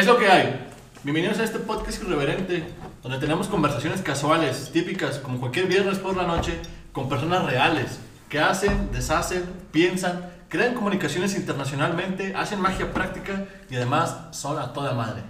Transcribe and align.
Es 0.00 0.06
lo 0.06 0.16
que 0.16 0.28
hay. 0.28 0.66
Bienvenidos 1.04 1.40
a 1.40 1.44
este 1.44 1.58
podcast 1.58 2.02
irreverente, 2.02 2.64
donde 3.02 3.18
tenemos 3.18 3.48
conversaciones 3.48 4.00
casuales, 4.00 4.70
típicas, 4.72 5.18
como 5.18 5.38
cualquier 5.38 5.66
viernes 5.66 5.98
por 5.98 6.16
la 6.16 6.26
noche, 6.26 6.54
con 6.92 7.10
personas 7.10 7.44
reales, 7.44 8.00
que 8.30 8.38
hacen, 8.38 8.90
deshacen, 8.92 9.44
piensan, 9.72 10.30
crean 10.48 10.72
comunicaciones 10.72 11.36
internacionalmente, 11.36 12.34
hacen 12.34 12.62
magia 12.62 12.94
práctica 12.94 13.44
y 13.68 13.76
además 13.76 14.16
son 14.30 14.58
a 14.58 14.72
toda 14.72 14.94
madre. 14.94 15.22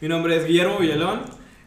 Mi 0.00 0.08
nombre 0.08 0.38
es 0.38 0.46
Guillermo 0.46 0.78
Villalón. 0.78 1.24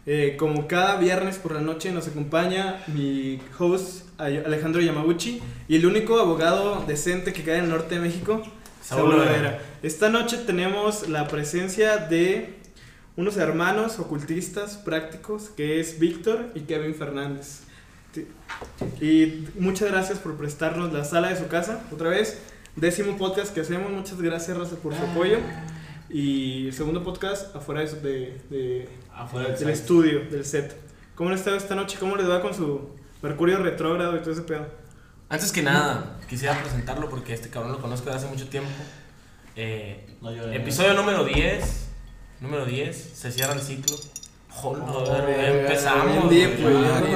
Eh, 0.07 0.37
como 0.39 0.67
cada 0.67 0.95
viernes 0.95 1.37
por 1.37 1.51
la 1.51 1.61
noche 1.61 1.91
nos 1.91 2.07
acompaña 2.07 2.81
mi 2.87 3.39
host 3.59 4.07
Alejandro 4.19 4.81
Yamaguchi 4.81 5.39
y 5.67 5.75
el 5.75 5.85
único 5.85 6.19
abogado 6.19 6.83
decente 6.87 7.31
que 7.31 7.43
queda 7.43 7.59
en 7.59 7.65
el 7.65 7.69
norte 7.69 7.93
de 7.93 8.01
México, 8.01 8.41
Saúl 8.81 9.15
Vera. 9.19 9.59
Esta 9.83 10.09
noche 10.09 10.37
tenemos 10.37 11.07
la 11.09 11.27
presencia 11.27 11.97
de 11.97 12.55
unos 13.15 13.37
hermanos 13.37 13.99
ocultistas 13.99 14.77
prácticos 14.77 15.49
que 15.49 15.79
es 15.79 15.99
Víctor 15.99 16.49
y 16.55 16.61
Kevin 16.61 16.95
Fernández. 16.95 17.61
Y 18.99 19.45
muchas 19.57 19.89
gracias 19.91 20.19
por 20.19 20.35
prestarnos 20.35 20.91
la 20.91 21.05
sala 21.05 21.29
de 21.29 21.37
su 21.37 21.47
casa 21.47 21.81
otra 21.91 22.09
vez. 22.09 22.39
Décimo 22.75 23.17
podcast 23.17 23.53
que 23.53 23.61
hacemos, 23.61 23.91
muchas 23.91 24.21
gracias 24.21 24.57
Raza 24.57 24.75
por 24.77 24.93
su 24.95 25.01
apoyo. 25.03 25.37
Y 26.09 26.67
el 26.67 26.73
segundo 26.73 27.03
podcast 27.03 27.55
afuera 27.55 27.81
de, 27.81 27.87
de- 28.01 28.39
de- 28.49 28.89
Afuera 29.13 29.49
del 29.49 29.69
estudio, 29.69 30.21
del 30.29 30.43
set. 30.45 30.75
¿Cómo 31.15 31.29
le 31.29 31.35
está 31.35 31.55
esta 31.55 31.75
noche? 31.75 31.97
¿Cómo 31.99 32.15
les 32.15 32.29
va 32.29 32.41
con 32.41 32.53
su 32.53 32.89
Mercurio 33.21 33.59
retrógrado 33.59 34.15
y 34.17 34.19
todo 34.19 34.31
ese 34.31 34.41
pedo? 34.41 34.65
Antes 35.31 35.51
que 35.53 35.61
nada, 35.63 36.17
quisiera 36.29 36.61
presentarlo 36.61 37.09
porque 37.09 37.33
este 37.33 37.49
cabrón 37.49 37.71
lo 37.71 37.79
conozco 37.81 38.07
desde 38.07 38.19
hace 38.19 38.27
mucho 38.27 38.49
tiempo. 38.49 38.69
Eh, 39.55 40.05
No 40.21 40.31
llores. 40.33 40.59
episodio 40.59 40.93
número 40.93 41.23
10. 41.23 41.87
Número 42.41 42.65
10. 42.65 43.11
Se 43.15 43.31
cierra 43.31 43.53
el 43.53 43.61
ciclo. 43.61 43.95
Joder, 44.49 44.83
Oh, 44.85 45.27
empezamos. 45.61 46.29
bien 46.29 46.57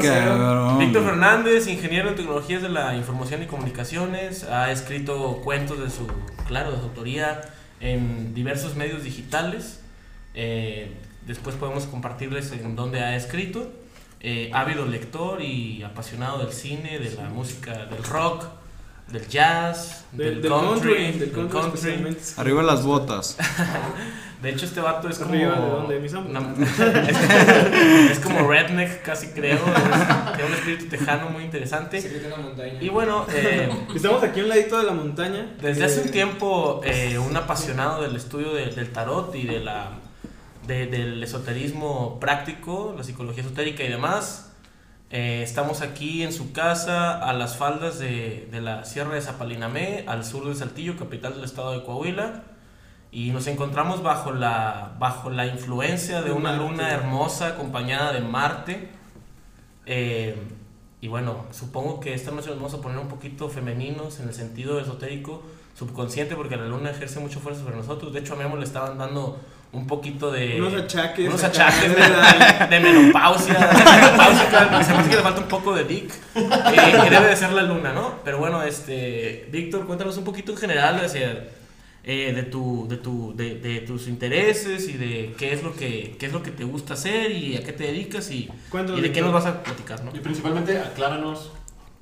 cabrón. 0.02 0.80
Víctor 0.80 1.03
Fernández, 1.03 1.67
ingeniero 1.67 2.08
en 2.09 2.16
tecnologías 2.16 2.61
de 2.61 2.69
la 2.69 2.95
información 2.95 3.43
y 3.43 3.47
comunicaciones, 3.47 4.45
ha 4.45 4.71
escrito 4.71 5.41
cuentos 5.43 5.77
de 5.80 5.89
su, 5.89 6.08
claro, 6.47 6.71
de 6.71 6.77
su 6.77 6.83
autoría 6.83 7.41
en 7.81 8.33
diversos 8.33 8.75
medios 8.75 9.03
digitales. 9.03 9.81
Eh, 10.33 10.93
después 11.27 11.58
podemos 11.58 11.83
compartirles 11.86 12.53
en 12.53 12.77
dónde 12.77 13.02
ha 13.02 13.17
escrito. 13.17 13.73
Eh, 14.27 14.49
ávido 14.53 14.85
lector 14.87 15.39
y 15.41 15.83
apasionado 15.83 16.39
del 16.39 16.51
cine, 16.51 16.97
de 16.97 17.11
la 17.15 17.29
música, 17.29 17.85
del 17.85 18.03
rock, 18.03 18.45
del 19.11 19.27
jazz, 19.27 20.05
Del, 20.13 20.27
del, 20.27 20.41
del 20.41 20.51
country, 20.51 20.93
country, 20.95 21.19
del 21.19 21.31
country, 21.31 21.91
country. 22.01 22.17
Arriba 22.37 22.63
las 22.63 22.83
botas. 22.83 23.37
De 24.41 24.49
hecho, 24.51 24.65
este 24.65 24.79
vato 24.81 25.09
es 25.09 25.17
como. 25.19 25.29
Arriba, 25.33 25.55
¿de 25.59 25.69
dónde? 25.69 26.05
Es, 26.05 26.13
es 28.11 28.19
como 28.19 28.47
redneck, 28.47 29.01
casi 29.03 29.27
creo. 29.27 29.55
es- 29.57 30.35
Tiene 30.35 30.45
un 30.49 30.53
espíritu 30.53 30.85
tejano 30.87 31.29
muy 31.29 31.43
interesante. 31.43 31.97
En 31.99 32.29
la 32.29 32.37
montaña. 32.37 32.81
Y 32.81 32.89
bueno, 32.89 33.25
eh, 33.33 33.69
Estamos 33.95 34.21
aquí 34.23 34.39
a 34.41 34.43
un 34.43 34.49
ladito 34.49 34.77
de 34.77 34.83
la 34.85 34.91
montaña. 34.93 35.55
desde 35.61 35.81
Eh, 35.81 35.85
hace 35.85 36.01
un 36.01 36.09
tiempo, 36.11 36.81
eh, 36.83 37.17
un 37.17 37.35
apasionado 37.35 38.01
del 38.03 38.15
estudio 38.15 38.53
de- 38.53 38.67
del 38.67 38.91
tarot 38.91 39.33
y 39.35 39.43
de 39.47 39.59
la, 39.61 39.91
de- 40.67 40.88
del 40.88 41.21
esoterismo 41.23 42.19
práctico, 42.19 42.94
la 42.97 43.03
psicología 43.03 43.44
esotérica 43.44 43.83
y 43.83 43.89
demás. 43.89 44.52
Eh, 45.11 45.41
estamos 45.44 45.81
aquí 45.81 46.23
en 46.23 46.33
su 46.33 46.52
casa, 46.52 47.19
a 47.19 47.31
las 47.33 47.58
faldas 47.58 47.99
de, 47.99 48.47
de 48.52 48.61
la 48.61 48.83
Sierra 48.86 49.13
de 49.16 49.21
Zapalinamé, 49.21 50.03
al 50.08 50.25
sur 50.25 50.47
de 50.47 50.55
Saltillo, 50.55 50.97
capital 50.97 51.36
del 51.36 51.43
estado 51.43 51.71
de 51.71 51.83
Coahuila. 51.83 52.43
Y 53.11 53.30
nos 53.31 53.47
encontramos 53.47 54.03
bajo 54.03 54.31
la, 54.33 54.95
bajo 54.99 55.30
la 55.30 55.45
influencia 55.47 56.21
de 56.21 56.31
una 56.31 56.55
luna 56.58 56.89
hermosa 56.91 57.47
acompañada 57.49 58.11
de 58.11 58.19
Marte. 58.19 58.89
Eh, 59.86 60.36
y 61.02 61.08
bueno, 61.08 61.45
supongo 61.52 61.99
que 61.99 62.13
esta 62.13 62.32
noche 62.32 62.47
nos 62.49 62.58
vamos 62.58 62.73
a 62.73 62.82
poner 62.82 62.97
un 62.97 63.08
poquito 63.08 63.47
femeninos 63.47 64.20
en 64.20 64.27
el 64.27 64.33
sentido 64.33 64.80
esotérico, 64.80 65.43
subconsciente, 65.76 66.36
porque 66.36 66.58
la 66.58 66.65
luna 66.65 66.89
ejerce 66.89 67.20
mucho 67.20 67.39
fuerza 67.39 67.61
sobre 67.61 67.76
nosotros. 67.77 68.11
De 68.11 68.20
hecho, 68.20 68.33
a 68.33 68.37
Memo 68.37 68.58
le 68.58 68.64
estaban 68.65 68.97
dando 68.97 69.39
un 69.75 69.87
poquito 69.87 70.31
de... 70.31 70.59
Unos 70.59 70.73
achaques. 70.73 71.27
unos 71.27 71.43
achaques 71.43 71.95
de, 72.69 72.80
menopausia. 72.80 73.53
de 73.53 73.83
menopausia, 73.83 74.83
se 74.83 74.93
me 74.93 74.99
hace 74.99 75.09
que 75.09 75.15
le 75.15 75.21
falta 75.21 75.41
un 75.41 75.47
poco 75.47 75.75
de 75.75 75.83
dick. 75.83 76.11
eh, 76.36 77.02
que 77.03 77.09
debe 77.09 77.27
de 77.27 77.36
ser 77.36 77.52
la 77.52 77.63
luna, 77.63 77.93
¿no? 77.93 78.19
Pero 78.23 78.37
bueno, 78.37 78.64
este, 78.64 79.47
Víctor, 79.52 79.85
cuéntanos 79.85 80.17
un 80.17 80.23
poquito 80.23 80.52
en 80.52 80.58
general 80.58 81.03
hacia, 81.03 81.47
eh, 82.03 82.33
de, 82.33 82.43
tu, 82.43 82.87
de, 82.87 82.97
tu, 82.97 83.35
de, 83.35 83.55
de 83.55 83.80
tus 83.81 84.08
intereses 84.08 84.87
y 84.87 84.93
de 84.93 85.33
qué 85.37 85.53
es, 85.53 85.64
lo 85.64 85.75
que, 85.75 86.15
qué 86.19 86.27
es 86.27 86.33
lo 86.33 86.43
que 86.43 86.52
te 86.52 86.64
gusta 86.64 86.93
hacer 86.93 87.31
y 87.31 87.58
a 87.58 87.64
qué 87.64 87.73
te 87.73 87.85
dedicas 87.85 88.30
y, 88.31 88.49
Cuéntanos, 88.69 88.99
y 88.99 89.03
de 89.03 89.11
qué 89.11 89.21
nos 89.21 89.33
vas 89.33 89.45
a 89.45 89.64
platicar, 89.64 90.03
¿no? 90.03 90.11
Y 90.15 90.19
principalmente, 90.19 90.77
acláranos 90.80 91.52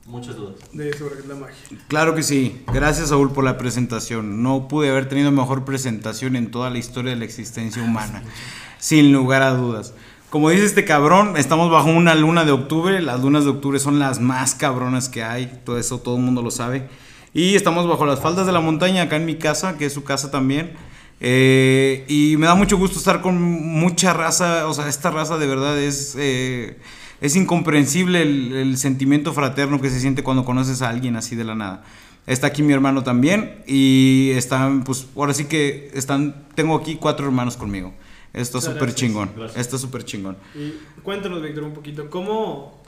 muchas 0.06 0.36
dudas. 0.36 0.56
De 0.72 0.96
sobre 0.98 1.26
la 1.28 1.36
magia. 1.36 1.56
Claro 1.88 2.16
que 2.16 2.24
sí. 2.24 2.64
Gracias, 2.74 3.10
Saúl, 3.10 3.32
por 3.32 3.44
la 3.44 3.58
presentación. 3.58 4.44
No 4.44 4.68
pude 4.68 4.90
haber 4.90 5.08
tenido 5.08 5.32
mejor 5.32 5.66
presentación 5.66 6.36
en 6.36 6.52
toda 6.52 6.70
la 6.70 6.78
historia 6.78 7.12
de 7.12 7.18
la 7.18 7.26
existencia 7.26 7.82
humana. 7.82 8.24
Sin 8.80 9.12
lugar 9.14 9.42
a 9.42 9.54
dudas. 9.54 9.94
Como 10.30 10.50
dice 10.50 10.66
este 10.66 10.84
cabrón, 10.84 11.38
estamos 11.38 11.72
bajo 11.72 11.90
una 11.90 12.16
luna 12.16 12.44
de 12.44 12.52
octubre. 12.52 13.02
Las 13.02 13.22
lunas 13.22 13.44
de 13.44 13.52
octubre 13.52 13.80
son 13.80 14.00
las 14.00 14.20
más 14.20 14.56
cabronas 14.56 15.10
que 15.10 15.24
hay. 15.24 15.62
Todo 15.64 15.78
eso 15.78 16.00
todo 16.00 16.18
el 16.18 16.24
mundo 16.24 16.42
lo 16.42 16.52
sabe. 16.52 16.88
Y 17.34 17.56
estamos 17.56 17.88
bajo 17.88 18.06
las 18.06 18.20
faldas 18.20 18.46
de 18.46 18.52
la 18.52 18.60
montaña, 18.60 19.04
acá 19.04 19.16
en 19.16 19.26
mi 19.26 19.36
casa, 19.36 19.78
que 19.78 19.86
es 19.86 19.94
su 19.94 20.04
casa 20.04 20.32
también. 20.32 20.74
Eh, 21.20 22.06
y 22.08 22.36
me 22.38 22.48
da 22.48 22.56
mucho 22.56 22.78
gusto 22.78 22.98
estar 23.00 23.22
con 23.22 23.42
mucha 23.42 24.14
raza. 24.14 24.68
O 24.68 24.74
sea, 24.74 24.88
esta 24.90 25.12
raza 25.12 25.38
de 25.38 25.48
verdad 25.48 25.80
es... 25.80 26.16
eh, 26.18 26.78
es 27.24 27.38
incomprensible 27.38 28.22
el, 28.22 28.52
el 28.54 28.78
sentimiento 28.78 29.32
fraterno 29.32 29.80
que 29.80 29.90
se 29.90 30.02
siente 30.02 30.24
cuando 30.24 30.44
conoces 30.44 30.82
a 30.82 30.90
alguien 30.90 31.16
así 31.16 31.38
de 31.38 31.46
la 31.46 31.56
nada. 31.56 31.86
Está 32.28 32.48
aquí 32.48 32.64
mi 32.64 32.74
hermano 32.74 33.02
también 33.02 33.64
y 33.66 34.32
están, 34.32 34.84
pues 34.84 35.08
ahora 35.16 35.34
sí 35.34 35.46
que 35.46 35.90
están, 35.94 36.48
tengo 36.54 36.76
aquí 36.76 36.98
cuatro 36.98 37.26
hermanos 37.26 37.56
conmigo. 37.56 37.94
Está 38.34 38.58
Muchas 38.58 38.74
súper 38.74 38.94
chingón, 38.94 39.32
Gracias. 39.38 39.62
está 39.62 39.78
súper 39.78 40.04
chingón. 40.04 40.36
Y 40.54 40.74
cuéntanos, 41.02 41.42
Víctor, 41.42 41.64
un 41.64 41.74
poquito, 41.74 42.10
¿cómo 42.10 42.82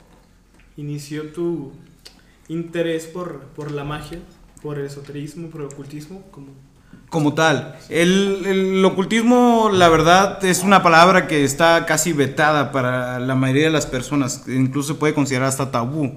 inició 0.76 1.32
tu 1.32 1.72
interés 2.48 3.06
por, 3.06 3.40
por 3.56 3.70
la 3.70 3.84
magia, 3.84 4.18
por 4.60 4.78
el 4.78 4.84
esoterismo, 4.84 5.48
por 5.48 5.62
el 5.62 5.68
ocultismo? 5.68 6.22
¿Cómo? 6.30 6.48
Como 7.08 7.34
tal, 7.34 7.78
el, 7.88 8.42
el 8.46 8.84
ocultismo, 8.84 9.70
la 9.72 9.88
verdad, 9.88 10.44
es 10.44 10.64
una 10.64 10.82
palabra 10.82 11.28
que 11.28 11.44
está 11.44 11.86
casi 11.86 12.12
vetada 12.12 12.72
para 12.72 13.20
la 13.20 13.36
mayoría 13.36 13.64
de 13.64 13.70
las 13.70 13.86
personas, 13.86 14.42
incluso 14.48 14.94
se 14.94 14.98
puede 14.98 15.14
considerar 15.14 15.48
hasta 15.48 15.70
tabú 15.70 16.14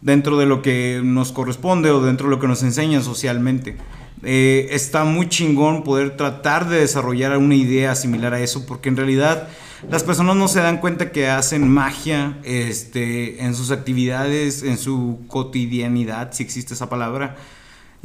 dentro 0.00 0.38
de 0.38 0.46
lo 0.46 0.62
que 0.62 1.00
nos 1.04 1.32
corresponde 1.32 1.90
o 1.90 2.00
dentro 2.00 2.28
de 2.28 2.30
lo 2.30 2.40
que 2.40 2.46
nos 2.46 2.62
enseñan 2.62 3.02
socialmente. 3.02 3.76
Eh, 4.22 4.68
está 4.70 5.04
muy 5.04 5.28
chingón 5.28 5.82
poder 5.82 6.16
tratar 6.16 6.68
de 6.68 6.80
desarrollar 6.80 7.36
una 7.36 7.54
idea 7.54 7.94
similar 7.94 8.32
a 8.32 8.40
eso, 8.40 8.64
porque 8.66 8.88
en 8.88 8.96
realidad 8.96 9.48
las 9.90 10.02
personas 10.02 10.36
no 10.36 10.48
se 10.48 10.60
dan 10.60 10.78
cuenta 10.78 11.12
que 11.12 11.28
hacen 11.28 11.68
magia 11.68 12.38
este, 12.44 13.44
en 13.44 13.54
sus 13.54 13.70
actividades, 13.70 14.62
en 14.62 14.78
su 14.78 15.20
cotidianidad, 15.28 16.32
si 16.32 16.42
existe 16.42 16.72
esa 16.74 16.88
palabra 16.88 17.36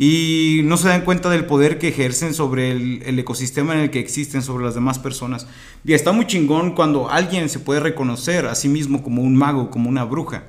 y 0.01 0.61
no 0.63 0.77
se 0.77 0.87
dan 0.87 1.01
cuenta 1.01 1.29
del 1.29 1.43
poder 1.43 1.77
que 1.77 1.89
ejercen 1.89 2.33
sobre 2.33 2.71
el, 2.71 3.03
el 3.05 3.19
ecosistema 3.19 3.73
en 3.73 3.81
el 3.81 3.89
que 3.89 3.99
existen, 3.99 4.41
sobre 4.41 4.63
las 4.63 4.73
demás 4.73 4.97
personas. 4.97 5.45
Y 5.83 5.91
está 5.91 6.13
muy 6.13 6.25
chingón 6.25 6.73
cuando 6.73 7.09
alguien 7.09 7.49
se 7.49 7.59
puede 7.59 7.81
reconocer 7.81 8.45
a 8.45 8.55
sí 8.55 8.69
mismo 8.69 9.03
como 9.03 9.23
un 9.23 9.35
mago, 9.35 9.69
como 9.69 9.89
una 9.89 10.05
bruja. 10.05 10.45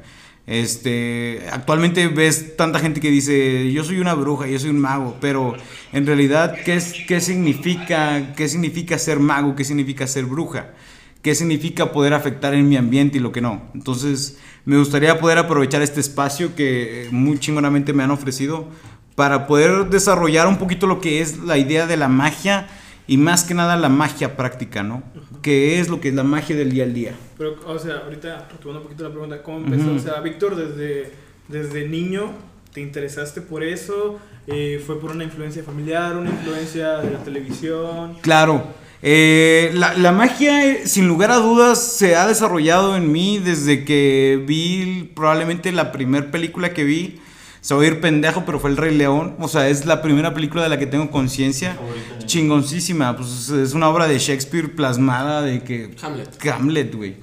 Este, 0.46 1.48
actualmente 1.50 2.06
ves 2.06 2.56
tanta 2.56 2.78
gente 2.78 3.00
que 3.00 3.10
dice, 3.10 3.72
yo 3.72 3.82
soy 3.82 3.98
una 3.98 4.14
bruja, 4.14 4.46
yo 4.46 4.56
soy 4.56 4.70
un 4.70 4.78
mago, 4.78 5.16
pero 5.20 5.56
en 5.92 6.06
realidad, 6.06 6.56
¿qué, 6.64 6.76
es, 6.76 6.94
qué, 7.08 7.20
significa, 7.20 8.34
¿qué 8.36 8.48
significa 8.48 8.98
ser 8.98 9.18
mago? 9.18 9.56
¿Qué 9.56 9.64
significa 9.64 10.06
ser 10.06 10.26
bruja? 10.26 10.74
¿Qué 11.22 11.34
significa 11.34 11.90
poder 11.90 12.14
afectar 12.14 12.54
en 12.54 12.68
mi 12.68 12.76
ambiente 12.76 13.18
y 13.18 13.20
lo 13.20 13.32
que 13.32 13.40
no? 13.40 13.62
Entonces, 13.74 14.38
me 14.64 14.78
gustaría 14.78 15.18
poder 15.18 15.38
aprovechar 15.38 15.82
este 15.82 15.98
espacio 15.98 16.54
que 16.54 17.08
muy 17.10 17.40
chingonamente 17.40 17.92
me 17.92 18.04
han 18.04 18.12
ofrecido 18.12 18.68
para 19.14 19.46
poder 19.46 19.86
desarrollar 19.86 20.46
un 20.46 20.58
poquito 20.58 20.86
lo 20.86 21.00
que 21.00 21.20
es 21.20 21.38
la 21.38 21.58
idea 21.58 21.86
de 21.86 21.96
la 21.96 22.08
magia 22.08 22.68
y 23.06 23.16
más 23.16 23.44
que 23.44 23.54
nada 23.54 23.76
la 23.76 23.88
magia 23.88 24.36
práctica, 24.36 24.82
¿no? 24.82 25.02
Que 25.42 25.80
es 25.80 25.88
lo 25.88 26.00
que 26.00 26.10
es 26.10 26.14
la 26.14 26.22
magia 26.22 26.54
del 26.54 26.70
día 26.70 26.84
al 26.84 26.94
día. 26.94 27.14
Pero, 27.36 27.56
o 27.66 27.78
sea, 27.78 28.02
ahorita 28.04 28.48
retomando 28.52 28.80
un 28.80 28.86
poquito 28.86 29.02
la 29.02 29.10
pregunta, 29.10 29.42
¿cómo 29.42 29.58
empezó? 29.58 29.92
O 29.92 29.98
sea, 29.98 30.20
Víctor, 30.20 30.54
desde, 30.54 31.12
desde 31.48 31.88
niño, 31.88 32.30
¿te 32.72 32.80
interesaste 32.80 33.40
por 33.40 33.64
eso? 33.64 34.20
Eh, 34.46 34.82
¿Fue 34.86 35.00
por 35.00 35.10
una 35.10 35.24
influencia 35.24 35.62
familiar, 35.64 36.16
una 36.16 36.30
influencia 36.30 36.98
de 36.98 37.10
la 37.10 37.18
televisión? 37.24 38.16
Claro, 38.20 38.64
eh, 39.02 39.70
la, 39.74 39.94
la 39.94 40.12
magia, 40.12 40.66
eh, 40.66 40.86
sin 40.86 41.08
lugar 41.08 41.30
a 41.30 41.36
dudas, 41.36 41.82
se 41.82 42.16
ha 42.16 42.26
desarrollado 42.26 42.96
en 42.96 43.10
mí 43.10 43.38
desde 43.38 43.84
que 43.84 44.42
vi 44.46 45.10
probablemente 45.16 45.72
la 45.72 45.90
primera 45.90 46.30
película 46.30 46.74
que 46.74 46.84
vi. 46.84 47.20
Se 47.60 47.74
va 47.74 47.82
a 47.82 47.86
ir 47.86 48.00
pendejo, 48.00 48.44
pero 48.46 48.58
fue 48.58 48.70
El 48.70 48.76
Rey 48.76 48.96
León. 48.96 49.36
O 49.38 49.48
sea, 49.48 49.68
es 49.68 49.84
la 49.84 50.00
primera 50.00 50.32
película 50.32 50.62
de 50.62 50.68
la 50.68 50.78
que 50.78 50.86
tengo 50.86 51.10
conciencia. 51.10 51.74
Favorita. 51.74 52.26
Chingoncísima. 52.26 53.16
Pues 53.16 53.50
es 53.50 53.74
una 53.74 53.88
obra 53.88 54.08
de 54.08 54.18
Shakespeare 54.18 54.74
plasmada 54.74 55.42
de 55.42 55.62
que... 55.62 55.94
Hamlet. 56.02 56.46
Hamlet, 56.46 56.94
güey. 56.94 57.16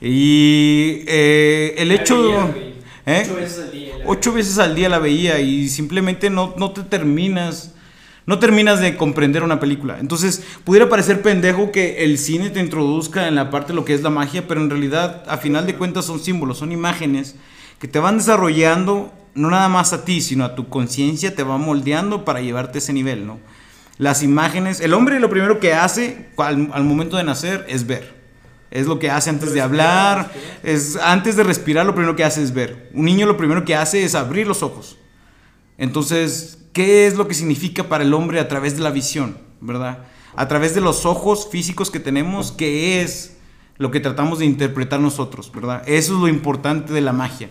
Y 0.00 1.04
eh, 1.06 1.74
el 1.78 1.92
hecho... 1.92 2.52
veía. 2.52 2.74
¿Eh? 3.06 3.22
Ocho 3.26 3.36
veces 3.36 3.58
al 3.58 3.70
día. 3.72 3.98
la 3.98 4.04
Ocho 4.06 4.30
veía. 4.30 4.36
veces 4.38 4.58
al 4.58 4.74
día 4.74 4.88
la 4.88 4.98
veía 4.98 5.40
y 5.40 5.68
simplemente 5.68 6.30
no, 6.30 6.54
no 6.56 6.72
te 6.72 6.82
terminas. 6.82 7.72
No 8.26 8.38
terminas 8.38 8.80
de 8.80 8.96
comprender 8.96 9.42
una 9.42 9.60
película. 9.60 9.98
Entonces, 10.00 10.42
pudiera 10.64 10.88
parecer 10.88 11.20
pendejo 11.20 11.70
que 11.70 12.04
el 12.04 12.16
cine 12.16 12.48
te 12.48 12.58
introduzca 12.58 13.28
en 13.28 13.34
la 13.34 13.50
parte 13.50 13.68
de 13.68 13.74
lo 13.74 13.84
que 13.84 13.92
es 13.92 14.02
la 14.02 14.08
magia, 14.08 14.48
pero 14.48 14.62
en 14.62 14.70
realidad, 14.70 15.22
a 15.28 15.36
final 15.36 15.66
de 15.66 15.76
cuentas, 15.76 16.06
son 16.06 16.18
símbolos, 16.20 16.56
son 16.56 16.72
imágenes 16.72 17.36
que 17.78 17.86
te 17.86 17.98
van 17.98 18.16
desarrollando, 18.16 19.12
no 19.34 19.50
nada 19.50 19.68
más 19.68 19.92
a 19.92 20.04
ti, 20.04 20.20
sino 20.20 20.44
a 20.44 20.54
tu 20.54 20.68
conciencia, 20.68 21.34
te 21.34 21.42
va 21.42 21.58
moldeando 21.58 22.24
para 22.24 22.40
llevarte 22.40 22.78
ese 22.78 22.92
nivel, 22.92 23.26
¿no? 23.26 23.38
Las 23.98 24.22
imágenes, 24.22 24.80
el 24.80 24.94
hombre 24.94 25.20
lo 25.20 25.30
primero 25.30 25.60
que 25.60 25.74
hace 25.74 26.28
al, 26.36 26.70
al 26.72 26.84
momento 26.84 27.16
de 27.16 27.24
nacer 27.24 27.64
es 27.68 27.86
ver. 27.86 28.24
Es 28.70 28.86
lo 28.86 28.98
que 28.98 29.08
hace 29.08 29.30
antes 29.30 29.52
de 29.52 29.60
hablar, 29.60 30.32
es 30.64 30.96
antes 30.96 31.36
de 31.36 31.44
respirar 31.44 31.86
lo 31.86 31.94
primero 31.94 32.16
que 32.16 32.24
hace 32.24 32.42
es 32.42 32.52
ver. 32.52 32.90
Un 32.92 33.04
niño 33.04 33.26
lo 33.26 33.36
primero 33.36 33.64
que 33.64 33.76
hace 33.76 34.02
es 34.02 34.16
abrir 34.16 34.48
los 34.48 34.64
ojos. 34.64 34.98
Entonces, 35.78 36.58
¿qué 36.72 37.06
es 37.06 37.16
lo 37.16 37.28
que 37.28 37.34
significa 37.34 37.88
para 37.88 38.02
el 38.02 38.12
hombre 38.12 38.40
a 38.40 38.48
través 38.48 38.76
de 38.76 38.82
la 38.82 38.90
visión, 38.90 39.38
verdad? 39.60 39.98
A 40.34 40.48
través 40.48 40.74
de 40.74 40.80
los 40.80 41.06
ojos 41.06 41.48
físicos 41.50 41.90
que 41.90 42.00
tenemos, 42.00 42.50
¿qué 42.50 43.00
es 43.00 43.36
lo 43.78 43.92
que 43.92 44.00
tratamos 44.00 44.40
de 44.40 44.46
interpretar 44.46 44.98
nosotros, 44.98 45.52
verdad? 45.52 45.82
Eso 45.86 46.14
es 46.14 46.20
lo 46.20 46.28
importante 46.28 46.92
de 46.92 47.00
la 47.00 47.12
magia. 47.12 47.50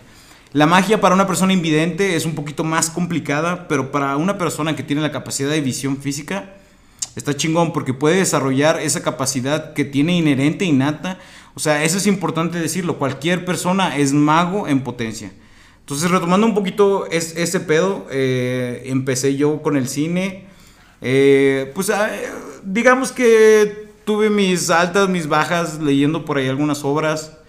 La 0.54 0.68
magia 0.68 1.02
para 1.02 1.16
una 1.16 1.26
persona 1.26 1.52
invidente 1.52 2.16
es 2.16 2.26
un 2.26 2.36
poquito 2.36 2.64
más 2.64 2.92
complicada, 2.92 3.68
pero 3.68 3.92
para 3.92 4.16
una 4.18 4.38
persona 4.38 4.76
que 4.76 4.84
tiene 4.84 5.02
la 5.02 5.12
capacidad 5.12 5.50
de 5.50 5.62
visión 5.62 5.98
física, 5.98 6.54
está 7.16 7.36
chingón 7.36 7.74
porque 7.74 7.96
puede 7.96 8.18
desarrollar 8.18 8.80
esa 8.80 9.02
capacidad 9.02 9.74
que 9.74 9.84
tiene 9.84 10.16
inherente, 10.16 10.64
innata. 10.64 11.18
O 11.56 11.60
sea, 11.60 11.84
eso 11.84 11.98
es 11.98 12.06
importante 12.06 12.60
decirlo. 12.60 13.00
Cualquier 13.00 13.46
persona 13.46 13.98
es 13.98 14.14
mago 14.14 14.68
en 14.68 14.82
potencia. 14.82 15.32
Entonces, 15.80 16.12
retomando 16.12 16.46
un 16.46 16.54
poquito 16.54 17.08
es, 17.10 17.36
ese 17.36 17.60
pedo, 17.60 18.06
eh, 18.12 18.84
empecé 18.86 19.36
yo 19.36 19.64
con 19.64 19.76
el 19.76 19.88
cine. 19.88 20.46
Eh, 21.02 21.72
pues 21.74 21.90
ah, 21.90 22.12
digamos 22.64 23.12
que 23.12 23.88
tuve 24.06 24.30
mis 24.30 24.70
altas, 24.70 25.10
mis 25.10 25.28
bajas 25.28 25.82
leyendo 25.82 26.26
por 26.26 26.38
ahí 26.38 26.48
algunas 26.48 26.84
obras. 26.84 27.40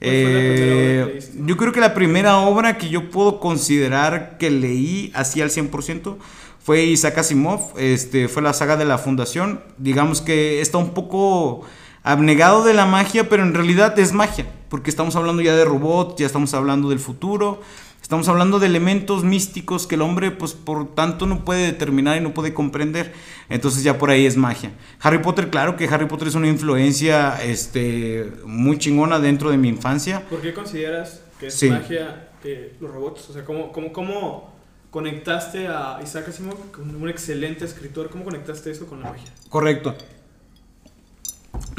¿Cuál 0.00 0.14
fue 0.22 0.32
la 0.32 0.44
primera 0.44 0.78
obra 0.78 1.18
que 1.18 1.18
Eh, 1.20 1.20
yo 1.46 1.56
creo 1.56 1.72
que 1.72 1.80
la 1.80 1.94
primera 1.94 2.38
obra 2.38 2.78
que 2.78 2.88
yo 2.88 3.10
puedo 3.10 3.40
considerar 3.40 4.38
que 4.38 4.50
leí 4.50 5.10
así 5.14 5.40
al 5.40 5.50
100% 5.50 6.16
fue 6.64 6.84
Isaac 6.84 7.18
Asimov, 7.18 7.78
este, 7.78 8.26
fue 8.28 8.42
la 8.42 8.54
saga 8.54 8.76
de 8.76 8.86
la 8.86 8.96
Fundación. 8.96 9.60
Digamos 9.76 10.22
que 10.22 10.60
está 10.62 10.78
un 10.78 10.94
poco 10.94 11.62
abnegado 12.02 12.64
de 12.64 12.74
la 12.74 12.86
magia, 12.86 13.28
pero 13.28 13.42
en 13.42 13.54
realidad 13.54 13.98
es 13.98 14.12
magia, 14.12 14.46
porque 14.68 14.90
estamos 14.90 15.14
hablando 15.16 15.42
ya 15.42 15.54
de 15.54 15.64
robots, 15.64 16.16
ya 16.18 16.26
estamos 16.26 16.54
hablando 16.54 16.88
del 16.90 17.00
futuro, 17.00 17.60
estamos 18.04 18.28
hablando 18.28 18.58
de 18.60 18.66
elementos 18.66 19.24
místicos 19.24 19.86
que 19.86 19.94
el 19.94 20.02
hombre, 20.02 20.30
pues 20.30 20.52
por 20.52 20.94
tanto, 20.94 21.24
no 21.26 21.42
puede 21.42 21.64
determinar 21.64 22.18
y 22.18 22.20
no 22.20 22.34
puede 22.34 22.52
comprender. 22.52 23.14
Entonces 23.48 23.82
ya 23.82 23.96
por 23.96 24.10
ahí 24.10 24.26
es 24.26 24.36
magia. 24.36 24.72
Harry 25.00 25.18
Potter, 25.18 25.48
claro 25.48 25.76
que 25.76 25.86
Harry 25.88 26.04
Potter 26.06 26.28
es 26.28 26.34
una 26.34 26.46
influencia 26.48 27.42
este, 27.42 28.30
muy 28.44 28.78
chingona 28.78 29.18
dentro 29.20 29.50
de 29.50 29.56
mi 29.56 29.68
infancia. 29.68 30.20
¿Por 30.28 30.42
qué 30.42 30.52
consideras 30.52 31.22
que 31.40 31.46
es 31.46 31.54
Sí. 31.54 31.70
magia 31.70 32.28
eh, 32.44 32.76
los 32.78 32.90
robots? 32.92 33.30
O 33.30 33.32
sea, 33.32 33.42
¿cómo, 33.46 33.72
cómo, 33.72 33.90
¿cómo 33.94 34.52
conectaste 34.90 35.66
a 35.66 35.98
Isaac 36.04 36.28
Asimov, 36.28 36.58
un 36.78 37.08
excelente 37.08 37.64
escritor? 37.64 38.10
¿Cómo 38.10 38.22
conectaste 38.22 38.70
eso 38.70 38.86
con 38.86 39.00
la 39.00 39.12
magia? 39.12 39.32
Correcto. 39.48 39.96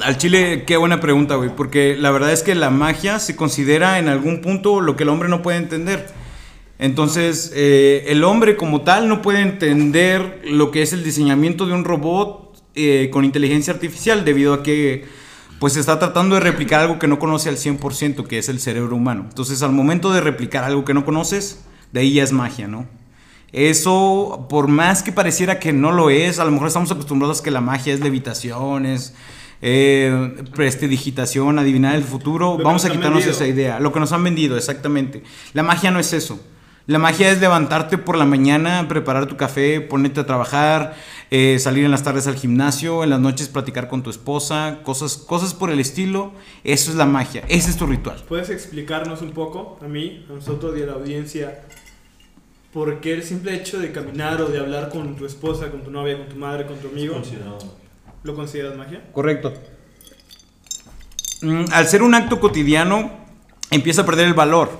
Al 0.01 0.18
chile, 0.18 0.63
qué 0.66 0.77
buena 0.77 1.00
pregunta, 1.00 1.36
güey, 1.36 1.56
porque 1.56 1.95
la 1.98 2.12
verdad 2.12 2.31
es 2.31 2.44
que 2.44 2.56
la 2.56 2.69
magia 2.69 3.19
se 3.19 3.36
considera 3.36 4.00
en 4.00 4.10
algún 4.10 4.42
punto 4.42 4.81
lo 4.81 4.95
que 4.95 5.04
el 5.04 5.10
hombre 5.10 5.30
no 5.30 5.42
puede 5.42 5.57
entender. 5.57 6.07
Entonces, 6.77 7.51
eh, 7.56 8.06
el 8.07 8.24
hombre 8.24 8.57
como 8.57 8.81
tal 8.81 9.07
no 9.07 9.22
puede 9.22 9.42
entender 9.42 10.42
lo 10.45 10.72
que 10.72 10.81
es 10.81 10.92
el 10.92 11.04
diseñamiento 11.04 11.66
de 11.66 11.74
un 11.74 11.86
robot 11.86 12.62
eh, 12.75 13.10
con 13.12 13.24
inteligencia 13.24 13.74
artificial, 13.74 14.25
debido 14.25 14.54
a 14.54 14.63
que 14.63 15.06
pues 15.60 15.78
está 15.78 15.98
tratando 15.98 16.36
de 16.36 16.42
replicar 16.42 16.81
algo 16.81 17.00
que 17.00 17.07
no 17.07 17.18
conoce 17.18 17.48
al 17.48 17.56
100%, 17.56 18.28
que 18.28 18.38
es 18.38 18.50
el 18.50 18.60
cerebro 18.60 18.98
humano. 18.98 19.25
Entonces, 19.30 19.63
al 19.63 19.71
momento 19.71 20.12
de 20.12 20.19
replicar 20.19 20.66
algo 20.66 20.83
que 20.83 20.94
no 20.94 21.06
conoces, 21.06 21.66
de 21.94 22.01
ahí 22.01 22.13
ya 22.13 22.24
es 22.24 22.33
magia, 22.33 22.68
¿no? 22.68 22.86
Eso, 23.54 24.48
por 24.50 24.68
más 24.68 25.01
que 25.01 25.13
pareciera 25.13 25.60
que 25.60 25.71
no 25.71 25.94
lo 25.94 26.10
es, 26.10 26.39
a 26.39 26.45
lo 26.45 26.51
mejor 26.51 26.68
estamos 26.68 26.92
acostumbrados 26.92 27.39
a 27.39 27.44
que 27.44 27.51
la 27.51 27.62
magia 27.62 27.94
es 27.94 28.01
levitaciones, 28.01 29.13
eh, 29.62 30.44
prestidigitación, 30.54 31.60
adivinar 31.60 31.96
el 31.96 32.04
futuro. 32.04 32.57
Lo 32.57 32.63
Vamos 32.63 32.86
a 32.86 32.90
quitarnos 32.90 33.25
vendido. 33.25 33.31
esa 33.31 33.48
idea. 33.48 33.80
Lo 33.80 33.92
que 33.92 34.00
nos 34.00 34.12
han 34.12 34.24
vendido, 34.24 34.57
exactamente. 34.57 35.24
La 35.54 35.63
magia 35.63 35.92
no 35.92 36.00
es 36.00 36.13
eso. 36.13 36.40
La 36.88 37.00
magia 37.00 37.31
es 37.31 37.42
levantarte 37.42 37.98
por 37.98 38.16
la 38.16 38.25
mañana, 38.25 38.88
preparar 38.88 39.25
tu 39.25 39.38
café, 39.38 39.81
ponerte 39.81 40.19
a 40.19 40.28
trabajar, 40.28 40.96
eh, 41.31 41.57
salir 41.57 41.84
en 41.84 41.90
las 41.90 42.04
tardes 42.04 42.28
al 42.28 42.36
gimnasio, 42.36 43.04
en 43.04 43.10
las 43.10 43.19
noches 43.19 43.48
platicar 43.48 43.88
con 43.88 44.04
tu 44.04 44.12
esposa, 44.12 44.81
cosas, 44.84 45.18
cosas 45.18 45.56
por 45.56 45.72
el 45.72 45.80
estilo. 45.80 46.34
Eso 46.63 46.92
es 46.92 46.98
la 46.98 47.07
magia. 47.07 47.44
Ese 47.48 47.72
es 47.72 47.78
tu 47.78 47.88
ritual. 47.88 48.24
¿Puedes 48.28 48.52
explicarnos 48.52 49.24
un 49.24 49.31
poco, 49.31 49.80
a 49.84 49.88
mí, 49.88 50.25
a 50.30 50.34
nosotros 50.34 50.78
y 50.78 50.84
a 50.84 50.86
la 50.86 50.94
audiencia, 50.94 51.63
por 52.72 53.00
qué 53.00 53.13
el 53.13 53.24
simple 53.24 53.56
hecho 53.56 53.80
de 53.80 53.92
caminar 53.92 54.40
o 54.44 54.50
de 54.50 54.60
hablar 54.60 54.90
con 54.90 55.16
tu 55.16 55.25
esposa, 55.25 55.72
con 55.72 55.81
tu 55.81 55.90
novia, 55.90 56.19
con 56.19 56.28
tu 56.30 56.36
madre, 56.36 56.68
con 56.68 56.78
tu 56.78 56.90
amigo, 56.90 57.16
Considerado. 57.16 57.85
Lo 58.25 58.36
consideras 58.36 58.75
magia? 58.77 59.01
Correcto. 59.13 59.54
Mm, 61.42 61.66
Al 61.72 61.88
ser 61.88 62.01
un 62.01 62.16
acto 62.16 62.39
cotidiano, 62.39 63.12
empieza 63.72 64.01
a 64.01 64.06
perder 64.06 64.27
el 64.27 64.33
valor. 64.33 64.72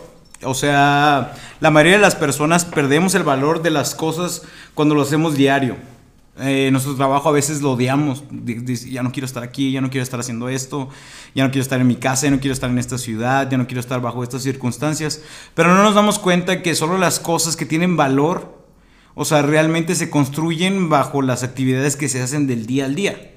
O 0.44 0.54
sea, 0.54 1.34
la 1.60 1.72
mayoría 1.72 1.94
de 1.94 2.02
las 2.02 2.16
personas 2.16 2.66
perdemos 2.66 3.16
el 3.16 3.24
valor 3.24 3.62
de 3.62 3.70
las 3.72 3.96
cosas 3.96 4.42
cuando 4.74 4.96
lo 4.96 5.02
hacemos 5.02 5.36
diario. 5.36 5.78
Eh, 6.38 6.68
nuestro 6.72 6.96
trabajo 6.96 7.30
a 7.30 7.32
veces 7.32 7.62
lo 7.62 7.72
odiamos. 7.72 8.24
Di- 8.30 8.56
di- 8.56 8.92
Ya 8.92 9.02
no 9.04 9.12
quiero 9.12 9.26
estar 9.26 9.42
aquí, 9.44 9.72
ya 9.72 9.80
no 9.82 9.90
quiero 9.90 10.04
estar 10.04 10.20
haciendo 10.20 10.50
esto, 10.50 10.90
ya 11.34 11.46
no 11.46 11.52
quiero 11.52 11.62
estar 11.64 11.80
en 11.80 11.88
mi 11.88 11.96
casa, 11.96 12.24
ya 12.26 12.32
no 12.32 12.40
quiero 12.40 12.54
estar 12.54 12.70
en 12.70 12.78
esta 12.78 12.98
ciudad, 12.98 13.50
ya 13.50 13.58
no 13.58 13.68
quiero 13.68 13.80
estar 13.80 14.02
bajo 14.02 14.22
estas 14.24 14.44
circunstancias. 14.44 15.22
Pero 15.54 15.74
no 15.74 15.82
nos 15.84 15.96
damos 15.96 16.20
cuenta 16.20 16.62
que 16.62 16.76
solo 16.76 16.98
las 16.98 17.20
cosas 17.20 17.56
que 17.56 17.66
tienen 17.66 17.96
valor, 17.96 18.60
o 19.16 19.24
sea, 19.24 19.42
realmente 19.44 19.96
se 19.96 20.10
construyen 20.10 20.90
bajo 20.90 21.22
las 21.22 21.44
actividades 21.44 21.96
que 21.96 22.10
se 22.10 22.22
hacen 22.22 22.48
del 22.48 22.66
día 22.66 22.86
al 22.86 22.96
día. 22.96 23.32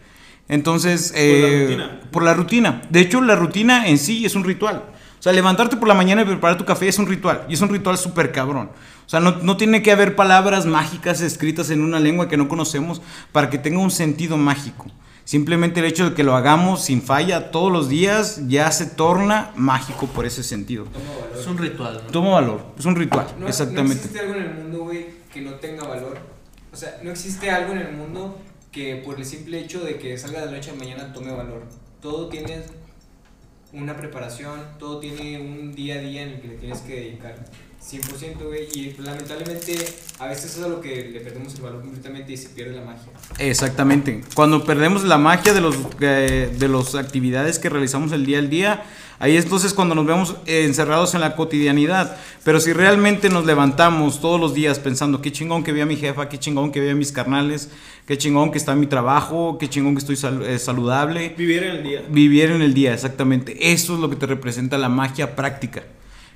Entonces, 0.49 1.13
eh, 1.15 1.79
por 2.11 2.23
la 2.23 2.35
rutina. 2.35 2.83
De 2.89 3.01
hecho, 3.01 3.21
la 3.21 3.37
rutina 3.37 3.89
en 3.89 3.99
sí 3.99 4.25
es 4.25 4.35
un 4.35 4.45
ritual. 4.45 4.85
O 5.19 5.23
sea, 5.23 5.33
levantarte 5.33 5.77
por 5.77 5.89
la 5.89 5.95
mañana 5.95 6.23
y 6.23 6.25
preparar 6.25 6.57
tu 6.57 6.65
café 6.65 6.89
es 6.89 6.99
un 6.99 7.07
ritual. 7.07 7.45
Y 7.49 7.55
es 7.55 7.61
un 7.61 7.69
ritual 7.69 7.99
súper 7.99 8.33
cabrón. 8.33 8.71
O 9.07 9.09
sea, 9.09 9.21
no, 9.21 9.37
no 9.43 9.57
tiene 9.57 9.83
que 9.83 9.91
haber 9.91 10.17
palabras 10.17 10.65
mágicas 10.65 11.21
escritas 11.21 11.71
en 11.71 11.83
una 11.83 12.01
lengua 12.01 12.29
que 12.29 12.37
no 12.37 12.49
conocemos 12.49 13.03
para 13.33 13.51
que 13.51 13.59
tenga 13.59 13.79
un 13.81 13.91
sentido 13.91 14.37
mágico. 14.37 14.87
Simplemente 15.25 15.81
el 15.81 15.87
hecho 15.87 16.09
de 16.09 16.15
que 16.15 16.23
lo 16.23 16.35
hagamos 16.35 16.85
sin 16.85 17.03
falla 17.03 17.51
todos 17.51 17.71
los 17.71 17.91
días 17.91 18.49
ya 18.49 18.71
se 18.71 18.87
torna 18.87 19.53
mágico 19.57 20.07
por 20.07 20.25
ese 20.25 20.43
sentido. 20.43 20.85
Toma 20.85 21.05
valor. 21.21 21.39
Es 21.39 21.47
un 21.47 21.59
ritual. 21.59 22.01
¿no? 22.07 22.11
Toma 22.11 22.31
valor. 22.31 22.67
Es 22.79 22.85
un 22.87 22.97
ritual. 22.97 23.27
No, 23.35 23.41
no 23.41 23.49
exactamente. 23.49 23.97
existe 23.97 24.21
algo 24.21 24.35
en 24.37 24.43
el 24.43 24.55
mundo, 24.55 24.79
güey, 24.85 25.07
que 25.31 25.43
no 25.43 25.53
tenga 25.57 25.87
valor. 25.87 26.19
O 26.73 26.77
sea, 26.77 26.99
no 27.03 27.11
existe 27.11 27.51
algo 27.51 27.73
en 27.73 27.79
el 27.81 27.93
mundo 27.93 28.39
que 28.79 28.95
por 28.95 29.19
el 29.19 29.25
simple 29.25 29.59
hecho 29.59 29.81
de 29.81 29.99
que 29.99 30.17
salga 30.17 30.39
de 30.39 30.47
la 30.47 30.53
noche 30.53 30.71
a 30.71 30.75
mañana 30.75 31.13
tome 31.13 31.33
valor. 31.33 31.65
Todo 32.01 32.29
tiene 32.29 32.63
una 33.73 33.97
preparación, 33.97 34.61
todo 34.79 35.01
tiene 35.01 35.41
un 35.41 35.75
día 35.75 35.97
a 35.97 35.99
día 35.99 36.23
en 36.23 36.29
el 36.29 36.41
que 36.41 36.47
le 36.47 36.55
tienes 36.59 36.79
que 36.83 36.95
dedicar. 36.95 37.35
100%, 37.83 38.47
güey. 38.47 38.69
Y 38.75 38.95
lamentablemente 39.01 39.77
a 40.19 40.27
veces 40.27 40.57
es 40.57 40.63
a 40.63 40.69
lo 40.69 40.81
que 40.81 41.11
le 41.13 41.21
perdemos 41.21 41.55
el 41.55 41.63
valor 41.63 41.81
completamente 41.81 42.33
y 42.33 42.37
se 42.37 42.49
pierde 42.51 42.75
la 42.77 42.83
magia. 42.83 43.05
Exactamente. 43.39 44.23
Cuando 44.35 44.65
perdemos 44.65 45.05
la 45.05 45.17
magia 45.19 45.53
de 45.55 45.61
los 45.61 45.77
eh, 46.01 46.55
de 46.59 46.69
las 46.69 46.95
actividades 46.95 47.59
que 47.59 47.69
realizamos 47.69 48.13
el 48.13 48.27
día 48.27 48.41
al 48.41 48.51
día, 48.51 48.83
ahí 49.21 49.37
es 49.37 49.45
entonces 49.45 49.73
cuando 49.73 49.95
nos 49.95 50.05
vemos 50.07 50.37
encerrados 50.47 51.15
en 51.15 51.21
la 51.21 51.35
cotidianidad. 51.37 52.17
Pero 52.45 52.61
si 52.61 52.73
realmente 52.73 53.31
nos 53.31 53.47
levantamos 53.47 54.21
todos 54.21 54.39
los 54.41 54.53
días 54.55 54.79
pensando 54.79 55.23
qué 55.23 55.33
chingón 55.33 55.65
que 55.65 55.73
vea 55.73 55.87
mi 55.87 55.97
jefa, 55.97 56.29
qué 56.29 56.39
chingón 56.39 56.73
que 56.73 56.81
vea 56.81 56.95
mis 56.95 57.13
carnales, 57.13 57.71
qué 58.07 58.19
chingón 58.19 58.51
que 58.51 58.59
está 58.59 58.73
en 58.73 58.81
mi 58.81 58.87
trabajo, 58.87 59.57
qué 59.59 59.69
chingón 59.71 59.95
que 59.95 60.01
estoy 60.01 60.17
sal- 60.17 60.43
eh, 60.45 60.59
saludable, 60.59 61.35
Vivir 61.39 61.63
en 61.63 61.77
el 61.77 61.83
día. 61.83 62.03
Vivir 62.11 62.51
en 62.51 62.61
el 62.63 62.75
día, 62.75 62.93
exactamente. 62.93 63.73
Eso 63.73 63.95
es 63.95 64.01
lo 64.01 64.11
que 64.11 64.17
te 64.17 64.27
representa 64.27 64.77
la 64.79 64.89
magia 64.91 65.35
práctica. 65.37 65.85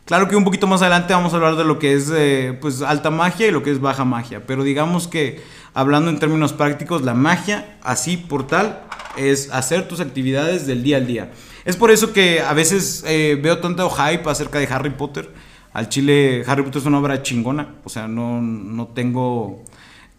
Claro 0.04 0.28
que 0.28 0.37
un 0.37 0.44
poquito 0.44 0.66
más 0.66 0.82
adelante 0.82 1.14
vamos 1.14 1.32
a 1.32 1.37
hablar 1.37 1.56
de 1.56 1.64
lo 1.64 1.78
que 1.78 1.94
es 1.94 2.11
eh, 2.14 2.59
pues 2.61 2.82
alta 2.82 3.11
magia 3.11 3.47
y 3.47 3.50
lo 3.52 3.62
que 3.62 3.71
es 3.71 3.80
baja 3.80 4.04
magia, 4.04 4.47
pero 4.47 4.64
digamos 4.64 5.06
que 5.06 5.40
hablando 5.75 6.11
en 6.11 6.18
términos 6.18 6.52
prácticos, 6.52 7.02
la 7.02 7.14
magia 7.14 7.78
así 7.82 8.16
por 8.16 8.47
tal 8.47 8.82
es 9.16 9.50
hacer 9.52 9.87
tus 9.87 10.00
actividades 10.00 10.66
del 10.66 10.82
día 10.82 10.97
al 10.97 11.06
día. 11.06 11.30
Es 11.64 11.76
por 11.76 11.90
eso 11.92 12.12
que 12.12 12.40
a 12.40 12.52
veces 12.52 13.04
eh, 13.06 13.38
veo 13.40 13.59
tanto 13.59 13.88
hype 13.88 14.28
acerca 14.28 14.59
de 14.59 14.66
Harry 14.66 14.90
Potter. 14.90 15.30
Al 15.73 15.88
chile, 15.88 16.42
Harry 16.47 16.62
Potter 16.62 16.80
es 16.80 16.87
una 16.87 16.99
obra 16.99 17.23
chingona. 17.23 17.76
O 17.85 17.88
sea, 17.88 18.09
no, 18.09 18.40
no 18.40 18.88
tengo 18.88 19.62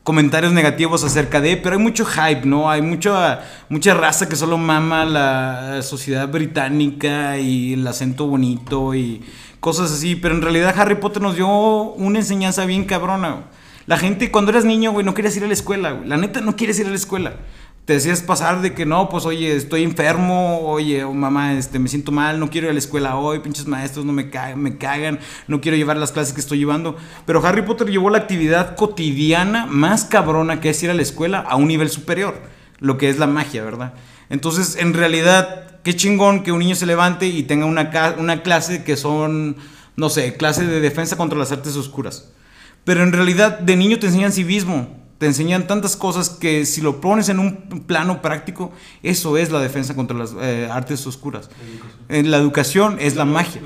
comentarios 0.03 0.53
negativos 0.53 1.03
acerca 1.03 1.41
de, 1.41 1.57
pero 1.57 1.75
hay 1.75 1.81
mucho 1.81 2.05
hype, 2.05 2.45
¿no? 2.45 2.69
Hay 2.69 2.81
mucha, 2.81 3.41
mucha 3.69 3.93
raza 3.93 4.27
que 4.27 4.35
solo 4.35 4.57
mama 4.57 5.05
la 5.05 5.81
sociedad 5.81 6.27
británica 6.29 7.37
y 7.37 7.73
el 7.73 7.85
acento 7.87 8.27
bonito 8.27 8.95
y 8.95 9.21
cosas 9.63 9.93
así, 9.93 10.15
pero 10.17 10.35
en 10.35 10.41
realidad 10.41 10.77
Harry 10.77 10.95
Potter 10.95 11.23
nos 11.23 11.35
dio 11.35 11.47
una 11.47 12.19
enseñanza 12.19 12.65
bien 12.65 12.83
cabrona. 12.83 13.45
La 13.85 13.97
gente 13.97 14.29
cuando 14.29 14.51
eras 14.51 14.65
niño, 14.65 14.91
güey, 14.91 15.05
no 15.05 15.13
querías 15.13 15.35
ir 15.37 15.43
a 15.45 15.47
la 15.47 15.53
escuela, 15.53 15.93
güey. 15.93 16.07
La 16.07 16.17
neta 16.17 16.41
no 16.41 16.55
quieres 16.55 16.77
ir 16.79 16.87
a 16.87 16.89
la 16.89 16.95
escuela 16.95 17.33
te 17.85 17.93
decías 17.93 18.21
pasar 18.21 18.61
de 18.61 18.73
que 18.73 18.85
no, 18.85 19.09
pues 19.09 19.25
oye, 19.25 19.53
estoy 19.55 19.83
enfermo, 19.83 20.61
oye, 20.61 21.05
mamá, 21.05 21.53
este, 21.53 21.79
me 21.79 21.89
siento 21.89 22.13
mal, 22.13 22.39
no 22.39 22.49
quiero 22.49 22.67
ir 22.67 22.71
a 22.71 22.73
la 22.73 22.79
escuela 22.79 23.17
hoy, 23.17 23.39
pinches 23.39 23.67
maestros 23.67 24.05
no 24.05 24.13
me, 24.13 24.29
cagan, 24.29 24.61
me 24.61 24.77
cagan, 24.77 25.19
no 25.47 25.59
quiero 25.59 25.75
llevar 25.75 25.97
las 25.97 26.13
clases 26.13 26.33
que 26.33 26.39
estoy 26.39 26.59
llevando. 26.59 26.95
Pero 27.25 27.45
Harry 27.45 27.63
Potter 27.63 27.89
llevó 27.89 28.09
la 28.09 28.19
actividad 28.19 28.77
cotidiana 28.77 29.65
más 29.65 30.05
cabrona 30.05 30.61
que 30.61 30.69
es 30.69 30.81
ir 30.81 30.91
a 30.91 30.93
la 30.93 31.01
escuela 31.01 31.39
a 31.39 31.57
un 31.57 31.67
nivel 31.67 31.89
superior, 31.89 32.39
lo 32.79 32.97
que 32.97 33.09
es 33.09 33.19
la 33.19 33.27
magia, 33.27 33.65
¿verdad? 33.65 33.93
Entonces, 34.29 34.77
en 34.77 34.93
realidad, 34.93 35.72
qué 35.83 35.95
chingón 35.95 36.43
que 36.43 36.51
un 36.51 36.59
niño 36.59 36.75
se 36.75 36.85
levante 36.85 37.27
y 37.27 37.43
tenga 37.43 37.65
una, 37.65 38.15
una 38.17 38.41
clase 38.41 38.83
que 38.83 38.97
son, 38.97 39.57
no 39.95 40.09
sé, 40.09 40.35
clase 40.35 40.65
de 40.65 40.79
defensa 40.79 41.17
contra 41.17 41.37
las 41.37 41.51
artes 41.51 41.75
oscuras. 41.75 42.29
Pero 42.83 43.03
en 43.03 43.13
realidad, 43.13 43.59
de 43.59 43.75
niño 43.75 43.99
te 43.99 44.07
enseñan 44.07 44.31
civismo, 44.31 45.03
te 45.17 45.27
enseñan 45.27 45.67
tantas 45.67 45.95
cosas 45.95 46.29
que 46.29 46.65
si 46.65 46.81
lo 46.81 46.99
pones 46.99 47.29
en 47.29 47.39
un 47.39 47.85
plano 47.87 48.21
práctico, 48.21 48.73
eso 49.03 49.37
es 49.37 49.51
la 49.51 49.61
defensa 49.61 49.95
contra 49.95 50.17
las 50.17 50.35
eh, 50.41 50.67
artes 50.69 51.05
oscuras. 51.07 51.49
En 52.09 52.29
la 52.29 52.37
educación 52.37 52.97
es 52.99 53.15
la, 53.15 53.23
magia. 53.23 53.61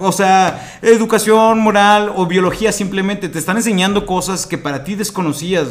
o, 0.00 0.12
sea, 0.12 0.78
educación, 0.82 1.60
moral 1.60 2.12
o 2.14 2.26
biología 2.26 2.72
simplemente 2.72 3.30
te 3.30 3.38
están 3.38 3.56
enseñando 3.56 4.04
cosas 4.04 4.46
que 4.46 4.58
para 4.58 4.84
ti 4.84 4.96
desconocías. 4.96 5.68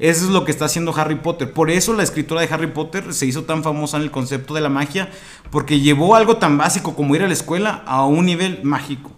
Eso 0.00 0.24
es 0.24 0.30
lo 0.30 0.46
que 0.46 0.50
está 0.50 0.64
haciendo 0.64 0.94
Harry 0.96 1.16
Potter. 1.16 1.52
Por 1.52 1.70
eso 1.70 1.92
la 1.92 2.02
escritura 2.02 2.40
de 2.40 2.52
Harry 2.52 2.68
Potter 2.68 3.12
se 3.12 3.26
hizo 3.26 3.44
tan 3.44 3.62
famosa 3.62 3.98
en 3.98 4.04
el 4.04 4.10
concepto 4.10 4.54
de 4.54 4.62
la 4.62 4.70
magia, 4.70 5.10
porque 5.50 5.78
llevó 5.78 6.16
algo 6.16 6.38
tan 6.38 6.56
básico 6.56 6.96
como 6.96 7.14
ir 7.14 7.22
a 7.22 7.26
la 7.26 7.34
escuela 7.34 7.82
a 7.86 8.06
un 8.06 8.24
nivel 8.24 8.60
mágico. 8.62 9.12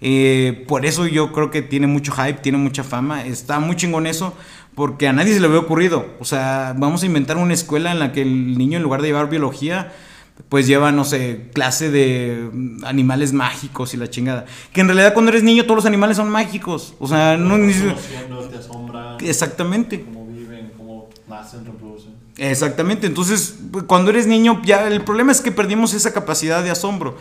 Eh, 0.00 0.64
por 0.66 0.86
eso 0.86 1.06
yo 1.06 1.32
creo 1.32 1.50
que 1.50 1.60
tiene 1.60 1.86
mucho 1.86 2.12
hype, 2.12 2.40
tiene 2.40 2.56
mucha 2.56 2.82
fama. 2.82 3.26
Está 3.26 3.60
muy 3.60 3.76
chingón 3.76 4.06
eso, 4.06 4.34
porque 4.74 5.06
a 5.06 5.12
nadie 5.12 5.34
se 5.34 5.40
le 5.40 5.48
había 5.48 5.58
ocurrido. 5.58 6.06
O 6.18 6.24
sea, 6.24 6.74
vamos 6.78 7.02
a 7.02 7.06
inventar 7.06 7.36
una 7.36 7.52
escuela 7.52 7.92
en 7.92 7.98
la 7.98 8.12
que 8.12 8.22
el 8.22 8.56
niño, 8.56 8.78
en 8.78 8.82
lugar 8.82 9.02
de 9.02 9.08
llevar 9.08 9.28
biología, 9.28 9.92
pues 10.48 10.66
lleva, 10.66 10.92
no 10.92 11.04
sé, 11.04 11.50
clase 11.52 11.90
de 11.90 12.50
animales 12.84 13.34
mágicos 13.34 13.92
y 13.94 13.96
la 13.98 14.08
chingada. 14.08 14.46
Que 14.72 14.80
en 14.80 14.88
realidad 14.88 15.12
cuando 15.12 15.30
eres 15.30 15.42
niño 15.42 15.64
todos 15.64 15.76
los 15.76 15.86
animales 15.86 16.16
son 16.16 16.30
mágicos. 16.30 16.94
O 16.98 17.06
sea, 17.06 17.36
no... 17.36 17.58
Ni... 17.58 17.72
te 17.72 18.58
asombra. 18.58 19.18
Exactamente. 19.20 20.04
Exactamente. 22.36 23.06
Entonces, 23.06 23.58
cuando 23.86 24.10
eres 24.10 24.26
niño, 24.26 24.60
ya 24.64 24.86
el 24.88 25.02
problema 25.02 25.32
es 25.32 25.40
que 25.40 25.52
perdimos 25.52 25.94
esa 25.94 26.12
capacidad 26.12 26.62
de 26.62 26.70
asombro. 26.70 27.16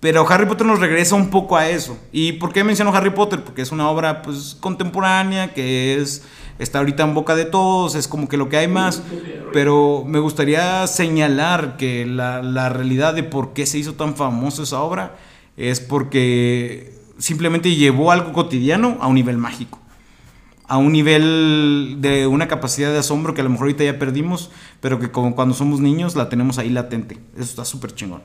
Pero 0.00 0.28
Harry 0.28 0.46
Potter 0.46 0.66
nos 0.66 0.80
regresa 0.80 1.14
un 1.14 1.30
poco 1.30 1.56
a 1.56 1.68
eso. 1.68 1.96
¿Y 2.10 2.32
por 2.32 2.52
qué 2.52 2.64
menciono 2.64 2.92
Harry 2.92 3.10
Potter? 3.10 3.44
Porque 3.44 3.62
es 3.62 3.70
una 3.70 3.88
obra 3.88 4.22
pues 4.22 4.56
contemporánea 4.58 5.54
que 5.54 5.94
es 5.94 6.22
está 6.58 6.78
ahorita 6.78 7.02
en 7.02 7.14
boca 7.14 7.34
de 7.34 7.44
todos, 7.44 7.94
es 7.94 8.08
como 8.08 8.28
que 8.28 8.36
lo 8.36 8.48
que 8.48 8.56
hay 8.56 8.68
más, 8.68 9.02
pero 9.52 10.04
me 10.06 10.18
gustaría 10.18 10.86
señalar 10.86 11.76
que 11.76 12.06
la, 12.06 12.42
la 12.42 12.68
realidad 12.68 13.14
de 13.14 13.22
por 13.22 13.52
qué 13.52 13.66
se 13.66 13.78
hizo 13.78 13.94
tan 13.94 14.14
famosa 14.14 14.62
esa 14.62 14.80
obra 14.80 15.16
es 15.56 15.80
porque 15.80 16.94
simplemente 17.18 17.74
llevó 17.74 18.12
algo 18.12 18.32
cotidiano 18.32 18.98
a 19.00 19.06
un 19.06 19.14
nivel 19.14 19.38
mágico 19.38 19.78
a 20.72 20.78
un 20.78 20.90
nivel 20.90 21.96
de 21.98 22.26
una 22.26 22.48
capacidad 22.48 22.90
de 22.90 22.96
asombro 22.96 23.34
que 23.34 23.42
a 23.42 23.44
lo 23.44 23.50
mejor 23.50 23.64
ahorita 23.64 23.84
ya 23.84 23.98
perdimos, 23.98 24.50
pero 24.80 24.98
que 24.98 25.10
como 25.10 25.34
cuando 25.34 25.54
somos 25.54 25.80
niños 25.80 26.16
la 26.16 26.30
tenemos 26.30 26.56
ahí 26.56 26.70
latente. 26.70 27.18
Eso 27.34 27.42
está 27.42 27.66
súper 27.66 27.94
chingón. 27.94 28.22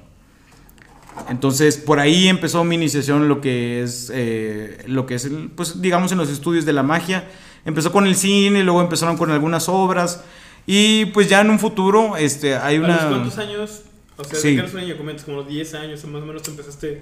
Entonces, 1.27 1.75
por 1.75 1.99
ahí 1.99 2.29
empezó 2.29 2.63
mi 2.63 2.75
iniciación 2.75 3.23
en 3.23 3.27
lo 3.27 3.41
que 3.41 3.83
es, 3.83 4.09
eh, 4.15 4.81
lo 4.87 5.05
que 5.05 5.15
es 5.15 5.25
el, 5.25 5.49
pues 5.49 5.81
digamos 5.81 6.13
en 6.13 6.19
los 6.19 6.29
estudios 6.29 6.63
de 6.63 6.71
la 6.71 6.83
magia. 6.83 7.27
Empezó 7.65 7.91
con 7.91 8.07
el 8.07 8.15
cine, 8.15 8.63
luego 8.63 8.79
empezaron 8.79 9.17
con 9.17 9.29
algunas 9.29 9.67
obras 9.67 10.23
y 10.65 11.07
pues 11.07 11.27
ya 11.27 11.41
en 11.41 11.49
un 11.49 11.59
futuro 11.59 12.15
este, 12.15 12.55
hay 12.55 12.77
una... 12.77 13.07
¿A 13.07 13.09
cuántos 13.09 13.37
años? 13.39 13.81
O 14.15 14.23
sea, 14.23 14.39
sí. 14.39 14.55
¿de 14.55 14.63
qué 14.63 14.79
años 14.79 14.97
comentas? 14.97 15.25
Como 15.25 15.39
los 15.39 15.49
10 15.49 15.73
años 15.73 16.05
más 16.05 16.21
o 16.21 16.25
menos 16.25 16.43
te 16.43 16.51
empezaste 16.51 17.01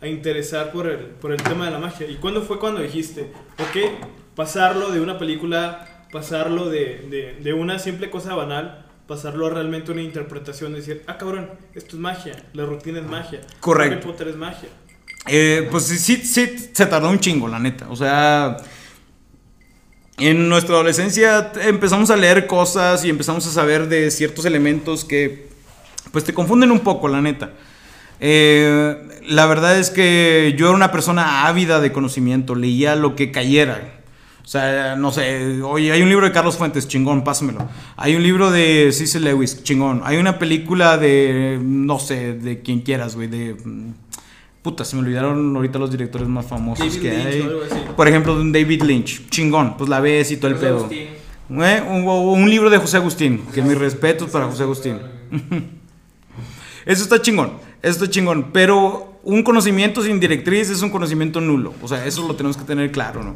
a 0.00 0.06
interesar 0.06 0.70
por 0.70 0.86
el, 0.86 0.98
por 0.98 1.32
el 1.32 1.42
tema 1.42 1.64
de 1.64 1.72
la 1.72 1.80
magia. 1.80 2.08
¿Y 2.08 2.18
cuándo 2.18 2.42
fue 2.42 2.60
cuando 2.60 2.80
dijiste, 2.82 3.32
ok, 3.58 4.14
pasarlo 4.36 4.92
de 4.92 5.00
una 5.00 5.18
película, 5.18 6.04
pasarlo 6.12 6.70
de, 6.70 7.04
de, 7.10 7.40
de 7.42 7.52
una 7.52 7.80
simple 7.80 8.10
cosa 8.10 8.36
banal 8.36 8.86
pasarlo 9.06 9.46
a 9.46 9.50
realmente 9.50 9.92
una 9.92 10.02
interpretación, 10.02 10.74
decir, 10.74 11.02
ah, 11.06 11.16
cabrón, 11.16 11.50
esto 11.74 11.96
es 11.96 12.00
magia, 12.00 12.34
la 12.52 12.64
rutina 12.64 12.98
es 12.98 13.06
magia, 13.06 13.40
Correcto. 13.60 13.94
Harry 13.94 14.04
Potter 14.04 14.28
es 14.28 14.36
magia. 14.36 14.68
Eh, 15.28 15.68
pues 15.70 15.84
sí, 15.84 16.16
sí, 16.16 16.70
se 16.72 16.86
tardó 16.86 17.10
un 17.10 17.18
chingo, 17.18 17.48
la 17.48 17.58
neta. 17.58 17.86
O 17.88 17.96
sea, 17.96 18.56
en 20.18 20.48
nuestra 20.48 20.74
adolescencia 20.74 21.52
empezamos 21.62 22.10
a 22.10 22.16
leer 22.16 22.46
cosas 22.46 23.04
y 23.04 23.10
empezamos 23.10 23.46
a 23.46 23.50
saber 23.50 23.88
de 23.88 24.10
ciertos 24.10 24.44
elementos 24.44 25.04
que, 25.04 25.48
pues, 26.12 26.24
te 26.24 26.34
confunden 26.34 26.70
un 26.70 26.80
poco, 26.80 27.08
la 27.08 27.20
neta. 27.20 27.52
Eh, 28.18 28.96
la 29.28 29.46
verdad 29.46 29.78
es 29.78 29.90
que 29.90 30.54
yo 30.56 30.66
era 30.66 30.76
una 30.76 30.90
persona 30.90 31.46
ávida 31.46 31.80
de 31.80 31.92
conocimiento, 31.92 32.54
leía 32.54 32.96
lo 32.96 33.14
que 33.14 33.30
cayera. 33.30 34.00
O 34.46 34.48
sea, 34.48 34.94
no 34.94 35.10
sé, 35.10 35.60
oye, 35.60 35.90
hay 35.90 36.02
un 36.02 36.08
libro 36.08 36.24
de 36.24 36.30
Carlos 36.30 36.56
Fuentes, 36.56 36.86
chingón, 36.86 37.24
pásamelo. 37.24 37.68
Hay 37.96 38.14
un 38.14 38.22
libro 38.22 38.52
de 38.52 38.92
C.C. 38.92 39.18
Lewis, 39.18 39.64
chingón. 39.64 40.02
Hay 40.04 40.18
una 40.18 40.38
película 40.38 40.98
de, 40.98 41.58
no 41.60 41.98
sé, 41.98 42.34
de 42.34 42.62
quien 42.62 42.82
quieras, 42.82 43.16
güey, 43.16 43.26
de... 43.26 43.54
Mm, 43.54 43.94
puta, 44.62 44.84
se 44.84 44.94
me 44.94 45.02
olvidaron 45.02 45.56
ahorita 45.56 45.80
los 45.80 45.90
directores 45.90 46.28
más 46.28 46.46
famosos 46.46 46.96
que 46.96 47.10
hay. 47.10 47.50
Por 47.96 48.06
ejemplo, 48.06 48.38
de 48.38 48.62
David 48.62 48.84
Lynch, 48.84 49.28
chingón, 49.30 49.76
pues 49.76 49.90
la 49.90 49.98
ves 49.98 50.30
y 50.30 50.36
todo 50.36 50.52
el 50.52 50.56
pedo. 50.58 50.88
¿Eh? 50.92 51.82
Un, 51.88 52.04
un, 52.06 52.48
libro 52.48 52.70
de 52.70 52.78
José 52.78 52.98
Agustín, 52.98 53.42
que 53.52 53.62
mis 53.62 53.76
respetos 53.76 54.30
para 54.30 54.46
José 54.46 54.62
Agustín. 54.62 55.00
Eso 56.86 57.02
está 57.02 57.20
chingón, 57.20 57.54
eso 57.82 58.04
está 58.04 58.08
chingón, 58.08 58.52
pero 58.52 59.18
un 59.24 59.42
conocimiento 59.42 60.04
sin 60.04 60.20
directriz 60.20 60.70
es 60.70 60.82
un 60.82 60.90
conocimiento 60.90 61.40
nulo, 61.40 61.74
o 61.82 61.88
sea, 61.88 62.06
eso 62.06 62.24
lo 62.28 62.36
tenemos 62.36 62.56
que 62.56 62.62
tener 62.62 62.92
claro, 62.92 63.24
¿no? 63.24 63.34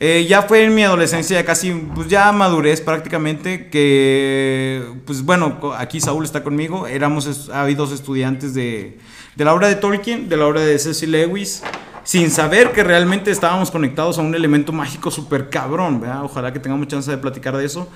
Eh, 0.00 0.26
ya 0.28 0.42
fue 0.42 0.64
en 0.64 0.74
mi 0.74 0.82
adolescencia, 0.82 1.44
casi, 1.44 1.72
pues 1.94 2.08
ya 2.08 2.30
madurez 2.32 2.80
prácticamente, 2.80 3.70
que, 3.70 4.82
pues 5.06 5.22
bueno, 5.22 5.72
aquí 5.78 6.00
Saúl 6.00 6.24
está 6.24 6.42
conmigo, 6.42 6.86
éramos 6.86 7.48
habidos 7.50 7.92
estudiantes 7.92 8.54
de, 8.54 8.98
de 9.36 9.44
la 9.44 9.54
obra 9.54 9.68
de 9.68 9.76
Tolkien, 9.76 10.28
de 10.28 10.36
la 10.36 10.46
obra 10.46 10.62
de 10.62 10.78
Cecil 10.78 11.12
Lewis, 11.12 11.62
sin 12.02 12.30
saber 12.30 12.72
que 12.72 12.82
realmente 12.82 13.30
estábamos 13.30 13.70
conectados 13.70 14.18
a 14.18 14.22
un 14.22 14.34
elemento 14.34 14.72
mágico 14.72 15.10
súper 15.10 15.48
cabrón, 15.48 16.00
¿verdad? 16.00 16.24
Ojalá 16.24 16.52
que 16.52 16.58
tengamos 16.58 16.88
chance 16.88 17.10
de 17.10 17.16
platicar 17.16 17.56
de 17.56 17.64
eso. 17.64 17.88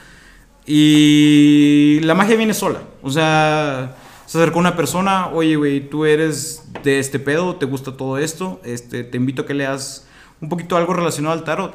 Y 0.66 2.00
la 2.02 2.14
magia 2.14 2.36
viene 2.36 2.54
sola, 2.54 2.80
o 3.02 3.10
sea, 3.10 3.96
se 4.26 4.38
acercó 4.38 4.58
una 4.58 4.76
persona, 4.76 5.28
oye, 5.28 5.56
güey, 5.56 5.80
tú 5.88 6.04
eres 6.04 6.64
de 6.84 6.98
este 6.98 7.18
pedo, 7.18 7.56
te 7.56 7.66
gusta 7.66 7.96
todo 7.96 8.18
esto, 8.18 8.60
este, 8.64 9.02
te 9.02 9.16
invito 9.16 9.42
a 9.42 9.46
que 9.46 9.54
leas 9.54 10.07
un 10.40 10.48
poquito 10.48 10.76
algo 10.76 10.94
relacionado 10.94 11.34
al 11.34 11.44
tarot. 11.44 11.74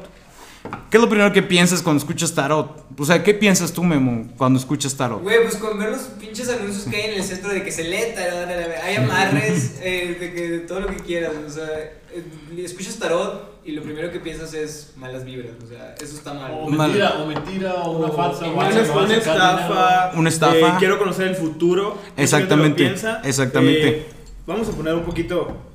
¿Qué 0.90 0.96
es 0.96 1.02
lo 1.02 1.08
primero 1.10 1.32
que 1.32 1.42
piensas 1.42 1.82
cuando 1.82 1.98
escuchas 1.98 2.34
tarot? 2.34 2.86
O 2.98 3.04
sea, 3.04 3.22
¿qué 3.22 3.34
piensas 3.34 3.72
tú, 3.72 3.84
Memo, 3.84 4.28
cuando 4.38 4.58
escuchas 4.58 4.96
tarot? 4.96 5.22
Güey, 5.22 5.42
pues 5.42 5.56
con 5.56 5.78
ver 5.78 5.90
los 5.90 6.02
pinches 6.02 6.48
anuncios 6.48 6.84
que 6.84 6.96
hay 6.96 7.10
en 7.10 7.16
el 7.18 7.24
centro 7.24 7.50
de 7.50 7.62
que 7.62 7.70
se 7.70 7.84
lee 7.84 8.14
tarot, 8.14 8.48
hay 8.82 8.96
amarres, 8.96 9.78
eh, 9.82 10.16
de 10.18 10.32
que 10.32 10.58
todo 10.60 10.80
lo 10.80 10.86
que 10.86 10.96
quieras. 10.96 11.32
O 11.46 11.50
sea, 11.50 11.66
eh, 11.66 12.24
escuchas 12.56 12.96
tarot 12.96 13.60
y 13.64 13.72
lo 13.72 13.82
primero 13.82 14.10
que 14.10 14.20
piensas 14.20 14.54
es 14.54 14.92
malas 14.96 15.24
vibras. 15.24 15.52
O 15.62 15.66
sea, 15.66 15.94
eso 16.00 16.16
está 16.16 16.32
mal. 16.32 16.52
O 16.54 16.70
mentira, 16.70 17.14
o, 17.18 17.26
mentira, 17.26 17.74
o 17.74 17.98
una 17.98 18.12
falsa. 18.12 18.46
Una, 18.46 18.68
una, 18.68 19.16
estafa. 19.16 20.12
Una 20.14 20.28
estafa. 20.30 20.56
Eh, 20.56 20.74
quiero 20.78 20.98
conocer 20.98 21.28
el 21.28 21.36
futuro. 21.36 21.98
Exactamente. 22.16 22.94
Exactamente. 23.24 24.06
vamos 24.46 24.68
a 24.68 24.72
poner 24.72 24.94
un 24.94 25.04
poquito 25.04 25.73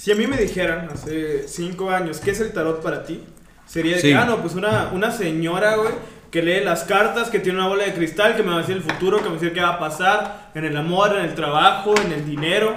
si 0.00 0.10
a 0.10 0.14
mí 0.14 0.26
me 0.26 0.38
dijeran 0.38 0.88
hace 0.90 1.46
cinco 1.46 1.90
años, 1.90 2.20
¿qué 2.20 2.30
es 2.30 2.40
el 2.40 2.54
tarot 2.54 2.82
para 2.82 3.04
ti? 3.04 3.22
Sería 3.66 3.96
de 3.96 4.02
que, 4.02 4.14
ah, 4.14 4.24
no, 4.24 4.40
pues 4.40 4.54
una, 4.54 4.90
una 4.94 5.10
señora, 5.10 5.76
güey, 5.76 5.90
que 6.30 6.40
lee 6.40 6.64
las 6.64 6.84
cartas, 6.84 7.28
que 7.28 7.38
tiene 7.38 7.58
una 7.58 7.68
bola 7.68 7.84
de 7.84 7.92
cristal, 7.92 8.34
que 8.34 8.42
me 8.42 8.48
va 8.48 8.54
a 8.56 8.60
decir 8.60 8.76
el 8.76 8.82
futuro, 8.82 9.18
que 9.18 9.24
me 9.24 9.28
va 9.28 9.36
a 9.36 9.40
decir 9.40 9.52
qué 9.52 9.60
va 9.60 9.74
a 9.74 9.78
pasar 9.78 10.50
en 10.54 10.64
el 10.64 10.74
amor, 10.78 11.14
en 11.18 11.26
el 11.26 11.34
trabajo, 11.34 11.92
en 12.02 12.12
el 12.12 12.24
dinero. 12.24 12.76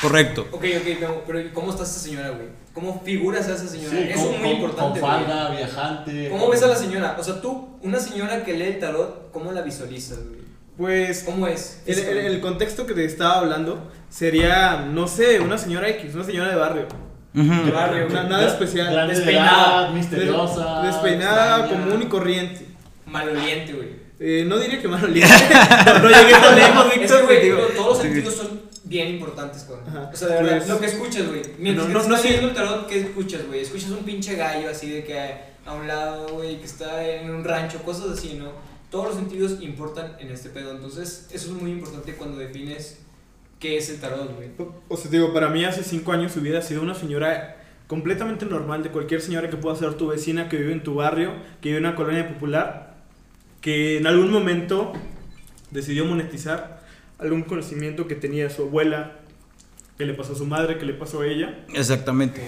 Correcto. 0.00 0.48
Ok, 0.52 0.64
ok, 0.80 1.22
pero 1.26 1.52
¿cómo 1.52 1.70
está 1.70 1.82
esa 1.82 1.98
señora, 1.98 2.30
güey? 2.30 2.48
¿Cómo 2.72 3.02
figuras 3.04 3.46
a 3.48 3.56
esa 3.56 3.68
señora? 3.68 3.98
Eso 3.98 4.32
es 4.32 4.40
muy 4.40 4.52
importante. 4.52 5.00
Con 5.00 5.10
falda, 5.10 5.50
viajante. 5.50 6.30
¿Cómo 6.30 6.48
ves 6.48 6.62
a 6.62 6.68
la 6.68 6.76
señora? 6.76 7.14
O 7.18 7.22
sea, 7.22 7.42
tú, 7.42 7.76
una 7.82 8.00
señora 8.00 8.42
que 8.42 8.54
lee 8.54 8.68
el 8.68 8.78
tarot, 8.78 9.30
¿cómo 9.32 9.52
la 9.52 9.60
visualizas, 9.60 10.18
güey? 10.26 10.43
Pues. 10.76 11.22
¿Cómo 11.24 11.46
es? 11.46 11.82
El, 11.86 11.98
el, 11.98 12.40
contexto 12.40 12.86
que 12.86 12.94
te 12.94 13.04
estaba 13.04 13.38
hablando 13.38 13.90
sería, 14.08 14.86
no 14.92 15.06
sé, 15.06 15.40
una 15.40 15.56
señora 15.58 15.88
X, 15.90 16.14
una 16.14 16.24
señora 16.24 16.50
de 16.50 16.56
barrio. 16.56 16.86
De 17.32 17.70
barrio, 17.72 18.08
na- 18.10 18.24
nada 18.24 18.46
especial. 18.46 19.08
Despeinada. 19.08 19.82
edad, 19.86 19.90
misteriosa. 19.92 20.82
Des- 20.82 20.92
despeinada, 20.94 21.60
extraña. 21.60 21.84
común 21.84 22.02
y 22.02 22.06
corriente. 22.06 22.66
Maloliente, 23.06 23.72
güey. 23.72 23.88
Eh, 24.20 24.44
no 24.46 24.58
diría 24.58 24.80
que 24.80 24.88
maloliente. 24.88 25.34
no, 25.86 25.98
no 25.98 26.08
llegué 26.08 26.32
tan 26.32 26.54
lejos, 26.56 26.86
Es 26.86 26.92
que, 26.92 26.98
Víctor. 27.00 27.24
güey, 27.24 27.40
digo. 27.42 27.58
no, 27.58 27.66
todos 27.68 27.88
los 27.88 27.98
sentidos 27.98 28.34
son 28.34 28.60
bien 28.84 29.08
importantes. 29.08 29.66
Ajá. 29.88 30.10
O 30.12 30.16
sea, 30.16 30.28
de 30.28 30.34
verdad, 30.42 30.56
Pues- 30.58 30.68
lo 30.68 30.80
que 30.80 30.86
escuchas, 30.86 31.26
güey. 31.28 31.42
Mientras 31.58 31.88
No, 31.88 31.92
que 31.94 32.02
no, 32.04 32.08
no 32.08 32.14
estás 32.16 32.24
leyendo 32.30 32.48
el 32.50 32.54
tarot, 32.54 32.86
¿qué 32.86 33.00
escuchas, 33.00 33.46
güey? 33.46 33.60
Escuchas 33.60 33.90
un 33.90 34.04
pinche 34.04 34.36
gallo 34.36 34.70
así 34.70 34.90
de 34.90 35.04
que 35.04 35.18
a 35.66 35.72
un 35.74 35.88
lado, 35.88 36.28
güey, 36.28 36.58
que 36.58 36.64
está 36.66 37.04
en 37.04 37.30
un 37.30 37.42
rancho, 37.44 37.82
cosas 37.82 38.16
así, 38.18 38.34
¿no? 38.34 38.50
Todos 38.94 39.06
los 39.08 39.16
sentidos 39.16 39.60
importan 39.60 40.14
en 40.20 40.30
este 40.30 40.50
pedo. 40.50 40.70
Entonces, 40.70 41.26
eso 41.32 41.48
es 41.48 41.60
muy 41.60 41.72
importante 41.72 42.14
cuando 42.14 42.38
defines 42.38 43.00
qué 43.58 43.76
es 43.76 43.90
el 43.90 43.98
tarot, 43.98 44.36
güey. 44.36 44.50
O 44.86 44.96
sea, 44.96 45.10
digo, 45.10 45.32
para 45.32 45.48
mí 45.48 45.64
hace 45.64 45.82
cinco 45.82 46.12
años 46.12 46.36
hubiera 46.36 46.62
sido 46.62 46.80
una 46.80 46.94
señora 46.94 47.56
completamente 47.88 48.46
normal, 48.46 48.84
de 48.84 48.90
cualquier 48.90 49.20
señora 49.20 49.50
que 49.50 49.56
pueda 49.56 49.74
ser 49.74 49.94
tu 49.94 50.06
vecina, 50.06 50.48
que 50.48 50.58
vive 50.58 50.72
en 50.72 50.84
tu 50.84 50.94
barrio, 50.94 51.32
que 51.60 51.70
vive 51.70 51.78
en 51.78 51.86
una 51.86 51.96
colonia 51.96 52.28
popular, 52.28 52.94
que 53.60 53.98
en 53.98 54.06
algún 54.06 54.30
momento 54.30 54.92
decidió 55.72 56.04
monetizar 56.04 56.84
algún 57.18 57.42
conocimiento 57.42 58.06
que 58.06 58.14
tenía 58.14 58.48
su 58.48 58.62
abuela, 58.62 59.16
que 59.98 60.06
le 60.06 60.14
pasó 60.14 60.34
a 60.34 60.36
su 60.36 60.46
madre, 60.46 60.78
que 60.78 60.84
le 60.84 60.94
pasó 60.94 61.22
a 61.22 61.26
ella. 61.26 61.64
Exactamente. 61.74 62.44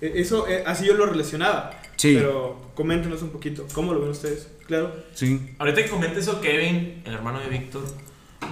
Eh, 0.00 0.12
Eso, 0.14 0.48
eh, 0.48 0.64
así 0.66 0.86
yo 0.86 0.94
lo 0.94 1.04
relacionaba. 1.04 1.81
Sí. 2.02 2.14
Pero 2.16 2.56
coméntenos 2.74 3.22
un 3.22 3.30
poquito, 3.30 3.64
¿cómo 3.74 3.92
lo 3.94 4.00
ven 4.00 4.10
ustedes? 4.10 4.48
Claro. 4.66 4.92
Sí. 5.14 5.54
Ahorita 5.60 5.84
que 5.84 5.88
comenta 5.88 6.18
eso 6.18 6.40
Kevin, 6.40 7.00
el 7.04 7.14
hermano 7.14 7.38
de 7.38 7.48
Víctor, 7.48 7.84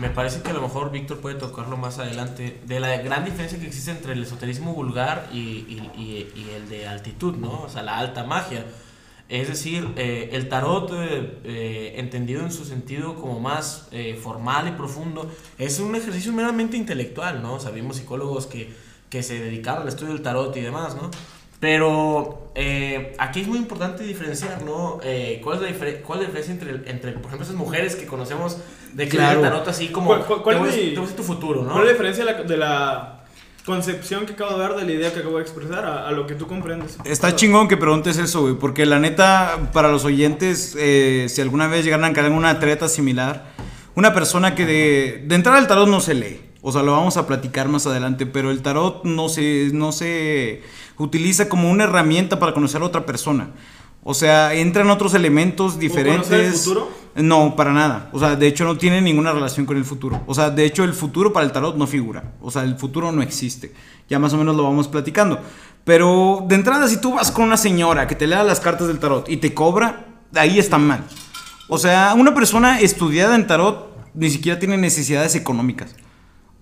me 0.01 0.09
parece 0.09 0.41
que 0.41 0.51
a 0.51 0.53
lo 0.53 0.61
mejor 0.63 0.93
Víctor 0.93 1.19
puede 1.19 1.35
tocarlo 1.35 1.77
más 1.77 1.99
adelante, 1.99 2.61
de 2.65 2.79
la 2.79 2.97
gran 2.99 3.25
diferencia 3.25 3.59
que 3.59 3.67
existe 3.67 3.91
entre 3.91 4.13
el 4.13 4.23
esoterismo 4.23 4.73
vulgar 4.73 5.29
y, 5.33 5.39
y- 5.39 5.91
y- 5.97 6.33
y 6.41 6.51
el 6.55 6.69
de 6.69 6.87
altitud, 6.87 7.35
¿no? 7.35 7.63
O 7.63 7.69
sea, 7.69 7.83
la 7.83 7.99
alta 7.99 8.23
magia. 8.23 8.65
Es 9.29 9.49
decir, 9.49 9.89
eh, 9.97 10.31
el 10.33 10.49
tarot, 10.49 10.93
eh, 10.93 11.39
eh, 11.43 11.95
entendido 11.97 12.43
en 12.43 12.53
su 12.53 12.65
sentido 12.65 13.17
como 13.17 13.41
más 13.41 13.89
eh, 13.91 14.17
formal 14.23 14.69
y 14.69 14.73
profundo, 14.73 15.29
es 15.59 15.81
un 15.81 15.97
ejercicio 15.97 16.33
meramente 16.33 16.77
intelectual, 16.77 17.43
¿no? 17.43 17.59
Sabemos 17.59 17.97
psicólogos 17.97 18.47
que, 18.47 18.73
que 19.09 19.25
se 19.25 19.41
dedicaron 19.41 19.83
al 19.83 19.89
estudio 19.89 20.13
del 20.13 20.23
tarot 20.23 20.57
y 20.57 20.61
demás, 20.61 20.95
¿no? 20.95 21.11
Pero 21.61 22.51
eh, 22.55 23.15
aquí 23.19 23.43
es 23.43 23.47
muy 23.47 23.59
importante 23.59 24.03
diferenciar, 24.03 24.63
¿no? 24.63 24.99
Eh, 25.05 25.41
¿cuál, 25.45 25.57
es 25.59 25.63
la 25.63 25.69
difer- 25.69 26.01
¿Cuál 26.01 26.21
es 26.21 26.29
la 26.29 26.33
diferencia 26.35 26.53
entre, 26.55 26.91
entre, 26.91 27.13
por 27.13 27.27
ejemplo, 27.27 27.43
esas 27.45 27.55
mujeres 27.57 27.97
que 27.97 28.07
conocemos 28.07 28.57
de 28.95 29.05
que 29.09 29.17
Claro. 29.19 29.43
tarot 29.43 29.69
así 29.69 29.89
como, 29.89 30.07
¿Cuál- 30.09 30.25
cuál- 30.25 30.43
cuál 30.43 30.57
te, 30.57 30.61
voy, 30.61 30.71
a- 30.71 30.73
es 30.75 30.85
mi- 31.11 31.17
tu 31.17 31.23
futuro, 31.23 31.63
¿no? 31.63 31.73
¿Cuál 31.73 31.83
es 31.83 31.87
la 31.87 31.93
diferencia 31.93 32.25
de 32.25 32.33
la, 32.33 32.43
de 32.43 32.57
la 32.57 33.17
concepción 33.67 34.25
que 34.25 34.33
acabo 34.33 34.55
de 34.55 34.59
dar 34.59 34.75
de 34.77 34.85
la 34.87 34.93
idea 34.93 35.13
que 35.13 35.21
acabo 35.21 35.37
de 35.37 35.43
expresar 35.43 35.85
a, 35.85 36.09
a 36.09 36.13
lo 36.13 36.27
que 36.27 36.35
tú 36.35 36.47
comprendes? 36.47 36.97
Está 37.05 37.37
chingón 37.37 37.69
que 37.69 37.77
preguntes 37.77 38.17
eso, 38.17 38.41
güey, 38.41 38.55
porque 38.55 38.87
la 38.87 38.99
neta, 38.99 39.71
para 39.75 39.89
los 39.89 40.07
oyentes, 40.07 40.75
eh, 40.79 41.27
si 41.29 41.43
alguna 41.43 41.69
vez 41.69 41.85
llegaran 41.85 42.07
a 42.11 42.13
caer 42.15 42.29
en 42.29 42.33
una 42.33 42.59
treta 42.59 42.89
similar, 42.89 43.53
una 43.95 44.15
persona 44.15 44.55
que 44.55 44.65
de, 44.65 45.25
de 45.27 45.35
entrada 45.35 45.59
el 45.59 45.67
tarot 45.67 45.89
no 45.89 46.01
se 46.01 46.15
lee, 46.15 46.41
o 46.63 46.73
sea, 46.73 46.83
lo 46.83 46.93
vamos 46.93 47.17
a 47.17 47.27
platicar 47.27 47.69
más 47.69 47.87
adelante, 47.87 48.27
pero 48.27 48.51
el 48.51 48.63
tarot 48.63 49.05
no 49.05 49.29
se, 49.29 49.71
no 49.73 49.93
se 49.93 50.63
utiliza 50.99 51.49
como 51.49 51.71
una 51.71 51.85
herramienta 51.85 52.39
para 52.39 52.53
conocer 52.53 52.83
a 52.83 52.85
otra 52.85 53.07
persona. 53.07 53.51
O 54.03 54.15
sea, 54.15 54.55
entran 54.55 54.91
otros 54.91 55.15
elementos 55.15 55.79
diferentes. 55.79 56.31
el 56.31 56.53
futuro? 56.53 56.91
No, 57.17 57.55
para 57.55 57.73
nada. 57.73 58.09
O 58.13 58.19
sea, 58.19 58.37
de 58.37 58.47
hecho 58.47 58.65
no 58.65 58.79
tiene 58.79 59.01
ninguna 59.03 59.33
relación 59.33 59.67
con 59.67 59.77
el 59.77 59.85
futuro. 59.85 60.23
O 60.27 60.35
sea, 60.35 60.51
de 60.51 60.65
hecho 60.65 60.85
el 60.85 60.95
futuro 60.95 61.33
para 61.33 61.45
el 61.45 61.53
tarot 61.53 61.77
no 61.77 61.87
figura. 61.87 62.33
O 62.41 62.51
sea, 62.51 62.63
el 62.63 62.77
futuro 62.77 63.13
no 63.13 63.23
existe. 63.23 63.75
Ya 64.09 64.19
más 64.19 64.33
o 64.33 64.39
menos 64.39 64.57
lo 64.57 64.63
vamos 64.63 64.89
platicando. 64.89 65.39
Pero 65.85 66.45
de 66.49 66.55
entrada, 66.55 66.89
si 66.89 66.99
tú 66.99 67.15
vas 67.15 67.31
con 67.31 67.45
una 67.45 67.57
señora 67.57 68.07
que 68.07 68.15
te 68.15 68.27
lea 68.27 68.43
las 68.43 68.61
cartas 68.61 68.87
del 68.87 68.99
tarot 68.99 69.29
y 69.29 69.39
te 69.39 69.53
cobra, 69.53 70.07
ahí 70.35 70.59
está 70.59 70.79
mal. 70.79 71.05
O 71.69 71.79
sea, 71.79 72.15
una 72.17 72.35
persona 72.35 72.81
estudiada 72.81 73.35
en 73.35 73.47
tarot 73.47 73.91
ni 74.15 74.31
siquiera 74.31 74.59
tiene 74.59 74.77
necesidades 74.79 75.35
económicas. 75.35 75.95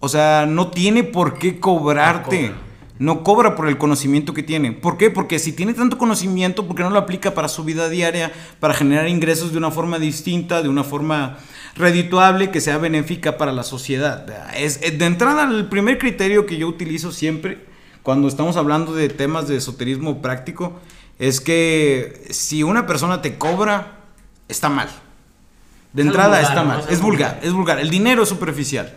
O 0.01 0.09
sea, 0.09 0.47
no 0.49 0.69
tiene 0.69 1.05
por 1.05 1.39
qué 1.39 1.59
cobrarte. 1.61 2.53
No 2.99 3.23
cobra 3.23 3.55
por 3.55 3.69
el 3.69 3.79
conocimiento 3.79 4.35
que 4.35 4.43
tiene. 4.43 4.73
¿Por 4.73 4.97
qué? 4.97 5.09
Porque 5.09 5.39
si 5.39 5.53
tiene 5.53 5.73
tanto 5.73 5.99
conocimiento, 5.99 6.67
¿por 6.67 6.75
qué 6.75 6.83
no 6.83 6.91
lo 6.91 6.99
aplica 6.99 7.33
para 7.33 7.49
su 7.49 7.63
vida 7.63 7.89
diaria, 7.89 8.33
para 8.59 8.75
generar 8.75 9.07
ingresos 9.09 9.53
de 9.53 9.59
una 9.59 9.71
forma 9.71 10.01
distinta, 10.01 10.63
de 10.63 10.69
una 10.69 10.83
forma 10.83 11.39
redituable, 11.77 12.51
que 12.51 12.61
sea 12.61 12.77
benéfica 12.79 13.39
para 13.39 13.53
la 13.53 13.63
sociedad? 13.63 14.27
Es, 14.57 14.81
de 14.81 15.05
entrada, 15.07 15.45
el 15.45 15.67
primer 15.67 15.99
criterio 15.99 16.45
que 16.45 16.57
yo 16.57 16.67
utilizo 16.67 17.13
siempre 17.13 17.67
cuando 18.03 18.27
estamos 18.27 18.57
hablando 18.57 18.93
de 18.95 19.09
temas 19.09 19.47
de 19.47 19.59
esoterismo 19.59 20.21
práctico 20.21 20.81
es 21.21 21.41
que 21.41 22.27
si 22.31 22.65
una 22.65 22.87
persona 22.87 23.23
te 23.23 23.39
cobra, 23.39 23.99
está 24.49 24.69
mal. 24.69 24.89
De 25.93 26.03
Es 26.03 26.07
entrada 26.09 26.39
vulgar, 26.39 26.51
está 26.51 26.63
¿no? 26.63 26.69
mal. 26.69 26.81
Es 26.81 26.91
Es 26.91 27.01
vulgar, 27.01 27.41
es 27.43 27.53
vulgar. 27.53 27.79
El 27.79 27.91
dinero 27.91 28.25
es 28.25 28.29
superficial. 28.29 28.93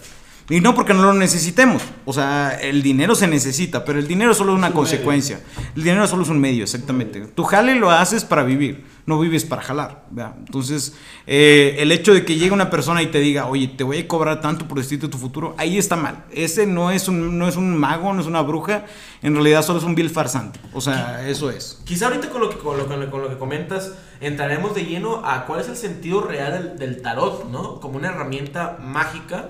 Y 0.51 0.61
no 0.61 0.75
porque 0.75 0.93
no 0.93 1.01
lo 1.03 1.13
necesitemos. 1.13 1.81
O 2.05 2.13
sea, 2.13 2.59
el 2.61 2.83
dinero 2.83 3.15
se 3.15 3.27
necesita, 3.27 3.85
pero 3.85 3.97
el 3.99 4.07
dinero 4.07 4.33
solo 4.33 4.51
es 4.51 4.57
una 4.57 4.67
un 4.67 4.73
consecuencia. 4.73 5.39
El 5.75 5.83
dinero 5.83 6.05
solo 6.07 6.23
es 6.23 6.29
un 6.29 6.39
medio, 6.39 6.63
exactamente. 6.63 7.21
Tu 7.21 7.43
jale 7.43 7.75
lo 7.75 7.89
haces 7.89 8.23
para 8.25 8.43
vivir, 8.43 8.85
no 9.05 9.19
vives 9.19 9.45
para 9.45 9.61
jalar. 9.61 10.05
¿verdad? 10.11 10.35
Entonces, 10.39 10.93
eh, 11.25 11.77
el 11.79 11.91
hecho 11.91 12.13
de 12.13 12.25
que 12.25 12.35
llegue 12.35 12.51
una 12.51 12.69
persona 12.69 13.01
y 13.01 13.07
te 13.07 13.19
diga, 13.19 13.45
oye, 13.47 13.67
te 13.69 13.83
voy 13.85 13.99
a 13.99 14.07
cobrar 14.07 14.41
tanto 14.41 14.67
por 14.67 14.77
decirte 14.77 15.07
tu 15.07 15.17
futuro, 15.17 15.55
ahí 15.57 15.77
está 15.77 15.95
mal. 15.95 16.25
Ese 16.31 16.67
no 16.67 16.91
es 16.91 17.07
un, 17.07 17.37
no 17.39 17.47
es 17.47 17.55
un 17.55 17.77
mago, 17.77 18.13
no 18.13 18.19
es 18.21 18.27
una 18.27 18.41
bruja, 18.41 18.85
en 19.21 19.33
realidad 19.33 19.63
solo 19.63 19.79
es 19.79 19.85
un 19.85 19.95
vil 19.95 20.09
farsante. 20.09 20.59
O 20.73 20.81
sea, 20.81 21.25
eso 21.27 21.49
es. 21.49 21.79
Quizá 21.85 22.07
ahorita 22.07 22.29
con 22.29 22.41
lo, 22.41 22.49
que, 22.49 22.57
con, 22.57 22.77
lo, 22.77 22.87
con 22.87 22.99
lo- 22.99 23.09
con 23.09 23.21
lo 23.21 23.29
que 23.29 23.37
comentas 23.37 23.93
entraremos 24.19 24.75
de 24.75 24.83
lleno 24.85 25.25
a 25.25 25.45
cuál 25.45 25.61
es 25.61 25.69
el 25.69 25.77
sentido 25.77 26.21
real 26.21 26.51
del, 26.51 26.77
del 26.77 27.01
tarot, 27.01 27.49
¿no? 27.49 27.79
Como 27.79 27.97
una 27.97 28.09
herramienta 28.09 28.77
mágica, 28.83 29.49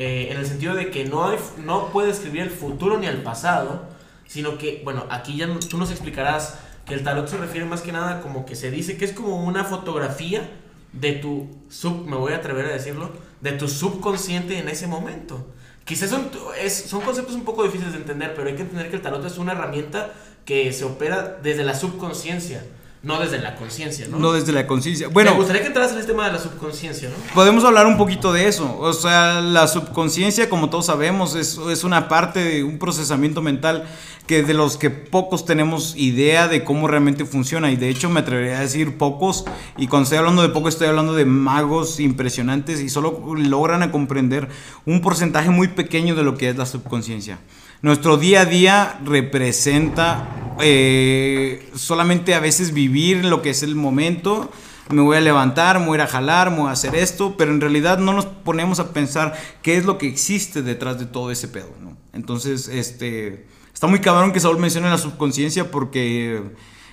eh, 0.00 0.28
en 0.32 0.38
el 0.38 0.46
sentido 0.46 0.74
de 0.74 0.90
que 0.90 1.04
no, 1.04 1.26
hay, 1.28 1.38
no 1.64 1.90
puede 1.90 2.10
escribir 2.10 2.42
el 2.42 2.50
futuro 2.50 2.98
ni 2.98 3.06
el 3.06 3.22
pasado, 3.22 3.84
sino 4.26 4.58
que, 4.58 4.80
bueno, 4.84 5.04
aquí 5.10 5.36
ya 5.36 5.46
tú 5.68 5.76
nos 5.78 5.90
explicarás 5.90 6.58
que 6.86 6.94
el 6.94 7.04
tarot 7.04 7.28
se 7.28 7.36
refiere 7.36 7.66
más 7.66 7.82
que 7.82 7.92
nada 7.92 8.20
como 8.22 8.46
que 8.46 8.56
se 8.56 8.70
dice 8.70 8.96
que 8.96 9.04
es 9.04 9.12
como 9.12 9.44
una 9.44 9.64
fotografía 9.64 10.48
de 10.92 11.12
tu 11.12 11.48
sub, 11.68 12.06
me 12.06 12.16
voy 12.16 12.32
a 12.32 12.36
atrever 12.36 12.66
a 12.66 12.72
decirlo, 12.72 13.10
de 13.40 13.52
tu 13.52 13.68
subconsciente 13.68 14.58
en 14.58 14.68
ese 14.68 14.86
momento. 14.88 15.46
Quizás 15.84 16.10
son, 16.10 16.30
es- 16.60 16.84
son 16.88 17.00
conceptos 17.02 17.34
un 17.34 17.44
poco 17.44 17.62
difíciles 17.64 17.92
de 17.92 17.98
entender, 18.00 18.34
pero 18.34 18.48
hay 18.48 18.54
que 18.56 18.62
entender 18.62 18.90
que 18.90 18.96
el 18.96 19.02
tarot 19.02 19.24
es 19.24 19.38
una 19.38 19.52
herramienta 19.52 20.12
que 20.44 20.72
se 20.72 20.84
opera 20.84 21.38
desde 21.42 21.62
la 21.64 21.74
subconsciencia, 21.74 22.64
no 23.02 23.18
desde 23.18 23.38
la 23.38 23.54
conciencia, 23.56 24.06
¿no? 24.08 24.18
No 24.18 24.32
desde 24.32 24.52
la 24.52 24.66
conciencia. 24.66 25.08
Bueno, 25.08 25.30
Me 25.30 25.38
gustaría 25.38 25.62
que 25.62 25.68
entraras 25.68 25.92
en 25.92 25.98
el 25.98 26.06
tema 26.06 26.26
de 26.26 26.32
la 26.32 26.38
subconsciencia, 26.38 27.08
¿no? 27.08 27.14
Podemos 27.34 27.64
hablar 27.64 27.86
un 27.86 27.96
poquito 27.96 28.30
de 28.30 28.46
eso. 28.46 28.78
O 28.78 28.92
sea, 28.92 29.40
la 29.40 29.68
subconsciencia, 29.68 30.50
como 30.50 30.68
todos 30.68 30.86
sabemos, 30.86 31.34
es, 31.34 31.58
es 31.70 31.84
una 31.84 32.08
parte 32.08 32.40
de 32.44 32.62
un 32.62 32.78
procesamiento 32.78 33.40
mental 33.40 33.88
que 34.26 34.42
de 34.42 34.52
los 34.52 34.76
que 34.76 34.90
pocos 34.90 35.46
tenemos 35.46 35.94
idea 35.96 36.46
de 36.46 36.62
cómo 36.62 36.88
realmente 36.88 37.24
funciona. 37.24 37.70
Y 37.70 37.76
de 37.76 37.88
hecho 37.88 38.10
me 38.10 38.20
atrevería 38.20 38.58
a 38.58 38.60
decir 38.60 38.98
pocos. 38.98 39.46
Y 39.78 39.86
cuando 39.86 40.04
estoy 40.04 40.18
hablando 40.18 40.42
de 40.42 40.50
pocos, 40.50 40.74
estoy 40.74 40.88
hablando 40.88 41.14
de 41.14 41.24
magos 41.24 42.00
impresionantes 42.00 42.80
y 42.80 42.90
solo 42.90 43.34
logran 43.34 43.82
a 43.82 43.90
comprender 43.90 44.48
un 44.84 45.00
porcentaje 45.00 45.48
muy 45.48 45.68
pequeño 45.68 46.14
de 46.14 46.22
lo 46.22 46.36
que 46.36 46.50
es 46.50 46.56
la 46.58 46.66
subconsciencia. 46.66 47.38
Nuestro 47.82 48.18
día 48.18 48.42
a 48.42 48.44
día 48.44 49.00
representa 49.04 50.56
eh, 50.60 51.70
solamente 51.74 52.34
a 52.34 52.40
veces 52.40 52.74
vivir 52.74 53.24
lo 53.24 53.40
que 53.40 53.50
es 53.50 53.62
el 53.62 53.74
momento. 53.74 54.50
Me 54.90 55.00
voy 55.00 55.16
a 55.16 55.20
levantar, 55.22 55.80
me 55.80 55.86
voy 55.86 55.94
a 55.94 56.02
ir 56.02 56.02
a 56.02 56.06
jalar, 56.06 56.50
me 56.50 56.58
voy 56.58 56.68
a 56.68 56.72
hacer 56.72 56.94
esto, 56.94 57.36
pero 57.38 57.52
en 57.52 57.60
realidad 57.60 57.98
no 57.98 58.12
nos 58.12 58.26
ponemos 58.26 58.80
a 58.80 58.92
pensar 58.92 59.34
qué 59.62 59.78
es 59.78 59.86
lo 59.86 59.96
que 59.96 60.08
existe 60.08 60.60
detrás 60.60 60.98
de 60.98 61.06
todo 61.06 61.30
ese 61.30 61.48
pedo. 61.48 61.70
Entonces, 62.12 62.68
este, 62.68 63.46
está 63.72 63.86
muy 63.86 64.00
cabrón 64.00 64.32
que 64.32 64.40
Saúl 64.40 64.58
mencione 64.58 64.90
la 64.90 64.98
subconsciencia 64.98 65.70
porque 65.70 66.42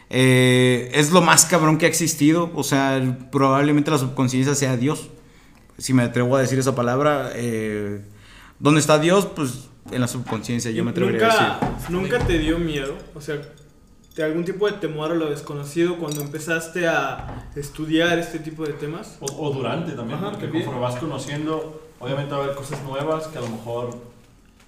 eh, 0.10 0.89
es 0.93 1.12
lo 1.12 1.21
más 1.21 1.43
cabrón 1.43 1.78
que 1.78 1.86
ha 1.86 1.89
existido. 1.89 2.50
O 2.56 2.63
sea, 2.63 3.17
probablemente 3.30 3.91
la 3.91 3.97
subconsciencia 3.97 4.56
sea 4.56 4.78
Dios. 4.78 5.10
Si 5.78 5.93
me 5.93 6.04
atrevo 6.04 6.38
a 6.38 6.41
decir 6.41 6.58
esa 6.60 6.76
palabra, 6.76 7.32
eh, 7.36 8.06
¿dónde 8.60 8.80
está 8.80 9.00
Dios? 9.00 9.26
Pues 9.26 9.67
en 9.91 10.02
la 10.02 10.08
subconsciencia, 10.08 10.71
yo 10.71 10.84
me 10.84 10.91
atrevería 10.91 11.28
a 11.28 11.32
decir. 11.32 11.89
¿Nunca, 11.89 12.17
¿Nunca 12.17 12.28
te 12.28 12.39
dio 12.39 12.60
miedo? 12.60 12.95
O 13.15 13.21
sea, 13.21 13.39
¿de 14.15 14.23
algún 14.23 14.45
tipo 14.45 14.67
de 14.67 14.73
temor 14.78 15.12
a 15.12 15.15
lo 15.15 15.30
desconocido 15.30 15.97
cuando 15.97 16.21
empezaste 16.21 16.88
a 16.88 17.50
estudiar 17.56 18.17
este 18.19 18.39
tipo 18.39 18.65
de 18.65 18.73
temas? 18.73 19.17
O, 19.19 19.47
o 19.47 19.54
durante 19.54 19.93
también, 19.93 20.19
Ajá, 20.19 20.32
porque 20.32 20.50
conforme 20.50 20.80
vas 20.80 20.95
conociendo, 20.95 21.82
obviamente 22.00 22.32
va 22.34 22.39
a 22.39 22.43
haber 22.43 22.56
cosas 22.56 22.82
nuevas 22.84 23.28
que 23.28 23.38
a 23.38 23.41
lo 23.41 23.50
mejor 23.50 23.97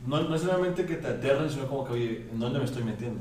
no, 0.05 0.21
no 0.21 0.35
es 0.35 0.41
solamente 0.41 0.85
que 0.85 0.95
te 0.95 1.07
aterren, 1.07 1.49
sino 1.49 1.67
como 1.67 1.85
que, 1.85 1.93
oye, 1.93 2.27
¿en 2.31 2.39
dónde 2.39 2.59
me 2.59 2.65
estoy 2.65 2.83
metiendo? 2.83 3.19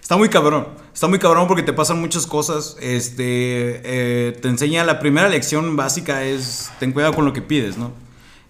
Está 0.00 0.16
muy 0.16 0.28
cabrón, 0.28 0.66
está 0.92 1.06
muy 1.06 1.20
cabrón 1.20 1.46
porque 1.46 1.62
te 1.62 1.72
pasan 1.72 2.00
muchas 2.00 2.26
cosas. 2.26 2.76
Este, 2.80 3.80
eh, 3.84 4.32
te 4.32 4.48
enseña 4.48 4.82
la 4.84 4.98
primera 4.98 5.28
lección 5.28 5.76
básica 5.76 6.24
es 6.24 6.70
ten 6.80 6.90
cuidado 6.92 7.14
con 7.14 7.24
lo 7.24 7.32
que 7.32 7.42
pides, 7.42 7.76
¿no? 7.76 7.92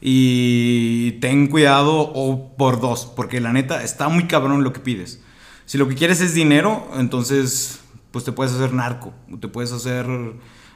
Y 0.01 1.13
ten 1.21 1.47
cuidado 1.49 1.93
o 2.15 2.57
por 2.57 2.81
dos, 2.81 3.07
porque 3.15 3.41
la 3.41 3.53
neta 3.53 3.83
está 3.85 4.09
muy 4.09 4.27
cabrón 4.27 4.65
lo 4.65 4.73
que 4.73 4.81
pides. 4.81 5.21
Si 5.67 5.79
lo 5.79 5.89
que 5.89 5.95
quieres 5.95 6.21
es 6.21 6.35
dinero, 6.35 6.89
entonces 6.97 7.81
pues 8.11 8.25
te 8.25 8.33
puedes 8.33 8.53
hacer 8.53 8.73
narco, 8.73 9.13
te 9.41 9.47
puedes 9.47 9.71
hacer, 9.73 10.07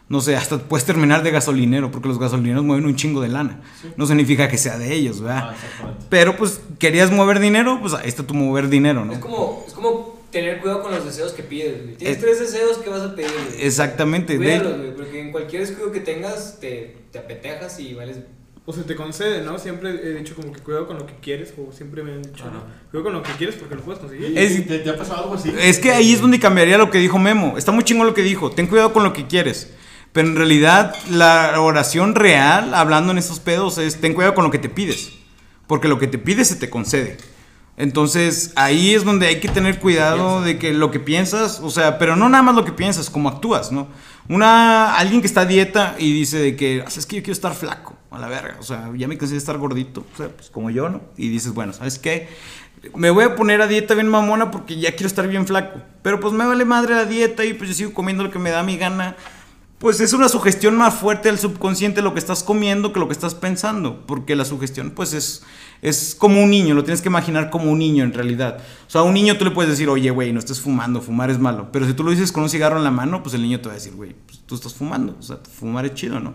no 0.09 0.21
sé, 0.21 0.37
hasta 0.37 0.59
puedes 0.59 0.85
terminar 0.87 1.25
de 1.25 1.33
gasolinero, 1.33 1.91
porque 1.91 2.07
los 2.07 2.19
gasolineros 2.21 2.63
mueven 2.63 2.85
un 2.87 2.95
chingo 2.95 3.21
de 3.21 3.29
lana. 3.29 3.61
No 3.97 4.07
significa 4.07 4.49
que 4.49 4.57
sea 4.59 4.79
de 4.79 4.93
ellos, 4.95 5.21
¿verdad? 5.21 5.51
Ah. 5.83 5.95
Pero 6.11 6.37
pues 6.37 6.61
querías 6.79 7.11
mover 7.11 7.41
dinero, 7.41 7.79
pues 7.81 7.93
ahí 7.95 8.09
está 8.09 8.23
tu 8.25 8.35
mover 8.35 8.69
dinero, 8.69 9.05
¿no? 9.05 9.15
Es 9.15 9.19
como, 9.19 9.65
es 9.67 9.73
como 9.73 10.23
tener 10.31 10.61
cuidado 10.61 10.83
con 10.83 10.93
los 10.95 11.05
deseos 11.05 11.33
que 11.33 11.43
pides, 11.43 11.83
güey. 11.83 11.97
Tienes 11.97 12.19
Es- 12.19 12.23
tres 12.23 12.39
deseos 12.41 12.77
que 12.79 12.91
vas 12.91 13.03
a 13.03 13.15
pedir, 13.17 13.31
güey. 13.49 13.67
Exactamente. 13.67 14.35
de- 14.35 14.39
Cuídalos, 14.39 14.77
güey, 14.79 14.95
porque 14.95 15.21
en 15.21 15.33
cualquier 15.33 15.63
descuido 15.67 15.91
que 15.91 16.01
tengas 16.01 16.61
te, 16.61 16.99
te 17.11 17.19
apetejas 17.19 17.81
y 17.81 17.95
vales. 17.95 18.19
O 18.67 18.73
se 18.73 18.83
te 18.83 18.97
concede, 18.97 19.43
¿no? 19.43 19.59
Siempre 19.59 19.91
he 19.91 20.15
dicho 20.15 20.35
como 20.35 20.51
que 20.51 20.61
cuidado 20.61 20.87
con 20.87 20.99
lo 20.99 21.07
que 21.07 21.15
quieres, 21.21 21.53
o 21.59 21.71
siempre 21.71 22.03
me 22.03 22.13
han 22.13 22.23
dicho. 22.23 22.45
¿no? 22.47 22.63
Cuidado 22.91 23.05
con 23.05 23.13
lo 23.13 23.23
que 23.23 23.33
quieres 23.33 23.57
porque 23.57 23.75
lo 23.75 23.83
puedes 23.83 24.01
conseguir. 24.01 24.37
Es- 24.39 24.67
¿Te, 24.67 24.79
te 24.79 24.89
ha 24.91 24.97
pasado 24.97 25.25
algo 25.25 25.35
así? 25.35 25.53
Es 25.61 25.79
que 25.79 25.93
ahí 25.93 26.15
es 26.15 26.21
donde 26.23 26.41
cambiaría 26.41 26.79
lo 26.79 26.91
que 26.91 26.99
dijo 26.99 27.19
Memo. 27.19 27.59
Está 27.59 27.73
muy 27.73 27.85
chingón 27.85 28.07
lo 28.07 28.15
que 28.15 28.23
dijo. 28.23 28.51
Ten 28.51 28.67
cuidado 28.67 28.93
con 28.95 29.03
lo 29.05 29.13
que 29.13 29.27
quieres. 29.27 29.71
Pero 30.13 30.29
en 30.29 30.37
realidad, 30.37 30.95
la 31.11 31.61
oración 31.61 32.15
real, 32.15 32.73
hablando 32.75 33.13
en 33.13 33.19
estos 33.19 33.39
pedos, 33.41 33.77
es 33.79 34.01
ten 34.01 34.15
cuidado 34.15 34.35
con 34.35 34.45
lo 34.45 34.51
que 34.51 34.59
te 34.59 34.69
pides. 34.71 35.11
Porque 35.67 35.89
lo 35.89 35.99
que 35.99 36.07
te 36.07 36.17
pides 36.19 36.49
se 36.49 36.57
te 36.57 36.71
concede. 36.71 37.19
Entonces, 37.77 38.53
ahí 38.55 38.95
es 38.95 39.05
donde 39.05 39.27
hay 39.27 39.41
que 39.41 39.49
tener 39.49 39.81
cuidado 39.81 40.41
de 40.43 40.59
que 40.59 40.73
lo 40.73 40.91
que 40.93 41.01
piensas, 41.01 41.59
o 41.61 41.71
sea, 41.71 41.99
pero 41.99 42.15
no 42.17 42.29
nada 42.29 42.43
más 42.43 42.55
lo 42.55 42.65
que 42.65 42.71
piensas, 42.73 43.11
como 43.11 43.29
actúas, 43.29 43.73
¿no? 43.73 43.89
Una, 44.29 44.95
alguien 44.97 45.21
que 45.21 45.27
está 45.27 45.41
a 45.43 45.47
dieta 45.47 45.97
y 45.99 46.13
dice 46.13 46.39
de 46.39 46.55
que, 46.57 46.83
"Ah, 46.87 46.89
es 46.97 47.05
que 47.05 47.17
yo 47.17 47.23
quiero 47.23 47.33
estar 47.33 47.53
flaco, 47.55 47.94
a 48.17 48.19
la 48.19 48.29
verga, 48.29 48.57
o 48.61 48.63
sea, 48.63 48.91
ya 48.97 49.09
me 49.09 49.19
cansé 49.19 49.37
estar 49.37 49.59
gordito, 49.59 50.05
o 50.13 50.17
sea, 50.17 50.29
pues 50.29 50.51
como 50.51 50.71
yo, 50.71 50.89
¿no? 50.89 51.01
Y 51.17 51.29
dices, 51.29 51.55
bueno, 51.55 51.73
¿sabes 51.73 51.99
qué? 51.99 52.29
Me 52.95 53.11
voy 53.11 53.25
a 53.25 53.35
poner 53.35 53.63
a 53.63 53.67
dieta 53.67 53.95
bien 53.95 54.09
mamona 54.09 54.51
porque 54.51 54.77
ya 54.77 54.93
quiero 54.93 55.07
estar 55.07 55.27
bien 55.27 55.47
flaco, 55.47 55.81
pero 56.03 56.21
pues 56.21 56.33
me 56.35 56.45
vale 56.47 56.65
madre 56.65 56.95
la 56.95 57.07
dieta 57.07 57.45
y 57.45 57.55
pues 57.55 57.71
yo 57.71 57.75
sigo 57.75 57.95
comiendo 57.95 58.23
lo 58.25 58.31
que 58.31 58.39
me 58.39 58.51
da 58.51 58.63
mi 58.63 58.77
gana. 58.77 59.17
Pues 59.79 60.01
es 60.01 60.13
una 60.13 60.29
sugestión 60.29 60.77
más 60.77 60.95
fuerte 60.95 61.29
al 61.29 61.39
subconsciente 61.39 62.01
lo 62.01 62.15
que 62.15 62.19
estás 62.19 62.43
comiendo 62.43 62.93
que 62.93 63.01
lo 63.01 63.07
que 63.07 63.13
estás 63.13 63.35
pensando, 63.35 64.07
porque 64.07 64.35
la 64.35 64.45
sugestión 64.45 64.93
pues 64.93 65.13
es, 65.13 65.43
es 65.83 66.15
como 66.15 66.43
un 66.43 66.49
niño, 66.49 66.75
lo 66.75 66.85
tienes 66.85 67.03
que 67.03 67.09
imaginar 67.09 67.51
como 67.51 67.71
un 67.71 67.79
niño 67.79 68.05
en 68.05 68.13
realidad. 68.13 68.59
O 68.87 68.91
sea, 68.91 69.03
a 69.03 69.05
un 69.05 69.13
niño 69.13 69.37
tú 69.37 69.45
le 69.45 69.51
puedes 69.51 69.71
decir, 69.71 69.89
oye, 69.89 70.11
güey, 70.11 70.33
no 70.33 70.39
estés 70.39 70.61
fumando, 70.61 71.03
fumar 71.03 71.29
es 71.31 71.39
malo. 71.39 71.69
Pero 71.73 71.87
si 71.87 71.93
tú 71.93 72.05
lo 72.05 72.11
dices 72.11 72.33
con 72.33 72.45
un 72.45 72.49
cigarro 72.49 72.79
en 72.79 72.85
la 72.85 72.91
mano, 72.91 73.23
pues 73.23 73.35
el 73.35 73.43
niño 73.43 73.61
te 73.61 73.67
va 73.67 73.73
a 73.73 73.75
decir, 73.75 73.95
güey, 73.95 74.15
pues 74.27 74.39
tú 74.47 74.55
estás 74.55 74.73
fumando, 74.73 75.17
o 75.19 75.23
sea, 75.23 75.39
fumar 75.59 75.85
es 75.85 75.95
chido, 75.95 76.21
¿no? 76.21 76.35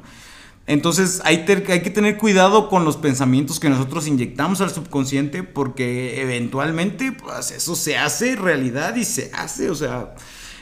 Entonces 0.69 1.19
hay, 1.25 1.45
que 1.45 1.89
tener 1.89 2.17
cuidado 2.17 2.69
con 2.69 2.85
los 2.85 2.95
pensamientos 2.95 3.59
que 3.59 3.71
nosotros 3.71 4.05
inyectamos 4.05 4.61
al 4.61 4.69
subconsciente 4.69 5.41
porque 5.41 6.21
eventualmente 6.21 7.11
pues 7.11 7.49
eso 7.49 7.75
se 7.75 7.97
hace 7.97 8.35
realidad 8.35 8.95
y 8.95 9.03
se 9.03 9.31
hace, 9.33 9.71
o 9.71 9.75
sea, 9.75 10.13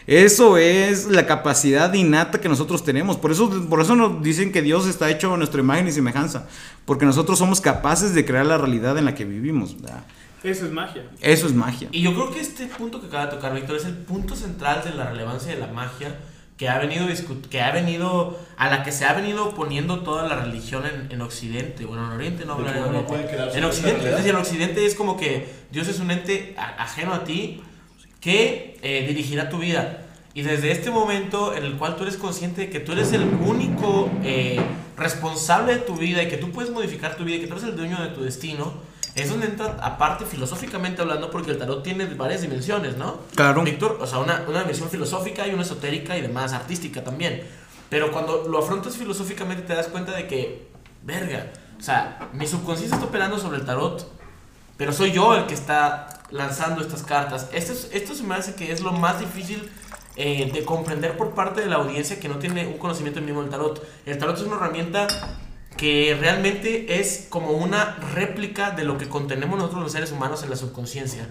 eso 0.05 0.57
es 0.57 1.07
la 1.07 1.27
capacidad 1.27 1.93
innata 1.93 2.39
que 2.39 2.47
nosotros 2.47 2.85
tenemos. 2.85 3.17
Por 3.17 3.33
eso, 3.33 3.49
por 3.67 3.81
eso 3.81 3.97
nos 3.97 4.23
dicen 4.23 4.53
que 4.53 4.61
Dios 4.61 4.87
está 4.87 5.09
hecho 5.09 5.33
a 5.33 5.37
nuestra 5.37 5.59
imagen 5.59 5.89
y 5.89 5.91
semejanza, 5.91 6.47
porque 6.85 7.05
nosotros 7.05 7.37
somos 7.37 7.59
capaces 7.59 8.13
de 8.13 8.23
crear 8.23 8.45
la 8.45 8.57
realidad 8.57 8.97
en 8.97 9.03
la 9.03 9.13
que 9.13 9.25
vivimos. 9.25 9.75
¿verdad? 9.81 10.05
Eso 10.41 10.65
es 10.65 10.71
magia. 10.71 11.03
Eso 11.19 11.47
es 11.47 11.53
magia. 11.53 11.89
Y 11.91 12.01
yo 12.01 12.13
creo 12.13 12.31
que 12.31 12.39
este 12.39 12.67
punto 12.67 13.01
que 13.01 13.07
acaba 13.07 13.25
de 13.25 13.31
tocar 13.31 13.53
Víctor 13.53 13.75
es 13.75 13.83
el 13.83 13.97
punto 13.97 14.37
central 14.37 14.85
de 14.85 14.91
la 14.91 15.09
relevancia 15.09 15.53
de 15.53 15.59
la 15.59 15.67
magia 15.67 16.17
que 16.57 16.67
ha 16.67 16.79
venido 16.79 17.07
que 17.49 17.61
ha 17.61 17.71
venido 17.71 18.37
a 18.57 18.69
la 18.69 18.83
que 18.83 18.91
se 18.91 19.05
ha 19.05 19.13
venido 19.13 19.53
poniendo 19.53 19.99
toda 19.99 20.27
la 20.27 20.43
religión 20.43 20.83
en, 20.85 21.11
en 21.11 21.21
Occidente, 21.21 21.85
bueno 21.85 22.05
en 22.07 22.11
Oriente 22.13 22.45
no 22.45 22.53
hablaré 22.53 22.81
su 23.51 23.57
En 23.57 23.63
Occidente, 23.63 24.09
es 24.09 24.15
decir, 24.17 24.31
en 24.31 24.35
Occidente 24.37 24.85
es 24.85 24.95
como 24.95 25.17
que 25.17 25.47
Dios 25.71 25.87
es 25.87 25.99
un 25.99 26.09
ente 26.09 26.55
ajeno 26.57 27.13
a 27.13 27.23
ti 27.23 27.61
que 28.19 28.77
eh, 28.81 29.05
dirigirá 29.07 29.49
tu 29.49 29.59
vida. 29.59 30.03
Y 30.33 30.41
desde 30.41 30.71
este 30.71 30.91
momento 30.91 31.55
en 31.55 31.63
el 31.63 31.73
cual 31.77 31.95
tú 31.95 32.03
eres 32.03 32.17
consciente 32.17 32.61
de 32.61 32.69
que 32.69 32.79
tú 32.79 32.91
eres 32.91 33.11
el 33.13 33.23
único 33.23 34.09
eh, 34.23 34.59
responsable 34.95 35.75
de 35.75 35.79
tu 35.79 35.95
vida 35.95 36.21
y 36.21 36.27
que 36.27 36.37
tú 36.37 36.51
puedes 36.51 36.71
modificar 36.71 37.15
tu 37.15 37.23
vida 37.23 37.37
y 37.37 37.39
que 37.41 37.47
tú 37.47 37.53
eres 37.53 37.65
el 37.65 37.75
dueño 37.75 38.01
de 38.01 38.09
tu 38.09 38.21
destino, 38.21 38.73
es 39.17 39.29
donde 39.29 39.47
entra, 39.47 39.77
aparte 39.81 40.25
filosóficamente 40.25 41.01
hablando, 41.01 41.29
porque 41.31 41.51
el 41.51 41.57
tarot 41.57 41.83
tiene 41.83 42.05
varias 42.05 42.41
dimensiones, 42.41 42.97
¿no? 42.97 43.19
Claro. 43.35 43.63
Víctor, 43.63 43.97
o 43.99 44.07
sea, 44.07 44.19
una, 44.19 44.43
una 44.47 44.59
dimensión 44.59 44.89
filosófica 44.89 45.45
y 45.47 45.53
una 45.53 45.63
esotérica 45.63 46.17
y 46.17 46.21
demás, 46.21 46.53
artística 46.53 47.03
también. 47.03 47.43
Pero 47.89 48.11
cuando 48.11 48.47
lo 48.47 48.59
afrontas 48.59 48.95
filosóficamente 48.97 49.63
te 49.63 49.73
das 49.75 49.87
cuenta 49.87 50.11
de 50.13 50.27
que, 50.27 50.67
verga, 51.03 51.47
o 51.79 51.81
sea, 51.81 52.29
mi 52.33 52.45
subconsciencia 52.47 52.95
está 52.95 53.07
operando 53.07 53.37
sobre 53.39 53.57
el 53.57 53.65
tarot, 53.65 54.09
pero 54.77 54.91
soy 54.93 55.11
yo 55.11 55.35
el 55.35 55.45
que 55.47 55.53
está 55.53 56.09
lanzando 56.29 56.81
estas 56.81 57.03
cartas. 57.03 57.47
Esto, 57.53 57.71
es- 57.73 57.89
esto 57.93 58.13
se 58.13 58.23
me 58.23 58.35
hace 58.35 58.53
que 58.55 58.71
es 58.71 58.81
lo 58.81 58.91
más 58.91 59.19
difícil 59.19 59.69
eh, 60.17 60.51
de 60.51 60.65
comprender 60.65 61.15
por 61.15 61.31
parte 61.35 61.61
de 61.61 61.67
la 61.67 61.75
audiencia 61.77 62.19
que 62.19 62.27
no 62.27 62.37
tiene 62.37 62.67
un 62.67 62.77
conocimiento 62.77 63.19
mínimo 63.21 63.41
del 63.41 63.49
tarot. 63.51 63.83
El 64.05 64.17
tarot 64.17 64.35
es 64.37 64.43
una 64.43 64.57
herramienta 64.57 65.07
que 65.77 66.17
realmente 66.19 66.99
es 66.99 67.27
como 67.29 67.51
una 67.51 67.95
réplica 68.13 68.71
de 68.71 68.83
lo 68.83 68.97
que 68.97 69.07
contenemos 69.07 69.57
nosotros 69.57 69.83
los 69.83 69.91
seres 69.91 70.11
humanos 70.11 70.43
en 70.43 70.49
la 70.49 70.55
subconsciencia. 70.55 71.27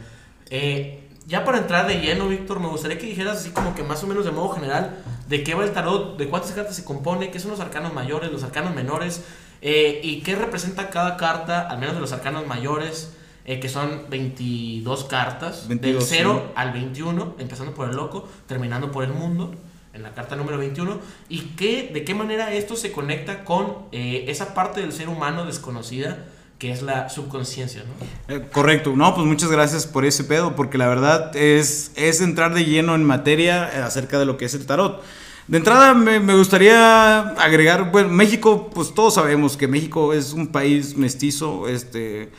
Eh, 0.51 1.03
ya 1.27 1.45
para 1.45 1.59
entrar 1.59 1.89
de 1.89 1.97
lleno, 2.01 2.29
Víctor, 2.29 2.61
me 2.61 2.69
gustaría 2.69 2.99
que 2.99 3.07
dijeras 3.07 3.39
así 3.39 3.51
como 3.51 3.75
que 3.75 3.83
más 3.83 4.03
o 4.05 4.07
menos 4.07 4.25
de 4.25 4.31
modo 4.31 4.51
general 4.51 5.03
de 5.29 5.43
qué 5.43 5.55
va 5.55 5.65
el 5.65 5.73
tarot, 5.73 6.17
de 6.17 6.29
cuántas 6.29 6.53
cartas 6.53 6.77
se 6.77 6.85
compone, 6.85 7.31
qué 7.31 7.41
son 7.41 7.51
los 7.51 7.61
arcanos 7.61 7.93
mayores, 7.93 8.31
los 8.31 8.45
arcanos 8.45 8.75
menores, 8.75 9.25
eh, 9.61 10.01
y 10.05 10.21
qué 10.21 10.37
representa 10.37 10.89
cada 10.91 11.17
carta, 11.17 11.69
al 11.69 11.79
menos 11.79 11.97
de 11.97 12.01
los 12.01 12.13
arcanos 12.13 12.47
mayores, 12.47 13.13
eh, 13.45 13.59
que 13.59 13.69
son 13.69 14.03
22 14.09 15.05
cartas, 15.05 15.67
22, 15.67 16.09
del 16.09 16.19
0 16.19 16.43
sí. 16.47 16.53
al 16.55 16.73
21, 16.73 17.35
empezando 17.39 17.75
por 17.75 17.89
el 17.89 17.97
loco, 17.97 18.29
terminando 18.47 18.93
por 18.93 19.03
el 19.03 19.13
mundo, 19.13 19.53
en 19.97 20.03
la 20.03 20.15
carta 20.15 20.37
número 20.37 20.59
21, 20.59 21.01
y 21.29 21.41
qué, 21.57 21.91
de 21.93 22.05
qué 22.05 22.15
manera 22.15 22.53
esto 22.53 22.77
se 22.77 22.93
conecta 22.93 23.45
con 23.45 23.79
eh, 23.93 24.27
esa 24.29 24.55
parte 24.55 24.81
del 24.81 24.93
ser 24.93 25.09
humano 25.09 25.45
desconocida 25.45 26.27
que 26.59 26.71
es 26.71 26.81
la 26.81 27.11
subconsciencia, 27.11 27.83
¿no? 27.85 28.35
Eh, 28.35 28.49
correcto, 28.51 28.95
no, 28.97 29.15
pues 29.15 29.27
muchas 29.27 29.51
gracias 29.51 29.87
por 29.87 30.07
ese 30.07 30.25
pedo, 30.25 30.57
porque 30.57 30.79
la 30.79 30.89
verdad 30.89 31.37
es, 31.37 31.93
es 31.97 32.21
entrar 32.23 32.55
de 32.55 32.65
lleno 32.65 32.95
en 32.95 33.05
materia 33.05 33.69
eh, 33.75 33.83
acerca 33.83 34.19
de 34.19 34.25
lo 34.25 34.39
que 34.39 34.47
es 34.47 34.55
el 34.55 34.65
tarot. 34.65 35.03
De 35.49 35.59
entrada 35.59 35.95
me, 35.95 36.19
me 36.19 36.35
gustaría 36.35 37.21
agregar, 37.21 37.93
bueno, 37.93 38.09
México, 38.09 38.71
pues 38.75 38.95
todos 38.95 39.15
sabemos 39.15 39.57
que 39.57 39.69
México 39.69 40.13
es 40.13 40.33
un 40.33 40.49
país 40.49 40.97
mestizo, 40.97 41.69
este, 41.69 42.31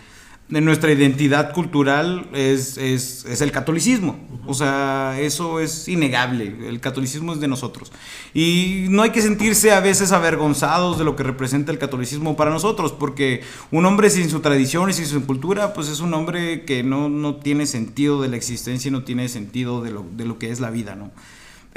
de 0.49 0.61
nuestra 0.61 0.91
identidad 0.93 1.51
cultural 1.53 2.29
es, 2.33 2.77
es, 2.77 3.25
es 3.25 3.41
el 3.41 3.51
catolicismo, 3.51 4.17
o 4.45 4.53
sea, 4.53 5.19
eso 5.19 5.59
es 5.59 5.89
innegable, 5.89 6.69
el 6.69 6.79
catolicismo 6.79 7.33
es 7.33 7.41
de 7.41 7.49
nosotros. 7.49 7.91
Y 8.33 8.85
no 8.89 9.01
hay 9.01 9.09
que 9.09 9.21
sentirse 9.21 9.73
a 9.73 9.81
veces 9.81 10.13
avergonzados 10.13 10.97
de 10.97 11.03
lo 11.03 11.17
que 11.17 11.23
representa 11.23 11.73
el 11.73 11.79
catolicismo 11.79 12.37
para 12.37 12.51
nosotros, 12.51 12.93
porque 12.93 13.41
un 13.71 13.85
hombre 13.85 14.09
sin 14.09 14.29
su 14.29 14.39
tradición 14.39 14.89
y 14.89 14.93
sin 14.93 15.05
su 15.05 15.25
cultura, 15.25 15.73
pues 15.73 15.89
es 15.89 15.99
un 15.99 16.13
hombre 16.13 16.63
que 16.63 16.81
no, 16.81 17.09
no 17.09 17.35
tiene 17.35 17.65
sentido 17.65 18.21
de 18.21 18.29
la 18.29 18.37
existencia 18.37 18.87
y 18.87 18.91
no 18.91 19.03
tiene 19.03 19.27
sentido 19.27 19.81
de 19.81 19.91
lo, 19.91 20.05
de 20.15 20.25
lo 20.25 20.39
que 20.39 20.49
es 20.51 20.61
la 20.61 20.69
vida, 20.69 20.95
¿no? 20.95 21.11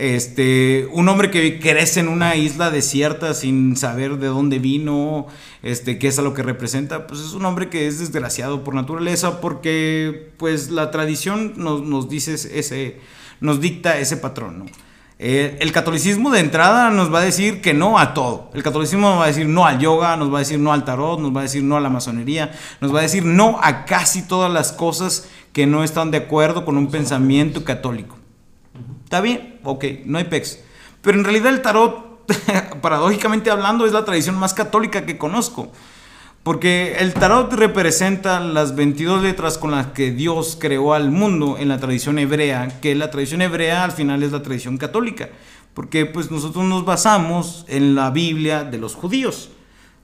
Este, 0.01 0.89
un 0.93 1.11
hombre 1.11 1.31
que 1.31 1.61
crece 1.61 2.01
en 2.01 2.09
una 2.09 2.35
isla 2.35 2.71
desierta 2.71 3.35
sin 3.35 3.77
saber 3.77 4.17
de 4.17 4.29
dónde 4.29 4.59
vino, 4.59 5.27
este, 5.63 5.99
qué 5.99 6.09
es 6.09 6.19
a 6.19 6.23
lo 6.23 6.33
que 6.33 6.43
representa, 6.43 7.07
pues 7.07 7.21
es 7.21 7.35
un 7.35 7.45
hombre 7.45 7.69
que 7.69 7.87
es 7.87 7.99
desgraciado 7.99 8.65
por 8.65 8.75
naturaleza 8.75 9.43
porque 9.43 10.33
pues 10.39 10.71
la 10.71 10.91
tradición 10.91 11.53
nos, 11.57 11.83
nos 11.83 12.09
dice 12.09 12.33
ese, 12.33 12.99
nos 13.41 13.61
dicta 13.61 13.99
ese 13.99 14.17
patrón, 14.17 14.61
¿no? 14.61 14.67
Eh, 15.19 15.59
el 15.61 15.71
catolicismo 15.71 16.31
de 16.31 16.41
entrada 16.41 16.89
nos 16.89 17.13
va 17.13 17.19
a 17.19 17.23
decir 17.23 17.61
que 17.61 17.75
no 17.75 17.99
a 17.99 18.15
todo. 18.15 18.51
El 18.55 18.63
catolicismo 18.63 19.11
nos 19.11 19.19
va 19.19 19.25
a 19.25 19.27
decir 19.27 19.47
no 19.47 19.67
al 19.67 19.79
yoga, 19.79 20.17
nos 20.17 20.33
va 20.33 20.39
a 20.39 20.39
decir 20.39 20.59
no 20.59 20.73
al 20.73 20.87
tarot, 20.87 21.21
nos 21.21 21.37
va 21.37 21.41
a 21.41 21.43
decir 21.43 21.63
no 21.63 21.77
a 21.77 21.81
la 21.81 21.91
masonería, 21.91 22.53
nos 22.81 22.95
va 22.95 23.01
a 23.01 23.03
decir 23.03 23.27
no 23.27 23.61
a 23.63 23.85
casi 23.85 24.23
todas 24.23 24.51
las 24.51 24.73
cosas 24.73 25.29
que 25.53 25.67
no 25.67 25.85
están 25.85 26.11
de 26.11 26.17
acuerdo 26.17 26.65
con 26.65 26.79
un 26.79 26.91
pensamiento 26.91 27.65
católico. 27.65 28.17
Está 29.05 29.21
bien, 29.21 29.50
ok, 29.65 29.85
no 30.05 30.19
hay 30.19 30.25
pex. 30.25 30.61
Pero 31.03 31.19
en 31.19 31.25
realidad 31.25 31.53
el 31.53 31.63
tarot, 31.63 32.27
paradójicamente 32.81 33.51
hablando, 33.51 33.87
es 33.87 33.93
la 33.93 34.05
tradición 34.05 34.39
más 34.39 34.55
católica 34.55 35.07
que 35.07 35.19
conozco. 35.19 35.71
Porque 36.43 36.97
el 36.99 37.13
tarot 37.13 37.53
representa 37.53 38.41
las 38.41 38.75
22 38.75 39.23
letras 39.23 39.59
con 39.59 39.73
las 39.73 39.89
que 39.89 40.11
Dios 40.11 40.57
creó 40.59 40.95
al 40.95 41.11
mundo 41.11 41.57
en 41.59 41.69
la 41.69 41.79
tradición 41.79 42.19
hebrea, 42.19 42.81
que 42.81 42.95
la 42.95 43.11
tradición 43.11 43.43
hebrea 43.43 43.85
al 43.85 43.93
final 43.93 44.23
es 44.23 44.33
la 44.33 44.43
tradición 44.43 44.79
católica. 44.79 45.29
Porque 45.75 46.07
pues 46.07 46.31
nosotros 46.31 46.65
nos 46.65 46.85
basamos 46.87 47.67
en 47.69 47.95
la 47.95 48.11
Biblia 48.11 48.65
de 48.65 48.79
los 48.79 48.95
judíos. 48.95 49.51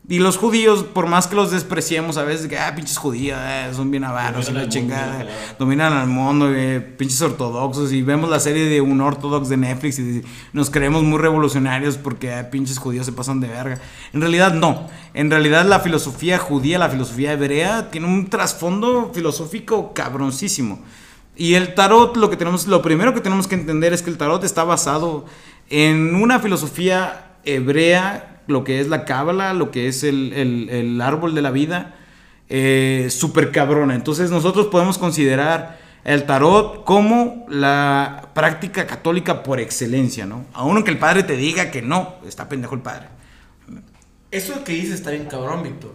Y 0.09 0.21
los 0.21 0.37
judíos, 0.37 0.85
por 0.85 1.09
más 1.09 1.27
que 1.27 1.35
los 1.35 1.51
despreciemos 1.51 2.17
a 2.17 2.23
veces, 2.23 2.47
que, 2.47 2.57
ah, 2.57 2.73
pinches 2.77 2.97
judíos, 2.97 3.41
eh, 3.43 3.71
son 3.75 3.91
bien 3.91 4.05
avaros 4.05 4.49
y 4.49 4.53
la 4.53 4.69
chingada, 4.69 5.19
mundo, 5.19 5.33
dominan 5.59 5.93
al 5.93 6.07
mundo, 6.07 6.55
eh, 6.55 6.81
pinches 6.81 7.21
ortodoxos, 7.23 7.93
y 7.93 8.03
vemos 8.03 8.31
la 8.31 8.39
serie 8.39 8.67
de 8.67 8.81
un 8.81 9.01
ortodox 9.01 9.49
de 9.49 9.57
Netflix 9.57 9.99
y 9.99 10.23
nos 10.53 10.71
creemos 10.71 11.03
muy 11.03 11.19
revolucionarios 11.19 11.97
porque 11.97 12.33
ah, 12.33 12.51
pinches 12.51 12.79
judíos 12.79 13.05
se 13.05 13.13
pasan 13.13 13.41
de 13.41 13.49
verga. 13.49 13.81
En 14.13 14.21
realidad 14.21 14.55
no, 14.55 14.89
en 15.13 15.29
realidad 15.29 15.67
la 15.67 15.81
filosofía 15.81 16.39
judía, 16.39 16.79
la 16.79 16.89
filosofía 16.89 17.33
hebrea, 17.33 17.91
tiene 17.91 18.07
un 18.07 18.31
trasfondo 18.31 19.11
filosófico 19.13 19.93
cabroncísimo. 19.93 20.79
Y 21.35 21.55
el 21.55 21.75
tarot, 21.75 22.17
lo 22.17 22.31
que 22.31 22.37
tenemos, 22.37 22.69
lo 22.69 22.81
primero 22.81 23.13
que 23.13 23.21
tenemos 23.21 23.49
que 23.49 23.57
entender 23.57 23.93
es 23.93 24.03
que 24.03 24.11
el 24.11 24.19
tarot 24.19 24.45
está 24.45 24.63
basado 24.63 25.27
en 25.69 26.15
una 26.15 26.39
filosofía 26.39 27.39
hebrea, 27.45 28.36
lo 28.47 28.65
que 28.65 28.81
es 28.81 28.89
la 28.89 29.05
cábala, 29.05 29.53
lo 29.55 29.71
que 29.71 29.89
es 29.89 30.03
el, 30.05 30.33
el- 30.33 31.01
árbol 31.01 31.35
de 31.35 31.43
la 31.43 31.51
vida, 31.51 31.95
eh, 32.49 33.09
súper 33.11 33.51
cabrona. 33.53 33.95
Entonces 33.95 34.31
nosotros 34.31 34.67
podemos 34.67 34.99
considerar 34.99 35.79
el 36.05 36.25
tarot 36.25 36.85
como 36.85 37.45
la 37.49 38.31
práctica 38.35 38.87
católica 38.87 39.43
por 39.43 39.59
excelencia, 39.61 40.27
¿no? 40.27 40.45
Aún 40.53 40.77
aunque 40.77 40.91
el 40.93 40.99
padre 40.99 41.25
te 41.25 41.37
diga 41.37 41.71
que 41.71 41.83
no, 41.83 42.15
está 42.27 42.49
pendejo 42.49 42.75
el 42.75 42.83
padre. 42.83 43.09
Eso 44.31 44.63
que 44.65 44.73
dices 44.73 44.95
está 44.95 45.11
bien 45.11 45.25
cabrón, 45.27 45.63
Víctor. 45.63 45.95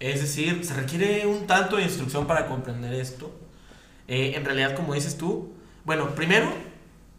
Es 0.00 0.20
decir, 0.20 0.64
se 0.64 0.74
requiere 0.74 1.26
un 1.26 1.46
tanto 1.46 1.76
de 1.76 1.84
instrucción 1.84 2.26
para 2.26 2.46
comprender 2.46 2.92
esto. 2.94 3.32
Eh, 4.08 4.32
en 4.34 4.44
realidad, 4.44 4.74
como 4.74 4.94
dices 4.94 5.16
tú, 5.16 5.52
bueno, 5.84 6.08
primero, 6.16 6.52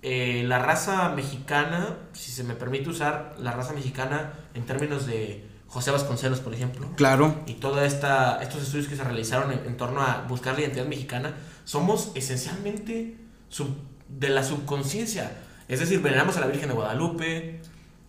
eh, 0.04 0.44
la 0.46 0.60
raza 0.60 1.10
mexicana, 1.16 1.98
si 2.14 2.32
se 2.32 2.44
me 2.44 2.54
permite 2.54 2.90
usar 2.90 3.36
la 3.40 3.52
raza 3.52 3.74
mexicana 3.74 4.34
en 4.54 4.64
términos 4.66 5.06
de 5.08 5.46
José 5.68 5.90
Vasconcelos, 5.92 6.40
por 6.42 6.54
ejemplo, 6.54 6.88
Claro. 6.96 7.36
y 7.48 7.54
todos 7.54 7.82
estos 7.82 8.62
estudios 8.62 8.88
que 8.88 8.96
se 8.96 9.04
realizaron 9.04 9.52
en, 9.52 9.60
en 9.66 9.78
torno 9.78 10.02
a 10.02 10.26
buscar 10.28 10.54
la 10.56 10.62
identidad 10.62 10.86
mexicana, 10.86 11.34
somos 11.64 12.12
esencialmente 12.16 13.16
sub- 13.50 13.76
de 14.10 14.30
la 14.30 14.44
subconsciencia. 14.44 15.32
Es 15.68 15.80
decir, 15.80 16.02
veneramos 16.02 16.38
a 16.38 16.42
la 16.42 16.48
Virgen 16.48 16.68
de 16.70 16.76
Guadalupe, 16.76 17.62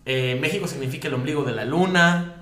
eh, 0.05 0.37
México 0.39 0.67
significa 0.67 1.07
el 1.07 1.15
ombligo 1.15 1.43
de 1.43 1.53
la 1.53 1.65
luna. 1.65 2.34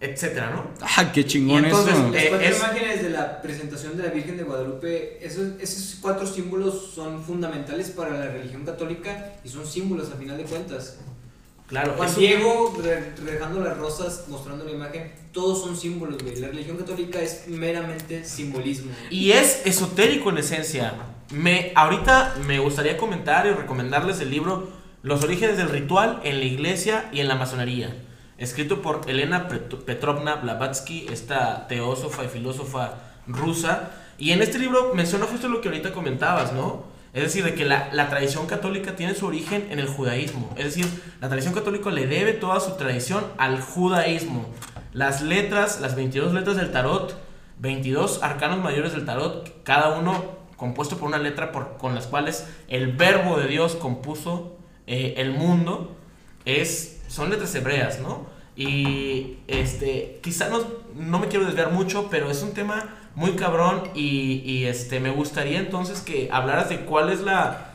Etcétera, 0.00 0.50
¿no? 0.50 0.64
Ah, 0.80 1.10
qué 1.12 1.24
chingón 1.26 1.62
Y 1.62 1.66
entonces, 1.66 1.94
eso. 1.94 2.08
Las 2.12 2.22
Eh, 2.22 2.26
cuatro 2.30 2.46
es- 2.48 2.58
imágenes 2.58 3.02
de 3.02 3.10
la 3.10 3.42
presentación 3.42 3.96
de 3.96 4.02
la 4.04 4.10
Virgen 4.10 4.36
de 4.36 4.44
Guadalupe, 4.44 5.18
esos, 5.26 5.60
esos 5.60 5.98
cuatro 6.00 6.26
símbolos 6.26 6.92
son 6.94 7.24
fundamentales 7.24 7.90
para 7.90 8.10
la 8.16 8.26
religión 8.26 8.64
católica 8.64 9.34
y 9.44 9.48
son 9.48 9.66
símbolos 9.66 10.10
a 10.12 10.16
final 10.16 10.36
de 10.36 10.44
cuentas. 10.44 10.98
Claro, 11.66 11.94
Juan 11.98 12.08
eso- 12.08 12.20
Diego 12.20 12.80
dejando 13.26 13.60
las 13.60 13.76
rosas, 13.76 14.24
mostrando 14.28 14.64
la 14.64 14.70
imagen, 14.70 15.12
todos 15.32 15.60
son 15.62 15.76
símbolos, 15.76 16.22
güey. 16.22 16.36
La 16.36 16.48
religión 16.48 16.78
católica 16.78 17.20
es 17.20 17.46
meramente 17.48 18.24
simbolismo. 18.24 18.90
Y 19.10 19.32
es 19.32 19.66
esotérico 19.66 20.30
en 20.30 20.38
esencia. 20.38 20.94
Me, 21.30 21.72
ahorita 21.74 22.36
me 22.46 22.58
gustaría 22.58 22.96
comentar 22.96 23.46
y 23.46 23.50
recomendarles 23.50 24.20
el 24.20 24.30
libro 24.30 24.70
Los 25.02 25.22
orígenes 25.24 25.56
del 25.58 25.68
ritual 25.68 26.20
en 26.24 26.38
la 26.40 26.44
iglesia 26.46 27.08
y 27.12 27.20
en 27.20 27.28
la 27.28 27.34
masonería, 27.36 27.94
escrito 28.38 28.80
por 28.82 29.02
Elena 29.08 29.48
Pet- 29.48 29.84
Petrovna 29.84 30.36
Blavatsky, 30.36 31.06
esta 31.10 31.66
teósofa 31.68 32.24
y 32.24 32.28
filósofa 32.28 32.94
rusa. 33.26 33.90
Y 34.18 34.32
en 34.32 34.42
este 34.42 34.58
libro 34.58 34.92
menciona 34.94 35.26
justo 35.26 35.48
lo 35.48 35.60
que 35.60 35.68
ahorita 35.68 35.92
comentabas, 35.92 36.52
¿no? 36.52 36.84
Es 37.14 37.22
decir, 37.22 37.44
de 37.44 37.54
que 37.54 37.64
la, 37.64 37.88
la 37.92 38.08
tradición 38.10 38.46
católica 38.46 38.94
tiene 38.96 39.14
su 39.14 39.26
origen 39.26 39.66
en 39.70 39.78
el 39.78 39.86
judaísmo. 39.88 40.52
Es 40.56 40.64
decir, 40.66 40.86
la 41.20 41.28
tradición 41.28 41.54
católica 41.54 41.90
le 41.90 42.06
debe 42.06 42.32
toda 42.32 42.60
su 42.60 42.72
tradición 42.76 43.24
al 43.38 43.60
judaísmo. 43.60 44.46
Las 44.92 45.22
letras, 45.22 45.80
las 45.80 45.94
22 45.96 46.32
letras 46.34 46.56
del 46.56 46.70
tarot, 46.70 47.16
22 47.60 48.22
arcanos 48.22 48.58
mayores 48.62 48.92
del 48.92 49.04
tarot, 49.04 49.62
cada 49.64 49.98
uno 49.98 50.36
compuesto 50.56 50.96
por 50.98 51.08
una 51.08 51.18
letra 51.18 51.50
por, 51.52 51.76
con 51.76 51.94
las 51.94 52.06
cuales 52.06 52.46
el 52.68 52.92
verbo 52.92 53.38
de 53.38 53.46
Dios 53.48 53.74
compuso 53.76 54.56
eh, 54.86 55.14
el 55.18 55.30
mundo, 55.32 55.96
es, 56.44 56.97
son 57.08 57.30
letras 57.30 57.54
hebreas, 57.54 57.98
¿no? 58.00 58.26
Y 58.56 59.38
este, 59.48 60.20
quizá 60.22 60.48
no, 60.48 60.64
no 60.94 61.18
me 61.18 61.28
quiero 61.28 61.44
desviar 61.44 61.72
mucho, 61.72 62.08
pero 62.10 62.30
es 62.30 62.42
un 62.42 62.52
tema 62.52 62.96
muy 63.14 63.32
cabrón 63.32 63.82
y, 63.94 64.42
y, 64.44 64.66
este, 64.66 65.00
me 65.00 65.10
gustaría 65.10 65.58
entonces 65.58 66.00
que 66.00 66.28
hablaras 66.30 66.68
de 66.68 66.80
cuál 66.80 67.10
es 67.10 67.20
la, 67.20 67.74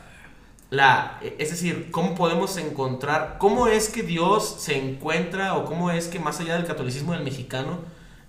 la, 0.70 1.20
es 1.38 1.50
decir, 1.50 1.90
cómo 1.90 2.14
podemos 2.14 2.56
encontrar, 2.56 3.36
cómo 3.38 3.66
es 3.66 3.88
que 3.88 4.02
Dios 4.02 4.56
se 4.58 4.78
encuentra 4.78 5.54
o 5.54 5.64
cómo 5.64 5.90
es 5.90 6.08
que 6.08 6.18
más 6.18 6.40
allá 6.40 6.54
del 6.56 6.64
catolicismo 6.64 7.12
del 7.12 7.24
mexicano, 7.24 7.80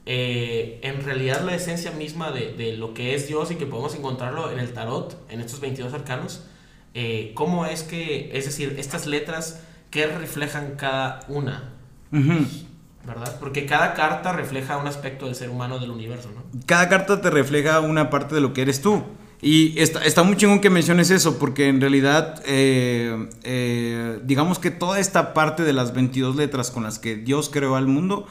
eh, 0.06 0.80
en 0.84 1.04
realidad 1.04 1.42
la 1.42 1.56
esencia 1.56 1.92
misma 1.92 2.32
de, 2.32 2.54
de 2.54 2.78
lo 2.78 2.94
que 2.94 3.16
es 3.16 3.28
Dios 3.28 3.52
y 3.52 3.56
que 3.56 3.66
podemos 3.66 3.96
encontrarlo 3.96 4.52
en 4.52 4.60
el 4.60 4.72
tarot, 4.74 5.18
en 5.30 5.42
estos 5.42 5.60
22 5.62 5.94
arcanos, 5.94 6.46
eh, 6.94 7.32
cómo 7.34 7.66
es 7.66 7.84
que, 7.84 8.30
es 8.34 8.46
decir, 8.46 8.76
estas 8.78 9.06
letras, 9.06 9.62
¿qué 9.90 10.08
reflejan 10.08 10.76
cada 10.78 11.22
una? 11.28 11.72
¿Verdad? 12.12 13.38
Porque 13.40 13.66
cada 13.66 13.94
carta 13.94 14.34
refleja 14.34 14.78
un 14.78 14.88
aspecto 14.88 15.26
del 15.26 15.36
ser 15.36 15.50
humano 15.50 15.80
del 15.80 15.92
universo, 15.92 16.32
¿no? 16.34 16.44
Cada 16.66 16.90
carta 16.90 17.22
te 17.22 17.30
refleja 17.30 17.80
una 17.80 18.10
parte 18.10 18.34
de 18.34 18.42
lo 18.42 18.54
que 18.54 18.64
eres 18.64 18.82
tú. 18.82 19.04
Y 19.42 19.80
está, 19.80 20.04
está 20.04 20.24
muy 20.24 20.38
chingón 20.38 20.60
que 20.60 20.70
menciones 20.70 21.12
eso, 21.12 21.38
porque 21.38 21.68
en 21.68 21.80
realidad, 21.80 22.42
eh, 22.46 23.30
eh, 23.44 24.20
digamos 24.24 24.58
que 24.58 24.72
toda 24.72 25.00
esta 25.00 25.34
parte 25.34 25.64
de 25.64 25.74
las 25.74 25.94
22 25.94 26.36
letras 26.36 26.72
con 26.72 26.84
las 26.84 26.98
que 26.98 27.16
Dios 27.16 27.50
creó 27.52 27.76
al 27.76 27.86
mundo, 27.86 28.26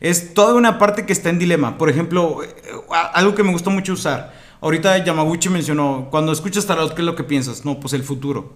es 0.00 0.34
toda 0.34 0.54
una 0.54 0.78
parte 0.78 1.06
que 1.06 1.12
está 1.12 1.30
en 1.30 1.38
dilema. 1.38 1.78
Por 1.78 1.88
ejemplo, 1.88 2.42
eh, 2.42 2.50
algo 3.14 3.34
que 3.34 3.44
me 3.44 3.52
gustó 3.52 3.70
mucho 3.70 3.94
usar. 3.94 4.34
Ahorita 4.60 5.02
Yamaguchi 5.02 5.48
mencionó, 5.48 6.08
cuando 6.10 6.32
escuchas 6.32 6.66
tarot, 6.66 6.92
¿qué 6.94 7.02
es 7.02 7.06
lo 7.06 7.16
que 7.16 7.24
piensas? 7.24 7.64
No, 7.64 7.80
pues 7.80 7.94
el 7.94 8.02
futuro. 8.02 8.52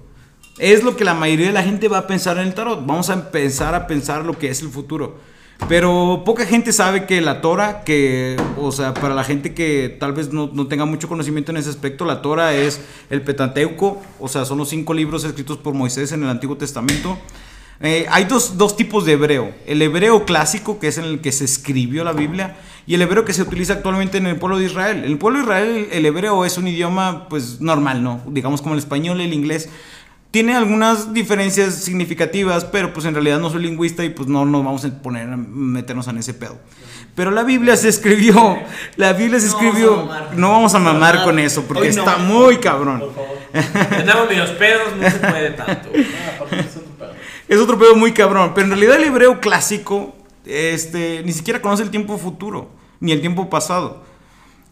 Es 0.58 0.84
lo 0.84 0.96
que 0.96 1.04
la 1.04 1.14
mayoría 1.14 1.46
de 1.46 1.52
la 1.52 1.62
gente 1.62 1.88
va 1.88 1.98
a 1.98 2.06
pensar 2.06 2.36
en 2.38 2.46
el 2.46 2.54
tarot. 2.54 2.84
Vamos 2.84 3.10
a 3.10 3.14
empezar 3.14 3.74
a 3.74 3.86
pensar 3.86 4.24
lo 4.24 4.38
que 4.38 4.50
es 4.50 4.60
el 4.62 4.68
futuro. 4.68 5.18
Pero 5.68 6.22
poca 6.24 6.44
gente 6.44 6.72
sabe 6.72 7.06
que 7.06 7.20
la 7.20 7.40
Torah, 7.40 7.84
que, 7.84 8.36
o 8.58 8.72
sea, 8.72 8.94
para 8.94 9.14
la 9.14 9.24
gente 9.24 9.54
que 9.54 9.96
tal 10.00 10.12
vez 10.12 10.32
no, 10.32 10.50
no 10.52 10.66
tenga 10.66 10.84
mucho 10.84 11.08
conocimiento 11.08 11.52
en 11.52 11.58
ese 11.58 11.70
aspecto, 11.70 12.04
la 12.04 12.20
Torah 12.20 12.54
es 12.54 12.80
el 13.10 13.22
Pentateuco, 13.22 14.02
o 14.18 14.28
sea, 14.28 14.44
son 14.44 14.58
los 14.58 14.68
cinco 14.68 14.92
libros 14.92 15.24
escritos 15.24 15.58
por 15.58 15.74
Moisés 15.74 16.10
en 16.12 16.24
el 16.24 16.28
Antiguo 16.28 16.56
Testamento. 16.56 17.16
Eh, 17.80 18.06
hay 18.10 18.24
dos, 18.24 18.58
dos 18.58 18.76
tipos 18.76 19.04
de 19.04 19.12
hebreo. 19.12 19.52
El 19.66 19.82
hebreo 19.82 20.24
clásico, 20.24 20.78
que 20.78 20.88
es 20.88 20.98
en 20.98 21.04
el 21.04 21.20
que 21.20 21.32
se 21.32 21.44
escribió 21.44 22.04
la 22.04 22.12
Biblia, 22.12 22.56
y 22.86 22.94
el 22.94 23.02
hebreo 23.02 23.24
que 23.24 23.32
se 23.32 23.42
utiliza 23.42 23.74
actualmente 23.74 24.18
en 24.18 24.26
el 24.26 24.36
pueblo 24.36 24.58
de 24.58 24.66
Israel. 24.66 24.98
En 24.98 25.12
el 25.12 25.18
pueblo 25.18 25.38
de 25.38 25.44
Israel 25.44 25.88
el 25.92 26.06
hebreo 26.06 26.44
es 26.44 26.58
un 26.58 26.68
idioma 26.68 27.28
pues 27.28 27.60
normal, 27.60 28.02
¿no? 28.02 28.20
Digamos 28.28 28.62
como 28.62 28.74
el 28.74 28.80
español 28.80 29.20
el 29.20 29.32
inglés. 29.32 29.68
Tiene 30.32 30.56
algunas 30.56 31.12
diferencias 31.12 31.74
significativas, 31.74 32.64
pero 32.64 32.92
pues 32.92 33.06
en 33.06 33.12
realidad 33.14 33.38
no 33.38 33.50
soy 33.50 33.62
lingüista 33.62 34.02
y 34.02 34.08
pues 34.08 34.28
no 34.28 34.44
nos 34.46 34.64
vamos 34.64 34.84
a 34.84 34.88
poner 35.02 35.28
a 35.28 35.36
meternos 35.36 36.08
en 36.08 36.16
ese 36.18 36.32
pedo. 36.34 36.58
Pero 37.14 37.30
la 37.30 37.42
Biblia 37.42 37.76
se 37.76 37.88
escribió, 37.90 38.58
la 38.96 39.12
Biblia 39.12 39.38
se 39.38 39.48
No 39.48 39.52
vamos 39.56 39.66
escribió, 39.68 39.92
a 39.94 40.04
mamar. 40.06 40.38
no 40.38 40.50
vamos 40.50 40.74
a 40.74 40.78
mamar 40.78 41.14
nada. 41.16 41.24
con 41.26 41.38
eso 41.38 41.62
porque 41.64 41.92
no. 41.92 42.00
está 42.00 42.16
muy 42.16 42.56
cabrón. 42.56 43.00
Por 43.00 43.14
favor. 43.14 44.28
Medios 44.28 44.50
pedos, 44.52 44.96
no 44.98 45.10
se 45.10 45.18
puede 45.18 45.50
tanto. 45.50 45.90
Es 47.48 47.58
otro 47.58 47.78
pedo 47.78 47.94
muy 47.96 48.12
cabrón. 48.12 48.52
Pero 48.54 48.64
en 48.64 48.70
realidad 48.70 48.96
el 48.96 49.04
hebreo 49.04 49.38
clásico 49.40 50.16
este, 50.46 51.22
ni 51.24 51.32
siquiera 51.32 51.60
conoce 51.60 51.82
el 51.82 51.90
tiempo 51.90 52.16
futuro, 52.16 52.70
ni 53.00 53.12
el 53.12 53.20
tiempo 53.20 53.50
pasado. 53.50 54.02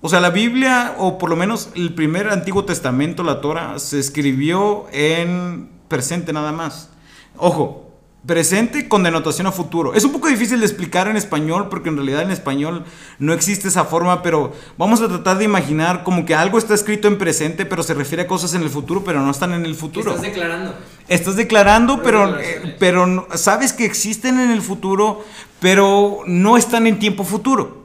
O 0.02 0.08
sea, 0.08 0.20
la 0.20 0.30
Biblia, 0.30 0.94
o 0.98 1.18
por 1.18 1.28
lo 1.28 1.36
menos 1.36 1.70
el 1.74 1.94
primer 1.94 2.28
Antiguo 2.28 2.64
Testamento, 2.64 3.22
la 3.22 3.40
Torah, 3.40 3.78
se 3.78 3.98
escribió 3.98 4.86
en 4.92 5.68
presente 5.88 6.32
nada 6.32 6.52
más. 6.52 6.88
Ojo, 7.36 7.90
presente 8.26 8.88
con 8.88 9.02
denotación 9.02 9.46
a 9.46 9.52
futuro. 9.52 9.94
Es 9.94 10.04
un 10.04 10.12
poco 10.12 10.28
difícil 10.28 10.60
de 10.60 10.66
explicar 10.66 11.08
en 11.08 11.16
español 11.16 11.68
porque 11.68 11.90
en 11.90 11.96
realidad 11.96 12.22
en 12.22 12.30
español 12.30 12.84
no 13.18 13.32
existe 13.32 13.68
esa 13.68 13.84
forma, 13.84 14.22
pero 14.22 14.52
vamos 14.78 15.02
a 15.02 15.08
tratar 15.08 15.38
de 15.38 15.44
imaginar 15.44 16.02
como 16.02 16.24
que 16.24 16.34
algo 16.34 16.56
está 16.56 16.74
escrito 16.74 17.08
en 17.08 17.18
presente, 17.18 17.66
pero 17.66 17.82
se 17.82 17.92
refiere 17.92 18.22
a 18.22 18.26
cosas 18.26 18.54
en 18.54 18.62
el 18.62 18.70
futuro, 18.70 19.04
pero 19.04 19.20
no 19.20 19.30
están 19.30 19.52
en 19.52 19.64
el 19.66 19.72
¿Qué 19.72 19.78
futuro. 19.78 20.10
estás 20.10 20.22
declarando? 20.22 20.74
Estás 21.08 21.36
declarando, 21.36 22.02
pero, 22.02 22.38
eh, 22.38 22.76
pero 22.78 23.26
sabes 23.34 23.72
que 23.72 23.84
existen 23.84 24.38
en 24.38 24.50
el 24.50 24.62
futuro, 24.62 25.24
pero 25.58 26.20
no 26.26 26.56
están 26.56 26.86
en 26.86 26.98
tiempo 26.98 27.24
futuro. 27.24 27.79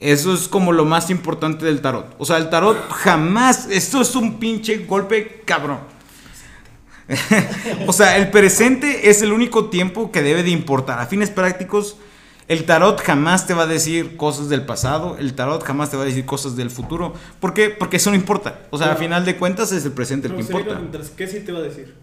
Eso 0.00 0.34
es 0.34 0.48
como 0.48 0.72
lo 0.72 0.84
más 0.84 1.10
importante 1.10 1.64
del 1.64 1.80
tarot. 1.80 2.14
O 2.18 2.24
sea, 2.24 2.36
el 2.36 2.50
tarot 2.50 2.76
jamás, 2.90 3.68
esto 3.70 4.00
es 4.00 4.14
un 4.14 4.38
pinche 4.38 4.78
golpe 4.86 5.42
cabrón. 5.44 5.78
o 7.86 7.92
sea, 7.92 8.16
el 8.16 8.30
presente 8.30 9.10
es 9.10 9.22
el 9.22 9.32
único 9.32 9.66
tiempo 9.66 10.10
que 10.10 10.22
debe 10.22 10.42
de 10.42 10.50
importar. 10.50 10.98
A 10.98 11.06
fines 11.06 11.30
prácticos, 11.30 11.96
el 12.48 12.64
tarot 12.64 13.00
jamás 13.00 13.46
te 13.46 13.54
va 13.54 13.62
a 13.62 13.66
decir 13.66 14.16
cosas 14.16 14.48
del 14.48 14.66
pasado, 14.66 15.16
el 15.18 15.34
tarot 15.34 15.62
jamás 15.62 15.90
te 15.90 15.96
va 15.96 16.02
a 16.02 16.06
decir 16.06 16.26
cosas 16.26 16.56
del 16.56 16.70
futuro. 16.70 17.14
¿Por 17.40 17.54
qué? 17.54 17.70
Porque 17.70 17.96
eso 17.96 18.10
no 18.10 18.16
importa. 18.16 18.66
O 18.70 18.78
sea, 18.78 18.92
a 18.92 18.96
final 18.96 19.24
de 19.24 19.36
cuentas 19.36 19.72
es 19.72 19.84
el 19.84 19.92
presente 19.92 20.28
el 20.28 20.34
que 20.34 20.40
importa. 20.40 20.80
¿Qué 21.16 21.26
sí 21.26 21.40
te 21.40 21.52
va 21.52 21.60
a 21.60 21.62
decir? 21.62 21.94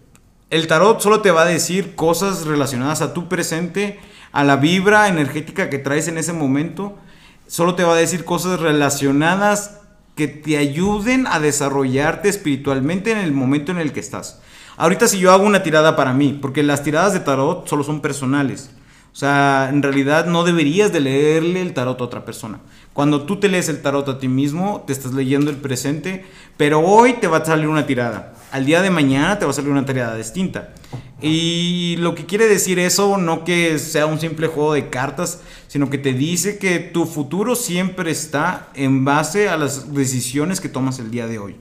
El 0.50 0.66
tarot 0.66 1.00
solo 1.00 1.20
te 1.20 1.30
va 1.30 1.42
a 1.42 1.46
decir 1.46 1.94
cosas 1.94 2.44
relacionadas 2.44 3.02
a 3.02 3.14
tu 3.14 3.28
presente, 3.28 4.00
a 4.32 4.44
la 4.44 4.56
vibra 4.56 5.08
energética 5.08 5.70
que 5.70 5.78
traes 5.78 6.08
en 6.08 6.18
ese 6.18 6.32
momento. 6.32 6.98
Solo 7.46 7.74
te 7.74 7.84
va 7.84 7.94
a 7.94 7.98
decir 7.98 8.24
cosas 8.24 8.60
relacionadas 8.60 9.78
que 10.16 10.28
te 10.28 10.58
ayuden 10.58 11.26
a 11.26 11.40
desarrollarte 11.40 12.28
espiritualmente 12.28 13.12
en 13.12 13.18
el 13.18 13.32
momento 13.32 13.72
en 13.72 13.78
el 13.78 13.92
que 13.92 14.00
estás. 14.00 14.40
Ahorita 14.76 15.08
si 15.08 15.18
yo 15.18 15.32
hago 15.32 15.44
una 15.44 15.62
tirada 15.62 15.96
para 15.96 16.12
mí, 16.12 16.38
porque 16.40 16.62
las 16.62 16.82
tiradas 16.82 17.12
de 17.12 17.20
tarot 17.20 17.68
solo 17.68 17.84
son 17.84 18.00
personales. 18.00 18.70
O 19.12 19.16
sea, 19.16 19.68
en 19.70 19.82
realidad 19.82 20.26
no 20.26 20.42
deberías 20.42 20.92
de 20.92 21.00
leerle 21.00 21.60
el 21.60 21.74
tarot 21.74 22.00
a 22.00 22.04
otra 22.04 22.24
persona. 22.24 22.60
Cuando 22.94 23.22
tú 23.22 23.38
te 23.38 23.48
lees 23.48 23.68
el 23.68 23.82
tarot 23.82 24.08
a 24.08 24.18
ti 24.18 24.28
mismo, 24.28 24.84
te 24.86 24.92
estás 24.92 25.12
leyendo 25.12 25.50
el 25.50 25.56
presente, 25.56 26.24
pero 26.56 26.80
hoy 26.80 27.14
te 27.14 27.26
va 27.26 27.38
a 27.38 27.44
salir 27.44 27.68
una 27.68 27.86
tirada. 27.86 28.34
Al 28.50 28.64
día 28.64 28.80
de 28.80 28.90
mañana 28.90 29.38
te 29.38 29.44
va 29.44 29.50
a 29.50 29.54
salir 29.54 29.70
una 29.70 29.84
tirada 29.84 30.16
distinta. 30.16 30.72
Y 31.20 31.96
lo 31.98 32.14
que 32.14 32.26
quiere 32.26 32.48
decir 32.48 32.78
eso 32.78 33.16
no 33.16 33.44
que 33.44 33.78
sea 33.78 34.06
un 34.06 34.18
simple 34.18 34.48
juego 34.48 34.72
de 34.72 34.90
cartas, 34.90 35.40
sino 35.68 35.88
que 35.88 35.98
te 35.98 36.12
dice 36.14 36.58
que 36.58 36.80
tu 36.80 37.06
futuro 37.06 37.54
siempre 37.54 38.10
está 38.10 38.70
en 38.74 39.04
base 39.04 39.48
a 39.48 39.56
las 39.56 39.94
decisiones 39.94 40.60
que 40.60 40.68
tomas 40.68 40.98
el 40.98 41.10
día 41.10 41.26
de 41.26 41.38
hoy. 41.38 41.56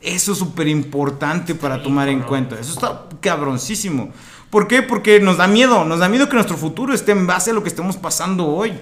Eso 0.00 0.32
es 0.32 0.38
súper 0.38 0.68
importante 0.68 1.54
para 1.54 1.82
tomar 1.82 2.08
en 2.08 2.22
cuenta. 2.22 2.58
Eso 2.60 2.72
está 2.72 3.06
cabroncísimo. 3.20 4.10
¿Por 4.50 4.66
qué? 4.68 4.82
Porque 4.82 5.20
nos 5.20 5.36
da 5.36 5.46
miedo. 5.46 5.84
Nos 5.84 5.98
da 6.00 6.08
miedo 6.08 6.28
que 6.28 6.34
nuestro 6.34 6.56
futuro 6.56 6.94
esté 6.94 7.12
en 7.12 7.26
base 7.26 7.50
a 7.50 7.54
lo 7.54 7.62
que 7.62 7.68
estemos 7.68 7.96
pasando 7.96 8.46
hoy. 8.46 8.72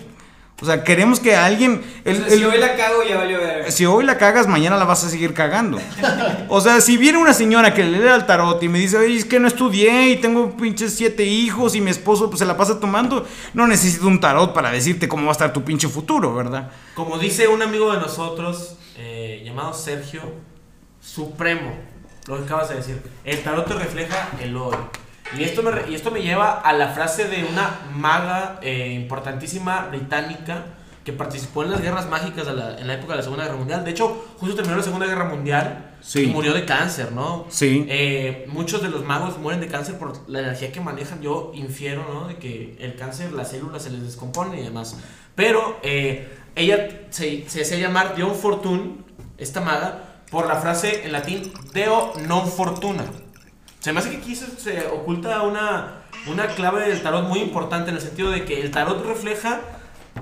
O 0.62 0.64
sea, 0.64 0.84
queremos 0.84 1.20
que 1.20 1.36
alguien... 1.36 1.82
el- 2.06 2.16
O 2.16 2.18
sea, 2.24 2.28
el- 2.32 2.38
si 2.38 2.44
hoy 2.46 2.58
la 2.58 2.76
cago, 2.76 3.02
ya 3.06 3.18
valió 3.18 3.36
ver. 3.38 3.70
si 3.70 3.84
hoy 3.84 4.04
la 4.04 4.16
cagas, 4.16 4.46
mañana 4.46 4.78
la 4.78 4.84
vas 4.84 5.04
a 5.04 5.10
seguir 5.10 5.34
cagando. 5.34 5.78
O 6.48 6.62
sea, 6.62 6.80
si 6.80 6.96
viene 6.96 7.18
una 7.18 7.34
señora 7.34 7.74
que 7.74 7.84
le 7.84 7.98
lee 8.00 8.08
al 8.08 8.24
tarot 8.24 8.62
y 8.62 8.68
me 8.68 8.78
dice, 8.78 8.96
oye, 8.96 9.16
es 9.18 9.26
que 9.26 9.38
no 9.38 9.48
estudié 9.48 10.08
y 10.12 10.16
tengo 10.16 10.56
pinches 10.56 10.94
siete 10.94 11.24
hijos 11.24 11.74
y 11.74 11.82
mi 11.82 11.90
esposo 11.90 12.30
pues, 12.30 12.38
se 12.38 12.46
la 12.46 12.56
pasa 12.56 12.80
tomando, 12.80 13.26
no 13.52 13.66
necesito 13.66 14.06
un 14.06 14.18
tarot 14.18 14.54
para 14.54 14.70
decirte 14.70 15.08
cómo 15.08 15.24
va 15.24 15.30
a 15.30 15.32
estar 15.32 15.52
tu 15.52 15.62
pinche 15.62 15.88
futuro, 15.88 16.34
¿verdad? 16.34 16.70
Como 16.94 17.18
dice 17.18 17.48
un 17.48 17.60
amigo 17.60 17.92
de 17.92 17.98
nosotros, 18.00 18.76
eh, 18.96 19.42
llamado 19.44 19.74
Sergio, 19.74 20.22
supremo, 21.02 21.76
lo 22.28 22.38
que 22.38 22.44
acabas 22.44 22.70
de 22.70 22.76
decir, 22.76 23.02
el 23.24 23.42
tarot 23.42 23.66
te 23.66 23.74
refleja 23.74 24.30
el 24.40 24.56
hoy. 24.56 24.76
Y 25.38 25.42
esto 25.44 25.62
me, 25.62 25.70
y 25.90 25.94
esto 25.94 26.10
me 26.10 26.22
lleva 26.22 26.60
a 26.60 26.72
la 26.72 26.88
frase 26.88 27.24
de 27.28 27.44
una 27.44 27.80
maga 27.94 28.58
eh, 28.62 28.92
importantísima 28.92 29.86
británica 29.88 30.64
que 31.04 31.12
participó 31.12 31.62
en 31.62 31.70
las 31.70 31.80
guerras 31.82 32.08
mágicas 32.08 32.46
de 32.46 32.54
la- 32.54 32.78
en 32.78 32.86
la 32.88 32.94
época 32.94 33.12
de 33.12 33.18
la 33.18 33.22
Segunda 33.22 33.44
Guerra 33.44 33.56
Mundial. 33.58 33.84
De 33.84 33.92
hecho, 33.92 34.26
justo 34.38 34.56
terminó 34.56 34.76
la 34.76 34.82
Segunda 34.82 35.06
Guerra 35.06 35.24
Mundial 35.26 35.94
Sí. 36.00 36.24
y 36.24 36.26
murió 36.26 36.52
de 36.52 36.64
cáncer, 36.64 37.12
¿no? 37.12 37.46
Sí. 37.48 37.86
Eh, 37.88 38.44
muchos 38.48 38.82
de 38.82 38.88
los 38.88 39.04
magos 39.04 39.38
mueren 39.38 39.60
de 39.60 39.68
cáncer 39.68 39.98
por 39.98 40.28
la 40.28 40.40
energía 40.40 40.72
que 40.72 40.80
manejan. 40.80 41.22
Yo 41.22 41.52
infiero, 41.54 42.04
¿no? 42.12 42.26
De 42.28 42.36
que 42.38 42.76
el 42.80 42.96
cáncer, 42.96 43.32
las 43.32 43.50
células 43.50 43.82
se 43.84 43.90
les 43.90 44.02
descomponen 44.02 44.58
y 44.58 44.62
demás. 44.62 44.96
Pero 45.36 45.78
eh, 45.82 46.28
ella 46.56 46.88
se, 47.10 47.48
se 47.48 47.62
hacía 47.62 47.78
llamar 47.78 48.16
Dion 48.16 48.34
Fortune, 48.34 48.96
esta 49.38 49.60
maga, 49.60 50.02
por 50.30 50.46
la 50.48 50.56
frase 50.56 51.04
en 51.04 51.12
latín 51.12 51.52
Deo 51.72 52.14
non 52.26 52.50
fortuna. 52.50 53.04
Se 53.86 53.92
me 53.92 54.00
hace 54.00 54.10
que 54.10 54.16
aquí 54.16 54.34
se, 54.34 54.46
se 54.58 54.84
oculta 54.88 55.42
una, 55.42 55.98
una 56.26 56.48
clave 56.48 56.88
del 56.88 57.02
tarot 57.04 57.22
muy 57.28 57.38
importante 57.38 57.90
en 57.90 57.94
el 57.94 58.02
sentido 58.02 58.32
de 58.32 58.44
que 58.44 58.60
el 58.60 58.72
tarot 58.72 59.06
refleja, 59.06 59.60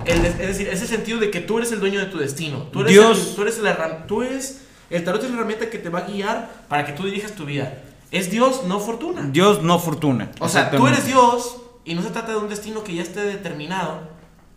el- 0.05 0.23
es 0.27 0.37
decir, 0.37 0.69
ese 0.69 0.87
sentido 0.87 1.19
de 1.19 1.31
que 1.31 1.41
tú 1.41 1.57
eres 1.57 1.73
el 1.73 1.81
dueño 1.81 1.99
de 1.99 2.05
tu 2.05 2.19
destino. 2.19 2.65
Tú 2.71 2.83
eres, 2.83 2.93
Dios. 2.93 3.29
el- 3.31 3.35
tú 3.37 3.41
eres 3.41 3.59
la 3.61 3.75
herram- 3.75 4.05
tú 4.07 4.23
eres, 4.23 4.67
el 4.91 5.03
tarot 5.03 5.23
es 5.25 5.31
la 5.31 5.37
herramienta 5.37 5.71
que 5.71 5.79
te 5.79 5.89
va 5.89 6.01
a 6.01 6.03
guiar 6.03 6.51
para 6.69 6.85
que 6.85 6.93
tú 6.93 7.05
dirijas 7.05 7.33
tu 7.33 7.47
vida. 7.47 7.73
Es 8.11 8.31
Dios, 8.31 8.65
no 8.67 8.81
fortuna. 8.81 9.23
Dios 9.33 9.63
no 9.63 9.79
fortuna. 9.79 10.31
O 10.41 10.49
sea, 10.51 10.71
tú 10.71 10.87
eres 10.87 11.07
Dios 11.07 11.57
y 11.87 11.95
no 11.95 12.03
se 12.03 12.11
trata 12.11 12.33
de 12.33 12.37
un 12.37 12.51
destino 12.51 12.85
que 12.85 12.95
ya 12.95 13.01
esté 13.03 13.21
determinado, 13.25 14.11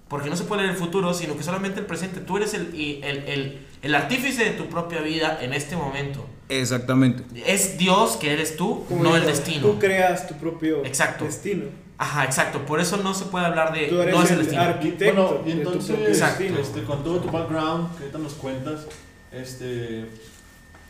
porque 0.09 0.29
no 0.29 0.35
se 0.37 0.43
puede 0.45 0.61
leer 0.63 0.73
el 0.73 0.79
futuro, 0.79 1.13
sino 1.13 1.35
que 1.35 1.43
solamente 1.43 1.79
el 1.79 1.85
presente. 1.85 2.19
Tú 2.21 2.37
eres 2.37 2.53
el, 2.53 2.67
el, 3.03 3.17
el, 3.27 3.65
el 3.81 3.95
artífice 3.95 4.43
de 4.45 4.51
tu 4.51 4.67
propia 4.67 5.01
vida 5.01 5.39
en 5.41 5.53
este 5.53 5.75
momento. 5.75 6.25
Exactamente. 6.49 7.23
Es 7.45 7.77
Dios 7.77 8.15
que 8.17 8.31
eres 8.31 8.55
tú, 8.55 8.85
Como 8.87 9.03
no 9.03 9.15
el 9.17 9.25
destino. 9.25 9.61
Tú 9.67 9.79
creas 9.79 10.27
tu 10.27 10.35
propio 10.35 10.85
Exacto. 10.85 11.25
destino. 11.25 11.65
Ajá, 11.97 12.23
exacto. 12.25 12.59
Por 12.65 12.79
eso 12.79 12.97
no 12.97 13.13
se 13.13 13.25
puede 13.25 13.45
hablar 13.47 13.73
de. 13.73 13.87
Tú 13.87 13.99
eres 14.01 14.15
no 14.15 14.23
es 14.23 14.29
el 14.31 14.37
el 14.39 14.43
destino. 14.45 14.61
arquitecto 14.61 15.23
Bueno, 15.25 15.41
y 15.45 15.49
de 15.49 15.51
tu 15.55 15.57
entonces, 15.69 15.89
propio 15.91 16.07
Exacto. 16.07 16.43
este, 16.61 16.83
con 16.83 17.03
todo 17.03 17.17
tu 17.19 17.31
background 17.31 17.95
que 17.97 18.03
ahorita 18.03 18.19
nos 18.19 18.33
cuentas, 18.35 18.85
este, 19.31 20.05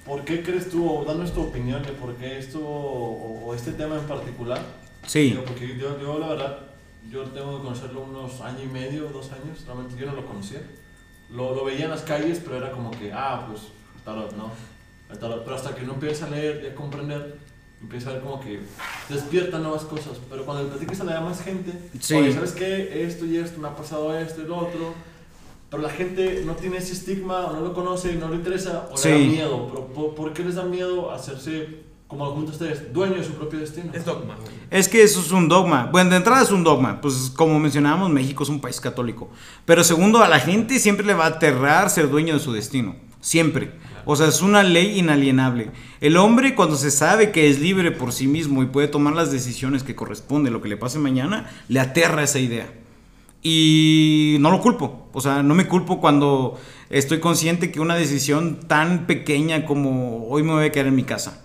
¿por 0.06 0.24
qué 0.26 0.44
crees 0.44 0.70
tú, 0.70 0.88
o 0.90 1.06
danos 1.06 1.34
tu 1.34 1.42
opinión 1.42 1.82
de 1.82 1.94
por 1.94 2.14
qué 2.16 2.38
esto, 2.38 2.60
o, 2.60 3.46
o 3.46 3.56
este 3.56 3.72
tema 3.72 3.96
en 3.96 4.02
particular? 4.06 4.62
Sí. 5.08 5.30
Digo, 5.32 5.44
porque 5.46 5.78
yo, 5.78 6.00
yo, 6.00 6.20
la 6.20 6.28
verdad, 6.28 6.60
yo 7.10 7.24
tengo 7.24 7.58
que 7.58 7.64
conocerlo 7.64 8.02
unos 8.02 8.42
año 8.42 8.64
y 8.64 8.68
medio, 8.68 9.10
dos 9.10 9.32
años, 9.32 9.64
realmente 9.66 9.96
yo 9.98 10.06
no 10.08 10.14
lo 10.14 10.26
conocía. 10.26 10.62
Lo, 11.30 11.54
lo 11.54 11.66
veía 11.66 11.86
en 11.86 11.92
las 11.92 12.02
calles, 12.04 12.42
pero 12.44 12.58
era 12.58 12.72
como 12.72 12.92
que, 12.92 13.12
ah, 13.14 13.46
pues, 13.50 13.64
tarot, 14.06 14.34
¿no? 14.36 14.50
El 15.10 15.18
tarot. 15.20 15.44
Pero 15.44 15.56
hasta 15.56 15.76
que 15.76 15.84
uno 15.84 15.94
empieza 15.94 16.26
a 16.26 16.30
leer 16.30 16.62
y 16.64 16.68
a 16.68 16.76
comprender, 16.76 17.38
empieza 17.82 18.10
a 18.10 18.14
ver 18.14 18.22
como 18.22 18.40
que 18.40 18.62
despierta 19.10 19.60
nuevas 19.60 19.84
cosas. 19.84 20.18
Pero 20.30 20.46
cuando 20.46 20.64
le 20.64 20.70
platicas 20.70 21.02
a 21.02 21.04
la 21.04 21.16
demás 21.16 21.42
gente, 21.42 21.74
Sí. 22.00 22.14
oye, 22.16 22.32
¿sabes 22.34 22.54
qué? 22.54 23.04
Esto 23.06 23.26
y 23.26 23.38
esto, 23.38 23.60
me 23.60 23.68
ha 23.68 23.76
pasado 23.76 24.18
esto 24.18 24.42
y 24.42 24.46
lo 24.46 24.58
otro. 24.58 24.94
Pero 25.70 25.84
la 25.84 25.90
gente 25.90 26.44
no 26.46 26.56
tiene 26.56 26.78
ese 26.78 26.94
estigma, 26.94 27.48
o 27.48 27.54
no 27.54 27.60
lo 27.60 27.74
conoce, 27.74 28.14
no 28.16 28.30
le 28.30 28.38
interesa, 28.38 28.88
o 28.90 28.96
Sí. 28.96 29.10
le 29.10 29.14
da 29.16 29.20
miedo. 29.32 29.68
Pero 29.68 29.88
¿por, 29.88 30.16
por 30.16 30.34
qué 30.34 30.46
les 30.46 30.56
da 30.56 30.64
miedo 30.64 31.12
hacerse, 31.12 31.82
como 32.08 32.24
lo 32.24 32.32
juntan 32.32 32.54
ustedes, 32.54 32.94
dueño 32.94 33.16
de 33.16 33.24
su 33.24 33.34
propio 33.34 33.60
destino? 33.60 33.92
Es 33.94 34.06
dogma, 34.06 34.36
güey. 34.36 34.56
Es 34.72 34.88
que 34.88 35.04
eso 35.04 35.20
es 35.20 35.32
un 35.32 35.50
dogma. 35.50 35.90
Bueno, 35.92 36.12
de 36.12 36.18
entrada 36.18 36.42
es 36.42 36.52
un 36.52 36.64
dogma. 36.64 37.02
Pues 37.02 37.34
como 37.36 37.60
mencionábamos, 37.60 38.10
México 38.10 38.44
es 38.44 38.50
un 38.50 38.62
país 38.62 38.80
católico. 38.80 39.30
Pero 39.66 39.84
segundo, 39.84 40.24
a 40.24 40.30
la 40.30 40.40
gente 40.40 40.80
siempre 40.80 41.06
le 41.06 41.14
va 41.14 41.26
a 41.26 41.30
aterrar 41.30 41.90
ser 41.90 42.10
dueño 42.10 42.36
de 42.36 42.40
su 42.40 42.54
destino. 42.54 42.96
Siempre. 43.20 43.74
O 44.06 44.16
sea, 44.16 44.28
es 44.28 44.42
una 44.42 44.64
ley 44.64 44.98
inalienable. 44.98 45.72
El 46.00 46.16
hombre 46.16 46.56
cuando 46.56 46.78
se 46.78 46.92
sabe 46.92 47.32
que 47.32 47.50
es 47.50 47.60
libre 47.60 47.92
por 47.92 48.14
sí 48.14 48.26
mismo 48.26 48.64
y 48.64 48.68
puede 48.68 48.88
tomar 48.88 49.14
las 49.14 49.34
decisiones 49.34 49.84
que 49.84 49.96
corresponden, 49.96 50.54
lo 50.54 50.62
que 50.62 50.70
le 50.70 50.78
pase 50.78 51.00
mañana, 51.00 51.52
le 51.68 51.82
aterra 51.82 52.24
esa 52.24 52.40
idea. 52.40 52.74
Y 53.44 54.38
no 54.40 54.50
lo 54.50 54.62
culpo. 54.62 55.10
O 55.12 55.20
sea, 55.20 55.44
no 55.44 55.56
me 55.56 55.68
culpo 55.68 56.00
cuando 56.00 56.58
estoy 56.90 57.20
consciente 57.20 57.70
que 57.70 57.82
una 57.82 57.96
decisión 57.96 58.62
tan 58.66 59.08
pequeña 59.08 59.66
como 59.66 60.30
hoy 60.30 60.44
me 60.44 60.54
voy 60.54 60.66
a 60.68 60.72
quedar 60.72 60.88
en 60.88 60.96
mi 60.96 61.04
casa 61.04 61.44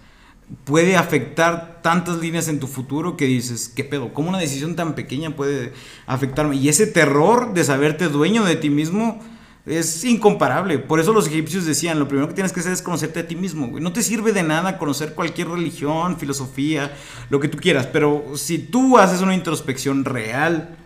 puede 0.64 0.96
afectar 0.96 1.80
tantas 1.82 2.18
líneas 2.18 2.48
en 2.48 2.60
tu 2.60 2.66
futuro 2.66 3.16
que 3.16 3.26
dices, 3.26 3.72
¿qué 3.74 3.84
pedo? 3.84 4.12
¿Cómo 4.14 4.28
una 4.28 4.38
decisión 4.38 4.76
tan 4.76 4.94
pequeña 4.94 5.34
puede 5.34 5.72
afectarme? 6.06 6.56
Y 6.56 6.68
ese 6.68 6.86
terror 6.86 7.54
de 7.54 7.64
saberte 7.64 8.08
dueño 8.08 8.44
de 8.44 8.56
ti 8.56 8.70
mismo 8.70 9.20
es 9.66 10.04
incomparable. 10.04 10.78
Por 10.78 11.00
eso 11.00 11.12
los 11.12 11.26
egipcios 11.26 11.64
decían, 11.64 11.98
lo 11.98 12.08
primero 12.08 12.28
que 12.28 12.34
tienes 12.34 12.52
que 12.52 12.60
hacer 12.60 12.72
es 12.72 12.82
conocerte 12.82 13.20
a 13.20 13.26
ti 13.26 13.36
mismo. 13.36 13.68
güey. 13.68 13.82
No 13.82 13.92
te 13.92 14.02
sirve 14.02 14.32
de 14.32 14.42
nada 14.42 14.78
conocer 14.78 15.14
cualquier 15.14 15.48
religión, 15.48 16.18
filosofía, 16.18 16.92
lo 17.30 17.40
que 17.40 17.48
tú 17.48 17.58
quieras. 17.58 17.86
Pero 17.86 18.32
si 18.34 18.58
tú 18.58 18.98
haces 18.98 19.20
una 19.20 19.34
introspección 19.34 20.04
real, 20.04 20.76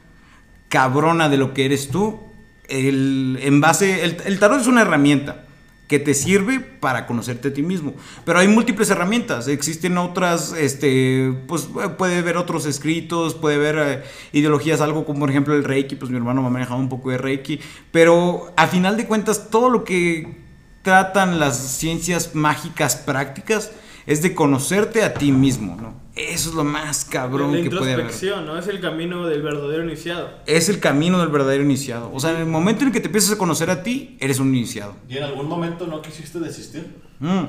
cabrona 0.69 1.29
de 1.29 1.39
lo 1.39 1.55
que 1.55 1.65
eres 1.65 1.89
tú, 1.89 2.21
el, 2.69 3.39
en 3.43 3.61
base, 3.61 4.05
el, 4.05 4.17
el 4.25 4.39
tarot 4.39 4.61
es 4.61 4.67
una 4.67 4.83
herramienta 4.83 5.46
que 5.89 5.99
te 5.99 6.15
sirve 6.15 6.61
para 6.61 7.07
conocerte 7.07 7.49
a 7.49 7.55
ti 7.55 7.63
mismo. 7.63 7.95
Pero 8.25 8.39
hay 8.39 8.49
múltiples 8.49 8.91
herramientas, 8.91 9.49
existen 9.49 9.99
otras, 9.99 10.53
este, 10.53 11.33
pues 11.47 11.69
puede 11.97 12.23
ver 12.23 12.37
otros 12.37 12.67
escritos, 12.67 13.35
puede 13.35 13.59
ver 13.59 13.77
eh, 13.79 14.03
ideologías, 14.33 14.81
algo 14.81 15.05
como 15.05 15.21
por 15.21 15.31
ejemplo 15.31 15.55
el 15.55 15.65
Reiki, 15.65 15.97
pues 15.97 16.11
mi 16.11 16.17
hermano 16.17 16.43
me 16.43 16.49
ha 16.49 16.51
manejado 16.51 16.81
un 16.81 16.89
poco 16.89 17.11
de 17.11 17.19
Reiki, 17.19 17.61
pero 17.93 18.53
a 18.57 18.67
final 18.67 18.97
de 18.97 19.07
cuentas 19.07 19.51
todo 19.51 19.71
lo 19.71 19.85
que 19.85 20.45
tratan 20.83 21.39
las 21.39 21.57
ciencias 21.57 22.35
mágicas 22.35 22.97
prácticas 22.97 23.73
es 24.07 24.23
de 24.23 24.35
conocerte 24.35 25.03
a 25.03 25.15
ti 25.15 25.33
mismo, 25.33 25.77
¿no? 25.81 26.06
Eso 26.17 26.49
es 26.49 26.55
lo 26.55 26.65
más 26.65 27.05
cabrón 27.05 27.53
la 27.55 27.63
que 27.63 27.69
puede 27.71 27.93
haber. 27.93 28.07
introspección, 28.07 28.47
¿no? 28.47 28.59
Es 28.59 28.67
el 28.69 28.81
camino 28.81 29.27
del 29.27 29.43
verdadero 29.43 29.85
iniciado. 29.85 30.31
Es 30.47 30.69
el 30.71 30.81
camino 30.81 31.19
del 31.19 31.29
verdadero 31.29 31.63
iniciado. 31.63 32.11
O 32.15 32.19
sea, 32.21 32.31
en 32.31 32.39
el 32.39 32.47
momento 32.47 32.85
en 32.85 32.93
que 32.93 33.01
te 33.01 33.07
empiezas 33.07 33.33
a 33.33 33.39
conocer 33.39 33.69
a 33.71 33.83
ti, 33.83 34.17
eres 34.19 34.39
un 34.39 34.55
iniciado. 34.55 34.97
¿Y 35.09 35.19
en 35.19 35.25
algún 35.25 35.47
momento 35.47 35.87
no 35.87 36.01
quisiste 36.01 36.39
desistir? 36.41 36.87
Mm. 37.21 37.45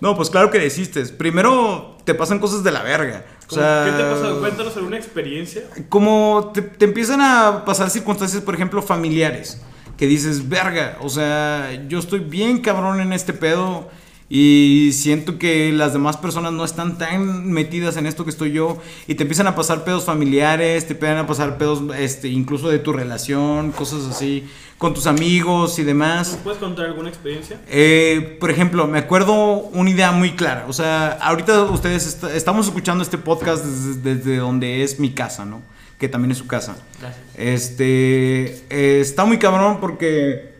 No, 0.00 0.14
pues 0.14 0.30
claro 0.30 0.50
que 0.50 0.58
desistes. 0.58 1.10
Primero 1.10 1.96
te 2.04 2.14
pasan 2.14 2.38
cosas 2.38 2.62
de 2.62 2.70
la 2.70 2.82
verga. 2.82 3.24
O 3.46 3.48
¿Cómo- 3.48 3.62
sea, 3.62 3.84
¿Qué 3.86 3.90
te 3.96 4.02
ha 4.02 4.10
pasado? 4.12 4.40
Cuéntanos 4.40 4.76
alguna 4.76 4.96
experiencia. 4.98 5.62
Como 5.88 6.52
te, 6.54 6.62
te 6.62 6.84
empiezan 6.84 7.20
a 7.22 7.64
pasar 7.64 7.90
circunstancias, 7.90 8.42
por 8.42 8.54
ejemplo, 8.54 8.82
familiares. 8.82 9.60
Que 9.96 10.06
dices, 10.06 10.48
verga, 10.48 10.98
o 11.00 11.08
sea, 11.08 11.72
yo 11.88 11.98
estoy 11.98 12.20
bien 12.20 12.58
cabrón 12.60 13.00
en 13.00 13.12
este 13.14 13.32
pedo. 13.32 13.88
Y 14.28 14.90
siento 14.92 15.38
que 15.38 15.70
las 15.72 15.92
demás 15.92 16.16
personas 16.16 16.52
no 16.52 16.64
están 16.64 16.98
tan 16.98 17.46
metidas 17.48 17.96
en 17.96 18.06
esto 18.06 18.24
que 18.24 18.30
estoy 18.30 18.50
yo. 18.50 18.78
Y 19.06 19.14
te 19.14 19.22
empiezan 19.22 19.46
a 19.46 19.54
pasar 19.54 19.84
pedos 19.84 20.04
familiares, 20.04 20.86
te 20.86 20.94
empiezan 20.94 21.18
a 21.18 21.26
pasar 21.28 21.58
pedos 21.58 21.82
este, 21.96 22.28
incluso 22.28 22.68
de 22.68 22.80
tu 22.80 22.92
relación, 22.92 23.70
cosas 23.70 24.04
así, 24.06 24.44
con 24.78 24.94
tus 24.94 25.06
amigos 25.06 25.78
y 25.78 25.84
demás. 25.84 26.32
¿Nos 26.32 26.40
puedes 26.40 26.58
contar 26.58 26.86
alguna 26.86 27.08
experiencia? 27.08 27.60
Eh, 27.68 28.36
por 28.40 28.50
ejemplo, 28.50 28.88
me 28.88 28.98
acuerdo 28.98 29.34
una 29.72 29.90
idea 29.90 30.10
muy 30.10 30.32
clara. 30.32 30.64
O 30.68 30.72
sea, 30.72 31.12
ahorita 31.22 31.62
ustedes 31.62 32.06
est- 32.08 32.24
estamos 32.34 32.66
escuchando 32.66 33.04
este 33.04 33.18
podcast 33.18 33.64
desde, 33.64 34.16
desde 34.16 34.36
donde 34.38 34.82
es 34.82 34.98
mi 34.98 35.10
casa, 35.12 35.44
¿no? 35.44 35.62
Que 36.00 36.08
también 36.08 36.32
es 36.32 36.38
su 36.38 36.48
casa. 36.48 36.76
Gracias. 37.00 37.24
Este, 37.36 38.44
eh, 38.70 39.00
está 39.00 39.24
muy 39.24 39.38
cabrón 39.38 39.78
porque 39.80 40.55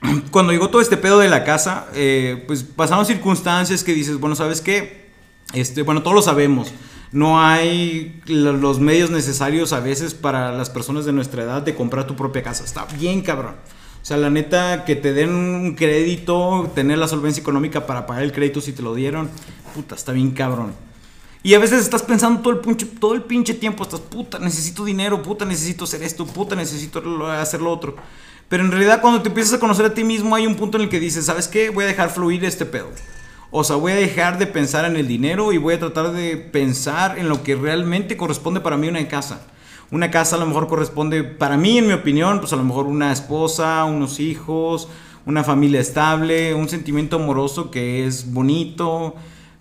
cuando 0.30 0.52
llegó 0.52 0.68
todo 0.70 0.80
este 0.80 0.96
pedo 0.96 1.18
de 1.18 1.28
la 1.28 1.44
casa, 1.44 1.86
eh, 1.94 2.44
pues 2.46 2.62
pasaron 2.62 3.06
circunstancias 3.06 3.84
que 3.84 3.94
dices, 3.94 4.18
bueno, 4.18 4.36
¿sabes 4.36 4.60
qué? 4.60 5.08
Este, 5.54 5.82
bueno, 5.82 6.02
todos 6.02 6.14
lo 6.14 6.22
sabemos. 6.22 6.72
No 7.10 7.40
hay 7.40 8.20
lo- 8.26 8.52
los 8.52 8.80
medios 8.80 9.10
necesarios 9.10 9.72
a 9.72 9.80
veces 9.80 10.14
para 10.14 10.52
las 10.52 10.68
personas 10.70 11.04
de 11.06 11.12
nuestra 11.12 11.42
edad 11.42 11.62
de 11.62 11.74
comprar 11.74 12.06
tu 12.06 12.16
propia 12.16 12.42
casa. 12.42 12.64
Está 12.64 12.84
bien, 12.98 13.22
cabrón. 13.22 13.54
O 14.02 14.04
sea, 14.08 14.16
la 14.18 14.30
neta, 14.30 14.84
que 14.84 14.94
te 14.94 15.12
den 15.12 15.30
un 15.30 15.74
crédito, 15.74 16.70
tener 16.74 16.98
la 16.98 17.08
solvencia 17.08 17.40
económica 17.40 17.86
para 17.86 18.06
pagar 18.06 18.22
el 18.22 18.32
crédito 18.32 18.60
si 18.60 18.72
te 18.72 18.82
lo 18.82 18.94
dieron, 18.94 19.28
puta, 19.74 19.94
está 19.94 20.12
bien, 20.12 20.30
cabrón. 20.30 20.72
Y 21.42 21.54
a 21.54 21.58
veces 21.58 21.80
estás 21.82 22.02
pensando 22.02 22.40
todo 22.40 22.52
el, 22.52 22.60
pinche, 22.60 22.86
todo 22.86 23.14
el 23.14 23.22
pinche 23.22 23.54
tiempo, 23.54 23.82
estás, 23.84 24.00
puta, 24.00 24.38
necesito 24.38 24.84
dinero, 24.84 25.22
puta, 25.22 25.44
necesito 25.44 25.84
hacer 25.84 26.02
esto, 26.02 26.26
puta, 26.26 26.54
necesito 26.56 27.02
hacer 27.30 27.60
lo 27.60 27.70
otro. 27.72 27.96
Pero 28.48 28.64
en 28.64 28.70
realidad 28.70 29.00
cuando 29.00 29.22
te 29.22 29.28
empiezas 29.28 29.54
a 29.54 29.60
conocer 29.60 29.84
a 29.84 29.94
ti 29.94 30.04
mismo 30.04 30.34
hay 30.34 30.46
un 30.46 30.54
punto 30.54 30.78
en 30.78 30.84
el 30.84 30.88
que 30.88 31.00
dices, 31.00 31.26
¿sabes 31.26 31.48
qué? 31.48 31.70
Voy 31.70 31.84
a 31.84 31.88
dejar 31.88 32.10
fluir 32.10 32.44
este 32.44 32.64
pedo. 32.64 32.88
O 33.50 33.64
sea, 33.64 33.76
voy 33.76 33.92
a 33.92 33.96
dejar 33.96 34.38
de 34.38 34.46
pensar 34.46 34.84
en 34.84 34.96
el 34.96 35.08
dinero 35.08 35.52
y 35.52 35.58
voy 35.58 35.74
a 35.74 35.78
tratar 35.78 36.12
de 36.12 36.36
pensar 36.36 37.18
en 37.18 37.28
lo 37.28 37.42
que 37.42 37.56
realmente 37.56 38.16
corresponde 38.16 38.60
para 38.60 38.76
mí 38.76 38.88
una 38.88 39.06
casa. 39.08 39.46
Una 39.90 40.10
casa 40.10 40.36
a 40.36 40.38
lo 40.38 40.46
mejor 40.46 40.66
corresponde, 40.66 41.24
para 41.24 41.56
mí, 41.56 41.78
en 41.78 41.86
mi 41.86 41.94
opinión, 41.94 42.40
pues 42.40 42.52
a 42.52 42.56
lo 42.56 42.64
mejor 42.64 42.86
una 42.86 43.10
esposa, 43.10 43.84
unos 43.84 44.20
hijos, 44.20 44.88
una 45.24 45.44
familia 45.44 45.80
estable, 45.80 46.52
un 46.54 46.68
sentimiento 46.68 47.16
amoroso 47.16 47.70
que 47.70 48.06
es 48.06 48.32
bonito, 48.32 49.14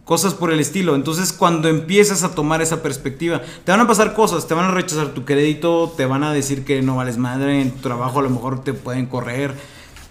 cosas 0.07 0.33
por 0.33 0.53
el 0.53 0.61
estilo. 0.61 0.95
Entonces, 0.95 1.33
cuando 1.33 1.67
empiezas 1.67 2.23
a 2.23 2.33
tomar 2.33 2.61
esa 2.61 2.81
perspectiva, 2.81 3.41
te 3.65 3.71
van 3.71 3.81
a 3.81 3.87
pasar 3.87 4.15
cosas, 4.15 4.47
te 4.47 4.53
van 4.53 4.65
a 4.65 4.71
rechazar 4.71 5.09
tu 5.09 5.25
crédito, 5.25 5.93
te 5.97 6.05
van 6.05 6.23
a 6.23 6.31
decir 6.31 6.63
que 6.63 6.81
no 6.81 6.95
vales 6.95 7.17
madre, 7.17 7.61
en 7.61 7.71
tu 7.71 7.79
trabajo 7.79 8.19
a 8.19 8.21
lo 8.21 8.29
mejor 8.29 8.63
te 8.63 8.73
pueden 8.73 9.07
correr. 9.07 9.53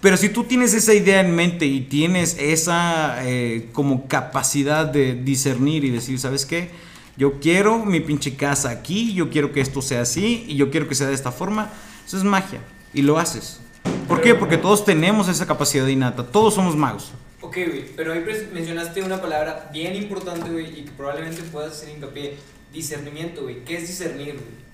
Pero 0.03 0.18
si 0.18 0.28
tú 0.28 0.44
tienes 0.44 0.74
esa 0.74 0.92
idea 0.92 1.22
en 1.22 1.34
mente 1.34 1.64
y 1.64 1.80
tienes 1.80 2.36
esa 2.38 3.26
eh, 3.26 3.70
como 3.72 4.07
capacidad 4.07 4.84
de 4.84 5.14
discernir 5.14 5.82
y 5.82 5.90
decir, 5.90 6.20
¿sabes 6.20 6.44
qué? 6.44 6.70
Yo 7.16 7.40
quiero 7.40 7.78
mi 7.78 8.01
pinche 8.01 8.36
casa 8.36 8.68
aquí, 8.68 9.14
yo 9.14 9.30
quiero 9.30 9.51
que 9.51 9.62
esto 9.62 9.80
sea 9.80 10.03
así 10.03 10.44
y 10.47 10.57
yo 10.57 10.70
quiero 10.70 10.88
que 10.88 10.94
sea 10.94 11.07
de 11.07 11.14
esta 11.14 11.32
forma. 11.32 11.70
Eso 12.07 12.18
es 12.18 12.24
magia 12.24 12.61
y 12.92 13.01
lo 13.01 13.18
haces. 13.18 13.61
¿Por 14.07 14.20
qué? 14.20 14.34
Porque 14.34 14.59
todos 14.59 14.84
tenemos 14.84 15.28
esa 15.28 15.47
capacidad 15.47 15.86
innata, 15.86 16.22
todos 16.22 16.53
somos 16.53 16.76
magos. 16.76 17.12
Ok, 17.47 17.55
güey, 17.55 17.84
pero 17.97 18.12
ahí 18.12 18.24
mencionaste 18.53 19.03
una 19.03 19.20
palabra 19.20 19.68
bien 19.72 19.94
importante, 19.94 20.51
güey, 20.51 20.80
y 20.80 20.82
que 20.84 20.90
probablemente 20.97 21.42
puedas 21.42 21.72
hacer 21.72 21.90
hincapié. 21.90 22.34
Discernimiento, 22.72 23.42
güey. 23.42 23.64
¿Qué 23.64 23.76
es 23.76 23.86
discernir, 23.88 24.34
güey? 24.34 24.66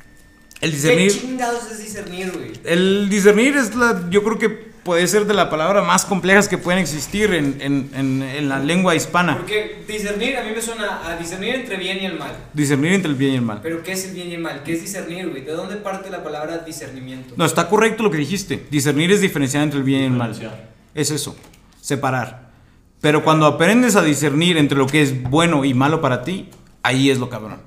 El 0.61 0.71
¿Qué 0.71 0.77
discernir, 0.77 1.11
chingados 1.13 1.71
es 1.71 1.79
discernir, 1.79 2.31
güey? 2.33 2.53
el 2.65 3.09
discernir 3.11 3.57
es 3.57 3.75
la, 3.75 4.09
yo 4.11 4.23
creo 4.23 4.39
que 4.39 4.49
puede 4.49 5.07
ser 5.09 5.27
de 5.27 5.35
la 5.35 5.51
palabra 5.51 5.83
más 5.83 6.05
complejas 6.05 6.49
que 6.49 6.57
pueden 6.59 6.81
existir 6.81 7.33
en, 7.35 7.57
en- 7.61 7.91
en- 7.95 8.23
en 8.23 8.49
la 8.49 8.59
lengua 8.61 8.95
hispana. 8.95 9.39
Porque 9.39 9.83
discernir 9.87 10.37
a 10.37 10.43
mí 10.45 10.51
me 10.55 10.63
suena 10.63 11.07
a 11.09 11.17
discernir 11.17 11.55
entre 11.57 11.77
bien 11.77 11.99
y 12.01 12.07
el 12.07 12.19
mal. 12.19 12.33
Discernir 12.53 12.93
entre 12.93 13.11
el 13.11 13.17
bien 13.17 13.33
y 13.33 13.37
el 13.37 13.43
mal. 13.43 13.61
Pero 13.63 13.83
¿qué 13.83 13.93
es 13.93 14.05
el 14.07 14.15
bien 14.15 14.29
y 14.29 14.35
el 14.35 14.41
mal? 14.41 14.63
¿Qué 14.65 14.73
es 14.75 14.81
discernir, 14.83 15.29
güey? 15.31 15.45
¿De 15.45 15.53
dónde 15.53 15.77
parte 15.77 16.11
la 16.11 16.23
palabra 16.25 16.59
discernimiento? 16.59 17.35
No, 17.37 17.45
está 17.45 17.69
correcto 17.69 18.03
lo 18.05 18.11
que 18.11 18.19
dijiste. 18.19 18.65
Discernir 18.71 19.11
es 19.13 19.21
diferenciar 19.21 19.65
entre 19.65 19.79
el 19.79 19.85
bien 19.85 20.01
y 20.03 20.05
el 20.07 20.13
mal. 20.13 20.33
Diferenciar. 20.33 20.71
Es 20.95 21.11
eso, 21.11 21.37
separar. 21.81 22.52
Pero 23.03 23.25
cuando 23.25 23.47
aprendes 23.47 23.97
a 23.97 24.03
discernir 24.03 24.57
entre 24.57 24.79
lo 24.79 24.87
que 24.87 25.03
es 25.03 25.25
bueno 25.25 25.65
y 25.65 25.75
malo 25.75 26.01
para 26.01 26.23
ti, 26.23 26.49
ahí 26.85 27.11
es 27.11 27.19
lo 27.19 27.29
cabrón. 27.29 27.59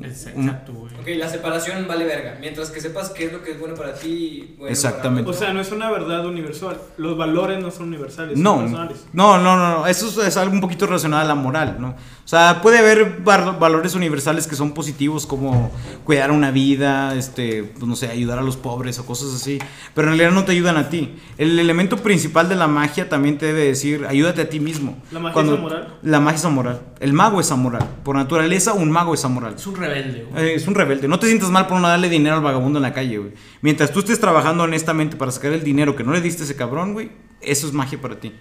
Es 0.00 0.28
exacto, 0.28 0.72
güey. 0.72 0.85
Ok, 1.08 1.16
la 1.18 1.28
separación 1.28 1.86
vale 1.86 2.04
verga. 2.04 2.36
Mientras 2.40 2.70
que 2.70 2.80
sepas 2.80 3.10
qué 3.10 3.26
es 3.26 3.32
lo 3.32 3.40
que 3.44 3.52
es 3.52 3.60
bueno 3.60 3.76
para 3.76 3.94
ti. 3.94 4.56
Bueno 4.58 4.72
Exactamente. 4.72 5.30
O 5.30 5.32
sea, 5.32 5.52
no 5.52 5.60
es 5.60 5.70
una 5.70 5.88
verdad 5.88 6.26
universal. 6.26 6.78
Los 6.96 7.16
valores 7.16 7.62
no 7.62 7.70
son 7.70 7.86
universales, 7.88 8.36
No, 8.36 8.54
son 8.54 8.62
personales. 8.64 9.06
no, 9.12 9.38
no, 9.38 9.56
no, 9.56 9.78
no, 9.80 9.86
eso 9.86 10.22
es, 10.26 10.36
algo 10.36 10.52
un 10.52 10.60
poquito 10.60 10.86
relacionado 10.86 11.22
a 11.22 11.26
la 11.26 11.36
moral, 11.36 11.76
¿no? 11.78 11.90
O 11.90 12.28
sea, 12.28 12.60
puede 12.60 12.78
haber 12.78 13.18
val- 13.22 13.56
valores 13.60 13.94
universales 13.94 14.48
que 14.48 14.56
son 14.56 14.72
positivos 14.72 15.26
como 15.26 15.70
cuidar 16.02 16.32
una 16.32 16.50
vida, 16.50 17.14
este, 17.14 17.62
pues 17.62 17.84
no 17.86 17.94
sé, 17.94 18.08
ayudar 18.08 18.40
a 18.40 18.42
los 18.42 18.56
pobres 18.56 18.98
o 18.98 19.06
cosas 19.06 19.32
así, 19.32 19.60
pero 19.94 20.08
en 20.10 20.18
realidad 20.18 20.34
no 20.34 20.44
te 20.44 20.50
ayudan 20.50 20.76
a 20.76 20.88
ti. 20.88 21.14
El 21.38 21.56
elemento 21.60 21.98
principal 21.98 22.48
de 22.48 22.56
la 22.56 22.66
magia 22.66 23.08
también 23.08 23.38
te 23.38 23.46
debe 23.46 23.60
decir, 23.66 24.04
ayúdate 24.08 24.40
a 24.42 24.48
ti 24.48 24.58
mismo. 24.58 25.00
¿La 25.12 25.20
magia 25.20 25.34
Cuando- 25.34 25.52
es 25.54 25.58
amoral? 25.60 25.94
La 26.02 26.18
magia 26.18 26.36
es 26.38 26.44
amoral. 26.44 26.80
El 26.98 27.12
mago 27.12 27.38
es 27.40 27.52
amoral. 27.52 27.86
Por 28.02 28.16
naturaleza, 28.16 28.72
un 28.72 28.90
mago 28.90 29.14
es 29.14 29.24
amoral. 29.24 29.54
Es 29.54 29.66
un 29.68 29.76
rebelde, 29.76 30.26
güey. 30.28 30.44
Eh, 30.48 30.54
Es 30.56 30.66
un 30.66 30.74
rebelde. 30.74 30.95
No 31.02 31.18
te 31.18 31.26
sientas 31.26 31.50
mal 31.50 31.66
por 31.66 31.80
no 31.80 31.88
darle 31.88 32.08
dinero 32.08 32.36
al 32.36 32.42
vagabundo 32.42 32.78
en 32.78 32.82
la 32.82 32.92
calle. 32.92 33.20
Mientras 33.62 33.92
tú 33.92 34.00
estés 34.00 34.20
trabajando 34.20 34.64
honestamente 34.64 35.16
para 35.16 35.30
sacar 35.30 35.52
el 35.52 35.62
dinero 35.62 35.96
que 35.96 36.04
no 36.04 36.12
le 36.12 36.20
diste 36.20 36.42
a 36.42 36.44
ese 36.44 36.56
cabrón, 36.56 36.96
eso 37.40 37.66
es 37.66 37.72
magia 37.72 38.00
para 38.00 38.18
ti. 38.18 38.32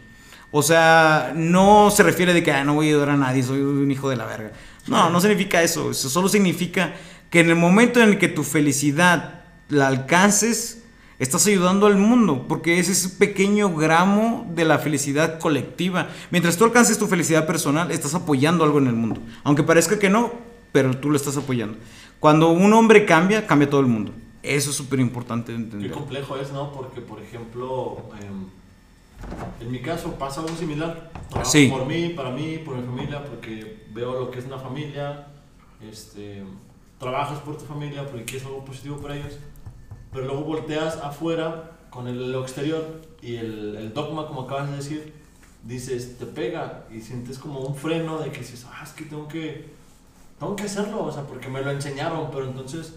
O 0.52 0.64
sea, 0.64 1.34
no 1.36 1.92
se 1.92 2.04
refiere 2.04 2.34
de 2.34 2.42
que 2.44 2.52
"Ah, 2.52 2.64
no 2.64 2.76
voy 2.76 2.88
a 2.88 2.90
ayudar 2.90 3.10
a 3.10 3.18
nadie, 3.18 3.44
soy 3.44 3.60
un 3.60 3.92
hijo 3.92 4.10
de 4.10 4.16
la 4.16 4.26
verga. 4.26 4.52
No, 4.88 5.10
no 5.10 5.20
significa 5.20 5.62
eso. 5.64 5.92
Eso 5.92 6.10
solo 6.10 6.30
significa 6.30 6.94
que 7.30 7.42
en 7.42 7.50
el 7.50 7.56
momento 7.56 8.02
en 8.02 8.10
el 8.10 8.18
que 8.18 8.28
tu 8.30 8.44
felicidad 8.44 9.42
la 9.70 9.88
alcances, 9.88 10.84
estás 11.18 11.48
ayudando 11.48 11.88
al 11.88 11.98
mundo, 11.98 12.46
porque 12.48 12.80
es 12.80 12.90
ese 12.90 13.10
pequeño 13.10 13.74
gramo 13.74 14.50
de 14.56 14.66
la 14.66 14.80
felicidad 14.80 15.40
colectiva. 15.40 16.10
Mientras 16.30 16.56
tú 16.58 16.66
alcances 16.66 16.98
tu 16.98 17.08
felicidad 17.08 17.48
personal, 17.48 17.90
estás 17.92 18.14
apoyando 18.14 18.64
algo 18.64 18.78
en 18.80 18.88
el 18.88 18.94
mundo. 18.94 19.22
Aunque 19.44 19.64
parezca 19.64 19.98
que 19.98 20.10
no, 20.10 20.34
pero 20.72 20.96
tú 20.98 21.10
lo 21.10 21.16
estás 21.18 21.38
apoyando. 21.38 21.78
Cuando 22.20 22.50
un 22.52 22.74
hombre 22.74 23.06
cambia, 23.06 23.46
cambia 23.46 23.70
todo 23.70 23.82
el 23.82 23.88
mundo. 23.88 24.12
Eso 24.42 24.70
es 24.70 24.76
súper 24.76 25.00
importante 25.00 25.52
de 25.52 25.58
Qué 25.58 25.64
entender. 25.64 25.92
complejo 25.92 26.38
es, 26.38 26.52
¿no? 26.52 26.72
Porque, 26.72 27.02
por 27.02 27.22
ejemplo, 27.22 27.98
em, 28.22 28.46
en 29.60 29.72
mi 29.72 29.82
caso 29.82 30.14
pasa 30.16 30.42
algo 30.42 30.56
similar. 30.56 31.12
Trabajo 31.30 31.50
Sí. 31.52 31.68
por 31.68 31.86
mí, 31.86 32.10
para 32.10 32.30
mí, 32.32 32.60
por 32.60 32.78
mi 32.78 32.84
familia, 32.86 33.24
porque 33.26 33.86
veo 33.92 34.20
lo 34.20 34.32
que 34.32 34.40
es 34.40 34.46
una 34.46 34.60
familia. 34.60 35.28
Este, 35.82 36.44
trabajas 37.00 37.40
por 37.40 37.58
tu 37.58 37.66
familia 37.66 38.06
porque 38.08 38.24
quieres 38.26 38.46
algo 38.48 38.64
positivo 38.64 38.98
para 38.98 39.18
ellos. 39.18 39.38
Pero 40.14 40.26
luego 40.28 40.42
volteas 40.44 40.98
afuera 40.98 41.72
con 41.90 42.08
el, 42.08 42.32
lo 42.32 42.42
exterior 42.42 43.02
y 43.22 43.36
el, 43.36 43.76
el 43.76 43.94
dogma, 43.94 44.28
como 44.28 44.42
acabas 44.42 44.70
de 44.70 44.78
decir, 44.78 45.14
dices, 45.64 46.18
te 46.18 46.26
pega 46.26 46.86
y 46.94 47.02
sientes 47.02 47.38
como 47.40 47.60
un 47.62 47.76
freno 47.76 48.20
de 48.20 48.32
que 48.32 48.40
dices, 48.40 48.66
ah, 48.70 48.82
es 48.84 48.92
que 48.92 49.06
tengo 49.06 49.28
que, 49.28 49.66
tengo 50.40 50.56
que 50.56 50.64
hacerlo, 50.64 51.04
o 51.04 51.12
sea, 51.12 51.24
porque 51.24 51.48
me 51.50 51.62
lo 51.62 51.72
enseñaron, 51.72 52.30
pero 52.32 52.46
entonces 52.46 52.94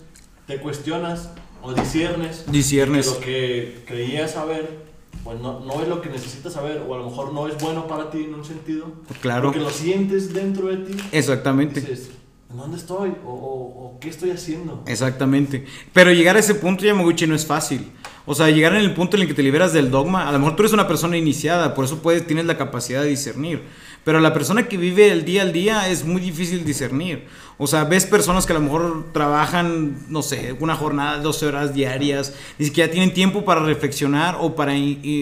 te 0.47 0.59
cuestionas 0.59 1.30
o 1.62 1.72
disiernes 1.72 2.45
Disiernes. 2.51 3.07
lo 3.07 3.20
que 3.20 3.82
creías 3.86 4.32
saber, 4.32 4.86
pues 5.24 5.41
no, 5.41 5.61
no 5.61 5.82
es 5.82 5.89
lo 5.89 6.01
que 6.01 6.09
necesitas 6.09 6.53
saber, 6.53 6.82
o 6.86 6.95
a 6.95 6.99
lo 6.99 7.11
mejor 7.11 7.32
no 7.32 7.47
es 7.49 7.57
bueno 7.62 7.86
para 7.86 8.11
ti 8.11 8.24
en 8.24 8.34
un 8.34 8.45
sentido, 8.45 8.86
Claro. 9.20 9.49
porque 9.49 9.61
lo 9.61 9.70
sientes 9.70 10.32
dentro 10.32 10.68
de 10.68 10.76
ti. 10.78 10.97
Exactamente. 11.12 11.80
Dices, 11.80 12.11
¿en 12.51 12.57
dónde 12.57 12.76
estoy? 12.76 13.11
¿O, 13.24 13.30
o- 13.30 13.86
o 13.97 13.99
qué 14.01 14.09
estoy 14.09 14.30
haciendo? 14.30 14.82
Exactamente. 14.86 15.64
Pero 15.93 16.12
llegar 16.12 16.36
a 16.36 16.39
ese 16.41 16.55
punto, 16.55 16.84
Yamaguchi, 16.84 17.26
no 17.26 17.34
es 17.34 17.47
fácil. 17.47 17.91
O 18.26 18.34
sea, 18.34 18.51
llegar 18.51 18.74
en 18.74 18.80
el 18.82 18.95
punto 18.95 19.16
en 19.16 19.22
el 19.22 19.28
que 19.28 19.34
te 19.34 19.43
liberas 19.43 19.72
del 19.72 19.91
dogma, 19.91 20.28
a 20.28 20.32
lo 20.32 20.39
mejor 20.39 20.55
tú 20.55 20.62
eres 20.62 20.72
una 20.74 20.86
persona 20.86 21.16
iniciada, 21.16 21.74
por 21.74 21.84
eso 21.86 22.01
puedes, 22.03 22.26
tienes 22.26 22.45
la 22.45 22.57
capacidad 22.59 23.03
de 23.03 23.09
discernir. 23.09 23.62
Pero 24.09 24.20
la 24.20 24.32
persona 24.32 24.68
que 24.68 24.78
vive 24.78 25.12
el 25.12 25.26
día 25.26 25.42
al 25.42 25.52
día 25.52 25.90
es 25.90 26.02
muy 26.02 26.22
difícil 26.22 26.64
discernir. 26.64 27.26
O 27.59 27.66
sea, 27.66 27.84
ves 27.84 28.06
personas 28.06 28.46
que 28.46 28.54
a 28.54 28.59
lo 28.59 28.62
mejor 28.62 29.12
trabajan, 29.12 29.98
no 30.09 30.22
sé, 30.22 30.56
una 30.61 30.76
jornada 30.76 31.18
de 31.18 31.24
12 31.24 31.44
horas 31.44 31.74
diarias, 31.74 32.32
ni 32.59 32.64
siquiera 32.64 32.90
tienen 32.90 33.12
tiempo 33.12 33.44
para 33.44 33.61
reflexionar 33.61 34.38
o 34.40 34.56
para 34.56 34.72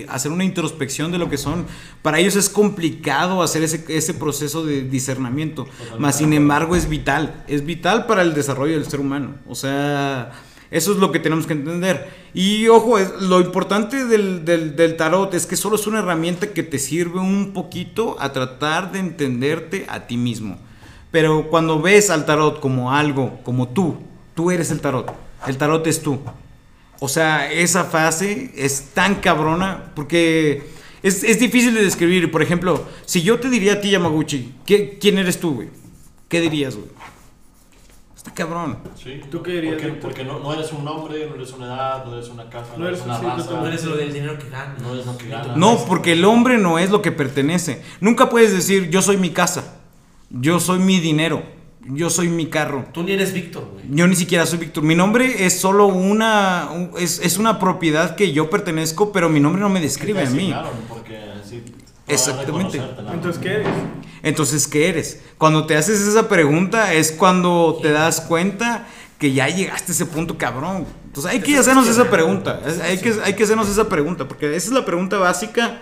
hacer 0.06 0.30
una 0.30 0.44
introspección 0.44 1.10
de 1.10 1.18
lo 1.18 1.28
que 1.28 1.36
son. 1.36 1.66
Para 2.00 2.20
ellos 2.20 2.36
es 2.36 2.48
complicado 2.48 3.42
hacer 3.42 3.64
ese, 3.64 3.84
ese 3.88 4.14
proceso 4.14 4.64
de 4.64 4.82
discernimiento. 4.82 5.66
Más 5.98 6.18
sin 6.18 6.32
embargo 6.32 6.76
es 6.76 6.88
vital, 6.88 7.42
es 7.48 7.66
vital 7.66 8.06
para 8.06 8.22
el 8.22 8.34
desarrollo 8.34 8.74
del 8.74 8.86
ser 8.86 9.00
humano. 9.00 9.34
O 9.48 9.56
sea, 9.56 10.30
eso 10.76 10.92
es 10.92 10.98
lo 10.98 11.10
que 11.12 11.18
tenemos 11.18 11.46
que 11.46 11.54
entender. 11.54 12.08
Y 12.34 12.68
ojo, 12.68 12.98
es- 12.98 13.12
lo 13.20 13.40
importante 13.40 14.04
del, 14.04 14.44
del- 14.44 14.96
tarot 14.96 15.32
es 15.34 15.46
que 15.46 15.56
solo 15.56 15.76
es 15.76 15.86
una 15.86 16.00
herramienta 16.00 16.52
que 16.52 16.62
te 16.62 16.78
sirve 16.78 17.18
un 17.20 17.52
poquito 17.52 18.16
a 18.20 18.32
tratar 18.32 18.92
de 18.92 18.98
entenderte 19.00 19.86
a 19.88 20.06
ti 20.06 20.16
mismo. 20.16 20.58
Pero 21.10 21.48
cuando 21.48 21.80
ves 21.80 22.10
al 22.10 22.26
tarot 22.26 22.60
como 22.60 22.92
algo, 22.92 23.38
como 23.42 23.68
tú, 23.68 23.96
tú 24.34 24.50
eres 24.50 24.70
el 24.70 24.80
tarot. 24.80 25.10
El 25.46 25.56
tarot 25.56 25.86
es 25.86 26.02
tú. 26.02 26.18
O 27.00 27.08
sea, 27.08 27.50
esa 27.52 27.84
fase 27.84 28.50
es 28.56 28.90
tan 28.94 29.16
cabrona 29.16 29.92
porque 29.94 30.62
es, 31.02 31.22
es 31.24 31.38
difícil 31.38 31.74
de 31.74 31.82
describir. 31.84 32.30
Por 32.30 32.42
ejemplo, 32.42 32.84
si 33.04 33.22
yo 33.22 33.38
te 33.38 33.48
diría 33.50 33.74
a 33.74 33.80
ti, 33.80 33.90
Yamaguchi, 33.90 34.54
¿qué- 34.66 34.98
¿quién 35.00 35.18
eres 35.18 35.38
tú, 35.38 35.54
güey? 35.54 35.68
¿Qué 36.28 36.40
dirías, 36.40 36.74
güey? 36.74 36.88
Está 38.26 38.34
cabrón. 38.44 38.78
Sí. 39.00 39.20
¿Tú 39.30 39.40
qué 39.40 39.52
dirías, 39.52 39.74
Porque, 39.74 39.88
porque 40.00 40.24
no, 40.24 40.40
no 40.40 40.52
eres 40.52 40.72
un 40.72 40.84
nombre, 40.84 41.28
no 41.28 41.36
eres 41.36 41.52
una 41.52 41.66
edad, 41.66 42.04
no 42.04 42.14
eres 42.16 42.28
una 42.28 42.50
casa, 42.50 42.72
no, 42.72 42.78
No 42.80 42.88
eres 42.88 43.00
eres 43.00 43.06
una 43.06 43.14
un 43.18 43.20
sí, 43.20 43.26
raza. 43.42 43.60
No 43.60 43.66
eres 43.68 43.84
lo 43.84 43.96
del 43.96 44.12
dinero 44.12 44.36
que 44.38 44.48
ganas. 44.50 44.82
No 44.82 44.92
eres 44.94 45.06
lo 45.06 45.16
que 45.16 45.28
ganas. 45.28 45.56
No, 45.56 45.76
porque 45.86 46.12
el 46.12 46.24
hombre 46.24 46.58
no 46.58 46.78
es 46.80 46.90
lo 46.90 47.02
que 47.02 47.12
pertenece. 47.12 47.82
Nunca 48.00 48.28
puedes 48.28 48.52
decir, 48.52 48.90
yo 48.90 49.00
soy 49.00 49.16
mi 49.16 49.30
casa, 49.30 49.76
yo 50.30 50.58
soy 50.58 50.80
mi 50.80 50.98
dinero, 50.98 51.44
yo 51.82 52.10
soy 52.10 52.28
mi 52.28 52.46
carro. 52.46 52.86
Tú 52.92 53.04
ni 53.04 53.12
eres 53.12 53.32
Víctor, 53.32 53.68
güey. 53.72 53.84
Yo 53.90 54.08
ni 54.08 54.16
siquiera 54.16 54.44
soy 54.44 54.58
Víctor. 54.58 54.82
Mi 54.82 54.96
nombre 54.96 55.46
es 55.46 55.60
solo 55.60 55.86
una, 55.86 56.68
un- 56.74 56.90
es, 56.98 57.20
es 57.20 57.38
una 57.38 57.60
propiedad 57.60 58.16
que 58.16 58.32
yo 58.32 58.50
pertenezco, 58.50 59.12
pero 59.12 59.28
mi 59.28 59.38
nombre 59.38 59.62
no 59.62 59.68
me 59.68 59.80
describe 59.80 60.22
a 60.22 60.30
mí. 60.30 60.38
asignaron, 60.50 60.72
Porque 60.88 61.20
sí, 61.48 61.62
Exactamente. 62.08 62.80
Entonces, 63.12 63.40
¿qué 63.42 63.54
eres? 63.54 63.68
Entonces, 64.22 64.66
¿qué 64.68 64.88
eres? 64.88 65.20
Cuando 65.38 65.66
te 65.66 65.76
haces 65.76 66.00
esa 66.00 66.28
pregunta 66.28 66.92
es 66.92 67.12
cuando 67.12 67.78
te 67.82 67.90
das 67.90 68.20
cuenta 68.20 68.86
que 69.18 69.32
ya 69.32 69.48
llegaste 69.48 69.92
a 69.92 69.94
ese 69.94 70.06
punto, 70.06 70.36
cabrón. 70.36 70.86
Entonces 71.06 71.32
hay 71.32 71.40
que 71.40 71.56
hacernos 71.56 71.88
esa 71.88 72.10
pregunta. 72.10 72.60
Hay 72.82 72.98
que, 72.98 73.14
hay 73.24 73.34
que 73.34 73.44
hacernos 73.44 73.68
esa 73.68 73.88
pregunta, 73.88 74.28
porque 74.28 74.54
esa 74.54 74.68
es 74.68 74.72
la 74.72 74.84
pregunta 74.84 75.16
básica 75.18 75.80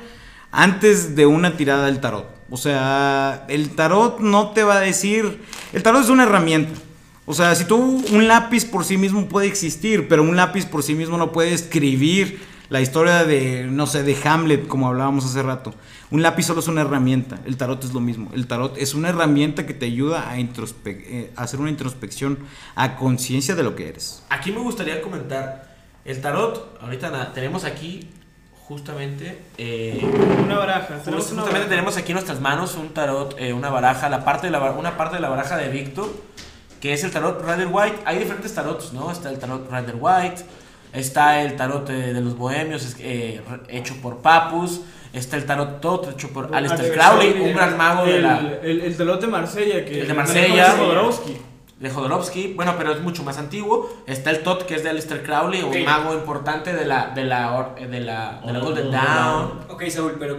antes 0.53 1.16
de 1.16 1.27
una 1.27 1.57
tirada 1.57 1.87
del 1.87 2.01
tarot. 2.01 2.27
O 2.51 2.57
sea, 2.57 3.45
el 3.49 3.70
tarot 3.70 4.20
no 4.20 4.51
te 4.51 4.62
va 4.62 4.77
a 4.77 4.81
decir... 4.81 5.43
El 5.72 5.83
tarot 5.83 6.05
es 6.05 6.11
una 6.11 6.22
herramienta. 6.22 6.79
O 7.27 7.35
sea, 7.35 7.55
si 7.55 7.64
tú 7.64 8.05
un 8.12 8.29
lápiz 8.29 8.66
por 8.66 8.85
sí 8.85 8.97
mismo 8.97 9.27
puede 9.27 9.47
existir, 9.47 10.09
pero 10.09 10.22
un 10.22 10.37
lápiz 10.37 10.66
por 10.66 10.83
sí 10.83 10.95
mismo 10.95 11.16
no 11.16 11.33
puede 11.33 11.55
escribir 11.55 12.41
la 12.68 12.81
historia 12.81 13.25
de, 13.25 13.64
no 13.64 13.87
sé, 13.87 14.03
de 14.03 14.16
Hamlet, 14.25 14.66
como 14.68 14.89
hablábamos 14.89 15.25
hace 15.25 15.43
rato. 15.43 15.75
Un 16.11 16.22
lápiz 16.22 16.44
solo 16.44 16.61
es 16.61 16.68
una 16.68 16.82
herramienta. 16.82 17.38
El 17.46 17.57
tarot 17.57 17.82
es 17.84 17.92
lo 17.92 18.00
mismo. 18.00 18.30
El 18.34 18.46
tarot 18.46 18.76
es 18.78 18.94
una 18.94 19.09
herramienta 19.09 19.66
que 19.66 19.74
te 19.74 19.86
ayuda 19.86 20.30
a, 20.30 20.38
introspe- 20.38 21.02
eh, 21.07 21.32
a 21.36 21.42
hacer 21.44 21.61
una 21.61 21.70
introspección 21.70 22.38
a 22.74 22.96
conciencia 22.96 23.55
de 23.55 23.62
lo 23.62 23.74
que 23.74 23.88
eres. 23.88 24.22
Aquí 24.28 24.52
me 24.52 24.61
gustaría 24.61 25.00
comentar, 25.02 25.74
el 26.05 26.20
tarot, 26.20 26.78
ahorita 26.82 27.11
na- 27.11 27.32
tenemos 27.32 27.64
aquí 27.64 28.09
justamente... 28.66 29.42
eh, 29.59 30.00
Una 30.44 30.59
baraja. 30.59 30.98
Tenemos 31.02 31.05
una 31.32 31.42
Justamente 31.42 31.50
baraja. 31.52 31.68
tenemos 31.68 31.96
aquí 31.96 32.12
en 32.12 32.14
nuestras 32.14 32.40
manos 32.40 32.74
un 32.76 32.90
tarot, 32.94 33.34
eh, 33.38 33.52
una 33.52 33.70
baraja, 33.70 34.09
la 34.09 34.24
parte 34.24 34.46
de 34.46 34.50
la, 34.52 34.61
una 34.72 34.96
parte 34.96 35.16
de 35.16 35.20
la 35.22 35.28
baraja 35.28 35.57
de 35.57 35.68
Víctor, 35.68 36.11
que 36.80 36.92
es 36.92 37.02
el 37.05 37.11
tarot 37.11 37.42
Rider 37.42 37.68
White. 37.70 37.96
Hay 38.05 38.18
diferentes 38.18 38.55
tarots, 38.55 38.92
¿no? 38.92 39.11
Está 39.11 39.30
el 39.30 39.38
tarot 39.38 39.70
Rider 39.70 39.96
White, 39.98 40.42
está 40.92 41.42
el 41.42 41.57
tarot 41.57 41.88
eh, 41.90 42.12
de 42.12 42.20
los 42.20 42.36
bohemios 42.36 42.94
eh, 43.00 43.42
hecho 43.68 43.96
por 44.00 44.18
Papus, 44.18 44.80
está 45.14 45.36
el 45.36 45.46
tarot 45.46 45.80
Tot 45.80 46.10
hecho 46.12 46.28
por 46.30 46.54
Aleister 46.54 46.92
Crowley, 46.92 47.32
un 47.40 47.54
gran 47.54 47.76
mago 47.76 48.04
de 48.04 48.20
la, 48.20 48.38
el, 48.62 48.80
el 48.82 48.96
tarot 48.96 49.20
de 49.20 49.26
Marsella. 49.26 49.84
Que 49.84 50.00
El 50.00 50.08
de 50.08 50.14
Marsella. 50.14 50.74
Jodorowsky. 50.78 51.36
de 51.80 51.90
Jodorowsky, 51.90 52.52
bueno, 52.54 52.74
pero 52.78 52.92
es 52.92 53.00
mucho 53.00 53.22
más 53.22 53.38
antiguo. 53.38 53.90
Está 54.06 54.30
el 54.30 54.42
Tot, 54.42 54.64
que 54.66 54.74
es 54.76 54.82
de 54.82 54.90
Aleister 54.90 55.22
Crowley, 55.22 55.62
Ok. 55.62 55.74
un 55.76 55.84
mago 55.84 56.14
importante 56.14 56.72
de 56.72 56.84
la, 56.86 57.08
de 57.14 57.24
la, 57.24 57.52
or- 57.56 57.74
de 57.74 58.00
la, 58.00 58.40
de 58.44 58.52
la 58.52 58.58
Golden 58.58 58.90
Dawn. 58.90 59.60
Ok, 59.68 59.84
Saúl, 59.88 60.16
pero 60.18 60.36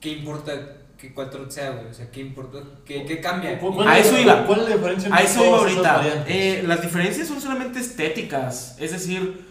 ¿qué 0.00 0.10
importa 0.10 0.52
que 0.98 1.12
cuál 1.12 1.30
tarot 1.30 1.50
sea, 1.50 1.70
güey? 1.70 1.86
O 1.86 1.94
sea, 1.94 2.10
¿qué 2.10 2.20
importa? 2.20 2.58
¿Qué, 2.84 3.04
qué 3.04 3.20
cambia? 3.20 3.58
¿Cu- 3.58 3.74
cuál 3.74 3.88
A 3.88 3.98
es- 3.98 4.06
eso 4.06 4.18
iba. 4.18 4.44
¿Cuál 4.46 4.60
es 4.60 4.68
la 4.68 4.76
diferencia 4.76 5.14
A 5.14 5.20
entre 5.20 5.32
eso 5.32 5.44
iba 5.46 5.58
ahorita. 5.58 6.24
Eh, 6.26 6.64
las 6.66 6.80
diferencias 6.82 7.28
son 7.28 7.40
solamente 7.40 7.80
estéticas. 7.80 8.76
Es 8.80 8.92
decir, 8.92 9.44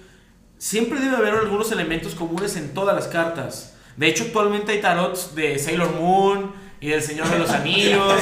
siempre 0.57 0.99
debe 0.99 1.15
haber 1.15 1.33
algunos 1.35 1.71
elementos 1.71 2.15
comunes 2.15 2.55
en 2.55 2.73
todas 2.73 2.95
las 2.95 3.07
cartas. 3.07 3.75
De 3.97 4.07
hecho, 4.07 4.25
actualmente 4.25 4.71
hay 4.73 4.81
tarots 4.81 5.35
de 5.35 5.57
Sailor 5.59 5.93
Moon 5.95 6.51
y 6.81 6.89
del 6.89 7.01
Señor 7.01 7.29
de 7.29 7.39
los 7.39 7.49
Anillos 7.49 8.13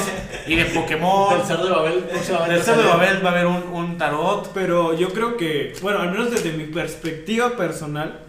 y 0.46 0.54
de 0.54 0.64
Pokémon. 0.66 1.36
Del 1.38 1.46
cerdo 1.46 1.64
de 1.66 1.70
Babel. 1.72 2.06
Del 2.48 2.62
Cerdo 2.62 2.82
de. 2.82 2.88
Babel 2.88 3.24
va 3.24 3.30
a 3.30 3.32
haber 3.32 3.46
un, 3.46 3.62
un 3.72 3.98
tarot. 3.98 4.52
Pero 4.54 4.96
yo 4.96 5.08
creo 5.12 5.36
que, 5.36 5.74
bueno, 5.82 5.98
al 6.00 6.10
menos 6.12 6.30
desde 6.30 6.52
mi 6.52 6.64
perspectiva 6.64 7.56
personal, 7.56 8.20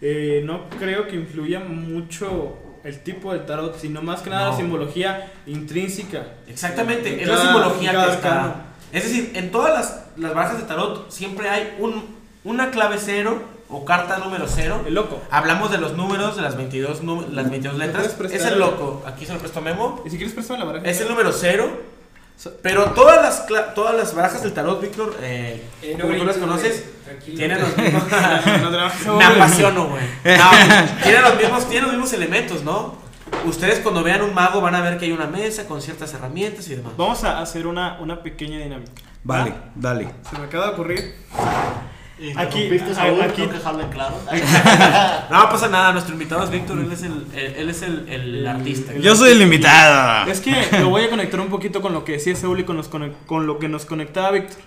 eh, 0.00 0.42
no 0.44 0.68
creo 0.78 1.08
que 1.08 1.16
influya 1.16 1.60
mucho 1.60 2.58
el 2.84 3.00
tipo 3.02 3.32
de 3.32 3.38
tarot, 3.40 3.78
sino 3.80 4.02
más 4.02 4.20
que 4.20 4.28
nada 4.28 4.44
No. 4.46 4.50
la 4.50 4.56
simbología 4.58 5.32
intrínseca. 5.46 6.26
Exactamente, 6.46 7.22
es 7.22 7.26
la 7.26 7.38
simbología 7.40 7.90
que 7.92 7.96
está. 7.96 8.12
arcano. 8.12 8.54
Es 8.92 9.04
decir, 9.04 9.32
en 9.34 9.50
todas 9.50 9.72
las, 9.72 10.04
las 10.18 10.34
barajas 10.34 10.58
de 10.58 10.64
tarot 10.64 11.10
siempre 11.10 11.48
hay 11.48 11.74
un, 11.80 12.13
una 12.44 12.70
clave 12.70 12.96
cero 12.98 13.42
o 13.68 13.84
carta 13.84 14.18
número 14.18 14.46
cero. 14.48 14.82
El 14.86 14.94
loco. 14.94 15.20
Hablamos 15.30 15.70
de 15.70 15.78
los 15.78 15.94
números, 15.94 16.36
de 16.36 16.42
las 16.42 16.56
22, 16.56 17.02
nú- 17.02 17.26
las 17.32 17.50
22 17.50 17.76
¿Me 17.78 17.86
letras. 17.86 18.14
Es 18.30 18.44
el 18.44 18.58
loco. 18.58 19.02
Aquí 19.06 19.26
se 19.26 19.32
lo 19.32 19.38
presto 19.38 19.58
a 19.58 19.62
Memo. 19.62 20.02
Y 20.04 20.10
si 20.10 20.16
quieres 20.16 20.34
prestar 20.34 20.58
la 20.58 20.64
baraja. 20.64 20.86
Es 20.86 21.00
el 21.00 21.08
número 21.08 21.32
cero. 21.32 21.94
Pero 22.62 22.86
todas 22.90 23.22
las, 23.22 23.74
todas 23.74 23.94
las 23.96 24.12
barajas 24.14 24.42
del 24.42 24.52
tarot, 24.52 24.80
Víctor, 24.80 25.16
eh, 25.22 25.62
Eh, 25.82 25.94
no 25.96 26.04
como 26.06 26.18
tú 26.18 26.24
las 26.24 26.36
conoces, 26.36 26.84
tienen 27.24 27.60
los 27.60 27.76
mismos. 27.76 28.02
Me 29.16 29.24
apasiono, 29.24 29.86
güey. 29.88 30.02
No, 30.36 30.50
tienen 31.04 31.22
los 31.22 31.36
mismos, 31.36 31.68
tienen 31.68 31.84
los 31.84 31.92
mismos 31.92 32.12
elementos, 32.12 32.64
¿no? 32.64 32.96
Ustedes 33.46 33.78
cuando 33.78 34.02
vean 34.02 34.22
un 34.22 34.34
mago 34.34 34.60
van 34.60 34.74
a 34.74 34.80
ver 34.80 34.98
que 34.98 35.04
hay 35.06 35.12
una 35.12 35.26
mesa 35.28 35.66
con 35.66 35.80
ciertas 35.80 36.12
herramientas 36.12 36.66
y 36.68 36.74
demás. 36.74 36.92
Vamos 36.96 37.22
a 37.22 37.40
hacer 37.40 37.68
una, 37.68 37.98
una 38.00 38.20
pequeña 38.22 38.58
dinámica. 38.58 38.90
Vale, 39.22 39.50
¿Va? 39.52 39.56
dale. 39.76 40.08
Se 40.28 40.36
me 40.36 40.44
acaba 40.46 40.66
de 40.66 40.72
ocurrir. 40.72 41.14
Aquí, 42.36 42.68
Aquí- 42.68 42.78
Saúl, 42.94 43.20
aquí- 43.22 43.42
que 43.46 43.52
dejarlo 43.54 43.82
en 43.82 43.88
claro. 43.90 44.14
No 45.30 45.48
pasa 45.48 45.68
nada, 45.68 45.92
nuestro 45.92 46.12
invitado 46.12 46.44
es 46.44 46.50
Víctor, 46.50 46.78
él 46.78 46.92
es 46.92 47.02
el, 47.02 47.26
él, 47.34 47.54
él 47.58 47.70
es 47.70 47.82
el, 47.82 48.08
el 48.08 48.46
artista. 48.46 48.92
el- 48.92 49.02
Yo 49.02 49.16
soy 49.16 49.32
el 49.32 49.42
invitado. 49.42 50.30
Es 50.30 50.40
que 50.40 50.54
lo 50.78 50.90
voy 50.90 51.02
a 51.02 51.10
conectar 51.10 51.40
un 51.40 51.48
poquito 51.48 51.82
con 51.82 51.92
lo 51.92 52.04
que 52.04 52.12
decía 52.12 52.36
Saúl 52.36 52.60
y 52.60 52.64
con, 52.64 52.76
los 52.76 52.88
con 52.88 53.46
lo 53.46 53.58
que 53.58 53.68
nos 53.68 53.84
conectaba 53.84 54.30
Víctor. 54.30 54.58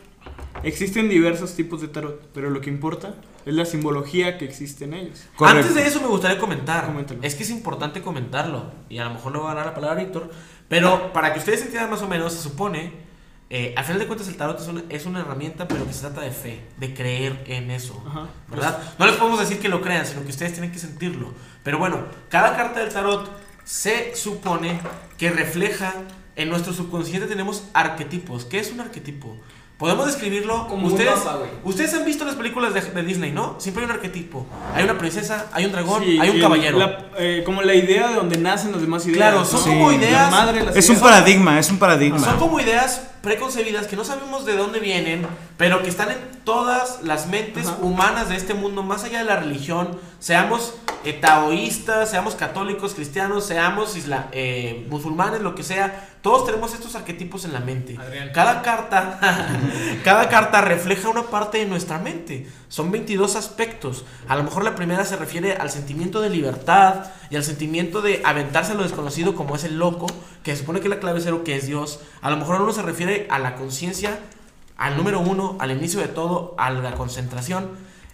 Existen 0.64 1.08
diversos 1.08 1.56
tipos 1.56 1.82
de 1.82 1.88
tarot, 1.88 2.20
pero 2.34 2.50
lo 2.50 2.60
que 2.62 2.70
importa 2.70 3.14
es 3.46 3.54
la 3.54 3.64
simbología 3.64 4.38
que 4.38 4.46
existe 4.46 4.86
en 4.86 4.96
ellos. 4.96 5.24
Correcto. 5.36 5.60
Antes 5.70 5.76
de 5.76 5.88
eso 5.88 6.02
me 6.02 6.08
gustaría 6.08 6.40
comentar, 6.40 6.86
Coméntalo. 6.88 7.20
es 7.22 7.36
que 7.36 7.44
es 7.44 7.50
importante 7.52 8.02
comentarlo, 8.02 8.66
y 8.90 8.98
a 8.98 9.06
lo 9.06 9.12
mejor 9.12 9.32
no 9.34 9.44
va 9.44 9.52
a 9.52 9.56
dar 9.56 9.66
la 9.68 9.74
palabra 9.76 10.02
a 10.02 10.04
Víctor, 10.04 10.32
pero 10.68 11.14
para 11.14 11.32
que 11.32 11.40
ustedes 11.40 11.62
entiendan 11.62 11.92
más 11.92 12.02
o 12.02 12.08
menos, 12.08 12.34
se 12.34 12.42
supone, 12.42 12.92
eh, 13.50 13.74
al 13.78 13.86
final 13.86 14.00
de 14.00 14.08
cuentas 14.08 14.28
el 14.28 14.36
tarot 14.36 14.60
es 14.60 14.68
una, 14.68 14.84
es 14.90 15.06
una 15.06 15.22
herramienta, 15.22 15.68
pero 15.68 15.86
que 15.88 15.94
se 15.94 16.02
trata 16.02 16.22
de 16.22 16.32
fe, 16.32 16.62
de 16.78 16.94
creer 16.94 17.44
en 17.48 17.72
eso. 17.72 18.04
Ajá. 18.06 18.28
¿Verdad? 18.50 18.78
No 19.00 19.06
les 19.06 19.16
podemos 19.16 19.40
decir 19.40 19.60
que 19.60 19.70
lo 19.70 19.82
crean, 19.82 20.06
sino 20.06 20.24
que 20.24 20.30
ustedes 20.30 20.54
tienen 20.54 20.72
que 20.72 20.80
sentirlo. 20.80 21.34
Pero 21.64 21.80
bueno, 21.80 22.06
cada 22.30 22.56
carta 22.58 22.82
del 22.82 22.92
tarot 22.92 23.30
se 23.64 24.16
supone 24.16 24.80
que 25.18 25.30
refleja 25.30 25.94
en 26.38 26.50
nuestro 26.50 26.72
subconsciente 26.72 27.28
tenemos 27.28 27.64
arquetipos. 27.74 28.46
¿Qué 28.46 28.60
es 28.60 28.72
un 28.72 28.80
arquetipo? 28.80 29.38
Podemos 29.78 30.08
describirlo 30.08 30.66
Como 30.68 30.88
ustedes. 30.88 31.18
mapa, 31.24 31.38
ustedes 31.64 31.94
han 31.94 32.04
visto 32.04 32.26
las 32.26 32.34
películas 32.34 32.74
de, 32.74 32.82
de 32.82 33.04
Disney, 33.04 33.32
¿no? 33.32 33.58
Siempre 33.60 33.84
hay 33.84 33.90
un 33.92 33.96
arquetipo. 33.96 34.48
Hay 34.74 34.84
una 34.84 34.98
princesa, 34.98 35.46
hay 35.54 35.66
un 35.66 35.72
dragón, 35.72 36.04
Sí, 36.04 36.18
hay 36.20 36.30
un 36.32 36.40
caballero. 36.42 36.80
la- 36.80 37.06
eh, 37.20 37.44
como 37.46 37.62
la 37.62 37.76
idea 37.76 38.08
de 38.08 38.16
donde 38.16 38.38
nacen 38.40 38.72
las 38.72 38.82
demás 38.82 39.06
ideas. 39.06 39.18
Claro, 39.18 39.46
son 39.46 39.62
Sí. 39.62 39.70
como 39.70 39.92
La 39.92 39.98
ideas. 39.98 40.32
madre, 40.32 40.64
las 40.64 40.76
Es 40.76 40.90
un 40.90 40.96
ideas. 40.96 41.04
paradigma, 41.12 41.60
es 41.60 41.70
un 41.70 41.78
paradigma. 41.78 42.18
Son 42.18 42.38
como 42.40 42.60
ideas 42.60 43.04
preconcebidas 43.22 43.86
que 43.86 43.96
no 43.96 44.04
sabemos 44.04 44.46
de 44.46 44.56
dónde 44.56 44.80
vienen, 44.80 45.28
pero 45.58 45.84
que 45.84 45.90
están 45.90 46.10
en 46.10 46.18
todas 46.44 47.04
las 47.04 47.28
mentes 47.28 47.68
Ajá. 47.68 47.78
humanas 47.82 48.30
de 48.30 48.36
este 48.36 48.56
mundo, 48.56 48.82
más 48.82 49.04
allá 49.04 49.20
de 49.20 49.26
la 49.26 49.36
religión, 49.36 50.00
seamos 50.20 50.74
eh, 51.04 51.14
taoístas, 51.14 52.10
seamos 52.10 52.36
católicos, 52.36 52.94
cristianos, 52.94 53.46
seamos 53.46 53.96
isla- 53.96 54.28
eh, 54.32 54.86
musulmanes, 54.90 55.42
lo 55.42 55.56
que 55.56 55.64
sea, 55.64 56.10
todos 56.22 56.46
tenemos 56.46 56.74
estos 56.74 56.96
arquetipos 56.96 57.46
en 57.46 57.54
la 57.54 57.60
mente. 57.60 57.96
Adrián. 57.98 58.32
Cada 58.34 58.62
carta, 58.62 59.20
cada 60.04 60.28
carta 60.30 60.62
refleja 60.62 61.10
una 61.10 61.24
parte 61.24 61.60
de 61.60 61.66
nuestra 61.66 62.00
mente. 62.00 62.48
Son 62.68 62.92
22 62.92 63.36
aspectos. 63.36 64.06
A 64.28 64.36
lo 64.36 64.44
mejor 64.44 64.64
la 64.64 64.76
primera 64.76 65.06
se 65.06 65.16
refiere 65.16 65.54
al 65.56 65.70
sentimiento 65.70 66.20
de 66.22 66.30
libertad 66.30 67.06
y 67.30 67.36
al 67.38 67.44
sentimiento 67.44 68.02
de 68.02 68.22
aventarse 68.26 68.74
a 68.74 68.76
lo 68.76 68.84
desconocido 68.84 69.36
como 69.36 69.56
es 69.56 69.64
el 69.64 69.78
loco, 69.80 70.08
que 70.44 70.52
se 70.54 70.60
supone 70.60 70.80
que 70.80 70.88
es 70.88 70.94
la 70.94 71.00
clave 71.00 71.22
cero 71.22 71.44
que 71.46 71.56
es 71.56 71.68
Dios. 71.68 72.00
A 72.22 72.30
lo 72.30 72.38
mejor 72.38 72.62
uno 72.62 72.74
se 72.74 72.82
refiere 72.82 73.28
a 73.30 73.40
la 73.40 73.56
conciencia, 73.56 74.20
al 74.78 74.98
número 74.98 75.20
uno, 75.22 75.56
al 75.60 75.72
inicio 75.72 76.00
de 76.02 76.08
todo, 76.08 76.56
a 76.58 76.70
la 76.72 76.94
concentración. 76.94 77.70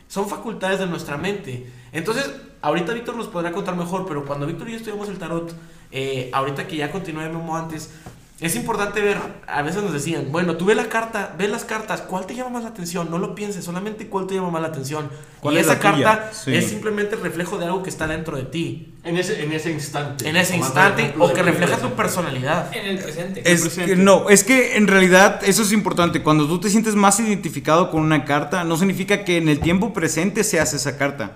Son 0.07 0.29
facultades 0.29 0.77
de 0.79 0.85
nuestra 0.85 1.17
mente. 1.17 1.71
Entonces, 1.91 2.29
ahorita 2.63 2.93
Víctor 2.93 3.15
nos 3.15 3.27
podrá 3.27 3.51
contar 3.51 3.75
mejor, 3.75 4.05
pero 4.07 4.25
cuando 4.25 4.47
Víctor 4.47 4.67
y 4.69 4.71
yo 4.71 4.77
estudiamos 4.77 5.09
el 5.09 5.19
tarot, 5.19 5.53
eh, 5.91 6.29
ahorita 6.33 6.65
que 6.65 6.77
ya 6.77 6.91
continué 6.91 7.29
Memo 7.29 7.55
antes, 7.55 7.91
es 8.39 8.55
importante 8.55 8.99
ver, 8.99 9.17
a 9.47 9.61
veces 9.61 9.83
nos 9.83 9.93
decían, 9.93 10.27
bueno, 10.31 10.57
tú 10.57 10.65
ve 10.65 10.75
la 10.75 10.89
carta, 10.89 11.33
ve 11.37 11.47
las 11.47 11.63
cartas, 11.65 12.01
¿cuál 12.01 12.25
te 12.25 12.35
llama 12.35 12.49
más 12.49 12.63
la 12.63 12.69
atención? 12.69 13.09
No 13.09 13.17
lo 13.17 13.35
pienses, 13.35 13.63
solamente 13.63 14.07
cuál 14.07 14.27
te 14.27 14.35
llama 14.35 14.49
más 14.49 14.61
la 14.61 14.67
atención. 14.69 15.09
¿Cuál 15.39 15.55
y 15.55 15.57
es 15.59 15.65
esa 15.67 15.79
carta 15.79 16.31
Sí. 16.33 16.53
es 16.53 16.67
simplemente 16.67 17.15
el 17.15 17.21
reflejo 17.21 17.57
de 17.57 17.65
algo 17.65 17.83
que 17.83 17.89
está 17.89 18.07
dentro 18.07 18.35
de 18.35 18.43
ti, 18.43 18.93
En 19.03 19.17
ese, 19.17 19.43
en 19.43 19.51
ese 19.53 19.71
instante. 19.71 20.27
en 20.27 20.35
ese 20.35 20.57
instante, 20.57 21.03
ejemplo 21.03 21.25
o 21.25 21.33
que 21.33 21.43
refleja 21.43 21.77
tu 21.77 21.91
personalidad. 21.91 22.75
En 22.75 22.85
el 22.87 22.99
presente. 22.99 23.41
Es 23.49 23.61
presente. 23.61 23.95
que 23.95 24.01
no, 24.01 24.29
es 24.29 24.43
que 24.43 24.77
en 24.77 24.87
realidad 24.87 25.41
eso 25.45 25.61
es 25.61 25.71
importante. 25.71 26.21
Cuando 26.23 26.47
tú 26.47 26.59
te 26.59 26.69
sientes 26.69 26.95
más 26.95 27.19
identificado 27.19 27.91
con 27.91 28.01
una 28.01 28.25
carta, 28.25 28.63
no 28.63 28.75
significa 28.77 29.23
que 29.23 29.37
en 29.37 29.47
el 29.47 29.59
tiempo 29.59 29.93
presente 29.93 30.43
seas 30.43 30.73
esa 30.73 30.97
carta. 30.97 31.33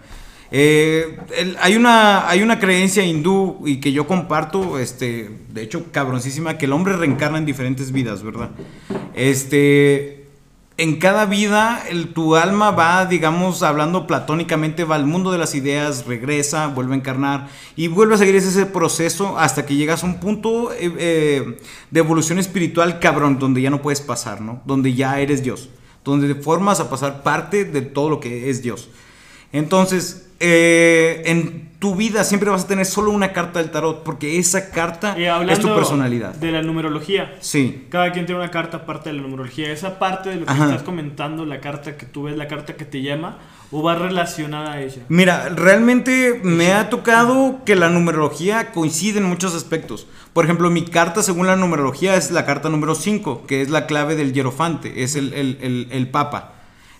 Eh, 0.51 1.19
hay, 1.59 1.75
una, 1.75 2.29
hay 2.29 2.41
una 2.41 2.59
creencia 2.59 3.03
hindú 3.03 3.63
y 3.65 3.77
que 3.77 3.91
yo 3.91 4.07
comparto, 4.07 4.79
este, 4.79 5.29
de 5.49 5.63
hecho, 5.63 5.91
cabroncísima, 5.91 6.57
que 6.57 6.65
el 6.65 6.73
hombre 6.73 6.95
reencarna 6.95 7.37
en 7.37 7.45
diferentes 7.45 7.91
vidas, 7.91 8.23
¿verdad? 8.23 8.51
Este, 9.13 10.27
en 10.79 10.97
cada 10.99 11.25
vida, 11.25 11.83
tu 12.13 12.35
alma 12.35 12.69
va, 12.69 13.07
digamos, 13.07 13.63
hablando 13.63 14.05
platónicamente, 14.05 14.83
va 14.83 14.95
al 14.95 15.07
mundo 15.07 15.31
de 15.31 15.39
las 15.39 15.55
ideas, 15.55 16.05
regresa, 16.05 16.67
vuelve 16.67 16.93
a 16.93 16.97
encarnar 16.97 17.49
y 17.75 17.87
vuelve 17.87 18.13
a 18.13 18.17
seguir 18.19 18.35
ese 18.35 18.67
proceso 18.67 19.39
hasta 19.39 19.65
que 19.65 19.75
llegas 19.75 20.03
a 20.03 20.05
un 20.05 20.19
punto 20.19 20.71
eh, 20.71 20.93
eh, 20.99 21.57
de 21.89 21.99
evolución 21.99 22.37
espiritual 22.37 22.99
cabrón, 22.99 23.39
donde 23.39 23.61
ya 23.61 23.71
no 23.71 23.81
puedes 23.81 24.01
pasar, 24.01 24.39
¿no? 24.39 24.61
Donde 24.65 24.93
ya 24.93 25.19
eres 25.19 25.43
Dios, 25.43 25.67
donde 26.05 26.35
formas 26.35 26.79
a 26.79 26.91
pasar 26.91 27.23
parte 27.23 27.65
de 27.65 27.81
todo 27.81 28.11
lo 28.11 28.19
que 28.19 28.51
es 28.51 28.61
Dios. 28.61 28.89
Entonces, 29.51 30.26
eh, 30.39 31.23
en 31.25 31.67
tu 31.79 31.95
vida 31.95 32.23
siempre 32.23 32.49
vas 32.49 32.63
a 32.63 32.67
tener 32.67 32.85
solo 32.87 33.11
una 33.11 33.33
carta 33.33 33.59
del 33.59 33.69
tarot, 33.69 34.03
porque 34.03 34.39
esa 34.39 34.71
carta 34.71 35.15
es 35.17 35.59
tu 35.59 35.73
personalidad. 35.75 36.33
de 36.33 36.51
la 36.51 36.61
numerología. 36.63 37.35
Sí. 37.39 37.85
Cada 37.89 38.11
quien 38.11 38.25
tiene 38.25 38.41
una 38.41 38.49
carta 38.49 38.77
aparte 38.77 39.09
de 39.09 39.15
la 39.17 39.21
numerología. 39.21 39.71
Esa 39.71 39.99
parte 39.99 40.29
de 40.29 40.37
lo 40.37 40.45
que 40.47 40.51
Ajá. 40.51 40.65
estás 40.65 40.81
comentando, 40.83 41.45
la 41.45 41.59
carta 41.61 41.95
que 41.95 42.07
tú 42.07 42.23
ves, 42.23 42.35
la 42.35 42.47
carta 42.47 42.75
que 42.75 42.85
te 42.85 43.03
llama, 43.03 43.37
o 43.69 43.83
va 43.83 43.93
relacionada 43.93 44.73
a 44.73 44.81
ella. 44.81 45.03
Mira, 45.09 45.49
realmente 45.49 46.39
me 46.43 46.73
ha 46.73 46.89
tocado 46.89 47.59
que 47.63 47.75
la 47.75 47.89
numerología 47.89 48.71
coincide 48.71 49.19
en 49.19 49.25
muchos 49.25 49.53
aspectos. 49.53 50.07
Por 50.33 50.45
ejemplo, 50.45 50.71
mi 50.71 50.83
carta 50.85 51.21
según 51.21 51.45
la 51.45 51.55
numerología 51.57 52.15
es 52.15 52.31
la 52.31 52.45
carta 52.45 52.69
número 52.69 52.95
5, 52.95 53.45
que 53.45 53.61
es 53.61 53.69
la 53.69 53.85
clave 53.85 54.15
del 54.15 54.33
hierofante, 54.33 55.03
es 55.03 55.15
el, 55.15 55.33
el- 55.33 55.57
el- 55.61 55.87
el 55.91 56.09
papa. 56.09 56.53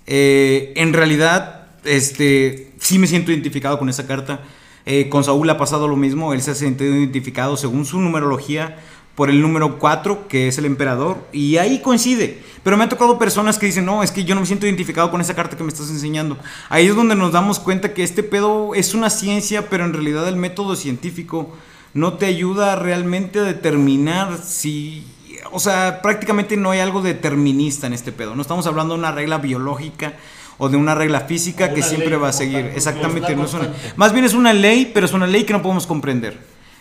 Eh, 0.05 0.73
en 0.75 0.93
realidad, 0.93 1.57
este, 1.88 2.71
sí 2.79 2.99
me 2.99 3.07
siento 3.07 3.31
identificado 3.31 3.79
con 3.79 3.89
esa 3.89 4.05
carta. 4.05 4.41
Eh, 4.85 5.09
con 5.09 5.23
Saúl 5.23 5.49
ha 5.49 5.57
pasado 5.57 5.88
lo 5.88 5.97
mismo, 5.97 6.33
él 6.33 6.41
se 6.41 6.51
ha 6.51 6.55
sentido 6.55 6.95
identificado 6.95 7.57
según 7.57 7.85
su 7.85 7.99
numerología 7.99 8.77
por 9.15 9.31
el 9.31 9.41
número 9.41 9.79
4, 9.79 10.27
que 10.27 10.47
es 10.47 10.59
el 10.59 10.65
emperador, 10.65 11.27
y 11.33 11.57
ahí 11.57 11.81
coincide. 11.81 12.41
Pero 12.63 12.77
me 12.77 12.83
han 12.83 12.89
tocado 12.89 13.17
personas 13.17 13.57
que 13.57 13.65
dicen, 13.65 13.83
no, 13.83 14.03
es 14.03 14.11
que 14.11 14.23
yo 14.23 14.35
no 14.35 14.41
me 14.41 14.47
siento 14.47 14.67
identificado 14.67 15.09
con 15.09 15.19
esa 15.19 15.33
carta 15.33 15.57
que 15.57 15.63
me 15.63 15.69
estás 15.69 15.89
enseñando. 15.89 16.38
Ahí 16.69 16.85
es 16.85 16.95
donde 16.95 17.15
nos 17.15 17.31
damos 17.31 17.59
cuenta 17.59 17.95
que 17.95 18.03
este 18.03 18.21
pedo 18.21 18.75
es 18.75 18.93
una 18.93 19.09
ciencia, 19.09 19.69
pero 19.69 19.85
en 19.85 19.93
realidad 19.93 20.27
el 20.27 20.35
método 20.35 20.75
científico 20.75 21.51
no 21.95 22.13
te 22.13 22.27
ayuda 22.27 22.75
realmente 22.75 23.39
a 23.39 23.43
determinar 23.43 24.38
si... 24.38 25.03
O 25.51 25.59
sea, 25.59 26.01
prácticamente 26.03 26.55
no 26.55 26.69
hay 26.69 26.79
algo 26.79 27.01
determinista 27.01 27.88
en 27.88 27.93
este 27.93 28.11
pedo. 28.11 28.35
No 28.35 28.41
estamos 28.43 28.67
hablando 28.67 28.93
de 28.93 28.99
una 28.99 29.11
regla 29.11 29.39
biológica 29.39 30.13
o 30.58 30.70
de 30.70 30.78
una 30.78 30.95
regla 30.95 31.22
física 31.22 31.74
que 31.74 31.84
siempre 31.84 32.18
va 32.18 32.30
a 32.30 32.34
seguir. 32.34 32.66
tal, 32.68 32.76
Exactamente. 32.76 33.36
No 33.36 33.45
es 33.45 33.53
una- 33.53 33.70
más 33.95 34.14
bien 34.14 34.26
es 34.26 34.34
una 34.34 34.53
ley, 34.53 34.91
pero 34.93 35.05
es 35.05 35.14
una 35.14 35.28
ley 35.28 35.43
que 35.43 35.53
no 35.53 35.62
podemos 35.62 35.86
comprender. 35.88 36.39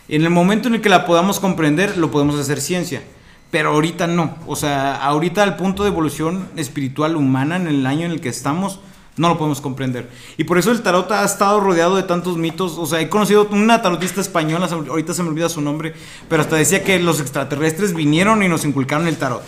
En 0.09 0.23
el 0.23 0.31
momento 0.31 0.69
en 0.69 0.77
el 0.77 0.81
que 0.81 0.89
la 0.89 1.05
podamos 1.05 1.41
comprender, 1.41 1.97
lo 1.99 2.11
podemos 2.11 2.39
hacer 2.39 2.61
ciencia. 2.61 3.03
Pero 3.51 3.71
ahorita 3.71 4.07
no. 4.07 4.37
O 4.47 4.57
sea, 4.57 4.97
ahorita 4.97 5.43
al 5.43 5.57
punto 5.57 5.83
de 5.85 5.91
evolución 5.91 6.49
espiritual 6.57 7.17
humana 7.17 7.57
en 7.57 7.67
el 7.69 7.87
año 7.87 8.07
en 8.07 8.13
el 8.13 8.21
que 8.21 8.29
estamos, 8.29 8.81
no 9.17 9.29
lo 9.29 9.39
podemos 9.39 9.61
comprender. 9.61 10.11
Y 10.37 10.45
por 10.45 10.59
eso 10.59 10.71
el 10.73 10.83
tarot 10.83 11.11
ha 11.13 11.25
estado 11.25 11.61
rodeado 11.61 11.97
de 11.97 12.03
tantos 12.03 12.37
mitos. 12.37 12.77
O 12.77 12.87
sea, 12.87 13.01
he 13.01 13.09
conocido 13.09 13.49
una 13.51 13.81
tarotista 13.83 14.21
española, 14.21 14.69
ahorita 14.71 15.15
se 15.15 15.23
me 15.23 15.29
olvida 15.31 15.49
su 15.49 15.61
nombre, 15.61 15.95
pero 16.29 16.43
hasta 16.43 16.57
decía 16.57 16.83
que 16.85 16.99
los 16.99 17.21
extraterrestres 17.21 17.95
vinieron 17.95 18.43
y 18.43 18.49
nos 18.49 18.65
inculcaron 18.65 19.07
el 19.07 19.17
tarot. 19.17 19.43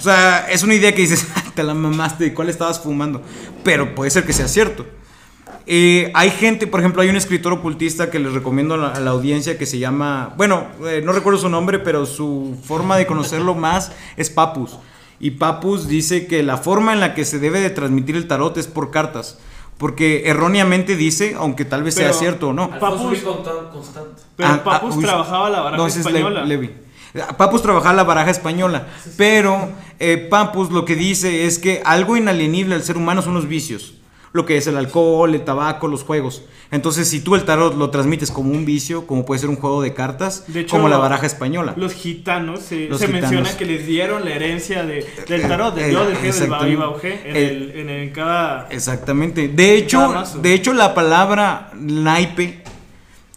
O 0.00 0.02
sea, 0.02 0.46
es 0.50 0.62
una 0.62 0.74
idea 0.74 0.92
que 0.94 1.02
dices, 1.02 1.26
te 1.54 1.62
la 1.62 1.74
mamaste, 1.74 2.24
¿de 2.24 2.34
cuál 2.34 2.48
estabas 2.48 2.80
fumando? 2.80 3.22
Pero 3.62 3.94
puede 3.94 4.10
ser 4.10 4.24
que 4.24 4.32
sea 4.32 4.48
cierto. 4.48 4.86
Eh, 5.66 6.10
hay 6.14 6.30
gente, 6.30 6.66
por 6.66 6.80
ejemplo, 6.80 7.02
hay 7.02 7.10
un 7.10 7.16
escritor 7.16 7.52
ocultista 7.52 8.10
que 8.10 8.18
les 8.18 8.32
recomiendo 8.32 8.74
a 8.74 8.78
la, 8.78 8.88
a 8.88 9.00
la 9.00 9.10
audiencia 9.10 9.56
que 9.58 9.66
se 9.66 9.78
llama, 9.78 10.34
bueno, 10.36 10.66
eh, 10.86 11.02
no 11.04 11.12
recuerdo 11.12 11.38
su 11.38 11.48
nombre, 11.48 11.78
pero 11.78 12.06
su 12.06 12.58
forma 12.64 12.96
de 12.96 13.06
conocerlo 13.06 13.54
más 13.54 13.92
es 14.16 14.30
Papus. 14.30 14.78
Y 15.20 15.32
Papus 15.32 15.86
dice 15.86 16.26
que 16.26 16.42
la 16.42 16.56
forma 16.56 16.92
en 16.94 17.00
la 17.00 17.14
que 17.14 17.24
se 17.26 17.38
debe 17.38 17.60
de 17.60 17.70
transmitir 17.70 18.16
el 18.16 18.26
tarot 18.26 18.56
es 18.56 18.66
por 18.66 18.90
cartas. 18.90 19.38
Porque 19.76 20.22
erróneamente 20.26 20.96
dice, 20.96 21.34
aunque 21.38 21.64
tal 21.64 21.82
vez 21.82 21.94
sea 21.94 22.12
cierto 22.14 22.48
o 22.48 22.52
no. 22.52 22.70
Papus- 22.80 23.22
Constan- 23.22 23.70
Constante. 23.70 24.22
Pero 24.36 24.48
Ah, 24.48 24.56
ah, 24.60 24.64
Papus 24.64 24.98
trabajaba 25.00 25.50
la 25.50 25.60
baraja 25.60 25.76
no, 25.82 25.86
ese 25.86 26.00
es 26.00 26.04
Le- 26.06 26.10
española. 26.18 26.44
Levi. 26.44 26.70
Papus 27.36 27.62
trabajaba 27.62 27.94
la 27.94 28.04
baraja 28.04 28.30
española, 28.30 28.86
pero 29.16 29.70
eh, 29.98 30.16
Papus 30.30 30.70
lo 30.70 30.84
que 30.84 30.94
dice 30.94 31.44
es 31.46 31.58
que 31.58 31.82
algo 31.84 32.16
inalienable 32.16 32.74
al 32.76 32.82
ser 32.82 32.96
humano 32.96 33.20
son 33.22 33.34
los 33.34 33.48
vicios, 33.48 33.94
lo 34.32 34.46
que 34.46 34.56
es 34.56 34.66
el 34.68 34.76
alcohol, 34.76 35.34
el 35.34 35.42
tabaco, 35.44 35.88
los 35.88 36.04
juegos. 36.04 36.44
Entonces, 36.72 37.08
si 37.08 37.18
tú 37.20 37.34
el 37.34 37.42
tarot 37.44 37.74
lo 37.76 37.90
transmites 37.90 38.30
como 38.30 38.52
un 38.52 38.64
vicio, 38.64 39.04
como 39.08 39.26
puede 39.26 39.40
ser 39.40 39.50
un 39.50 39.56
juego 39.56 39.82
de 39.82 39.92
cartas, 39.92 40.44
De 40.46 40.60
hecho, 40.60 40.76
como 40.76 40.88
la 40.88 40.98
baraja 40.98 41.26
española. 41.26 41.74
Los 41.76 41.94
gitanos, 41.94 42.60
se, 42.60 42.88
Los 42.88 43.00
se 43.00 43.06
gitanos. 43.08 43.32
menciona 43.32 43.58
que 43.58 43.64
les 43.64 43.84
dieron 43.88 44.24
la 44.24 44.30
herencia 44.30 44.84
de, 44.84 45.04
del 45.26 45.48
tarot, 45.48 45.74
del 45.74 45.86
Eh, 45.86 45.92
yo, 45.92 46.04
del 46.04 46.14
del 46.22 46.72
en, 46.72 47.36
Eh, 47.36 47.48
el, 47.50 47.70
en, 47.74 47.88
el- 47.90 48.12
cada... 48.12 48.68
Exactamente. 48.70 49.48
De 49.48 49.74
hecho, 49.74 50.14
de 50.40 50.54
hecho 50.54 50.72
la 50.72 50.94
palabra 50.94 51.72
naipe 51.74 52.62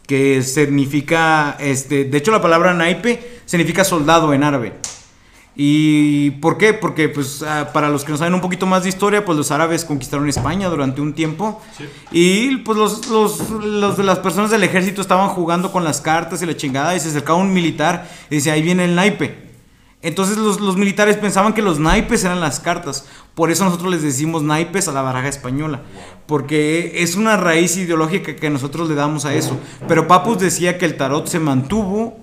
que 0.05 0.43
significa 0.43 1.55
este, 1.59 2.03
de 2.03 2.17
hecho 2.17 2.31
la 2.31 2.41
palabra 2.41 2.73
naipe 2.73 3.32
significa 3.53 3.83
soldado 3.83 4.33
en 4.33 4.43
árabe. 4.43 4.73
¿Y 5.55 6.31
por 6.41 6.57
qué? 6.57 6.73
Porque 6.73 7.07
pues 7.09 7.43
ah, 7.43 7.69
para 7.71 7.89
los 7.89 8.03
que 8.03 8.11
no 8.11 8.17
saben 8.17 8.33
un 8.33 8.41
poquito 8.41 8.65
más 8.65 8.81
de 8.81 8.89
historia, 8.89 9.23
pues 9.23 9.37
los 9.37 9.51
árabes 9.51 9.85
conquistaron 9.85 10.27
España 10.27 10.67
durante 10.67 10.99
un 10.99 11.13
tiempo 11.13 11.61
y 12.11 12.57
pues 12.57 12.75
los, 12.75 13.07
los, 13.09 13.99
las 13.99 14.17
personas 14.17 14.49
del 14.49 14.63
ejército 14.63 14.99
estaban 15.01 15.29
jugando 15.29 15.71
con 15.71 15.83
las 15.83 16.01
cartas 16.01 16.41
y 16.41 16.47
la 16.47 16.57
chingada 16.57 16.95
y 16.95 16.99
se 16.99 17.09
acercaba 17.09 17.37
un 17.37 17.53
militar 17.53 18.09
y 18.31 18.35
decía, 18.37 18.53
ahí 18.53 18.63
viene 18.63 18.85
el 18.85 18.95
naipe. 18.95 19.43
Entonces 20.01 20.37
los, 20.37 20.59
los 20.59 20.75
militares 20.75 21.17
pensaban 21.17 21.53
que 21.53 21.61
los 21.61 21.77
naipes 21.79 22.23
eran 22.25 22.41
las 22.41 22.59
cartas. 22.59 23.05
Por 23.35 23.51
eso 23.51 23.63
nosotros 23.63 23.91
les 23.91 24.01
decimos 24.01 24.41
naipes 24.41 24.87
a 24.87 24.91
la 24.91 25.01
baraja 25.03 25.29
española. 25.29 25.81
Porque 26.25 26.93
es 27.03 27.15
una 27.15 27.37
raíz 27.37 27.77
ideológica 27.77 28.35
que 28.35 28.49
nosotros 28.49 28.89
le 28.89 28.95
damos 28.95 29.23
a 29.25 29.33
eso. 29.35 29.57
Pero 29.87 30.07
Papus 30.07 30.39
decía 30.39 30.77
que 30.79 30.85
el 30.85 30.97
tarot 30.97 31.27
se 31.27 31.39
mantuvo, 31.39 32.17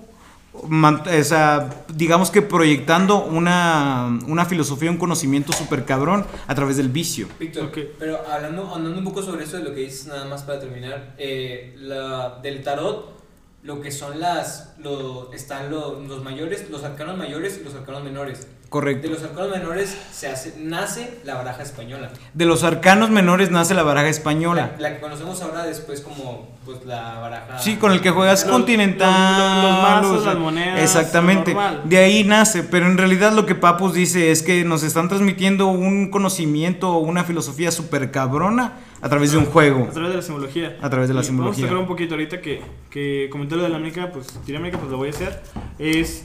o 0.53 1.23
sea, 1.23 1.69
digamos 1.93 2.29
que 2.29 2.41
proyectando 2.41 3.23
una, 3.23 4.19
una 4.27 4.45
filosofía, 4.45 4.91
un 4.91 4.97
conocimiento 4.97 5.53
súper 5.53 5.85
cabrón 5.85 6.25
a 6.47 6.55
través 6.55 6.77
del 6.77 6.89
vicio. 6.89 7.27
Víctor, 7.39 7.71
pero 7.97 8.19
hablando, 8.29 8.73
andando 8.75 8.99
un 8.99 9.05
poco 9.05 9.21
sobre 9.21 9.45
eso 9.45 9.57
de 9.57 9.63
lo 9.63 9.73
que 9.73 9.81
dices, 9.81 10.07
nada 10.07 10.25
más 10.25 10.43
para 10.43 10.59
terminar, 10.59 11.15
eh, 11.17 11.73
la, 11.77 12.39
del 12.41 12.63
tarot, 12.63 13.17
lo 13.63 13.79
que 13.79 13.91
son 13.91 14.19
las, 14.19 14.73
lo, 14.79 15.31
están 15.33 15.69
lo- 15.71 15.99
los 16.01 16.23
mayores, 16.23 16.69
los 16.69 16.83
arcanos 16.83 17.17
mayores 17.17 17.59
y 17.61 17.63
los 17.63 17.75
arcanos 17.75 18.03
menores. 18.03 18.47
De 18.71 18.73
Correcto. 18.79 19.09
los 19.09 19.21
arcanos 19.21 19.51
menores 19.51 19.97
se 20.13 20.29
hace, 20.29 20.53
nace 20.57 21.19
la 21.25 21.35
baraja 21.35 21.61
española. 21.61 22.09
De 22.33 22.45
los 22.45 22.63
arcanos 22.63 23.09
menores 23.09 23.51
nace 23.51 23.73
la 23.73 23.83
baraja 23.83 24.07
española. 24.07 24.71
La, 24.79 24.89
la 24.89 24.95
que 24.95 25.01
conocemos 25.01 25.41
ahora 25.41 25.65
después 25.65 25.99
como 25.99 26.47
pues 26.63 26.85
la 26.85 27.19
baraja... 27.19 27.59
Sí, 27.59 27.75
con 27.75 27.91
el 27.91 27.99
que 27.99 28.11
juegas 28.11 28.43
Los- 28.45 28.51
continental. 28.53 29.61
los- 29.61 29.63
los 29.73 29.81
mazos, 29.81 30.25
las 30.25 30.37
monedas, 30.37 30.79
Exactamente. 30.79 31.53
De 31.83 31.97
ahí 31.97 32.23
nace, 32.23 32.63
pero 32.63 32.85
en 32.85 32.97
realidad 32.97 33.33
lo 33.33 33.45
que 33.45 33.55
Papus 33.55 33.93
dice 33.93 34.31
es 34.31 34.41
que 34.41 34.63
nos 34.63 34.83
están 34.83 35.09
transmitiendo 35.09 35.67
un 35.67 36.09
conocimiento 36.09 36.91
o 36.93 36.99
una 36.99 37.25
filosofía 37.25 37.71
súper 37.71 38.09
cabrona 38.09 38.75
a 39.01 39.09
través 39.09 39.33
de 39.33 39.37
un 39.39 39.47
juego. 39.47 39.85
A 39.89 39.91
través 39.91 40.11
de 40.11 40.15
la 40.15 40.21
simbología. 40.21 40.77
A 40.81 40.89
través 40.89 41.09
de 41.09 41.13
la 41.13 41.21
Y 41.21 41.23
simbología. 41.25 41.65
Vamos 41.65 41.67
a 41.67 41.75
tocar 41.75 41.81
un 41.81 41.87
poquito 41.89 42.13
ahorita 42.13 42.39
que, 42.39 42.61
que 42.89 43.27
comenté 43.33 43.57
lo 43.57 43.63
de 43.63 43.69
la 43.69 43.75
América, 43.75 44.09
pues 44.13 44.27
dinámica, 44.45 44.77
pues 44.77 44.89
lo 44.89 44.95
voy 44.95 45.09
a 45.09 45.11
hacer. 45.11 45.41
Es, 45.77 46.23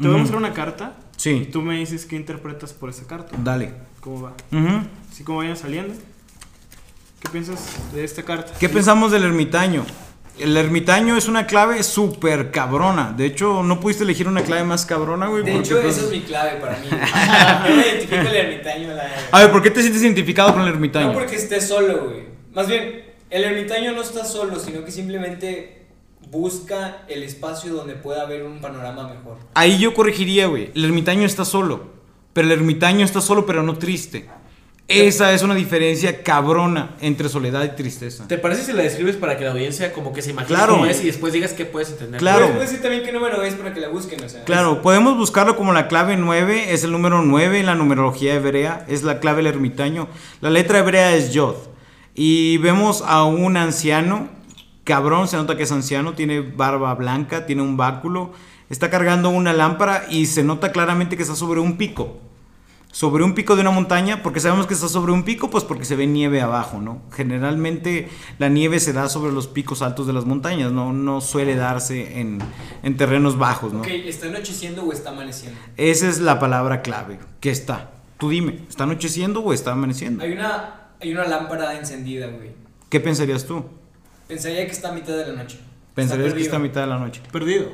te 0.00 0.06
voy 0.06 0.14
a 0.14 0.18
mostrar 0.20 0.38
una 0.38 0.52
carta 0.52 0.92
y 1.18 1.20
Sí, 1.20 1.48
tú 1.52 1.62
me 1.62 1.76
dices 1.78 2.06
qué 2.06 2.16
interpretas 2.16 2.72
por 2.72 2.90
esa 2.90 3.06
carta. 3.06 3.36
dale. 3.42 3.72
¿Cómo 4.00 4.22
va? 4.22 4.32
Ujú. 4.52 4.86
Así 5.10 5.24
como 5.24 5.38
vayan 5.38 5.56
saliendo. 5.56 5.92
¿Qué 7.20 7.28
piensas 7.30 7.58
de 7.92 8.04
esta 8.04 8.22
carta? 8.22 8.52
¿Qué 8.58 8.68
pensamos 8.68 9.10
del 9.10 9.24
ermitaño? 9.24 9.84
El 10.38 10.56
ermitaño 10.56 11.16
es 11.16 11.26
una 11.26 11.48
clave 11.48 11.82
súper 11.82 12.52
cabrona. 12.52 13.12
De 13.16 13.26
hecho, 13.26 13.64
no 13.64 13.80
pudiste 13.80 14.04
elegir 14.04 14.28
una 14.28 14.42
clave 14.42 14.62
más 14.62 14.86
cabrona, 14.86 15.26
güey. 15.26 15.42
De 15.42 15.56
hecho, 15.56 15.80
esa 15.80 16.02
es 16.02 16.10
mi 16.12 16.20
clave 16.20 16.60
para 16.60 16.78
mí. 16.78 16.86
Yo 17.68 17.74
me 17.74 17.82
identifico 17.88 18.20
el 18.20 18.36
ermitaño. 18.36 18.94
La... 18.94 19.08
A 19.32 19.40
ver, 19.40 19.50
¿por 19.50 19.62
qué 19.62 19.72
te 19.72 19.80
sientes 19.80 20.00
identificado 20.00 20.52
con 20.52 20.62
el 20.62 20.68
ermitaño? 20.68 21.08
No 21.08 21.12
porque 21.14 21.34
esté 21.34 21.60
solo, 21.60 22.04
güey. 22.04 22.22
Más 22.54 22.68
bien, 22.68 23.02
el 23.30 23.42
ermitaño 23.44 23.90
no 23.92 24.02
está 24.02 24.24
solo, 24.24 24.60
sino 24.60 24.84
que 24.84 24.92
simplemente 24.92 25.77
busca 26.30 27.02
el 27.08 27.22
espacio 27.22 27.72
donde 27.74 27.94
pueda 27.94 28.22
haber 28.22 28.44
un 28.44 28.60
panorama 28.60 29.04
mejor. 29.08 29.38
Ahí 29.54 29.78
yo 29.78 29.94
corregiría, 29.94 30.46
güey. 30.46 30.70
El 30.74 30.84
ermitaño 30.84 31.24
está 31.26 31.44
solo. 31.44 31.96
Pero 32.32 32.46
el 32.46 32.52
ermitaño 32.52 33.04
está 33.04 33.20
solo, 33.20 33.46
pero 33.46 33.62
no 33.62 33.78
triste. 33.78 34.28
Esa 34.86 35.34
es 35.34 35.42
una 35.42 35.54
diferencia 35.54 36.22
cabrona 36.22 36.96
entre 37.02 37.28
soledad 37.28 37.62
y 37.64 37.76
tristeza. 37.76 38.26
¿Te 38.26 38.38
parece 38.38 38.64
si 38.64 38.72
la 38.72 38.82
describes 38.82 39.16
para 39.16 39.36
que 39.36 39.44
la 39.44 39.50
audiencia 39.50 39.92
como 39.92 40.14
que 40.14 40.22
se 40.22 40.30
imagine 40.30 40.56
Claro. 40.56 40.74
cómo 40.74 40.86
es 40.86 41.02
y 41.02 41.06
después 41.08 41.34
digas 41.34 41.52
qué 41.52 41.66
puedes 41.66 41.90
entender? 41.90 42.18
Claro. 42.18 42.38
Puedes, 42.46 42.52
puedes 42.54 42.70
decir 42.70 42.82
también 42.82 43.02
qué 43.04 43.12
número 43.12 43.42
es 43.42 43.52
para 43.54 43.74
que 43.74 43.80
la 43.80 43.88
busquen, 43.88 44.24
o 44.24 44.28
sea. 44.30 44.44
Claro, 44.44 44.80
podemos 44.80 45.16
buscarlo 45.18 45.56
como 45.56 45.74
la 45.74 45.88
clave 45.88 46.16
9, 46.16 46.72
es 46.72 46.84
el 46.84 46.92
número 46.92 47.20
9 47.20 47.60
en 47.60 47.66
la 47.66 47.74
numerología 47.74 48.34
hebrea, 48.34 48.86
es 48.88 49.02
la 49.02 49.20
clave 49.20 49.38
del 49.42 49.48
ermitaño. 49.48 50.08
La 50.40 50.48
letra 50.48 50.78
hebrea 50.78 51.14
es 51.14 51.32
Yod. 51.34 51.56
Y 52.14 52.56
vemos 52.58 53.02
a 53.06 53.24
un 53.24 53.58
anciano, 53.58 54.30
cabrón, 54.88 55.28
se 55.28 55.36
nota 55.36 55.54
que 55.54 55.64
es 55.64 55.70
anciano, 55.70 56.14
tiene 56.14 56.40
barba 56.40 56.94
blanca, 56.94 57.44
tiene 57.44 57.60
un 57.60 57.76
báculo, 57.76 58.32
está 58.70 58.88
cargando 58.88 59.28
una 59.28 59.52
lámpara 59.52 60.06
y 60.08 60.24
se 60.24 60.42
nota 60.42 60.72
claramente 60.72 61.14
que 61.14 61.22
está 61.22 61.34
sobre 61.34 61.60
un 61.60 61.76
pico. 61.76 62.16
Sobre 62.90 63.22
un 63.22 63.34
pico 63.34 63.54
de 63.54 63.60
una 63.60 63.70
montaña, 63.70 64.22
porque 64.22 64.40
sabemos 64.40 64.66
que 64.66 64.72
está 64.72 64.88
sobre 64.88 65.12
un 65.12 65.24
pico, 65.24 65.50
pues 65.50 65.62
porque 65.62 65.84
se 65.84 65.94
ve 65.94 66.06
nieve 66.06 66.40
abajo, 66.40 66.80
¿no? 66.80 67.02
Generalmente 67.12 68.08
la 68.38 68.48
nieve 68.48 68.80
se 68.80 68.94
da 68.94 69.10
sobre 69.10 69.30
los 69.30 69.46
picos 69.46 69.82
altos 69.82 70.06
de 70.06 70.14
las 70.14 70.24
montañas, 70.24 70.72
no, 70.72 70.94
no 70.94 71.20
suele 71.20 71.54
darse 71.54 72.18
en, 72.18 72.38
en 72.82 72.96
terrenos 72.96 73.36
bajos, 73.36 73.74
¿no? 73.74 73.80
Ok, 73.80 73.88
¿está 73.88 74.28
anocheciendo 74.28 74.84
o 74.84 74.92
está 74.94 75.10
amaneciendo? 75.10 75.60
Esa 75.76 76.08
es 76.08 76.18
la 76.20 76.38
palabra 76.38 76.80
clave. 76.80 77.18
¿Qué 77.40 77.50
está? 77.50 77.90
Tú 78.16 78.30
dime, 78.30 78.60
¿está 78.70 78.84
anocheciendo 78.84 79.42
o 79.42 79.52
está 79.52 79.72
amaneciendo? 79.72 80.24
Hay 80.24 80.32
una, 80.32 80.92
hay 80.98 81.12
una 81.12 81.26
lámpara 81.26 81.78
encendida, 81.78 82.28
güey. 82.28 82.52
¿Qué 82.88 83.00
pensarías 83.00 83.44
tú? 83.44 83.66
Pensaría 84.28 84.66
que 84.66 84.72
está 84.72 84.90
a 84.90 84.92
mitad 84.92 85.16
de 85.16 85.26
la 85.26 85.42
noche. 85.42 85.58
Pensarías 85.94 86.34
que 86.34 86.42
está 86.42 86.56
a 86.56 86.60
mitad 86.60 86.82
de 86.82 86.86
la 86.86 86.98
noche. 86.98 87.20
Perdido. 87.32 87.72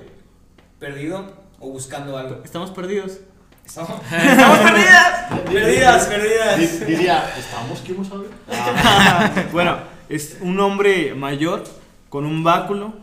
Perdido 0.79 1.33
o 1.61 1.71
buscando 1.71 2.17
algo. 2.17 2.41
Estamos 2.45 2.71
perdidos. 2.71 3.19
Estamos 3.67 3.91
¡Estamos 4.13 4.59
perdidas! 4.59 5.41
perdidas, 5.51 6.07
perdidas. 6.07 6.59
Di- 6.81 6.85
Diría, 6.87 7.33
¿estamos? 7.39 7.81
¿Quién 7.85 7.99
no 7.99 8.05
sabe? 8.05 8.27
bueno, 9.53 9.79
es 10.09 10.39
un 10.41 10.59
hombre 10.61 11.15
mayor 11.15 11.65
con 12.09 12.25
un 12.27 12.45
báculo. 12.45 12.95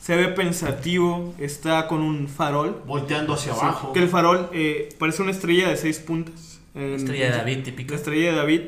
Se 0.00 0.14
ve 0.16 0.28
pensativo. 0.28 1.34
Está 1.38 1.88
con 1.88 2.00
un 2.00 2.28
farol. 2.28 2.82
Volteando 2.86 3.34
hacia 3.34 3.52
Sí, 3.52 3.58
abajo. 3.60 3.92
Que 3.92 3.98
el 4.00 4.08
farol 4.08 4.48
eh, 4.52 4.88
parece 4.98 5.22
una 5.22 5.32
estrella 5.32 5.68
de 5.68 5.76
seis 5.76 5.98
puntas. 5.98 6.60
Estrella 6.74 7.30
de 7.32 7.36
David, 7.38 7.64
típico. 7.64 7.90
La 7.92 7.96
estrella 7.96 8.30
de 8.30 8.36
David. 8.36 8.60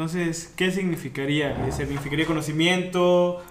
Entonces, 0.00 0.50
¿qué 0.56 0.70
significaría? 0.72 1.50
Eh, 1.50 1.72
¿Significaría 1.76 2.24
conocimiento? 2.24 3.42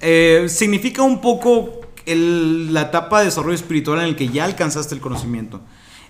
Eh, 0.00 0.46
significa 0.48 1.02
un 1.02 1.20
poco 1.20 1.80
el- 2.06 2.72
la 2.72 2.82
etapa 2.82 3.18
de 3.18 3.24
desarrollo 3.24 3.56
espiritual 3.56 3.98
en 3.98 4.04
el 4.04 4.14
que 4.14 4.28
ya 4.28 4.44
alcanzaste 4.44 4.94
el 4.94 5.00
conocimiento. 5.00 5.60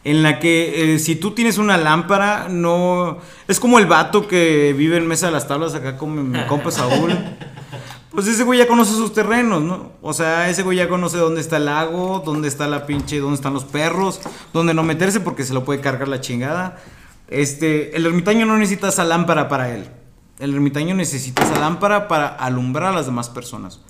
En 0.04 0.22
la 0.22 0.38
que 0.40 0.92
eh, 0.94 0.98
si 0.98 1.16
tú 1.16 1.30
tienes 1.30 1.56
una 1.56 1.78
lámpara, 1.78 2.48
no... 2.50 3.16
Es 3.48 3.58
como 3.58 3.78
el 3.78 3.86
vato 3.86 4.28
que 4.28 4.74
vive 4.76 4.98
en 4.98 5.06
Mesa 5.06 5.28
de 5.28 5.32
las 5.32 5.48
Tablas 5.48 5.74
acá 5.74 5.96
con 5.96 6.30
mi 6.32 6.38
compa 6.44 6.70
Saúl. 6.70 7.18
Pues 8.10 8.26
ese 8.26 8.44
güey 8.44 8.58
ya 8.58 8.66
conoce 8.68 8.92
sus 8.92 9.14
terrenos, 9.14 9.62
¿no? 9.62 9.92
O 10.02 10.12
sea, 10.12 10.50
ese 10.50 10.62
güey 10.62 10.76
ya 10.76 10.86
conoce 10.86 11.16
dónde 11.16 11.40
está 11.40 11.56
el 11.56 11.64
lago, 11.64 12.22
dónde 12.22 12.46
está 12.46 12.66
la 12.68 12.84
pinche, 12.84 13.20
dónde 13.20 13.36
están 13.36 13.54
los 13.54 13.64
perros, 13.64 14.20
dónde 14.52 14.74
no 14.74 14.82
meterse 14.82 15.18
porque 15.20 15.44
se 15.44 15.54
lo 15.54 15.64
puede 15.64 15.80
cargar 15.80 16.08
la 16.08 16.20
chingada. 16.20 16.76
Este, 17.32 17.96
el 17.96 18.06
ermitaño 18.06 18.46
no 18.46 18.58
necesita 18.58 18.88
esa 18.88 19.04
lámpara 19.04 19.48
para 19.48 19.74
él. 19.74 19.88
El 20.38 20.54
ermitaño 20.54 20.94
necesita 20.94 21.42
esa 21.42 21.58
lámpara 21.58 22.08
para 22.08 22.28
alumbrar 22.28 22.92
a 22.92 22.96
las 22.96 23.06
demás 23.06 23.30
personas. 23.30 23.80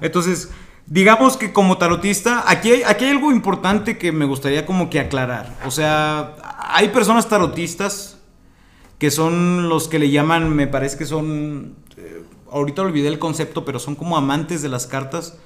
Entonces, 0.00 0.50
digamos 0.86 1.36
que 1.36 1.52
como 1.52 1.78
tarotista, 1.78 2.44
aquí 2.46 2.72
hay, 2.72 2.82
aquí 2.82 3.04
hay 3.04 3.12
algo 3.12 3.30
importante 3.30 3.98
que 3.98 4.10
me 4.10 4.24
gustaría 4.24 4.66
como 4.66 4.90
que 4.90 5.00
aclarar. 5.00 5.56
O 5.66 5.70
sea, 5.70 6.34
hay 6.58 6.88
personas 6.88 7.28
tarotistas 7.28 8.18
que 8.98 9.10
son 9.10 9.68
los 9.68 9.86
que 9.88 9.98
le 9.98 10.10
llaman, 10.10 10.54
me 10.54 10.66
parece 10.66 10.98
que 10.98 11.06
son, 11.06 11.76
eh, 11.96 12.22
ahorita 12.50 12.82
olvidé 12.82 13.08
el 13.08 13.18
concepto, 13.18 13.64
pero 13.64 13.78
son 13.78 13.94
como 13.94 14.16
amantes 14.16 14.60
de 14.60 14.68
las 14.68 14.86
cartas, 14.86 15.38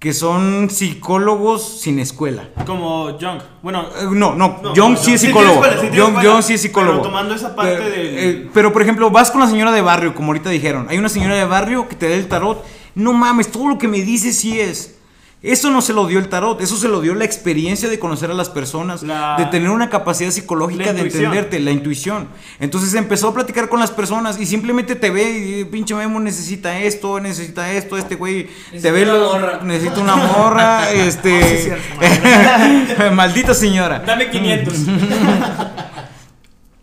que 0.00 0.14
son 0.14 0.70
psicólogos 0.70 1.80
sin 1.82 1.98
escuela. 1.98 2.48
Como 2.64 3.18
Jung. 3.20 3.40
Bueno, 3.62 3.82
Eh, 4.00 4.06
No, 4.10 4.34
no, 4.34 4.58
No, 4.62 4.74
Jung 4.74 4.96
sí 4.96 5.12
es 5.12 5.20
sí 5.20 5.26
psicólogo. 5.26 5.52
escuela, 5.56 5.74
sí 5.74 5.80
tiene 5.82 5.96
Jung, 5.98 6.08
escuela. 6.14 6.32
Jung 6.32 6.42
sí 6.42 6.54
es 6.54 6.62
psicólogo. 6.62 6.92
Pero 6.98 7.02
tomando 7.08 7.34
esa 7.34 7.54
parte 7.54 7.74
Eh, 7.74 7.90
del- 7.90 8.18
eh, 8.46 8.50
pero 8.54 8.72
por 8.72 8.80
ejemplo, 8.80 9.10
vas 9.10 9.30
con 9.30 9.40
la 9.42 9.46
señora 9.46 9.70
de 9.72 9.82
barrio, 9.82 10.14
como 10.14 10.28
ahorita 10.28 10.48
dijeron. 10.48 10.86
Hay 10.88 10.96
una 10.96 11.10
señora 11.10 11.34
de 11.36 11.44
barrio 11.44 11.86
que 11.86 11.96
te 11.96 12.08
da 12.08 12.14
el 12.14 12.28
tarot. 12.28 12.64
No 12.94 13.12
mames, 13.12 13.50
todo 13.52 13.68
lo 13.68 13.78
que 13.78 13.88
me 13.88 14.00
dice 14.00 14.32
sí 14.32 14.58
es. 14.58 14.96
Eso 15.42 15.70
no 15.70 15.80
se 15.80 15.94
lo 15.94 16.06
dio 16.06 16.18
el 16.18 16.28
tarot, 16.28 16.60
eso 16.60 16.76
se 16.76 16.86
lo 16.86 17.00
dio 17.00 17.14
la 17.14 17.24
experiencia 17.24 17.88
de 17.88 17.98
conocer 17.98 18.30
a 18.30 18.34
las 18.34 18.50
personas, 18.50 19.02
La- 19.02 19.36
de 19.38 19.46
tener 19.46 19.70
una 19.70 19.88
capacidad 19.88 20.30
psicológica 20.30 20.92
de 20.92 21.00
entenderte, 21.00 21.58
la 21.60 21.70
intuición. 21.70 22.28
Entonces 22.58 22.92
empezó 22.92 23.28
a 23.28 23.34
platicar 23.34 23.70
con 23.70 23.80
las 23.80 23.90
personas 23.90 24.38
y 24.38 24.44
simplemente 24.44 24.96
te 24.96 25.08
ve 25.08 25.60
y 25.60 25.64
pinche 25.64 25.94
Memo 25.94 26.20
necesita 26.20 26.78
esto, 26.80 27.20
necesita 27.20 27.72
esto, 27.72 27.96
este 27.96 28.16
güey 28.16 28.48
te 28.48 28.52
Necesita 28.72 28.90
ve 28.92 29.02
una 29.04 29.12
lo- 29.14 29.32
morra. 29.32 29.60
necesita 29.62 30.00
una 30.00 30.16
morra, 30.16 30.90
este 30.92 31.58
sí, 31.58 31.64
cierto, 31.64 33.10
maldita 33.14 33.54
señora. 33.54 34.00
Dame 34.00 34.28
500. 34.28 34.74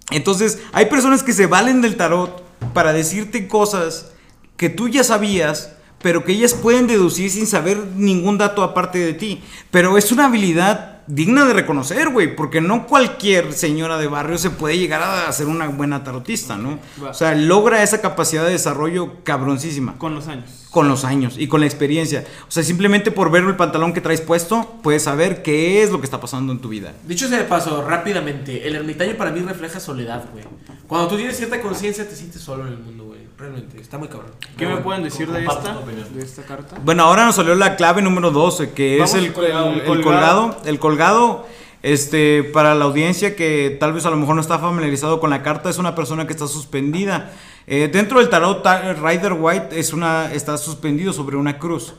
Entonces, 0.09 0.59
hay 0.73 0.85
personas 0.85 1.21
que 1.21 1.33
se 1.33 1.47
valen 1.47 1.81
del 1.81 1.97
tarot 1.97 2.41
para 2.73 2.93
decirte 2.93 3.47
cosas 3.47 4.11
que 4.55 4.69
tú 4.69 4.87
ya 4.87 5.03
sabías, 5.03 5.73
pero 6.01 6.23
que 6.23 6.33
ellas 6.33 6.53
pueden 6.53 6.87
deducir 6.87 7.29
sin 7.29 7.47
saber 7.47 7.77
ningún 7.95 8.37
dato 8.37 8.63
aparte 8.63 8.99
de 8.99 9.13
ti. 9.13 9.41
Pero 9.71 9.97
es 9.97 10.11
una 10.11 10.25
habilidad 10.25 10.97
digna 11.07 11.45
de 11.45 11.53
reconocer, 11.53 12.09
güey, 12.09 12.35
porque 12.35 12.59
no 12.59 12.85
cualquier 12.85 13.53
señora 13.53 13.97
de 13.97 14.07
barrio 14.07 14.37
se 14.37 14.49
puede 14.49 14.77
llegar 14.77 15.01
a 15.01 15.31
ser 15.31 15.47
una 15.47 15.67
buena 15.69 16.03
tarotista, 16.03 16.57
¿no? 16.57 16.79
Va. 17.01 17.11
O 17.11 17.13
sea, 17.13 17.33
logra 17.33 17.81
esa 17.81 18.01
capacidad 18.01 18.45
de 18.45 18.51
desarrollo 18.51 19.23
cabroncísima 19.23 19.97
con 19.97 20.13
los 20.15 20.27
años. 20.27 20.67
con 20.69 20.89
los 20.89 21.05
años 21.05 21.35
y 21.37 21.47
con 21.47 21.61
la 21.61 21.65
experiencia. 21.65 22.25
O 22.47 22.51
sea, 22.51 22.61
simplemente 22.61 23.11
por 23.11 23.31
ver 23.31 23.45
el 23.45 23.55
pantalón 23.55 23.93
que 23.93 24.01
traes 24.01 24.19
puesto, 24.19 24.79
puedes 24.83 25.03
saber 25.03 25.41
qué 25.43 25.81
es 25.81 25.91
lo 25.91 25.99
que 25.99 26.05
está 26.05 26.19
pasando 26.19 26.51
en 26.51 26.59
tu 26.59 26.67
vida. 26.69 26.93
Dicho 27.07 27.29
sea 27.29 27.37
de 27.37 27.45
paso, 27.45 27.87
rápidamente, 27.87 28.67
el 28.67 28.75
ermitaño 28.75 29.15
para 29.15 29.31
mí 29.31 29.39
refleja 29.39 29.79
soledad, 29.79 30.25
güey. 30.33 30.43
Cuando 30.87 31.07
tú 31.07 31.15
tienes 31.15 31.37
cierta 31.37 31.61
conciencia, 31.61 32.07
te 32.07 32.15
sientes 32.15 32.41
solo 32.41 32.67
en 32.67 32.73
el 32.73 32.79
mundo, 32.79 33.05
güey. 33.05 33.26
Realmente, 33.38 33.79
está 33.79 33.97
muy 33.99 34.07
cabrón. 34.07 34.31
¿Qué 34.57 34.65
me 34.65 34.77
pueden 34.77 35.03
decir 35.03 35.31
de 35.31 35.45
esta, 35.45 35.75
de 36.13 36.23
esta 36.23 36.41
carta? 36.43 36.77
Bueno, 36.83 37.03
ahora 37.03 37.25
nos 37.25 37.35
salió 37.35 37.53
la 37.53 37.75
clave 37.75 38.01
número 38.01 38.31
12, 38.31 38.71
que 38.71 38.97
Vamos 38.97 39.13
es 39.13 39.23
el, 39.25 39.33
colgado. 39.33 39.69
el- 39.73 39.79
El 39.81 40.01
colgado. 40.03 40.57
El 40.65 40.79
colgado, 40.79 41.47
este, 41.83 42.43
para 42.43 42.73
la 42.73 42.85
audiencia 42.85 43.35
que 43.35 43.77
tal 43.79 43.93
vez 43.93 44.07
a 44.07 44.09
lo 44.09 44.17
mejor 44.17 44.33
no 44.35 44.41
está 44.41 44.57
familiarizado 44.57 45.19
con 45.19 45.29
la 45.29 45.43
carta, 45.43 45.69
es 45.69 45.77
una 45.77 45.93
persona 45.93 46.25
que 46.25 46.33
está 46.33 46.47
suspendida. 46.47 47.31
Eh, 47.67 47.89
dentro 47.93 48.17
del 48.19 48.29
tarot, 48.29 48.63
Ta- 48.63 48.93
Rider 48.93 49.33
White 49.33 49.79
es 49.79 49.93
una, 49.93 50.33
está 50.33 50.57
suspendido 50.57 51.13
sobre 51.13 51.38
una 51.38 51.59
cruz. 51.59 51.93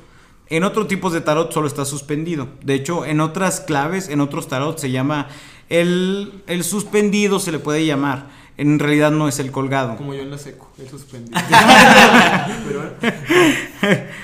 En 0.50 0.64
otros 0.64 0.88
tipos 0.88 1.12
de 1.12 1.20
tarot 1.20 1.52
solo 1.52 1.68
está 1.68 1.84
suspendido. 1.84 2.48
De 2.64 2.74
hecho, 2.74 3.04
en 3.04 3.20
otras 3.20 3.60
claves, 3.60 4.08
en 4.08 4.20
otros 4.20 4.48
tarot 4.48 4.76
se 4.78 4.90
llama 4.90 5.28
el, 5.68 6.42
el 6.48 6.64
suspendido, 6.64 7.38
se 7.38 7.52
le 7.52 7.58
puede 7.60 7.84
llamar. 7.86 8.37
En 8.58 8.78
realidad 8.78 9.10
no 9.12 9.26
es 9.28 9.38
el 9.38 9.50
colgado. 9.52 9.96
Como 9.96 10.12
yo 10.14 10.22
en 10.22 10.30
la 10.30 10.36
seco, 10.38 10.70
el 10.78 10.88
suspendido. 10.88 11.38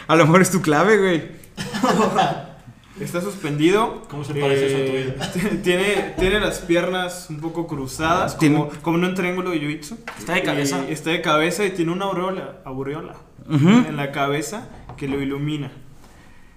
A 0.08 0.16
lo 0.16 0.24
mejor 0.26 0.42
es 0.42 0.50
tu 0.50 0.60
clave, 0.60 0.98
güey. 0.98 1.22
Está 3.00 3.20
suspendido. 3.20 4.02
¿Cómo 4.08 4.24
se 4.24 4.34
parece 4.34 4.66
eso 4.66 4.76
a 4.76 4.86
tu 4.86 4.92
vida? 4.92 5.32
t- 5.50 5.56
Tiene, 5.62 6.14
tiene 6.18 6.40
las 6.40 6.58
piernas 6.60 7.26
un 7.30 7.40
poco 7.40 7.66
cruzadas, 7.66 8.38
Tiene- 8.38 8.56
como, 8.58 8.70
como 8.82 8.98
en 8.98 9.04
un 9.04 9.14
triángulo 9.14 9.50
de 9.50 9.60
jiu-jitsu. 9.60 9.96
Está 10.18 10.34
de 10.34 10.42
cabeza. 10.42 10.84
Y 10.88 10.92
está 10.92 11.10
de 11.10 11.20
cabeza 11.22 11.64
y 11.64 11.70
tiene 11.70 11.92
una 11.92 12.04
aureola, 12.06 12.56
aureola 12.64 13.14
en 13.48 13.96
la 13.96 14.10
cabeza 14.12 14.68
que 14.96 15.06
lo 15.08 15.20
ilumina. 15.20 15.70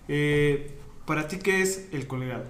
Eh, 0.07 0.73
¿Para 1.05 1.28
ti 1.28 1.38
qué 1.38 1.61
es 1.61 1.88
el 1.91 2.07
colgado? 2.07 2.43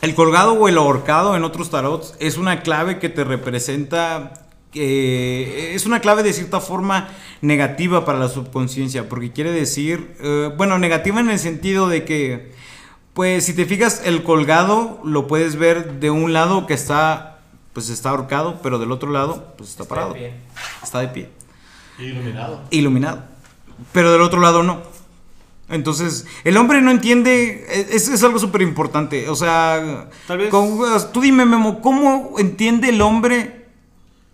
El 0.00 0.14
colgado 0.14 0.52
o 0.54 0.68
el 0.68 0.76
ahorcado 0.78 1.36
en 1.36 1.42
otros 1.44 1.70
tarots 1.70 2.14
es 2.20 2.36
una 2.38 2.60
clave 2.62 2.98
que 2.98 3.08
te 3.08 3.24
representa. 3.24 4.43
Eh, 4.74 5.72
es 5.74 5.86
una 5.86 6.00
clave 6.00 6.22
de 6.22 6.32
cierta 6.32 6.60
forma 6.60 7.08
negativa 7.40 8.04
para 8.04 8.18
la 8.18 8.28
subconsciencia, 8.28 9.08
porque 9.08 9.32
quiere 9.32 9.52
decir, 9.52 10.14
eh, 10.20 10.50
bueno, 10.56 10.78
negativa 10.78 11.20
en 11.20 11.30
el 11.30 11.38
sentido 11.38 11.88
de 11.88 12.04
que, 12.04 12.52
pues 13.12 13.44
si 13.44 13.54
te 13.54 13.64
fijas, 13.66 14.02
el 14.04 14.22
colgado 14.22 15.00
lo 15.04 15.26
puedes 15.26 15.56
ver 15.56 16.00
de 16.00 16.10
un 16.10 16.32
lado 16.32 16.66
que 16.66 16.74
está, 16.74 17.40
pues 17.72 17.88
está 17.88 18.10
ahorcado, 18.10 18.60
pero 18.62 18.78
del 18.78 18.90
otro 18.92 19.10
lado, 19.10 19.54
pues 19.56 19.70
está, 19.70 19.82
Está 19.84 19.94
parado, 19.94 20.14
de 20.14 20.20
pie. 20.20 20.32
está 20.82 21.00
de 21.00 21.08
pie, 21.08 21.28
Iluminado. 21.98 22.62
iluminado, 22.70 23.24
pero 23.92 24.10
del 24.12 24.20
otro 24.22 24.40
lado 24.40 24.62
no. 24.62 24.82
Entonces, 25.70 26.26
el 26.44 26.56
hombre 26.58 26.82
no 26.82 26.90
entiende, 26.90 27.64
es, 27.90 28.08
es 28.08 28.22
algo 28.22 28.38
súper 28.38 28.60
importante. 28.60 29.30
O 29.30 29.34
sea, 29.34 30.10
Tal 30.26 30.36
vez- 30.38 30.50
con- 30.50 30.78
tú 31.12 31.22
dime, 31.22 31.46
Memo, 31.46 31.80
¿cómo 31.80 32.34
entiende 32.38 32.90
el 32.90 33.00
hombre 33.00 33.63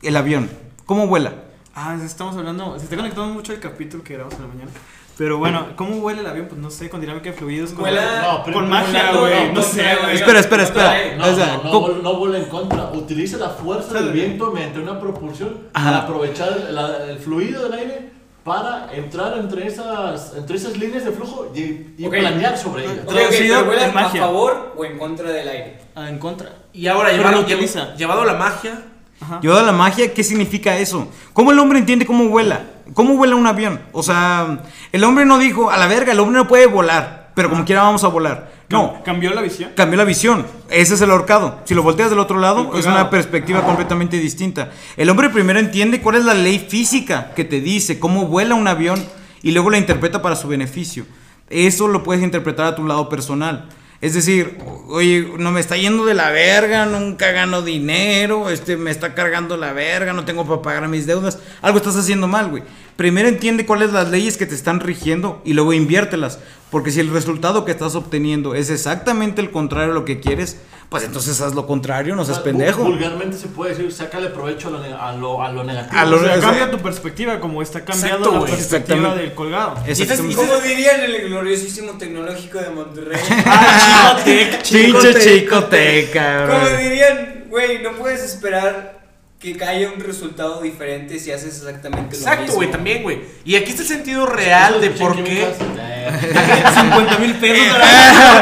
el 0.02 0.16
avión? 0.16 0.48
¿Cómo 0.86 1.06
vuela? 1.06 1.32
Ah, 1.74 1.96
estamos 2.04 2.36
hablando, 2.36 2.76
se 2.78 2.84
está 2.84 2.96
conectando 2.96 3.32
mucho 3.32 3.52
el 3.52 3.60
capítulo 3.60 4.02
que 4.02 4.14
grabamos 4.14 4.34
en 4.36 4.42
la 4.42 4.48
mañana. 4.48 4.70
Pero 5.16 5.36
bueno, 5.38 5.66
¿cómo 5.76 5.96
huele 5.98 6.20
el 6.20 6.26
avión? 6.26 6.46
Pues 6.48 6.58
no 6.60 6.70
sé, 6.70 6.88
con 6.88 7.00
dinámica 7.00 7.30
de 7.30 7.36
fluidos. 7.36 7.72
Con, 7.72 7.84
No, 7.84 8.42
pero- 8.42 8.54
con 8.56 8.70
magia, 8.70 9.12
no, 9.12 9.20
güey. 9.20 9.34
no, 9.34 9.46
No, 9.48 9.52
no, 9.54 9.62
sé, 9.62 9.84
güey. 10.02 10.14
Espera, 10.14 10.40
espera, 10.40 10.62
espera. 10.62 11.16
No, 11.18 11.26
O 11.26 11.34
sea, 11.34 11.56
no, 11.58 11.64
no, 11.64 11.70
¿cómo- 11.70 11.88
vol- 11.88 12.02
no 12.02 12.14
vuela 12.16 12.38
en 12.38 12.46
contra. 12.46 12.84
Utiliza 12.92 13.36
la 13.36 13.50
fuerza 13.50 13.94
del 14.00 14.12
viento 14.12 14.50
mediante 14.50 14.80
una 14.80 14.98
propulsión 14.98 15.68
Ajá. 15.74 15.84
para 15.90 16.02
aprovechar 16.04 16.68
la- 16.70 17.04
el 17.10 17.18
fluido 17.18 17.64
del 17.64 17.72
aire 17.74 18.10
para 18.44 18.88
entrar 18.94 19.36
entre 19.36 19.66
esas, 19.66 20.34
entre 20.36 20.56
esas 20.56 20.78
líneas 20.78 21.04
de 21.04 21.12
flujo 21.12 21.52
y, 21.54 21.94
y 21.98 22.06
Ok. 22.06 22.12
planear 22.14 22.56
sobre 22.56 22.84
ellas. 22.84 23.00
Ok, 23.04 23.08
ok, 23.10 23.14
Traducido 23.14 23.54
pero 23.56 23.66
vuela 23.66 23.86
en 23.88 23.94
magia. 23.94 24.22
a 24.22 24.26
favor 24.26 24.72
o 24.74 24.84
en 24.86 24.98
contra 24.98 25.30
del 25.30 25.48
aire. 25.48 25.78
Ah, 25.94 26.08
en 26.08 26.18
contra. 26.18 26.50
Y 26.72 26.86
ahora, 26.86 27.12
llevado, 27.12 27.32
lo 27.36 27.40
utiliza. 27.42 27.94
llevado 27.94 28.22
a 28.22 28.24
la 28.26 28.34
magia, 28.34 28.80
Ajá. 29.20 29.40
Llevado 29.40 29.60
a 29.60 29.64
la 29.64 29.72
magia, 29.72 30.12
¿qué 30.14 30.24
significa 30.24 30.76
eso? 30.78 31.08
¿Cómo 31.32 31.52
el 31.52 31.58
hombre 31.58 31.78
entiende 31.78 32.06
cómo 32.06 32.28
vuela? 32.28 32.64
¿Cómo 32.94 33.16
vuela 33.16 33.36
un 33.36 33.46
avión? 33.46 33.80
O 33.92 34.02
sea, 34.02 34.62
el 34.92 35.04
hombre 35.04 35.24
no 35.24 35.38
dijo, 35.38 35.70
a 35.70 35.76
la 35.76 35.86
verga, 35.86 36.12
el 36.12 36.20
hombre 36.20 36.36
no 36.38 36.48
puede 36.48 36.66
volar, 36.66 37.30
pero 37.34 37.48
como 37.50 37.64
quiera 37.64 37.82
vamos 37.82 38.02
a 38.04 38.08
volar. 38.08 38.50
No, 38.70 38.94
Cam- 38.94 39.02
¿Cambió 39.02 39.34
la 39.34 39.42
visión? 39.42 39.72
cambió 39.76 39.96
la 39.98 40.04
visión. 40.04 40.46
Ese 40.70 40.94
es 40.94 41.00
el 41.00 41.10
ahorcado. 41.10 41.58
Si 41.64 41.74
lo 41.74 41.82
volteas 41.82 42.08
del 42.10 42.20
otro 42.20 42.38
lado, 42.38 42.76
es 42.76 42.86
una 42.86 43.10
perspectiva 43.10 43.62
completamente 43.62 44.16
distinta. 44.18 44.70
El 44.96 45.10
hombre 45.10 45.28
primero 45.28 45.58
entiende 45.58 46.00
cuál 46.00 46.16
es 46.16 46.24
la 46.24 46.34
ley 46.34 46.58
física 46.68 47.32
que 47.34 47.44
te 47.44 47.60
dice 47.60 47.98
cómo 47.98 48.26
vuela 48.26 48.54
un 48.54 48.68
avión 48.68 49.04
y 49.42 49.50
luego 49.50 49.70
la 49.70 49.78
interpreta 49.78 50.22
para 50.22 50.36
su 50.36 50.46
beneficio. 50.48 51.04
Eso 51.48 51.88
lo 51.88 52.04
puedes 52.04 52.22
interpretar 52.22 52.66
a 52.66 52.76
tu 52.76 52.84
lado 52.84 53.08
personal. 53.08 53.68
Es 54.00 54.14
decir, 54.14 54.56
oye, 54.88 55.28
no 55.38 55.52
me 55.52 55.60
está 55.60 55.76
yendo 55.76 56.06
de 56.06 56.14
la 56.14 56.30
verga, 56.30 56.86
nunca 56.86 57.32
gano 57.32 57.60
dinero, 57.60 58.48
este 58.48 58.78
me 58.78 58.90
está 58.90 59.14
cargando 59.14 59.58
la 59.58 59.74
verga, 59.74 60.14
no 60.14 60.24
tengo 60.24 60.46
para 60.46 60.62
pagar 60.62 60.88
mis 60.88 61.06
deudas. 61.06 61.38
Algo 61.60 61.78
estás 61.78 61.96
haciendo 61.96 62.26
mal, 62.26 62.48
güey. 62.48 62.62
Primero 62.96 63.28
entiende 63.28 63.64
cuáles 63.66 63.92
las 63.92 64.10
leyes 64.10 64.36
que 64.36 64.46
te 64.46 64.54
están 64.54 64.80
rigiendo 64.80 65.40
y 65.44 65.54
luego 65.54 65.72
inviértelas. 65.72 66.38
Porque 66.70 66.90
si 66.92 67.00
el 67.00 67.10
resultado 67.10 67.64
que 67.64 67.72
estás 67.72 67.94
obteniendo 67.96 68.54
es 68.54 68.70
exactamente 68.70 69.40
el 69.40 69.50
contrario 69.50 69.90
a 69.90 69.94
lo 69.94 70.04
que 70.04 70.20
quieres, 70.20 70.58
pues 70.88 71.02
entonces 71.02 71.40
haz 71.40 71.54
lo 71.54 71.66
contrario, 71.66 72.14
no 72.14 72.24
seas 72.24 72.38
O 72.38 72.42
sea, 72.42 72.52
pendejo. 72.52 72.84
Vulgarmente 72.84 73.36
se 73.38 73.48
puede 73.48 73.70
decir, 73.74 73.90
sácale 73.92 74.28
provecho 74.28 74.68
a 74.68 74.70
lo, 74.72 74.78
a 75.00 75.12
lo, 75.16 75.42
a 75.42 75.50
lo 75.52 75.64
negativo. 75.64 76.00
A 76.00 76.04
lo- 76.04 76.16
O 76.16 76.20
sea, 76.20 76.34
Eso- 76.34 76.42
cambia 76.42 76.70
tu 76.70 76.78
perspectiva, 76.78 77.40
como 77.40 77.60
está 77.62 77.84
cambiando 77.84 78.26
Exacto, 78.28 78.46
la 78.46 78.50
perspectiva 78.56 79.14
del 79.16 79.34
colgado. 79.34 79.74
Exactamente. 79.86 80.36
Como 80.36 80.60
dirían 80.60 81.00
en 81.00 81.14
el 81.14 81.28
gloriosísimo 81.28 81.92
tecnológico 81.92 82.58
de 82.58 82.70
Monterrey. 82.70 83.18
Ah, 83.46 84.20
Chicotec, 84.62 85.18
Chicotec. 85.18 86.12
Como 86.12 86.24
cabrón. 86.24 86.78
dirían, 86.78 87.44
güey, 87.48 87.82
no 87.82 87.92
puedes 87.92 88.22
esperar 88.22 88.99
que 89.40 89.64
haya 89.64 89.90
un 89.90 90.00
resultado 90.00 90.60
diferente 90.60 91.18
si 91.18 91.32
haces 91.32 91.56
exactamente 91.56 92.12
lo 92.12 92.18
Exacto, 92.18 92.42
mismo. 92.42 92.56
güey, 92.56 92.70
también, 92.70 93.02
güey. 93.02 93.20
Y 93.42 93.56
aquí 93.56 93.70
está 93.70 93.80
el 93.80 93.88
sentido 93.88 94.26
real 94.26 94.82
de 94.82 94.90
por 94.90 95.16
qué. 95.24 95.48
50 96.80 97.18
mil 97.18 97.34
pesos. 97.36 97.66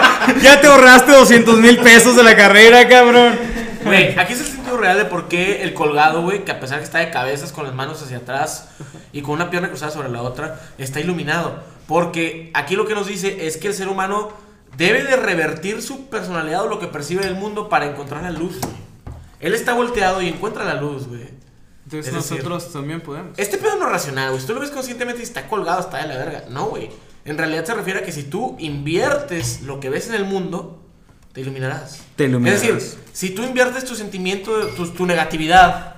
ya 0.43 0.61
te 0.61 0.67
ahorraste 0.67 1.13
200 1.13 1.59
mil 1.59 1.79
pesos 1.79 2.17
de 2.17 2.25
la 2.25 2.37
carrera, 2.37 2.89
cabrón. 2.89 3.39
Güey, 3.85 4.19
aquí 4.19 4.33
es 4.33 4.41
el 4.41 4.47
sentido 4.47 4.77
real 4.77 4.99
de 4.99 5.05
por 5.05 5.29
qué 5.29 5.63
el 5.63 5.73
colgado, 5.73 6.23
güey, 6.23 6.45
que 6.45 6.51
a 6.51 6.59
pesar 6.59 6.79
que 6.79 6.85
está 6.85 6.99
de 6.99 7.11
cabezas 7.11 7.53
con 7.53 7.65
las 7.65 7.75
manos 7.75 8.03
hacia 8.03 8.19
atrás 8.19 8.69
y 9.13 9.23
con 9.23 9.35
una 9.35 9.51
pierna 9.51 9.69
cruzada 9.69 9.93
sobre 9.93 10.09
la 10.09 10.23
otra, 10.23 10.61
está 10.79 10.99
iluminado. 10.99 11.63
Porque 11.87 12.51
aquí 12.55 12.75
lo 12.75 12.87
que 12.87 12.95
nos 12.95 13.07
dice 13.07 13.47
es 13.47 13.57
que 13.57 13.69
el 13.69 13.75
ser 13.75 13.87
humano 13.87 14.33
debe 14.77 15.05
de 15.05 15.15
revertir 15.17 15.81
su 15.81 16.09
personalidad 16.09 16.63
o 16.65 16.69
lo 16.69 16.81
que 16.81 16.89
percibe 16.89 17.25
del 17.25 17.37
mundo 17.37 17.69
para 17.69 17.87
encontrar 17.87 18.25
la 18.25 18.31
luz, 18.31 18.59
güey. 18.61 18.88
Él 19.41 19.55
está 19.55 19.75
volteado 19.75 20.21
y 20.23 20.29
encuentra 20.29 20.65
la 20.65 20.75
luz, 20.75 21.07
güey. 21.07 21.29
Entonces 21.85 22.09
Es 22.09 22.15
decir, 22.15 22.39
nosotros 22.39 22.73
también 22.73 23.01
podemos. 23.01 23.39
Este 23.39 23.57
pedo 23.57 23.77
no 23.77 23.87
es 23.87 23.93
racional, 23.93 24.31
güey. 24.31 24.41
Si 24.41 24.47
tú 24.47 24.55
lo 24.55 24.61
ves 24.61 24.71
conscientemente 24.71 25.21
y 25.21 25.25
está 25.25 25.49
colgado, 25.49 25.81
está 25.81 25.99
de 25.99 26.09
la 26.09 26.17
verga. 26.17 26.45
No, 26.51 26.67
güey. 26.67 26.91
En 27.25 27.39
realidad 27.39 27.65
se 27.65 27.75
refiere 27.75 28.01
a 28.01 28.03
que 28.03 28.13
si 28.13 28.25
tú 28.25 28.57
inviertes 28.59 29.63
lo 29.63 29.81
que 29.81 29.91
ves 29.91 30.09
en 30.09 30.15
el 30.15 30.25
mundo, 30.25 30.83
te 31.33 31.41
iluminarás. 31.41 32.03
Te 32.17 32.25
iluminarás. 32.25 32.63
Es 32.63 32.69
decir, 32.69 32.99
si 33.13 33.31
tú 33.31 33.43
inviertes 33.43 33.85
tu 33.85 33.95
sentimiento, 33.95 34.69
tu, 34.69 34.87
tu 34.89 35.07
negatividad, 35.07 35.97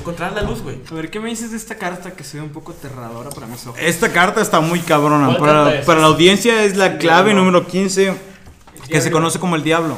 encontrarás 0.00 0.34
la 0.34 0.42
luz, 0.42 0.62
güey. 0.62 0.78
A 0.90 0.94
ver, 0.94 1.10
¿qué 1.10 1.20
me 1.20 1.28
dices 1.28 1.50
de 1.50 1.56
esta 1.56 1.76
carta 1.76 2.10
que 2.12 2.24
se 2.24 2.38
ve 2.38 2.42
un 2.42 2.50
poco 2.50 2.72
aterradora 2.72 3.30
para 3.30 3.46
mis 3.46 3.66
ojos? 3.66 3.80
Esta 3.80 4.12
carta 4.12 4.40
está 4.40 4.60
muy 4.60 4.80
cabrona. 4.80 5.36
¿Cuál 5.36 5.38
Para, 5.38 5.82
para 5.82 6.00
la 6.00 6.06
audiencia 6.06 6.64
es 6.64 6.76
la 6.76 6.98
clave 6.98 7.32
número 7.32 7.66
15, 7.66 8.14
que 8.88 9.00
se 9.00 9.10
conoce 9.10 9.38
como 9.38 9.56
el 9.56 9.62
diablo. 9.62 9.96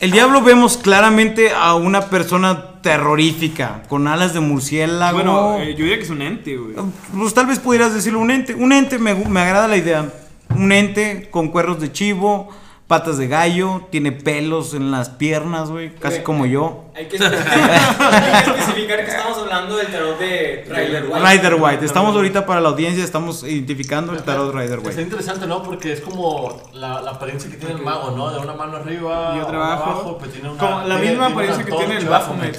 El 0.00 0.12
diablo 0.12 0.42
vemos 0.42 0.76
claramente 0.76 1.50
a 1.50 1.74
una 1.74 2.02
persona 2.08 2.80
terrorífica, 2.82 3.82
con 3.88 4.06
alas 4.06 4.32
de 4.32 4.38
murciélago. 4.38 5.16
Bueno, 5.16 5.58
eh, 5.58 5.72
yo 5.72 5.78
diría 5.78 5.96
que 5.96 6.04
es 6.04 6.10
un 6.10 6.22
ente, 6.22 6.56
güey. 6.56 6.76
Pues 7.16 7.34
tal 7.34 7.46
vez 7.46 7.58
pudieras 7.58 7.92
decirlo 7.92 8.20
un 8.20 8.30
ente. 8.30 8.54
Un 8.54 8.72
ente 8.72 8.98
me, 8.98 9.14
me 9.14 9.40
agrada 9.40 9.66
la 9.66 9.76
idea. 9.76 10.08
Un 10.54 10.70
ente 10.70 11.28
con 11.30 11.48
cuernos 11.48 11.80
de 11.80 11.90
chivo, 11.90 12.48
patas 12.88 13.18
de 13.18 13.28
gallo, 13.28 13.82
tiene 13.90 14.10
pelos 14.12 14.72
en 14.74 14.90
las 14.90 15.10
piernas, 15.10 15.68
güey, 15.70 15.94
casi 15.94 16.20
como 16.22 16.46
yo. 16.46 16.86
Hay 16.96 17.06
que, 17.06 17.16
especificar, 17.16 17.70
hay 18.10 18.44
que 18.44 18.50
especificar 18.60 19.04
que 19.04 19.10
estamos 19.10 19.38
hablando 19.38 19.76
del 19.76 19.86
tarot 19.88 20.18
de 20.18 20.64
Rider 20.66 21.04
White. 21.04 21.26
Rider 21.30 21.54
White. 21.60 21.84
Estamos 21.84 22.16
ahorita 22.16 22.46
para 22.46 22.60
la 22.62 22.70
audiencia, 22.70 23.04
estamos 23.04 23.44
identificando 23.44 24.12
el 24.14 24.22
tarot 24.22 24.52
Rider 24.54 24.78
Está 24.78 24.88
White. 24.88 25.02
interesante, 25.02 25.46
¿no? 25.46 25.62
Porque 25.62 25.92
es 25.92 26.00
como 26.00 26.60
la, 26.72 27.00
la 27.02 27.10
apariencia 27.12 27.50
que 27.50 27.58
tiene 27.58 27.74
el 27.74 27.82
mago, 27.82 28.10
¿no? 28.16 28.30
De 28.32 28.38
una 28.40 28.54
mano 28.54 28.78
arriba 28.78 29.34
Y 29.36 29.40
otra 29.40 29.58
una 29.58 29.72
abajo. 29.74 30.16
pues 30.18 30.32
tiene 30.32 30.48
una- 30.48 30.58
Como 30.58 30.80
la 30.88 30.96
tiene- 30.96 31.10
misma 31.10 31.26
apariencia 31.26 31.64
que 31.64 31.72
tiene 31.72 31.96
el 31.98 32.06
Baphomet. 32.08 32.58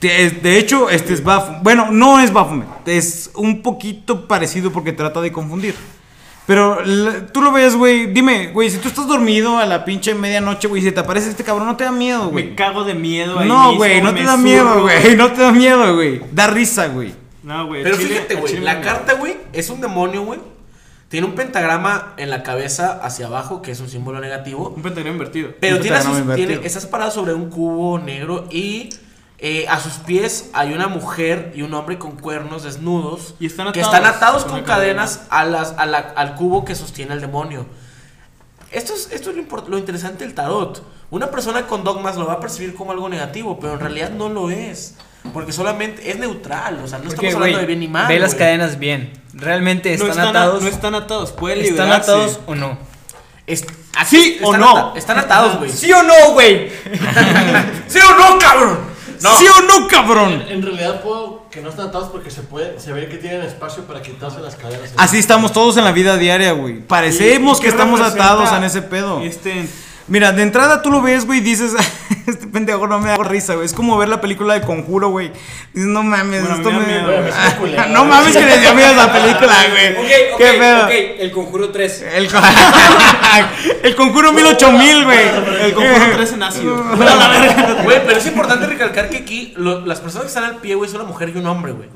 De, 0.00 0.30
de 0.30 0.58
hecho, 0.58 0.90
este 0.90 1.14
es 1.14 1.22
Baphomet. 1.24 1.62
Bueno, 1.62 1.88
no 1.92 2.18
es 2.20 2.32
Baphomet. 2.32 2.68
Es 2.86 3.30
un 3.36 3.62
poquito 3.62 4.26
parecido 4.26 4.72
porque 4.72 4.92
trata 4.92 5.20
de 5.20 5.30
confundir. 5.32 5.74
Pero 6.48 6.82
la- 6.84 7.26
tú 7.26 7.40
lo 7.42 7.52
ves, 7.52 7.76
güey. 7.76 8.06
Dime, 8.06 8.48
güey, 8.48 8.70
si 8.70 8.78
tú 8.78 8.88
estás 8.88 9.06
dormido 9.06 9.58
a 9.58 9.66
la 9.66 9.84
pinche 9.84 10.14
medianoche, 10.14 10.66
güey, 10.66 10.80
y 10.82 10.84
se 10.86 10.92
te 10.92 10.98
aparece 11.00 11.28
este 11.28 11.44
cabrón, 11.44 11.66
no 11.68 11.76
te 11.76 11.84
da 11.84 11.92
miedo, 11.92 12.30
güey. 12.30 12.46
Me 12.46 12.54
cago 12.56 12.82
de 12.84 12.94
miedo 12.94 13.38
ahí 13.38 13.46
No, 13.46 13.76
güey, 13.76 14.00
no 14.00 14.14
te 14.14 14.24
da 14.24 14.36
miedo, 14.38 14.80
güey. 14.82 15.14
No 15.16 15.30
te 15.32 15.42
da 15.42 15.52
miedo, 15.52 15.94
güey. 15.94 16.22
Da 16.32 16.46
risa, 16.48 16.88
güey. 16.88 17.14
No, 17.42 17.66
güey. 17.66 17.82
Pero 17.84 17.96
Chile- 17.98 18.08
fíjate, 18.14 18.34
güey, 18.36 18.58
la 18.60 18.80
carta, 18.80 19.12
güey, 19.14 19.36
es 19.52 19.70
un 19.70 19.80
demonio, 19.82 20.22
güey. 20.24 20.40
Tiene 21.10 21.26
un 21.26 21.34
pentagrama 21.34 22.14
en 22.16 22.28
la 22.30 22.42
cabeza 22.42 22.98
hacia 23.02 23.26
abajo, 23.26 23.62
que 23.62 23.70
es 23.70 23.80
un 23.80 23.88
símbolo 23.88 24.18
negativo. 24.20 24.72
Un 24.74 24.82
pentagrama 24.82 25.12
invertido. 25.16 25.50
Pero 25.60 25.76
Un 25.76 25.82
tiene, 25.82 25.96
pentagrama 25.98 26.34
tiene- 26.34 26.52
invertido. 26.54 26.66
estás 26.66 26.86
parado 26.86 27.10
sobre 27.10 27.32
un 27.34 27.48
cubo 27.50 27.98
negro 27.98 28.46
y 28.50 28.88
eh, 29.40 29.66
a 29.68 29.78
sus 29.80 29.94
pies 29.94 30.50
hay 30.52 30.72
una 30.72 30.88
mujer 30.88 31.52
y 31.54 31.62
un 31.62 31.72
hombre 31.74 31.96
con 31.98 32.12
cuernos 32.16 32.64
desnudos 32.64 33.34
Y 33.38 33.46
están 33.46 33.72
que 33.72 33.80
atados 33.80 33.94
están 33.96 34.14
atados 34.14 34.42
con 34.42 34.50
con 34.52 34.58
una 34.60 34.66
cadena. 34.66 35.02
cadenas 35.04 35.26
a 35.30 35.44
las, 35.44 35.74
a 35.78 35.86
la- 35.86 36.12
al 36.16 36.34
cubo 36.34 36.64
que 36.64 36.74
sostiene 36.74 37.14
el 37.14 37.20
demonio. 37.20 37.66
Esto 38.72 38.92
es, 38.94 39.08
esto 39.12 39.30
es 39.30 39.36
lo, 39.68 39.78
interesante 39.78 40.24
del 40.24 40.34
tarot. 40.34 40.82
Una 41.10 41.30
persona 41.30 41.66
con 41.66 41.84
dogmas 41.84 42.16
lo 42.16 42.26
va 42.26 42.34
a 42.34 42.40
percibir 42.40 42.74
como 42.74 42.92
algo 42.92 43.08
negativo, 43.08 43.58
pero 43.60 43.74
en 43.74 43.80
realidad 43.80 44.10
no 44.10 44.28
lo 44.28 44.50
es. 44.50 44.94
Porque 45.32 45.52
solamente 45.52 46.10
es 46.10 46.18
neutral, 46.18 46.80
o 46.84 46.86
sea, 46.86 46.98
no 46.98 47.04
Porque, 47.04 47.26
estamos 47.28 47.34
hablando 47.36 47.58
de 47.60 47.66
bien 47.66 47.80
ni 47.80 47.88
mal. 47.88 48.06
Ve 48.08 48.18
las 48.18 48.34
cadenas 48.34 48.78
bien. 48.78 49.12
Realmente 49.34 49.96
No 49.96 50.06
están, 50.06 50.10
están, 50.10 50.26
a- 50.26 50.40
atados. 50.42 50.62
no 50.62 50.68
están 50.68 50.94
atados, 50.94 51.32
pueden 51.32 51.60
¿Están 51.60 51.74
liberarse. 51.86 52.10
atados 52.10 52.40
o 52.46 52.54
no? 52.54 52.78
Es- 53.46 53.66
así, 53.96 54.38
o 54.42 54.46
están 54.52 54.60
no? 54.60 54.76
ata- 54.76 54.98
están 54.98 55.18
atados, 55.18 55.58
güey. 55.58 55.70
¿Sí 55.70 55.90
o 55.92 56.02
no, 56.02 56.32
güey? 56.32 56.68
¿Sí 57.88 57.98
o 57.98 58.18
no, 58.18 58.38
cabrón? 58.38 58.78
No. 59.22 59.36
¿Sí 59.36 59.46
o 59.46 59.60
no, 59.62 59.88
cabrón? 59.88 60.32
En, 60.32 60.48
en 60.48 60.62
realidad 60.62 61.00
puedo 61.02 61.46
que 61.50 61.60
no 61.60 61.70
están 61.70 61.88
atados 61.88 62.08
porque 62.10 62.30
se 62.30 62.42
puede, 62.42 62.78
se 62.78 62.92
ve 62.92 63.08
que 63.08 63.16
tienen 63.16 63.42
espacio 63.42 63.84
para 63.84 64.00
quitarse 64.02 64.40
las 64.40 64.54
caderas. 64.56 64.92
Así 64.96 65.18
estamos 65.18 65.52
todos 65.52 65.76
en 65.76 65.84
la 65.84 65.92
vida 65.92 66.16
diaria, 66.16 66.52
güey. 66.52 66.80
Parecemos 66.80 67.58
¿Y- 67.58 67.60
y 67.60 67.62
que 67.62 67.68
estamos 67.68 68.00
atados 68.00 68.52
en 68.52 68.64
ese 68.64 68.82
pedo. 68.82 69.20
Este, 69.20 69.68
Mira, 70.08 70.32
de 70.32 70.42
entrada 70.42 70.80
tú 70.82 70.90
lo 70.90 71.02
ves, 71.02 71.26
güey, 71.26 71.38
y 71.40 71.42
dices, 71.42 71.72
este 72.26 72.46
pendejo 72.46 72.86
no 72.86 72.98
me 72.98 73.08
da 73.10 73.16
risa, 73.18 73.54
güey. 73.54 73.66
Es 73.66 73.72
como 73.74 73.96
ver 73.98 74.08
la 74.08 74.20
película 74.20 74.54
de 74.54 74.62
Conjuro, 74.62 75.10
güey. 75.10 75.30
Dices, 75.74 75.88
no 75.88 76.02
mames, 76.02 76.40
Bueno, 76.42 76.56
esto 76.56 76.70
me 76.72 76.86
miedo, 76.86 77.08
me 77.08 77.86
no 77.92 78.04
mames 78.06 78.34
que 78.36 78.44
le 78.44 78.58
dio 78.58 78.74
miedo 78.74 78.88
a 78.88 78.92
esa 78.92 79.12
película, 79.12 79.54
güey. 79.70 79.92
Ok, 79.96 80.12
ok, 80.32 80.38
¿Qué 80.38 80.52
pedo? 80.58 80.84
ok, 80.84 80.90
el 81.20 81.30
conjuro 81.32 81.70
3. 81.70 82.04
El, 82.18 82.26
el 83.84 83.94
conjuro 83.94 84.32
108000, 84.32 85.04
güey. 85.04 85.18
el 85.62 85.74
conjuro 85.74 86.04
3 86.14 86.32
en 86.32 86.42
ácido. 86.42 86.84
Güey, 87.84 88.06
pero 88.06 88.18
es 88.18 88.26
importante 88.26 88.66
recalcar 88.66 89.10
que 89.10 89.18
aquí 89.18 89.52
lo- 89.56 89.84
las 89.84 90.00
personas 90.00 90.24
que 90.24 90.28
están 90.28 90.44
al 90.44 90.56
pie, 90.56 90.74
güey, 90.74 90.88
son 90.90 91.00
una 91.02 91.08
mujer 91.10 91.30
y 91.34 91.38
un 91.38 91.46
hombre, 91.46 91.72
güey. 91.72 91.88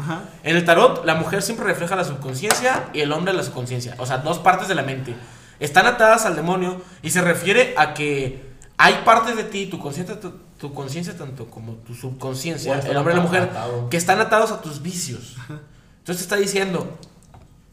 En 0.45 0.57
el 0.57 0.65
tarot, 0.65 1.05
la 1.05 1.15
mujer 1.15 1.43
siempre 1.43 1.67
refleja 1.67 1.97
la 1.97 2.05
subconsciencia 2.05 2.85
y 2.93 3.01
el 3.01 3.11
hombre 3.13 3.33
la 3.33 3.43
subconsciencia. 3.43 3.95
O 3.99 4.07
sea, 4.07 4.19
dos 4.19 4.39
partes 4.39 4.69
de 4.69 4.75
la 4.75 4.83
mente. 4.83 5.15
Están 5.63 5.87
atadas 5.87 6.27
al 6.27 6.35
demonio 6.37 6.81
y 7.03 7.11
se 7.11 7.21
refiere 7.23 7.75
a 7.77 7.95
que 7.95 8.53
hay 8.79 9.03
partes 9.05 9.37
de 9.37 9.45
ti, 9.45 9.67
tu 9.67 9.79
conciencia, 9.79 10.19
tu, 10.19 10.33
tu 10.59 10.75
conciencia 10.75 11.17
tanto 11.17 11.47
como 11.47 11.75
tu 11.75 11.95
subconsciencia, 11.95 12.81
el 12.81 12.97
hombre 12.97 13.15
y 13.15 13.17
la 13.17 13.23
mujer, 13.23 13.43
atado. 13.43 13.89
que 13.89 13.97
están 13.97 14.21
atados 14.21 14.51
a 14.51 14.61
tus 14.61 14.83
vicios. 14.83 15.37
Entonces 15.49 16.17
te 16.17 16.23
está 16.23 16.37
diciendo, 16.37 16.99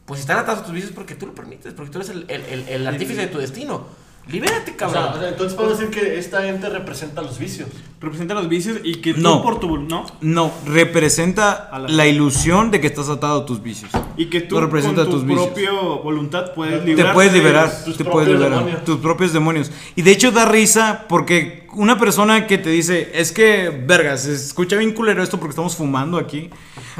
pues 0.06 0.20
están 0.20 0.38
atados 0.38 0.60
a 0.60 0.64
tus 0.64 0.72
vicios 0.72 0.92
porque 0.92 1.14
tú 1.16 1.26
lo 1.26 1.34
permites, 1.34 1.72
porque 1.74 1.90
tú 1.90 1.98
eres 1.98 2.10
el, 2.10 2.26
el- 2.28 2.44
el- 2.44 2.68
el 2.68 2.86
artífice 2.86 3.20
de 3.22 3.26
tu 3.26 3.38
destino. 3.38 3.86
Libérate, 4.30 4.76
cabrón. 4.76 5.04
o 5.14 5.18
sea, 5.18 5.28
entonces 5.28 5.54
puedo 5.56 5.70
decir 5.70 5.88
que 5.90 6.18
esta 6.18 6.46
ente 6.48 6.68
representa 6.68 7.22
los 7.22 7.38
vicios. 7.38 7.68
Representa 8.00 8.34
los 8.34 8.48
vicios 8.48 8.78
y 8.82 8.96
que 8.96 9.14
tú 9.14 9.20
No. 9.20 9.42
por 9.42 9.60
tu 9.60 9.76
no 9.78 10.06
No, 10.20 10.50
representa 10.66 11.68
la- 11.72 11.88
la 11.88 12.06
ilusión 12.06 12.70
de 12.70 12.80
que 12.80 12.86
estás 12.86 13.08
atado 13.08 13.40
a 13.42 13.46
tus 13.46 13.62
vicios. 13.62 13.90
y 14.16 14.26
que 14.26 14.40
tú 14.42 14.56
No 14.56 14.60
representa 14.62 15.02
con 15.04 15.10
tu 15.12 15.18
tus 15.26 15.34
propia 15.36 15.70
voluntad 15.72 16.52
puedes 16.54 16.80
Te 16.80 16.86
liberarte 16.86 17.10
te 17.10 17.14
puedes 17.14 17.32
de 17.32 17.38
liberar, 17.38 17.84
tus 17.84 17.96
te 17.96 18.04
puedes 18.04 18.28
liberar 18.28 18.58
demonios. 18.58 18.84
tus 18.84 18.98
propios 18.98 19.32
demonios. 19.32 19.70
Y 19.96 20.02
de 20.02 20.10
hecho 20.10 20.30
da 20.30 20.44
risa 20.44 21.06
porque 21.08 21.66
una 21.74 21.98
persona 21.98 22.46
que 22.46 22.58
te 22.58 22.70
dice, 22.70 23.10
es 23.14 23.32
que, 23.32 23.70
vergas, 23.70 24.22
se 24.22 24.34
escucha 24.34 24.76
bien 24.76 24.92
culero 24.92 25.22
esto 25.22 25.38
porque 25.38 25.50
estamos 25.50 25.76
fumando 25.76 26.18
aquí. 26.18 26.50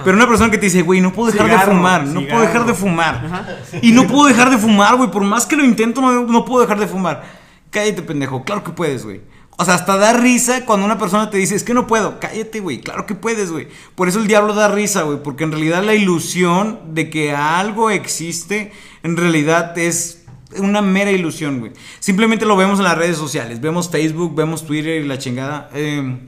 Pero 0.05 0.17
una 0.17 0.29
persona 0.29 0.51
que 0.51 0.59
te 0.59 0.67
dice, 0.67 0.83
güey, 0.83 1.01
no 1.01 1.13
puedo 1.13 1.33
dejar 1.33 1.47
de 1.47 1.53
Cigarro, 1.53 1.73
fumar, 1.73 2.07
no 2.07 2.27
puedo 2.27 2.41
dejar 2.41 2.67
de 2.67 2.75
fumar. 2.75 3.63
Y 3.83 3.93
no 3.93 4.07
puedo 4.07 4.27
dejar 4.27 4.51
de 4.51 4.59
fumar, 4.59 4.97
güey, 4.97 5.11
por 5.11 5.25
más 5.25 5.47
que 5.47 5.57
lo 5.57 5.65
intento, 5.65 6.01
no, 6.01 6.23
no 6.27 6.45
puedo 6.45 6.61
dejar 6.61 6.79
de 6.79 6.87
fumar. 6.87 7.25
Cállate, 7.71 8.03
pendejo, 8.03 8.45
claro 8.45 8.65
que 8.65 8.71
puedes, 8.71 9.05
güey. 9.05 9.21
O 9.61 9.65
sea, 9.67 9.75
hasta 9.75 9.99
da 9.99 10.15
risa 10.15 10.65
cuando 10.65 10.87
una 10.87 10.99
persona 10.99 11.29
te 11.29 11.37
dice, 11.37 11.55
es 11.55 11.65
que 11.65 11.75
no 11.75 11.87
puedo. 11.87 12.19
Cállate, 12.19 12.61
güey, 12.61 12.81
claro 12.81 13.05
que 13.05 13.15
puedes, 13.15 13.53
güey. 13.53 13.69
Por 13.95 14.09
eso 14.09 14.19
el 14.19 14.27
diablo 14.27 14.55
da 14.55 14.69
risa, 14.69 15.03
güey, 15.03 15.23
porque 15.23 15.45
en 15.45 15.53
realidad 15.53 15.85
la 15.85 15.95
ilusión 15.95 16.81
de 16.95 17.11
que 17.11 17.35
algo 17.35 17.91
existe, 17.91 18.73
en 19.03 19.19
realidad 19.19 19.77
es 19.77 20.20
una 20.59 20.83
mera 20.83 21.11
ilusión, 21.11 21.61
güey. 21.61 21.73
Simplemente 21.99 22.45
lo 22.45 22.57
vemos 22.57 22.79
en 22.79 22.85
las 22.85 22.99
redes 22.99 23.17
sociales. 23.17 23.61
Vemos 23.61 23.91
Facebook, 23.91 24.35
vemos 24.35 24.67
Twitter 24.67 25.03
y 25.03 25.07
la 25.07 25.19
chingada. 25.19 25.71
Eh, 25.75 26.19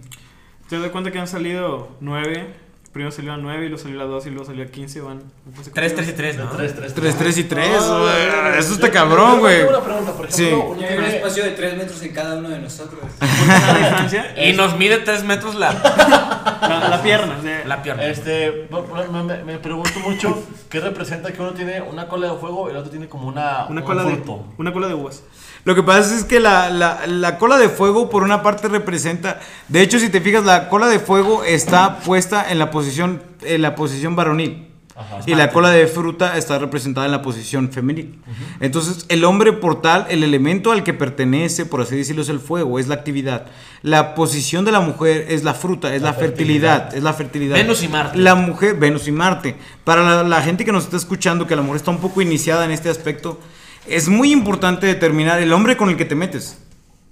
Te 0.69 0.79
das 0.79 0.91
cuenta 0.91 1.11
que 1.11 1.19
han 1.19 1.29
salido 1.29 1.97
nueve 2.01 2.55
Primero 2.93 3.11
salió 3.11 3.33
a 3.33 3.39
9 3.39 3.65
y 3.65 3.69
luego 3.71 3.83
salió 3.83 4.03
a 4.03 4.05
2 4.05 4.27
y 4.27 4.31
luego 4.31 4.45
salió 4.45 4.65
a 4.65 4.67
15. 4.67 5.01
Van. 5.01 5.23
no 5.57 5.65
sé 5.65 5.71
3, 5.71 5.93
cuánto 5.95 5.97
3 5.97 6.09
y 6.09 6.13
3, 6.13 6.37
¿no? 6.37 6.51
3, 6.51 6.75
3, 6.77 6.95
3, 6.95 7.17
3 7.19 7.39
y 7.39 7.45
3, 7.45 7.69
Ah, 7.81 8.53
eso 8.59 8.75
está 8.75 8.91
cabrón, 8.91 9.41
güey. 9.41 9.59
tengo 9.61 9.71
una 9.71 9.81
pregunta, 9.81 10.13
por 10.13 10.31
Sí. 10.31 10.45
ejemplo, 10.49 10.77
hay 10.87 10.99
un 10.99 11.05
espacio 11.05 11.45
de 11.45 11.51
3 11.53 11.77
metros 11.79 12.03
en 12.03 12.13
cada 12.13 12.37
uno 12.37 12.51
de 12.51 12.59
nosotros. 12.59 13.01
Y 14.45 14.53
nos 14.53 14.77
mide 14.77 14.99
3 14.99 15.25
metros 15.25 15.55
la, 15.55 15.73
La, 15.73 16.89
la 16.91 17.03
pierna. 17.03 17.39
la 17.65 17.83
pierna. 17.83 18.05
Este, 18.07 18.69
me, 19.11 19.23
me- 19.23 19.45
me 19.45 19.59
pregunto 19.59 19.99
mucho 20.01 20.43
qué 20.69 20.81
representa 20.81 21.33
que 21.33 21.41
uno 21.41 21.53
tiene 21.53 21.81
una 21.81 22.09
cola 22.09 22.31
de 22.33 22.39
fuego 22.39 22.69
y 22.69 22.73
el 22.73 22.77
otro 22.77 22.91
tiene 22.91 23.09
como 23.09 23.27
una, 23.29 23.67
una, 23.69 23.81
un 23.81 23.87
cola 23.87 24.05
de, 24.05 24.23
una 24.59 24.73
cola 24.73 24.89
de 24.89 24.95
uvas. 24.95 25.23
Lo 25.65 25.75
que 25.75 25.83
pasa 25.83 26.17
es 26.17 26.25
que 26.25 26.41
la, 26.41 26.71
la- 26.71 27.07
la 27.07 27.39
cola 27.39 27.57
de 27.59 27.69
fuego 27.69 28.11
por 28.11 28.23
una 28.25 28.43
parte 28.43 28.67
representa, 28.69 29.39
de 29.69 29.81
hecho 29.83 29.99
si 30.01 30.09
te 30.09 30.21
fijas 30.21 30.45
la 30.45 30.69
cola 30.69 30.89
de 30.89 30.99
fuego 30.99 31.45
está 31.45 32.01
puesta 32.01 32.51
en 32.51 32.59
la 32.59 32.71
posición, 32.71 33.23
en 33.43 33.63
la 33.63 33.75
posición 33.75 34.17
varonil. 34.17 34.69
Ajá. 34.95 35.21
Y 35.25 35.35
la 35.35 35.51
cola 35.51 35.71
de 35.71 35.87
fruta 35.87 36.37
está 36.37 36.59
representada 36.59 37.07
en 37.07 37.13
la 37.13 37.23
posición 37.23 37.73
femenil. 37.73 38.21
Entonces, 38.61 39.07
el 39.09 39.25
hombre 39.25 39.53
portal, 39.55 40.05
el 40.11 40.23
elemento 40.23 40.71
al 40.71 40.85
que 40.85 40.93
pertenece, 40.93 41.65
por 41.65 41.81
así 41.81 41.97
decirlo, 41.97 42.21
es 42.21 42.29
el 42.29 42.41
fuego, 42.41 42.79
es 42.79 42.89
la 42.89 42.97
actividad. 42.97 43.47
La 43.81 44.15
posición 44.15 44.67
de 44.67 44.73
la 44.73 44.81
mujer 44.81 45.25
es 45.31 45.45
la 45.45 45.55
fruta, 45.55 45.95
es 45.95 46.03
la, 46.03 46.09
La 46.09 46.15
fertilidad, 46.15 46.71
fertilidad. 46.91 46.95
es 46.99 47.03
la 47.03 47.13
fertilidad. 47.15 47.57
Venus 47.57 47.83
y 47.83 47.89
Marte. 47.89 48.19
La 48.19 48.35
mujer, 48.35 48.75
Venus 48.75 49.09
y 49.09 49.13
Marte. 49.13 49.57
Para 49.83 50.03
la, 50.03 50.25
la 50.25 50.43
gente 50.43 50.63
que 50.67 50.73
nos 50.73 50.85
está 50.85 50.99
escuchando, 50.99 51.47
que 51.47 51.55
a 51.55 51.57
lo 51.57 51.63
mejor 51.63 51.79
está 51.79 51.91
un 51.91 51.99
poco 52.01 52.21
iniciada 52.21 52.67
en 52.67 52.71
este 52.71 52.91
aspecto, 52.91 53.41
es 53.87 54.09
muy 54.09 54.33
importante 54.33 54.87
determinar 54.87 55.41
el 55.41 55.53
hombre 55.53 55.77
con 55.77 55.89
el 55.89 55.97
que 55.97 56.05
te 56.05 56.15
metes 56.15 56.59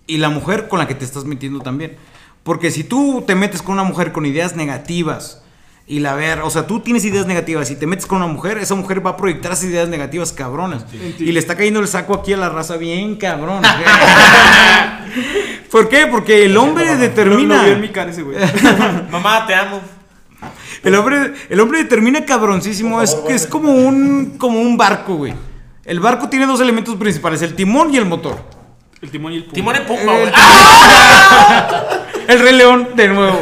y 0.07 0.19
la 0.19 0.29
mujer 0.29 0.69
con 0.69 0.79
la 0.79 0.89
que 0.89 0.95
te 0.95 1.05
estás 1.05 1.25
metiendo 1.25 1.61
también. 1.61 1.97
Porque 2.43 2.71
si 2.71 2.85
tú 2.85 3.25
te 3.27 3.35
metes 3.35 3.63
con 3.63 3.75
una 3.75 3.85
mujer 3.85 4.13
con 4.13 4.27
ideas 4.27 4.57
negativas 4.57 5.43
y 5.87 6.01
la 6.01 6.15
ver, 6.15 6.41
o 6.41 6.51
sea, 6.51 6.67
tú 6.67 6.81
tienes 6.81 7.05
ideas 7.05 7.27
negativas 7.27 7.71
y 7.71 7.77
te 7.77 7.87
metes 7.87 8.07
con 8.07 8.19
una 8.19 8.27
mujer, 8.27 8.59
esa 8.59 8.75
mujer 8.75 9.05
va 9.05 9.11
a 9.11 9.17
proyectar 9.17 9.53
esas 9.53 9.65
ideas 9.65 9.89
negativas 9.89 10.33
cabronas. 10.33 10.85
Y 11.19 11.33
le 11.33 11.39
está 11.39 11.57
cayendo 11.57 11.81
el 11.81 11.89
saco 11.89 12.15
aquí 12.15 12.33
a 12.33 12.37
la 12.37 12.49
raza 12.49 12.77
bien 12.77 13.17
cabrón. 13.17 13.63
¿Por 15.71 15.89
qué? 15.89 16.07
Porque 16.07 16.45
el 16.45 16.57
hombre 16.57 16.87
lo 16.87 16.97
determina. 16.97 17.63
vio 17.63 17.73
en 17.75 17.81
mi 17.81 17.91
cara 17.91 18.11
ese 18.11 18.23
güey. 18.23 18.39
Mamá, 19.11 19.47
te 19.47 19.55
amo. 19.55 19.81
El 20.83 20.95
hombre, 20.95 21.35
el 21.49 21.61
hombre 21.61 21.83
determina 21.83 22.25
cabroncísimo. 22.25 23.03
Es, 23.03 23.13
favor, 23.13 23.29
que 23.29 23.35
es 23.35 23.49
vuelve. 23.49 23.69
como 23.69 23.89
un, 23.89 24.35
como 24.39 24.61
un 24.61 24.77
barco, 24.77 25.17
güey. 25.17 25.35
El 25.91 25.99
barco 25.99 26.29
tiene 26.29 26.47
dos 26.47 26.61
elementos 26.61 26.95
principales, 26.95 27.43
el 27.43 27.57
timón 27.57 27.93
y 27.93 27.97
el 27.97 28.05
motor. 28.05 28.37
El 29.03 29.11
timón 29.11 29.33
y 29.33 29.39
el 29.39 29.43
puma. 29.43 29.55
Timón 29.55 29.75
y 29.75 29.81
Pumba, 29.81 30.13
El- 30.15 30.21
güey. 30.21 30.33
¡Ah! 30.37 31.99
El 32.29 32.39
Rey 32.39 32.55
León, 32.55 32.91
de 32.95 33.09
nuevo. 33.09 33.41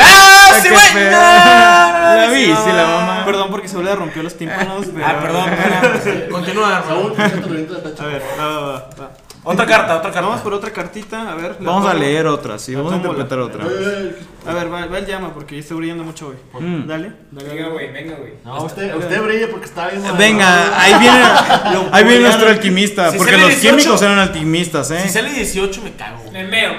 ¡Ah, 0.00 0.52
sí, 0.62 0.68
güey! 0.70 1.04
¡No! 1.04 1.10
La 1.10 2.30
vi, 2.32 2.46
sí, 2.46 2.72
la 2.72 2.86
mamá. 2.86 3.22
Perdón 3.26 3.50
porque 3.50 3.68
se 3.68 3.76
le 3.82 3.94
rompió 3.94 4.22
los 4.22 4.38
tímpanos. 4.38 4.86
pero- 4.86 5.06
Ah, 5.06 5.20
perdón, 5.20 5.50
perdón. 5.50 6.30
Continúa, 6.30 6.80
Raúl. 6.88 7.12
A 7.18 8.06
ver, 8.06 8.22
va, 8.40 8.46
va, 8.46 8.72
va. 8.98 9.10
Otra 9.44 9.66
carta, 9.66 9.96
otra 9.96 10.12
carta. 10.12 10.20
Vamos 10.28 10.40
por 10.40 10.54
otra 10.54 10.70
cartita, 10.70 11.32
a 11.32 11.34
ver. 11.34 11.56
Vamos 11.58 11.84
a 11.90 11.94
leer 11.94 12.26
otra, 12.28 12.58
sí, 12.60 12.74
vamos 12.76 12.92
a 12.92 12.96
interpretar 12.96 13.40
otra. 13.40 13.64
Eh, 13.68 14.16
A 14.46 14.52
ver, 14.54 14.72
va, 14.72 14.86
va 14.86 14.98
el 14.98 15.06
llama 15.06 15.34
porque 15.34 15.58
estoy 15.58 15.78
brillando 15.78 16.04
mucho 16.04 16.28
hoy. 16.28 16.36
Mm. 16.62 16.86
Dale, 16.86 17.12
dale. 17.32 17.48
Venga, 17.48 17.68
güey, 17.70 17.92
venga, 17.92 18.14
güey. 18.16 18.34
No, 18.44 18.62
usted, 18.64 18.94
usted 18.94 19.20
brille 19.20 19.48
porque 19.48 19.66
está 19.66 19.88
bien. 19.88 20.02
Venga, 20.16 20.80
ahí 20.80 20.94
viene, 21.00 21.18
ahí 21.92 22.04
viene 22.04 22.20
nuestro 22.20 22.48
alquimista, 22.48 23.10
Si 23.10 23.18
porque 23.18 23.36
los 23.36 23.48
18, 23.48 23.76
químicos 23.76 24.02
eran 24.02 24.18
alquimistas, 24.20 24.88
Si 24.88 24.94
¿eh? 24.94 25.08
sale 25.08 25.30
18, 25.32 25.82
me 25.82 25.92
cago. 25.94 26.30
Me 26.32 26.44
meo. 26.44 26.72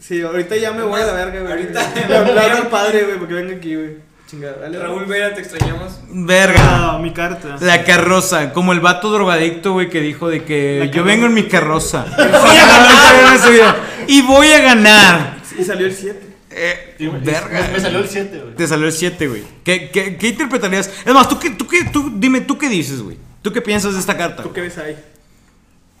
Sí, 0.00 0.20
ahorita 0.22 0.56
ya 0.56 0.72
me 0.72 0.82
voy 0.82 1.00
a 1.00 1.06
la 1.06 1.12
verga, 1.12 1.40
güey. 1.40 1.52
Ahorita- 1.52 1.92
Le 2.08 2.16
hablar 2.16 2.50
al 2.50 2.66
padre, 2.68 3.04
güey, 3.04 3.18
porque 3.18 3.34
venga 3.34 3.54
aquí, 3.56 3.74
güey. 3.76 4.07
Chingada, 4.28 4.58
dale. 4.58 4.78
Raúl 4.78 5.06
Vera, 5.06 5.34
te 5.34 5.40
extrañamos. 5.40 6.00
Verga. 6.10 6.60
Ah, 6.94 6.98
mi 7.00 7.12
carta. 7.12 7.56
La 7.60 7.82
carroza, 7.84 8.52
como 8.52 8.72
el 8.74 8.80
vato 8.80 9.10
drogadicto, 9.10 9.72
güey, 9.72 9.88
que 9.88 10.00
dijo 10.02 10.28
de 10.28 10.44
que 10.44 10.90
yo 10.92 11.02
vengo 11.02 11.26
en 11.26 11.34
mi 11.34 11.44
carroza. 11.48 12.04
voy 12.16 12.56
a 12.56 12.66
ganar. 12.66 13.76
Y 14.06 14.20
voy 14.22 14.48
a 14.48 14.60
ganar. 14.60 15.38
Y 15.58 15.64
salió 15.64 15.86
el 15.86 15.94
7. 15.94 16.26
Eh, 16.50 16.96
verga. 17.24 17.48
me- 17.68 17.72
me 17.74 17.80
salió 17.80 17.98
el 18.00 18.08
7, 18.08 18.38
güey. 18.40 18.54
Te 18.54 18.66
salió 18.66 18.86
el 18.86 18.92
7, 18.92 19.28
güey. 19.28 19.42
¿Qué, 19.64 19.90
qué, 19.90 20.16
qué 20.16 20.28
interpretarías? 20.28 20.88
Es 21.06 21.14
más, 21.14 21.28
¿tú 21.28 21.38
qué, 21.38 21.50
tú 21.50 21.66
qué, 21.66 21.84
tú, 21.84 22.12
dime, 22.16 22.40
¿tú 22.42 22.58
qué 22.58 22.68
dices, 22.68 23.00
güey? 23.02 23.16
¿Tú 23.42 23.52
qué 23.52 23.62
piensas 23.62 23.94
de 23.94 24.00
esta 24.00 24.16
carta? 24.16 24.42
¿Tú 24.42 24.52
qué 24.52 24.60
ves 24.62 24.76
ahí? 24.78 24.96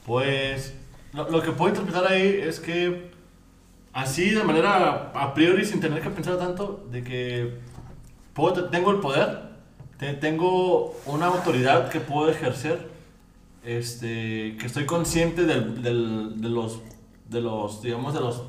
Pues 0.04 0.74
lo, 1.12 1.30
lo 1.30 1.42
que 1.42 1.52
puedo 1.52 1.70
interpretar 1.74 2.10
ahí 2.12 2.40
es 2.44 2.60
que 2.60 3.10
así 3.92 4.30
de 4.30 4.42
manera 4.44 5.12
a 5.14 5.34
priori 5.34 5.64
sin 5.64 5.80
tener 5.80 6.02
que 6.02 6.10
pensar 6.10 6.38
tanto 6.38 6.86
de 6.90 7.04
que 7.04 7.54
puedo, 8.38 8.70
tengo 8.70 8.90
el 8.92 9.00
poder, 9.00 9.40
te- 9.98 10.14
tengo 10.14 10.94
una 11.06 11.26
autoridad 11.26 11.90
que 11.90 12.00
puedo 12.00 12.30
ejercer, 12.30 12.88
este, 13.64 14.56
que 14.58 14.64
estoy 14.66 14.86
consciente 14.86 15.44
del, 15.44 15.82
del- 15.82 16.40
de 16.40 16.48
los, 16.48 16.80
de 17.28 17.40
los, 17.42 17.82
digamos, 17.82 18.14
de 18.14 18.20
los, 18.20 18.44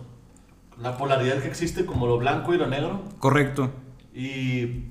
la 0.82 0.98
polaridad 0.98 1.42
que 1.42 1.48
existe 1.50 1.86
como 1.86 2.08
lo 2.08 2.18
blanco 2.18 2.54
y 2.54 2.58
lo 2.58 2.68
negro. 2.68 3.02
Correcto. 3.20 3.72
Y 4.14 4.86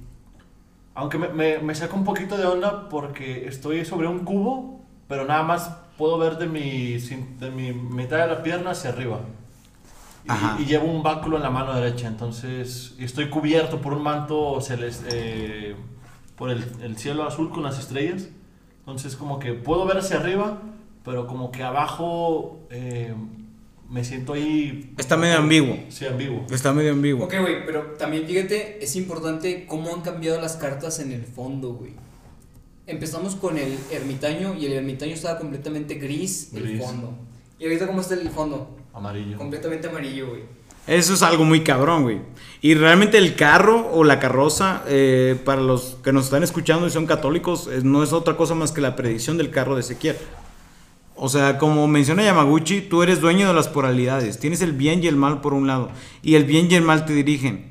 aunque 0.94 1.16
me, 1.18 1.28
me, 1.28 1.58
me 1.60 1.74
saca 1.74 1.94
un 1.94 2.04
poquito 2.04 2.36
de 2.36 2.44
onda 2.44 2.88
porque 2.88 3.46
estoy 3.46 3.84
sobre 3.84 4.08
un 4.08 4.20
cubo, 4.24 4.84
pero 5.08 5.24
nada 5.24 5.44
más 5.44 5.70
puedo 5.96 6.18
ver 6.18 6.36
de 6.38 6.46
mi, 6.46 6.98
de 6.98 7.50
mi 7.50 7.72
mitad 7.72 8.18
de 8.18 8.26
la 8.26 8.42
pierna 8.42 8.72
hacia 8.72 8.90
arriba. 8.90 9.20
Y, 10.58 10.62
y 10.62 10.66
llevo 10.66 10.86
un 10.90 11.02
báculo 11.02 11.36
en 11.36 11.42
la 11.42 11.50
mano 11.50 11.74
derecha, 11.74 12.06
entonces 12.06 12.94
estoy 12.98 13.28
cubierto 13.30 13.80
por 13.80 13.94
un 13.94 14.02
manto 14.02 14.60
celeste, 14.60 15.08
eh, 15.10 15.76
por 16.36 16.50
el, 16.50 16.64
el 16.82 16.96
cielo 16.98 17.24
azul 17.24 17.50
con 17.50 17.62
las 17.62 17.78
estrellas. 17.78 18.28
Entonces 18.80 19.16
como 19.16 19.38
que 19.38 19.52
puedo 19.54 19.86
ver 19.86 19.98
hacia 19.98 20.16
arriba, 20.18 20.62
pero 21.04 21.26
como 21.26 21.50
que 21.50 21.62
abajo 21.62 22.60
eh, 22.70 23.14
me 23.88 24.04
siento 24.04 24.34
ahí... 24.34 24.92
Está 24.98 25.16
medio 25.16 25.38
ambiguo. 25.38 25.78
Sí, 25.88 26.04
ambiguo. 26.06 26.44
Está 26.50 26.72
medio 26.72 26.92
ambiguo. 26.92 27.24
Ok, 27.24 27.34
güey, 27.40 27.64
pero 27.64 27.82
también 27.98 28.26
fíjate, 28.26 28.82
es 28.84 28.96
importante 28.96 29.66
cómo 29.66 29.94
han 29.94 30.02
cambiado 30.02 30.40
las 30.40 30.56
cartas 30.56 31.00
en 31.00 31.12
el 31.12 31.24
fondo, 31.24 31.72
güey. 31.74 31.92
Empezamos 32.86 33.34
con 33.34 33.58
el 33.58 33.78
ermitaño 33.90 34.54
y 34.54 34.64
el 34.66 34.72
ermitaño 34.72 35.12
estaba 35.12 35.38
completamente 35.38 35.94
gris, 35.96 36.50
el 36.54 36.62
Gris. 36.62 36.82
fondo. 36.82 37.14
Y 37.58 37.64
ahorita, 37.64 37.86
¿cómo 37.86 38.00
está 38.00 38.14
el 38.14 38.30
fondo? 38.30 38.77
Amarillo. 38.94 39.36
Completamente 39.36 39.88
amarillo, 39.88 40.28
güey. 40.28 40.42
Eso 40.86 41.12
es 41.12 41.22
algo 41.22 41.44
muy 41.44 41.62
cabrón, 41.62 42.02
güey. 42.02 42.20
Y 42.62 42.74
realmente 42.74 43.18
el 43.18 43.36
carro 43.36 43.90
o 43.92 44.04
la 44.04 44.18
carroza, 44.18 44.82
eh, 44.88 45.38
para 45.44 45.60
los 45.60 45.98
que 46.02 46.12
nos 46.12 46.24
están 46.24 46.42
escuchando 46.42 46.86
y 46.86 46.90
son 46.90 47.06
católicos, 47.06 47.68
eh, 47.70 47.80
no 47.84 48.02
es 48.02 48.12
otra 48.12 48.36
cosa 48.36 48.54
más 48.54 48.72
que 48.72 48.80
la 48.80 48.96
predicción 48.96 49.36
del 49.36 49.50
carro 49.50 49.74
de 49.74 49.82
Ezequiel. 49.82 50.16
O 51.14 51.28
sea, 51.28 51.58
como 51.58 51.86
menciona 51.88 52.22
Yamaguchi, 52.22 52.80
tú 52.80 53.02
eres 53.02 53.20
dueño 53.20 53.48
de 53.48 53.54
las 53.54 53.68
poralidades. 53.68 54.38
Tienes 54.38 54.62
el 54.62 54.72
bien 54.72 55.02
y 55.02 55.08
el 55.08 55.16
mal 55.16 55.40
por 55.40 55.52
un 55.52 55.66
lado. 55.66 55.90
Y 56.22 56.36
el 56.36 56.44
bien 56.44 56.68
y 56.70 56.76
el 56.76 56.82
mal 56.82 57.04
te 57.04 57.12
dirigen. 57.12 57.68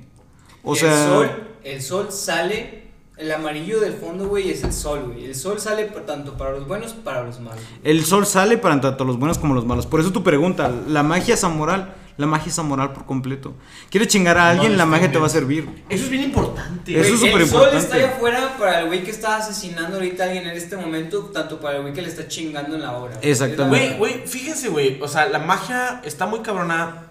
O 0.63 0.73
el 0.73 0.79
sea, 0.79 1.07
sol, 1.07 1.29
el 1.63 1.81
sol 1.81 2.11
sale, 2.11 2.86
el 3.17 3.31
amarillo 3.31 3.79
del 3.79 3.93
fondo, 3.93 4.27
güey, 4.27 4.49
es 4.51 4.63
el 4.63 4.73
sol, 4.73 5.03
güey. 5.07 5.25
El 5.25 5.35
sol 5.35 5.59
sale 5.59 5.85
tanto 6.05 6.37
para 6.37 6.51
los 6.51 6.67
buenos, 6.67 6.93
para 6.93 7.23
los 7.23 7.39
malos. 7.39 7.61
el 7.83 8.05
sol 8.05 8.25
sale 8.25 8.57
para 8.57 8.79
tanto 8.79 9.05
los 9.05 9.17
buenos 9.17 9.37
como 9.37 9.53
los 9.55 9.65
malos. 9.65 9.85
Por 9.85 9.99
eso 9.99 10.11
tu 10.11 10.23
pregunta, 10.23 10.71
la 10.87 11.03
magia 11.03 11.33
es 11.33 11.43
amoral. 11.43 11.95
La 12.17 12.25
magia 12.25 12.49
es 12.49 12.57
amoral 12.57 12.93
por 12.93 13.05
completo. 13.05 13.53
Quieres 13.91 14.07
chingar 14.09 14.39
a 14.39 14.49
alguien, 14.49 14.71
No 14.71 14.79
la 14.79 14.87
magia 14.87 15.11
te 15.11 15.19
va 15.19 15.27
a 15.27 15.29
servir. 15.29 15.69
Eso 15.87 16.05
es 16.05 16.09
bien 16.09 16.23
importante. 16.23 16.99
Eso 16.99 17.01
Güey, 17.01 17.13
es 17.13 17.19
súper 17.19 17.41
El 17.41 17.47
sol 17.47 17.55
importante. 17.61 17.77
está 17.77 17.95
allá 17.95 18.07
afuera 18.15 18.55
para 18.57 18.79
el 18.79 18.87
güey 18.87 19.03
que 19.03 19.11
está 19.11 19.37
asesinando 19.37 19.97
ahorita 19.97 20.23
a 20.23 20.25
alguien 20.25 20.47
en 20.47 20.57
este 20.57 20.77
momento, 20.77 21.25
tanto 21.25 21.59
para 21.59 21.75
el 21.75 21.83
güey 21.83 21.93
que 21.93 22.01
le 22.01 22.07
está 22.07 22.27
chingando 22.27 22.75
en 22.75 22.81
la 22.81 22.97
hora. 22.97 23.19
Exactamente. 23.21 23.97
Güey, 23.99 24.15
güey, 24.15 24.27
fíjense, 24.27 24.69
güey. 24.69 24.99
O 24.99 25.07
sea, 25.07 25.27
la 25.29 25.37
magia 25.37 26.01
está 26.05 26.25
muy 26.25 26.39
cabrona. 26.39 27.03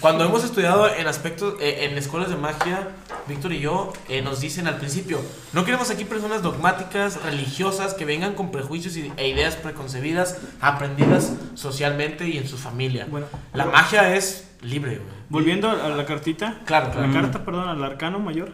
Cuando 0.00 0.24
hemos 0.24 0.44
estudiado 0.44 0.92
en 0.94 1.06
aspectos, 1.06 1.54
eh, 1.60 1.86
en 1.90 1.96
escuelas 1.96 2.28
de 2.28 2.36
magia, 2.36 2.88
Víctor 3.28 3.52
y 3.54 3.60
yo, 3.60 3.92
eh, 4.08 4.20
nos 4.20 4.40
dicen 4.40 4.66
al 4.66 4.76
principio, 4.76 5.20
no 5.54 5.64
queremos 5.64 5.90
aquí 5.90 6.04
personas 6.04 6.42
dogmáticas, 6.42 7.22
religiosas, 7.22 7.94
que 7.94 8.04
vengan 8.04 8.34
con 8.34 8.50
prejuicios 8.50 8.96
y- 8.96 9.10
e 9.16 9.28
ideas 9.28 9.56
preconcebidas, 9.56 10.38
aprendidas 10.60 11.32
socialmente 11.54 12.28
y 12.28 12.36
en 12.36 12.46
su 12.46 12.58
familia. 12.58 13.06
Bueno, 13.10 13.26
La 13.54 13.64
magia 13.66 14.14
es 14.14 14.48
libre, 14.60 14.96
güey. 14.98 15.08
volviendo 15.30 15.70
a 15.70 15.88
la 15.88 16.04
cartita. 16.04 16.60
Claro, 16.66 16.90
claro. 16.90 17.06
la 17.06 17.12
carta, 17.20 17.44
perdón, 17.44 17.68
al 17.68 17.82
arcano 17.82 18.18
mayor. 18.18 18.52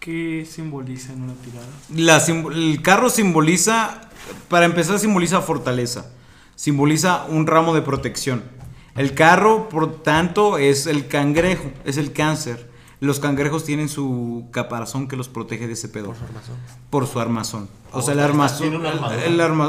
¿Qué 0.00 0.46
simboliza 0.50 1.12
en 1.12 1.22
una 1.22 1.34
tirada? 1.34 1.66
La 1.94 2.18
sim- 2.18 2.50
el 2.50 2.80
carro 2.82 3.10
simboliza, 3.10 4.00
para 4.48 4.64
empezar, 4.64 4.98
simboliza 4.98 5.40
fortaleza. 5.42 6.06
Simboliza 6.56 7.24
un 7.28 7.46
ramo 7.46 7.74
de 7.74 7.82
protección. 7.82 8.42
El 8.96 9.14
carro, 9.14 9.68
por 9.68 10.02
tanto, 10.02 10.58
es 10.58 10.86
el 10.86 11.06
cangrejo, 11.08 11.70
es 11.84 11.96
el 11.96 12.12
cáncer. 12.12 12.70
los 13.00 13.18
cangrejos 13.18 13.64
tienen 13.64 13.88
su 13.88 14.44
caparazón 14.52 15.08
que 15.08 15.16
los 15.16 15.28
protege 15.28 15.66
de 15.66 15.72
ese 15.72 15.88
pedo. 15.88 16.08
Por 16.14 16.16
su 16.16 16.24
armazón. 16.24 16.56
Por 16.90 17.06
su 17.08 17.18
armazón. 17.20 17.68
O 17.90 17.98
Oh, 17.98 18.00
sea, 18.02 18.12
el 18.12 18.18
tiene 18.20 18.24
armazón. 18.30 18.68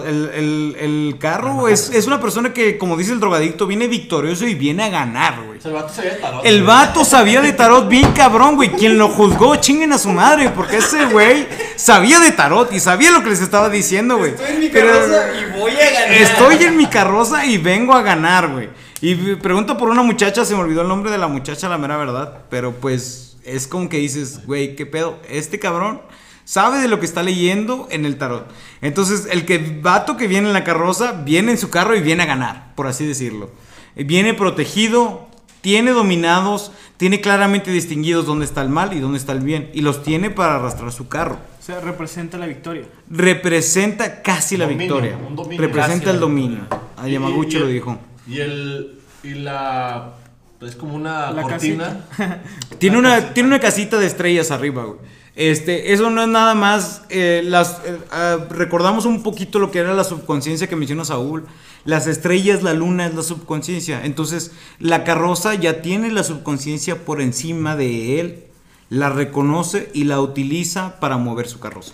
El, 0.06 0.76
el- 0.80 1.18
carro 1.20 1.68
es, 1.68 1.90
es 1.90 2.06
una 2.06 2.22
persona 2.22 2.54
que, 2.54 2.78
como 2.78 2.96
dice 2.96 3.12
el 3.12 3.20
drogadicto, 3.20 3.66
viene 3.66 3.88
victorioso 3.88 4.46
y 4.46 4.54
viene 4.54 4.84
a 4.84 4.90
ganar, 4.90 5.42
güey. 5.46 5.58
O 5.58 5.62
sea, 5.62 5.72
el 5.72 5.76
vato 5.78 5.94
se 5.94 6.02
veía 6.02 6.22
tarot. 6.22 6.46
El 6.46 6.64
vato 6.64 7.06
sabía 7.06 7.42
de 7.42 7.54
tarot 7.54 7.88
bien 7.90 8.12
cabrón, 8.12 8.56
güey. 8.56 8.70
Quien 8.74 8.98
lo 9.00 9.10
juzgó, 9.10 9.56
chinguen 9.56 9.94
a 9.94 9.98
su 9.98 10.10
madre, 10.10 10.52
porque 10.56 10.78
ese 10.78 11.06
güey 11.06 11.48
sabía 11.76 12.20
de 12.20 12.32
tarot 12.34 12.72
y 12.72 12.80
sabía 12.80 13.12
lo 13.12 13.24
que 13.24 13.32
les 13.32 13.42
estaba 13.42 13.70
diciendo, 13.70 14.18
güey. 14.18 14.32
Estoy 14.32 14.52
en 14.54 14.60
mi 14.60 14.70
carroza 14.70 15.24
y 15.34 15.60
voy 15.60 15.72
a 15.72 15.92
ganar. 15.92 16.14
Estoy 16.14 16.64
en 16.66 16.78
mi 16.78 16.86
carroza 16.86 17.46
y 17.46 17.58
vengo 17.58 17.94
a 17.96 18.02
ganar, 18.04 18.50
güey. 18.50 18.70
Y 19.06 19.16
pregunto 19.36 19.78
por 19.78 19.90
una 19.90 20.02
muchacha, 20.02 20.46
se 20.46 20.56
me 20.56 20.62
olvidó 20.62 20.82
el 20.82 20.88
nombre 20.88 21.12
de 21.12 21.18
la 21.18 21.28
muchacha, 21.28 21.68
la 21.68 21.78
mera 21.78 21.98
verdad. 21.98 22.44
Pero 22.50 22.72
pues 22.72 23.36
es 23.44 23.68
como 23.68 23.90
que 23.90 23.98
dices, 23.98 24.46
güey, 24.46 24.78
¿qué 24.78 24.86
pedo? 24.86 25.20
Este 25.28 25.60
cabrón 25.60 26.02
sabe 26.46 26.80
de 26.80 26.88
lo 26.88 27.02
que 27.02 27.06
está 27.06 27.22
leyendo 27.22 27.90
en 27.92 28.06
el 28.06 28.18
tarot. 28.18 28.48
Entonces, 28.82 29.28
el 29.30 29.46
que 29.46 29.58
vato 29.82 30.16
que 30.16 30.28
viene 30.28 30.48
en 30.48 30.54
la 30.54 30.64
carroza, 30.64 31.12
viene 31.26 31.52
en 31.52 31.58
su 31.58 31.70
carro 31.70 31.98
y 31.98 32.02
viene 32.02 32.24
a 32.24 32.28
ganar, 32.28 32.74
por 32.76 32.88
así 32.88 33.06
decirlo. 33.06 33.52
Viene 33.98 34.34
protegido, 34.34 35.28
tiene 35.60 35.92
dominados, 35.92 36.72
tiene 36.96 37.20
claramente 37.20 37.72
distinguidos 37.72 38.26
dónde 38.26 38.46
está 38.46 38.62
el 38.62 38.70
mal 38.70 38.94
y 38.94 39.02
dónde 39.02 39.18
está 39.18 39.34
el 39.34 39.42
bien. 39.42 39.70
Y 39.74 39.82
los 39.82 40.02
tiene 40.04 40.30
para 40.30 40.56
arrastrar 40.56 40.94
su 40.94 41.10
carro. 41.10 41.40
O 41.60 41.62
sea, 41.66 41.82
representa 41.82 42.38
la 42.38 42.46
victoria. 42.46 42.84
Representa 43.10 44.22
casi 44.22 44.56
la 44.56 44.66
victoria. 44.66 45.18
un 45.28 45.36
dominio. 45.36 45.60
Representa 45.60 46.06
Casi 46.06 46.16
el 46.16 46.20
dominio. 46.22 46.60
A 46.96 47.10
Y- 47.10 47.12
Yamaguchi 47.12 47.58
y- 47.58 47.60
lo 47.60 47.68
dijo. 47.68 47.98
Y 48.28 48.40
el. 48.40 49.00
Y 49.24 49.34
la. 49.36 50.14
Es 50.62 50.76
como 50.76 50.96
una 50.96 51.32
La 51.32 51.42
cortina. 51.42 52.06
Tiene 52.80 52.96
La 52.96 53.00
una, 53.00 53.10
casita. 53.16 53.34
tiene 53.34 53.48
una 53.50 53.60
casita 53.60 54.00
de 54.00 54.08
estrellas 54.08 54.50
arriba, 54.52 54.86
güey. 54.86 55.00
Este, 55.36 55.92
eso 55.94 56.10
no 56.10 56.22
es 56.22 56.30
nada 56.30 56.54
más. 56.56 57.02
eh, 57.10 57.42
las, 57.44 57.82
eh, 57.86 57.98
ah, 58.12 58.38
recordamos 58.50 59.06
un 59.06 59.24
poquito 59.24 59.60
lo 59.60 59.72
que 59.72 59.80
era 59.80 59.94
la 59.94 60.04
subconsciencia 60.04 60.68
que 60.68 60.76
menciona 60.78 61.04
Saúl. 61.06 61.46
Las 61.86 62.08
estrellas, 62.08 62.64
la 62.64 62.74
luna 62.74 63.08
es 63.08 63.14
la 63.16 63.24
subconsciencia. 63.24 64.06
Entonces, 64.06 64.52
la 64.80 65.04
carroza 65.04 65.54
ya 65.56 65.82
tiene 65.82 66.12
la 66.12 66.24
subconsciencia 66.24 67.04
por 67.04 67.20
encima 67.20 67.76
de 67.76 68.20
él. 68.22 68.44
La 68.90 69.10
reconoce 69.10 69.90
y 69.94 70.06
la 70.06 70.22
utiliza 70.22 71.00
para 71.02 71.18
mover 71.18 71.48
su 71.50 71.60
carroza. 71.60 71.94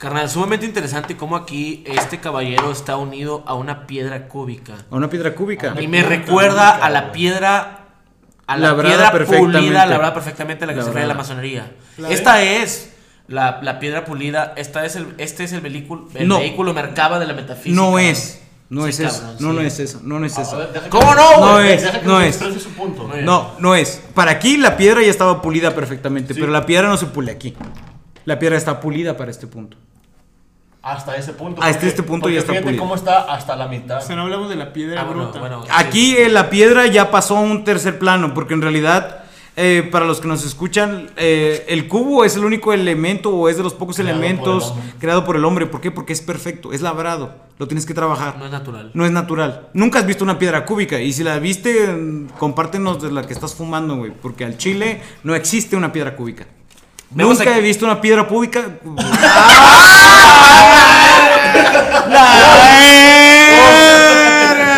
Carnal, 0.00 0.30
sumamente 0.30 0.64
interesante 0.64 1.14
cómo 1.14 1.36
aquí 1.36 1.84
este 1.86 2.20
caballero 2.20 2.72
está 2.72 2.96
unido 2.96 3.44
a 3.46 3.52
una 3.52 3.86
piedra 3.86 4.28
cúbica. 4.28 4.72
A 4.90 4.96
una 4.96 5.10
piedra 5.10 5.34
cúbica. 5.34 5.74
Y 5.78 5.88
me 5.88 6.02
recuerda 6.02 6.70
a 6.70 6.88
la 6.88 7.12
piedra. 7.12 7.76
A 8.46 8.56
la 8.56 8.68
Labrada 8.68 8.88
piedra 8.96 9.12
perfectamente. 9.12 9.58
pulida, 9.58 9.84
labrada 9.86 10.14
perfectamente, 10.14 10.64
la 10.66 10.72
que 10.72 10.80
se 10.80 10.86
Labrada. 10.86 10.94
refiere 10.94 11.06
la 11.08 11.14
masonería. 11.14 11.72
La 11.98 12.08
Esta 12.08 12.42
es 12.42 12.94
la, 13.28 13.60
la 13.62 13.78
piedra 13.78 14.06
pulida. 14.06 14.54
Esta 14.56 14.86
es 14.86 14.96
el, 14.96 15.14
este 15.18 15.44
es 15.44 15.52
el 15.52 15.60
vehículo, 15.60 16.08
el 16.14 16.26
No. 16.26 16.38
vehículo 16.38 16.72
mercaba 16.72 17.18
de 17.18 17.26
la 17.26 17.34
metafísica. 17.34 17.76
No 17.76 17.98
es. 17.98 18.40
No 18.70 18.84
Sí, 18.84 18.90
es 18.90 19.00
eso. 19.00 19.20
cabrón, 19.20 19.36
No, 19.38 19.50
sí. 19.50 19.56
no 19.56 19.60
es 19.60 19.78
eso. 19.80 20.00
No, 20.02 20.18
no 20.18 20.24
es 20.26 20.38
A 20.38 20.42
eso. 20.42 20.56
ver, 20.56 20.82
¿Cómo 20.88 21.14
no, 21.14 21.40
No 21.40 21.60
es, 21.60 21.82
Deja 21.82 22.00
que 22.00 22.06
no 22.06 22.20
es. 22.22 22.36
su 22.36 22.70
punto. 22.70 23.06
No, 23.22 23.50
no 23.58 23.74
es. 23.74 24.02
Para 24.14 24.30
aquí 24.30 24.56
la 24.56 24.78
piedra 24.78 25.02
ya 25.02 25.10
estaba 25.10 25.42
pulida 25.42 25.74
perfectamente, 25.74 26.32
Sí. 26.32 26.40
pero 26.40 26.50
la 26.50 26.64
piedra 26.64 26.88
no 26.88 26.96
se 26.96 27.04
pule 27.06 27.30
aquí. 27.32 27.54
La 28.24 28.38
piedra 28.38 28.56
está 28.56 28.80
pulida 28.80 29.16
para 29.18 29.30
este 29.30 29.46
punto. 29.46 29.76
Hasta 30.82 31.14
ese 31.16 31.32
punto. 31.34 31.60
Hasta 31.62 31.72
porque- 31.74 31.88
este 31.88 32.02
punto 32.02 32.28
ya 32.30 32.38
está 32.40 32.52
fíjate 32.52 32.64
pulido. 32.64 32.82
cómo 32.82 32.94
está 32.94 33.20
hasta 33.32 33.54
la 33.56 33.68
mitad. 33.68 33.98
O 33.98 34.00
sea, 34.00 34.16
no 34.16 34.22
hablamos 34.22 34.48
de 34.48 34.56
la 34.56 34.72
piedra 34.72 35.02
Ah, 35.02 35.04
bruta. 35.04 35.38
bueno. 35.38 35.62
Aquí 35.70 36.16
eh, 36.16 36.28
la 36.30 36.48
piedra 36.48 36.86
ya 36.86 37.10
pasó 37.10 37.36
a 37.36 37.40
un 37.40 37.64
tercer 37.64 37.98
plano, 37.98 38.32
porque 38.32 38.54
en 38.54 38.62
realidad, 38.62 39.24
eh, 39.56 39.86
para 39.92 40.06
los 40.06 40.20
que 40.20 40.28
nos 40.28 40.42
escuchan, 40.46 41.10
eh, 41.18 41.66
el 41.68 41.86
cubo 41.86 42.24
es 42.24 42.34
el 42.36 42.44
único 42.46 42.72
elemento 42.72 43.28
o 43.30 43.50
es 43.50 43.58
de 43.58 43.62
los 43.62 43.74
pocos 43.74 43.96
Creado 43.96 44.14
por 44.16 44.24
elementos 44.24 44.74
creado 44.98 45.24
por 45.26 45.36
el 45.36 45.44
hombre. 45.44 45.66
¿Por 45.66 45.82
qué? 45.82 45.90
Porque 45.90 46.14
es 46.14 46.22
perfecto, 46.22 46.72
es 46.72 46.80
labrado, 46.80 47.34
lo 47.58 47.68
tienes 47.68 47.84
que 47.84 47.92
trabajar. 47.92 48.38
No 48.38 48.46
es 48.46 48.50
natural. 48.52 48.90
No 48.94 49.04
es 49.04 49.10
natural. 49.12 49.68
Nunca 49.74 49.98
has 49.98 50.06
visto 50.06 50.24
una 50.24 50.38
piedra 50.38 50.64
cúbica. 50.64 50.98
Y 50.98 51.12
si 51.12 51.22
la 51.22 51.38
viste, 51.40 52.26
compártenos 52.38 53.02
de 53.02 53.12
la 53.12 53.26
que 53.26 53.34
estás 53.34 53.54
fumando, 53.54 53.96
güey. 53.96 54.12
Porque 54.12 54.46
al 54.46 54.56
chile 54.56 55.02
no 55.24 55.34
existe 55.34 55.76
una 55.76 55.92
piedra 55.92 56.16
cúbica. 56.16 56.46
Nunca 57.10 57.42
aquí- 57.42 57.58
he 57.58 57.60
visto 57.62 57.84
una 57.84 58.00
piedra 58.00 58.26
cúbica. 58.26 58.60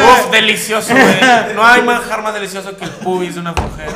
Uf, 0.05 0.31
delicioso, 0.31 0.93
güey. 0.93 1.05
No 1.55 1.65
hay 1.65 1.83
manjar 1.83 2.23
más 2.23 2.35
delicioso 2.35 2.77
que 2.77 2.85
el 2.85 2.91
pubis 2.91 3.35
de 3.35 3.41
una 3.41 3.53
mujer. 3.53 3.89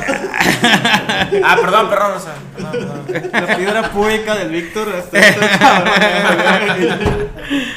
Ah, 1.43 1.57
perdón, 1.61 1.89
perdón, 1.89 2.11
o 2.15 2.19
sea, 2.19 2.33
perdón, 2.55 3.05
perdón. 3.07 3.29
La 3.47 3.55
piedra 3.57 3.91
pública 3.91 4.35
del 4.35 4.49
Víctor. 4.49 4.87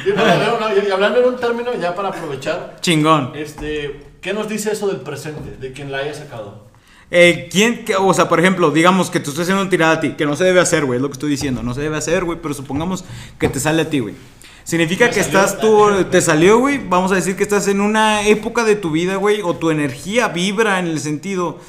Y, 0.03 0.11
ver, 0.11 0.59
no, 0.59 0.67
y- 0.75 0.87
y 0.87 0.91
hablando 0.91 1.19
en 1.21 1.25
un 1.29 1.37
término, 1.39 1.73
ya 1.75 1.95
para 1.95 2.09
aprovechar, 2.09 2.75
Chingón. 2.81 3.31
este, 3.35 4.01
¿qué 4.21 4.33
nos 4.33 4.49
dice 4.49 4.73
eso 4.73 4.87
del 4.87 4.97
presente? 4.97 5.55
De 5.57 5.71
quien 5.71 5.89
la 5.91 5.99
haya 5.99 6.13
sacado. 6.13 6.67
Eh, 7.13 7.49
¿quién, 7.51 7.83
que- 7.83 7.95
o 7.95 8.13
sea, 8.13 8.29
por 8.29 8.39
ejemplo, 8.39 8.71
digamos 8.71 9.09
que 9.11 9.19
tú 9.19 9.31
estás 9.31 9.43
haciendo 9.43 9.61
un 9.63 9.69
tirada 9.69 9.93
a 9.95 9.99
ti, 9.99 10.11
que 10.13 10.25
no 10.25 10.35
se 10.37 10.45
debe 10.45 10.61
hacer, 10.61 10.85
güey, 10.85 10.95
es 10.97 11.01
lo 11.01 11.09
que 11.09 11.13
estoy 11.13 11.29
diciendo, 11.29 11.61
no 11.61 11.73
se 11.73 11.81
debe 11.81 11.97
hacer, 11.97 12.23
güey, 12.23 12.39
pero 12.41 12.53
supongamos 12.53 13.03
que 13.37 13.49
te 13.49 13.59
sale 13.59 13.81
a 13.81 13.89
ti, 13.89 13.99
güey. 13.99 14.15
Significa 14.63 15.05
Me 15.07 15.11
que 15.11 15.19
estás 15.19 15.59
tú, 15.59 15.89
te 16.09 16.21
salió, 16.21 16.59
güey, 16.59 16.79
vamos 16.87 17.11
a 17.11 17.15
decir 17.15 17.35
que 17.35 17.43
estás 17.43 17.67
en 17.67 17.81
una 17.81 18.25
época 18.27 18.63
de 18.63 18.75
tu 18.75 18.91
vida, 18.91 19.15
güey, 19.17 19.41
o 19.41 19.55
tu 19.55 19.71
energía 19.71 20.29
vibra 20.29 20.79
en 20.79 20.87
el 20.87 20.99
sentido 20.99 21.59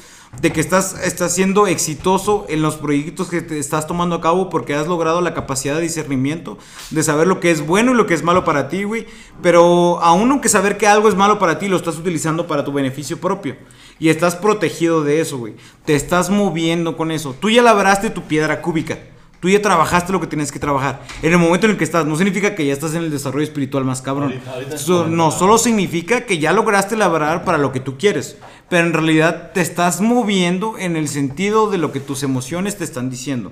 de 0.41 0.51
que 0.51 0.59
estás, 0.59 0.95
estás 1.03 1.33
siendo 1.33 1.67
exitoso 1.67 2.45
en 2.49 2.61
los 2.61 2.75
proyectos 2.75 3.29
que 3.29 3.41
te 3.41 3.59
estás 3.59 3.87
tomando 3.87 4.15
a 4.15 4.21
cabo 4.21 4.49
porque 4.49 4.73
has 4.73 4.87
logrado 4.87 5.21
la 5.21 5.33
capacidad 5.33 5.75
de 5.75 5.81
discernimiento, 5.81 6.57
de 6.89 7.03
saber 7.03 7.27
lo 7.27 7.39
que 7.39 7.51
es 7.51 7.65
bueno 7.65 7.91
y 7.91 7.95
lo 7.95 8.05
que 8.05 8.13
es 8.13 8.23
malo 8.23 8.43
para 8.43 8.67
ti, 8.67 8.83
güey. 8.83 9.05
Pero 9.41 9.99
aún 10.01 10.29
aunque 10.31 10.49
saber 10.49 10.77
que 10.77 10.87
algo 10.87 11.07
es 11.07 11.15
malo 11.15 11.39
para 11.39 11.59
ti, 11.59 11.67
lo 11.67 11.77
estás 11.77 11.97
utilizando 11.97 12.47
para 12.47 12.65
tu 12.65 12.73
beneficio 12.73 13.19
propio. 13.19 13.55
Y 13.99 14.09
estás 14.09 14.35
protegido 14.35 15.03
de 15.03 15.21
eso, 15.21 15.37
güey. 15.37 15.55
Te 15.85 15.95
estás 15.95 16.29
moviendo 16.29 16.97
con 16.97 17.11
eso. 17.11 17.35
Tú 17.39 17.49
ya 17.49 17.61
labraste 17.61 18.09
tu 18.09 18.23
piedra 18.23 18.61
cúbica. 18.61 18.99
Tú 19.43 19.49
ya 19.49 19.61
trabajaste 19.61 20.13
lo 20.13 20.21
que 20.21 20.27
tienes 20.27 20.53
que 20.53 20.57
trabajar. 20.59 21.01
En 21.21 21.33
el 21.33 21.37
momento 21.37 21.65
en 21.65 21.73
el 21.73 21.77
que 21.77 21.83
estás, 21.83 22.05
no 22.05 22.15
significa 22.15 22.55
que 22.55 22.65
ya 22.65 22.71
estás 22.71 22.93
en 22.95 23.03
el 23.03 23.11
desarrollo 23.11 23.43
espiritual 23.43 23.83
más 23.83 24.01
cabrón. 24.01 24.29
Ahorita- 24.31 24.53
ahorita 24.53 24.77
So- 24.77 25.03
es 25.03 25.09
no, 25.11 25.31
solo 25.31 25.57
significa 25.57 26.21
que 26.25 26.37
ya 26.39 26.53
lograste 26.53 26.95
labrar 26.95 27.43
para 27.43 27.57
lo 27.57 27.73
que 27.73 27.81
tú 27.81 27.97
quieres. 27.97 28.37
Pero 28.69 28.87
en 28.87 28.93
realidad 28.93 29.51
te 29.53 29.59
estás 29.59 29.99
moviendo 29.99 30.77
en 30.79 30.95
el 30.95 31.09
sentido 31.09 31.69
de 31.69 31.77
lo 31.77 31.91
que 31.91 31.99
tus 31.99 32.23
emociones 32.23 32.77
te 32.77 32.85
están 32.85 33.09
diciendo. 33.09 33.51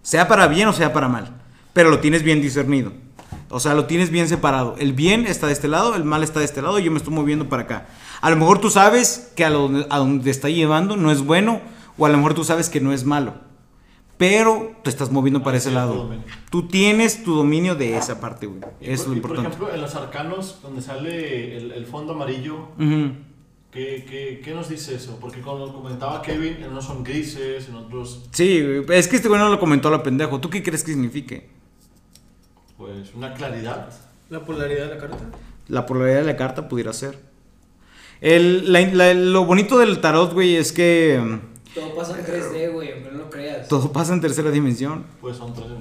Sea 0.00 0.26
para 0.26 0.46
bien 0.46 0.68
o 0.68 0.72
sea 0.72 0.94
para 0.94 1.06
mal. 1.08 1.36
Pero 1.74 1.90
lo 1.90 1.98
tienes 1.98 2.22
bien 2.22 2.40
discernido. 2.40 2.94
O 3.50 3.60
sea, 3.60 3.74
lo 3.74 3.84
tienes 3.84 4.08
bien 4.08 4.28
separado. 4.28 4.74
El 4.78 4.94
bien 4.94 5.26
está 5.26 5.48
de 5.48 5.52
este 5.52 5.68
lado, 5.68 5.96
el 5.96 6.04
mal 6.04 6.22
está 6.22 6.38
de 6.38 6.46
este 6.46 6.62
lado 6.62 6.78
y 6.78 6.84
yo 6.84 6.90
me 6.90 6.96
estoy 6.96 7.12
moviendo 7.12 7.46
para 7.50 7.64
acá. 7.64 7.86
A 8.22 8.30
lo 8.30 8.36
mejor 8.36 8.58
tú 8.58 8.70
sabes 8.70 9.32
que 9.36 9.44
a, 9.44 9.50
lo- 9.50 9.84
a 9.90 9.98
donde 9.98 10.24
te 10.24 10.30
está 10.30 10.48
llevando 10.48 10.96
no 10.96 11.10
es 11.12 11.20
bueno 11.20 11.60
o 11.98 12.06
a 12.06 12.08
lo 12.08 12.16
mejor 12.16 12.32
tú 12.32 12.42
sabes 12.42 12.70
que 12.70 12.80
no 12.80 12.94
es 12.94 13.04
malo. 13.04 13.44
Pero 14.18 14.72
te 14.82 14.88
estás 14.88 15.10
moviendo 15.12 15.42
para 15.42 15.56
Ah, 15.56 15.58
ese 15.58 15.68
sí, 15.68 15.74
tu 15.74 15.74
lado. 15.74 15.94
dominio. 15.94 16.24
Tú 16.50 16.68
tienes 16.68 17.22
tu 17.22 17.34
dominio 17.34 17.74
de 17.74 17.96
esa 17.98 18.18
parte, 18.18 18.46
güey. 18.46 18.60
Es 18.80 19.02
por, 19.02 19.10
lo 19.10 19.16
y 19.16 19.20
por 19.20 19.30
importante. 19.32 19.48
ejemplo, 19.56 19.74
en 19.74 19.80
los 19.82 19.94
arcanos, 19.94 20.58
donde 20.62 20.80
sale 20.80 21.56
el, 21.58 21.72
el 21.72 21.84
fondo 21.86 22.14
amarillo, 22.14 22.54
Ujú. 22.78 23.12
¿qué, 23.70 24.06
qué, 24.08 24.40
qué 24.42 24.54
nos 24.54 24.70
dice 24.70 24.94
eso? 24.94 25.18
Porque 25.20 25.42
como 25.42 25.70
comentaba 25.70 26.22
Kevin, 26.22 26.56
en 26.62 26.70
unos 26.70 26.86
son 26.86 27.04
grises, 27.04 27.68
en 27.68 27.74
otros, 27.74 28.24
Sí, 28.30 28.62
es 28.88 29.06
que 29.08 29.16
este 29.16 29.28
güey 29.28 29.38
no 29.38 29.50
lo 29.50 29.60
comentó 29.60 29.88
a 29.88 29.90
lo 29.90 30.02
pendejo. 30.02 30.40
¿Tú 30.40 30.48
qué 30.48 30.62
crees 30.62 30.82
que 30.82 30.92
signifique? 30.92 31.48
pues, 32.78 33.14
una 33.14 33.32
claridad. 33.34 33.90
La 34.30 34.44
polaridad 34.44 34.88
de 34.88 34.94
la 34.94 35.00
carta. 35.00 35.24
La 35.68 35.86
polaridad 35.86 36.20
de 36.20 36.26
la 36.26 36.36
carta 36.36 36.68
pudiera 36.68 36.92
ser. 36.92 37.18
El, 38.20 38.72
la- 38.72 38.80
la- 38.80 39.14
lo 39.14 39.44
bonito 39.44 39.78
del 39.78 40.00
tarot, 40.00 40.32
güey, 40.32 40.56
es 40.56 40.72
que 40.72 41.38
Todo 41.76 41.94
pasa 41.94 42.18
en 42.18 42.24
3D, 42.26 42.72
güey, 42.72 42.92
aunque 42.92 43.10
no 43.12 43.18
lo 43.18 43.30
creas. 43.30 43.68
todo 43.68 43.92
pasa 43.92 44.12
en 44.14 44.20
tercera 44.20 44.50
dimensión. 44.50 45.06
Pues 45.20 45.36
son 45.36 45.54
tres 45.54 45.66
en 45.66 45.72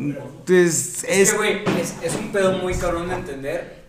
arriba. 0.00 0.24
Entonces, 0.30 1.04
Es 1.04 1.30
es, 1.30 1.36
güey, 1.36 1.62
es, 1.78 1.96
es 2.02 2.14
un 2.16 2.32
pedo 2.32 2.52
muy 2.58 2.74
cabrón 2.74 3.08
de 3.08 3.14
entender. 3.16 3.82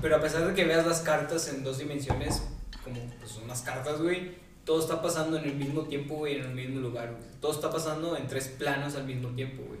Pero 0.00 0.16
a 0.16 0.20
pesar 0.20 0.46
de 0.46 0.54
que 0.54 0.64
veas 0.64 0.86
las 0.86 1.00
cartas 1.00 1.48
en 1.48 1.64
dos 1.64 1.78
dimensiones, 1.78 2.42
como 2.84 2.96
pues, 3.18 3.30
son 3.32 3.48
las 3.48 3.60
cartas, 3.62 4.00
güey, 4.00 4.32
todo 4.64 4.80
está 4.80 5.02
pasando 5.02 5.36
en 5.38 5.44
el 5.44 5.54
mismo 5.56 5.82
tiempo, 5.82 6.14
güey, 6.16 6.36
en 6.36 6.44
el 6.44 6.54
mismo 6.54 6.80
lugar. 6.80 7.16
Todo 7.40 7.52
está 7.52 7.70
pasando 7.70 8.16
en 8.16 8.26
tres 8.28 8.48
planos 8.48 8.94
al 8.96 9.04
mismo 9.04 9.28
tiempo, 9.30 9.62
güey. 9.66 9.80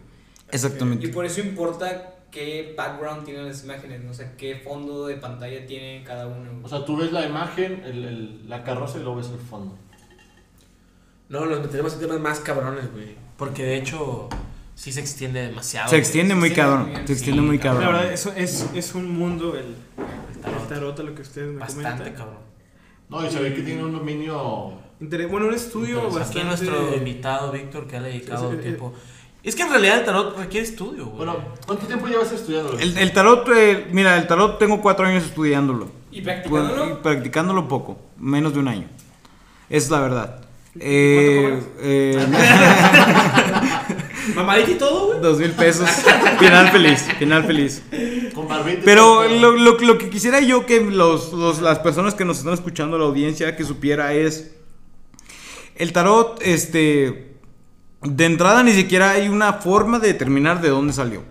Exactamente. 0.50 1.06
Y 1.06 1.10
por 1.12 1.24
eso 1.24 1.40
importa 1.40 2.14
qué 2.30 2.74
background 2.76 3.24
tienen 3.24 3.46
las 3.46 3.62
imágenes, 3.64 4.02
¿no? 4.02 4.10
O 4.10 4.14
sea, 4.14 4.36
qué 4.36 4.56
fondo 4.56 5.06
de 5.06 5.16
pantalla 5.16 5.64
tiene 5.66 6.02
cada 6.04 6.26
uno. 6.26 6.50
O 6.62 6.68
sea, 6.68 6.84
tú 6.84 6.96
ves 6.96 7.12
la 7.12 7.24
imagen, 7.26 7.82
el, 7.84 8.04
el- 8.04 8.48
la 8.48 8.62
carroza 8.64 8.98
y 8.98 9.02
luego 9.02 9.16
ves 9.16 9.28
el 9.28 9.38
fondo. 9.38 9.76
No, 11.30 11.46
los 11.46 11.60
meteremos 11.60 11.94
en 11.94 12.00
temas 12.00 12.20
más 12.20 12.40
cabrones, 12.40 12.92
güey. 12.92 13.14
Porque 13.38 13.62
de 13.64 13.76
hecho, 13.78 14.28
sí 14.74 14.92
se 14.92 15.00
extiende 15.00 15.40
demasiado. 15.40 15.88
se 15.88 15.94
güey. 15.96 16.00
extiende 16.00 16.34
muy 16.34 16.50
sí, 16.50 16.54
cabrón. 16.56 16.90
sí, 16.94 17.00
Se 17.06 17.12
extiende 17.14 17.40
sí, 17.42 17.46
muy 17.48 17.58
cabrón. 17.58 17.82
cabrón. 17.82 17.96
La 17.96 18.08
verdad, 18.08 18.12
eso 18.14 18.32
es, 18.36 18.66
es 18.74 18.94
un 18.94 19.16
mundo 19.16 19.54
el, 19.56 19.60
El 19.64 20.34
el 20.34 20.40
tarot. 20.42 20.68
tarot, 20.68 21.00
a 21.00 21.02
lo 21.04 21.14
que 21.14 21.22
ustedes 21.22 21.48
me 21.52 21.60
Bastante 21.60 21.88
comentan. 21.90 22.14
cabrón. 22.14 22.38
No, 23.08 23.26
y 23.26 23.30
se 23.30 23.40
ve 23.40 23.54
que 23.54 23.62
tiene 23.62 23.82
un 23.82 23.92
dominio. 23.92 24.72
Inter- 25.00 25.26
Bueno, 25.28 25.46
un 25.46 25.54
estudio 25.54 26.06
Aquí 26.06 26.14
bastante. 26.16 26.44
nuestro 26.44 26.94
invitado, 26.96 27.50
Víctor, 27.52 27.86
que 27.86 27.96
ha 27.96 28.02
dedicado 28.02 28.50
Sí, 28.50 28.56
sí, 28.58 28.62
tiempo. 28.62 28.92
Es 29.42 29.56
que 29.56 29.62
en 29.62 29.70
realidad 29.70 30.00
el 30.00 30.04
tarot 30.04 30.36
requiere 30.36 30.66
estudio, 30.66 31.06
güey. 31.06 31.16
Bueno, 31.16 31.36
¿cuánto 31.66 31.86
tiempo 31.86 32.06
llevas 32.08 32.30
estudiando? 32.30 32.78
El, 32.78 32.98
el 32.98 33.12
tarot, 33.12 33.48
eh, 33.56 33.86
mira, 33.90 34.18
el 34.18 34.26
tarot 34.26 34.58
tengo 34.58 34.82
cuatro 34.82 35.06
años 35.06 35.24
estudiándolo. 35.24 35.88
¿Y 36.10 36.20
Bueno, 36.20 36.42
practicándolo? 36.42 36.90
y 36.90 36.94
practicándolo 37.02 37.68
poco, 37.68 37.98
menos 38.18 38.52
de 38.52 38.58
un 38.58 38.68
año. 38.68 38.86
Es 39.70 39.88
la 39.90 40.00
verdad. 40.00 40.44
Eh, 40.78 41.60
eh, 41.80 42.26
Mamadita 44.34 44.70
y 44.70 44.74
todo, 44.74 45.08
güey. 45.08 45.20
dos 45.20 45.38
mil 45.38 45.50
pesos. 45.52 45.88
Final 46.38 46.68
feliz, 46.70 47.02
final 47.18 47.44
feliz. 47.44 47.82
Con 48.34 48.46
barbita. 48.46 48.82
Pero 48.84 49.28
lo, 49.28 49.56
lo- 49.56 49.78
lo 49.78 49.98
que 49.98 50.08
quisiera 50.10 50.40
yo 50.40 50.66
que 50.66 50.80
los, 50.80 51.32
los- 51.32 51.60
las 51.60 51.78
personas 51.80 52.14
que 52.14 52.24
nos 52.24 52.38
están 52.38 52.54
escuchando, 52.54 52.98
la 52.98 53.04
audiencia, 53.06 53.56
que 53.56 53.64
supiera 53.64 54.14
es. 54.14 54.52
El 55.74 55.92
tarot, 55.92 56.40
este. 56.42 57.26
De 58.02 58.24
entrada 58.24 58.62
ni 58.62 58.72
siquiera 58.72 59.10
hay 59.10 59.28
una 59.28 59.54
forma 59.54 59.98
de 59.98 60.08
determinar 60.08 60.60
de 60.62 60.68
dónde 60.70 60.92
salió. 60.92 61.22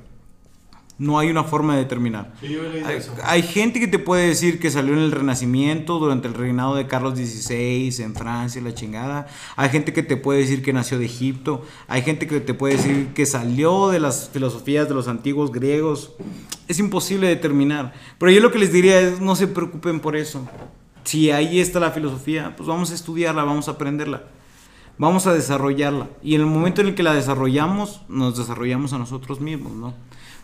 No 1.00 1.18
hay 1.18 1.30
una 1.30 1.46
forma 1.46 1.76
de 1.76 1.84
determinar. 1.84 2.34
Sí, 2.42 2.50
yo 2.50 2.62
Hay, 2.86 2.98
eso. 2.98 3.14
hay 3.24 3.42
gente 3.42 3.80
que 3.80 3.88
te 3.88 4.00
puede 4.00 4.28
decir 4.28 4.60
que 4.60 4.70
salió 4.70 4.94
en 4.94 5.00
el 5.00 5.14
Renacimiento, 5.14 5.98
durante 5.98 6.28
el 6.28 6.34
reinado 6.34 6.76
de 6.76 6.88
Carlos 6.88 7.18
XVI, 7.18 8.04
en 8.04 8.14
Francia, 8.16 8.62
la 8.62 8.74
chingada. 8.74 9.28
Hay 9.56 9.70
gente 9.70 9.94
que 9.94 10.04
te 10.04 10.18
puede 10.18 10.42
decir 10.42 10.62
que 10.62 10.74
nació 10.74 11.00
de 11.00 11.06
Egipto. 11.06 11.66
Hay 11.88 12.02
gente 12.02 12.28
que 12.28 12.42
te 12.42 12.54
puede 12.54 12.76
decir 12.76 13.08
que 13.14 13.26
salió 13.26 13.88
de 13.88 14.02
las 14.02 14.30
filosofías 14.34 14.90
de 14.90 14.94
los 14.94 15.08
antiguos 15.08 15.54
griegos. 15.54 16.12
Es 16.68 16.80
imposible 16.80 17.28
determinar. 17.28 17.94
Pero 18.18 18.34
yo 18.34 18.42
lo 18.42 18.52
que 18.52 18.60
les 18.60 18.74
diría 18.74 19.00
es, 19.00 19.22
no 19.22 19.38
se 19.38 19.48
preocupen 19.48 20.02
por 20.02 20.18
eso. 20.18 20.46
Si 21.06 21.32
ahí 21.32 21.62
está 21.62 21.80
la 21.80 21.92
filosofía, 21.92 22.56
pues 22.58 22.68
vamos 22.68 22.92
a 22.92 22.96
estudiarla, 22.96 23.46
vamos 23.46 23.70
a 23.70 23.72
aprenderla. 23.72 24.24
Vamos 24.98 25.28
a 25.28 25.34
desarrollarla. 25.34 26.10
Y 26.22 26.36
en 26.36 26.42
el 26.42 26.48
momento 26.48 26.82
en 26.82 26.88
el 26.88 26.96
que 26.96 27.04
la 27.04 27.14
desarrollamos, 27.14 28.02
nos 28.10 28.38
desarrollamos 28.38 28.92
a 28.92 28.98
nosotros 28.98 29.40
mismos, 29.40 29.72
¿no? 29.72 29.94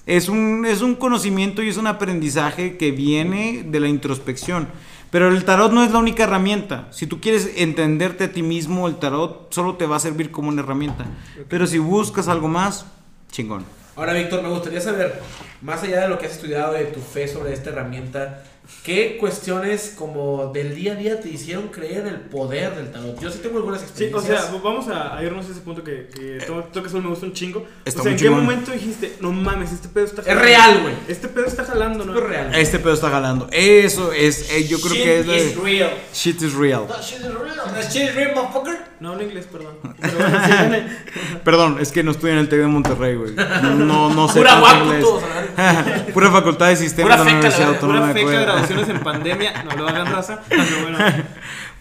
Es 0.06 0.30
un, 0.30 0.66
es 0.66 0.82
un 0.82 0.96
conocimiento 0.96 1.64
y 1.64 1.70
es 1.70 1.78
un 1.78 1.88
aprendizaje 1.88 2.78
que 2.78 2.92
viene 2.92 3.64
de 3.66 3.80
la 3.80 3.88
introspección. 3.88 4.68
Pero 5.12 5.30
el 5.30 5.46
tarot 5.46 5.72
no 5.72 5.84
es 5.84 5.92
la 5.92 6.00
única 6.00 6.24
herramienta. 6.24 6.88
Si 6.92 7.08
tú 7.08 7.22
quieres 7.22 7.50
entenderte 7.56 8.26
a 8.26 8.32
ti 8.32 8.44
mismo, 8.44 8.88
el 8.88 8.98
tarot 8.98 9.54
solo 9.54 9.76
te 9.76 9.86
va 9.86 9.96
a 9.96 10.00
servir 10.00 10.30
como 10.30 10.50
una 10.50 10.62
herramienta. 10.62 11.06
Pero 11.48 11.68
si 11.68 11.78
buscas 11.78 12.28
algo 12.28 12.48
más, 12.48 12.86
chingón. 13.32 13.64
Ahora, 13.96 14.14
Víctor, 14.14 14.44
me 14.44 14.50
gustaría 14.50 14.82
saber, 14.82 15.22
más 15.62 15.82
allá 15.84 16.02
de 16.02 16.10
lo 16.10 16.20
que 16.20 16.26
has 16.26 16.34
estudiado, 16.34 16.74
de 16.74 16.84
tu 16.86 17.00
fe 17.00 17.30
sobre 17.30 17.54
esta 17.54 17.70
herramienta, 17.70 18.44
¿qué 18.84 19.18
cuestiones 19.20 19.94
como 19.98 20.52
del 20.54 20.76
día 20.76 20.94
a 20.94 20.96
día 20.96 21.20
te 21.20 21.30
hicieron 21.30 21.68
creer 21.70 22.02
en 22.02 22.08
el 22.08 22.20
poder 22.22 22.76
del 22.76 22.92
tarot? 22.92 23.20
Yo 23.22 23.30
sí 23.30 23.40
tengo 23.42 23.58
algunas 23.58 23.82
Sí, 23.82 23.86
o 23.86 23.90
experiencias. 23.90 24.46
sea, 24.50 24.62
vamos 24.64 24.88
a, 24.88 25.18
a 25.18 25.24
irnos 25.24 25.46
a 25.48 25.52
ese 25.52 25.62
punto 25.62 25.84
que, 25.84 26.08
que 26.14 26.38
que 26.40 26.90
solo 26.90 27.04
me 27.04 27.10
gusta 27.10 27.26
un 27.26 27.34
chingo. 27.34 27.66
Está 27.86 28.02
o 28.02 28.04
sea, 28.04 28.12
muy 28.12 28.12
¿en 28.14 28.18
qué 28.18 28.26
chingón. 28.26 28.44
momento 28.46 28.72
dijiste, 28.72 29.16
no 29.22 29.32
mames, 29.32 29.72
este 29.72 29.88
pedo 29.90 30.06
está 30.06 30.22
es 30.22 30.40
real, 30.40 30.82
güey. 30.82 30.94
Este 31.08 31.28
pedo 31.28 31.46
está 31.46 31.64
jalando, 31.66 32.06
¿no? 32.06 32.18
Es 32.18 32.24
real. 32.24 32.56
Este 32.56 32.80
pedo 32.80 32.94
está 32.94 33.10
jalando. 33.10 33.48
Eso 33.52 34.12
es, 34.12 34.52
eh, 34.52 34.68
yo 34.68 34.80
creo 34.80 34.94
que 34.94 35.20
es... 35.20 35.26
Shit 35.26 35.36
is 35.36 35.56
de- 35.56 35.62
real. 35.62 35.90
Shit 36.14 36.42
is 36.42 36.54
real. 36.54 36.88
That 36.88 37.02
shit 37.02 37.20
is 37.20 37.26
real. 37.34 37.56
That 37.74 37.92
shit 37.92 38.10
is 38.10 38.16
real, 38.16 38.36
motherfucker. 38.36 38.78
No 39.00 39.12
hablo 39.12 39.24
inglés, 39.24 39.46
perdón. 39.52 39.76
Pero 40.02 40.18
bueno, 40.18 40.40
sí, 40.46 40.52
viene- 40.52 40.88
Perdón, 41.44 41.78
es 41.80 41.92
que 41.92 42.04
no 42.04 42.12
estoy 42.12 42.32
en 42.32 42.38
el 42.38 42.50
TEC 42.50 42.60
de 42.62 42.68
Monterrey, 42.68 43.16
güey. 43.16 43.34
No, 43.36 44.14
no 44.14 44.28
sé 44.28 44.40
Pura 44.40 44.60
guapo. 44.60 45.22
Pura 46.14 46.32
facultad 46.32 46.70
de 46.70 46.76
sistemas 46.76 47.18
Pura 47.18 47.24
de 47.26 47.32
la 47.32 47.38
Universidad 47.38 47.70
Autónoma 47.70 48.14
de. 48.14 48.24
Grabaciones 48.56 48.90
en 48.90 49.00
pandemia, 49.02 49.64
no 49.64 49.76
lo 49.76 49.88
hagan 49.88 50.12
raza. 50.12 50.42
Pero 50.50 50.64
bueno, 50.82 50.98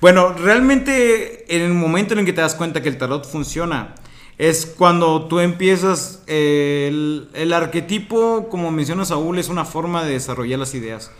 Bueno, 0.00 0.32
realmente 0.34 1.44
en 1.54 1.62
el 1.62 1.72
momento 1.72 2.12
en 2.14 2.20
el 2.20 2.26
que 2.26 2.32
te 2.32 2.40
das 2.40 2.54
cuenta 2.54 2.82
que 2.82 2.88
el 2.88 2.98
tarot 2.98 3.26
funciona 3.26 3.94
es 4.36 4.66
cuando 4.66 5.26
tú 5.28 5.38
empiezas 5.40 6.22
eh, 6.26 6.86
el, 6.88 7.28
el 7.34 7.52
arquetipo, 7.52 8.48
como 8.50 8.70
menciona 8.70 9.04
Saúl, 9.04 9.38
es 9.38 9.48
una 9.48 9.64
forma 9.64 10.04
de 10.04 10.12
desarrollar 10.12 10.58
las 10.58 10.74
ideas. 10.74 11.10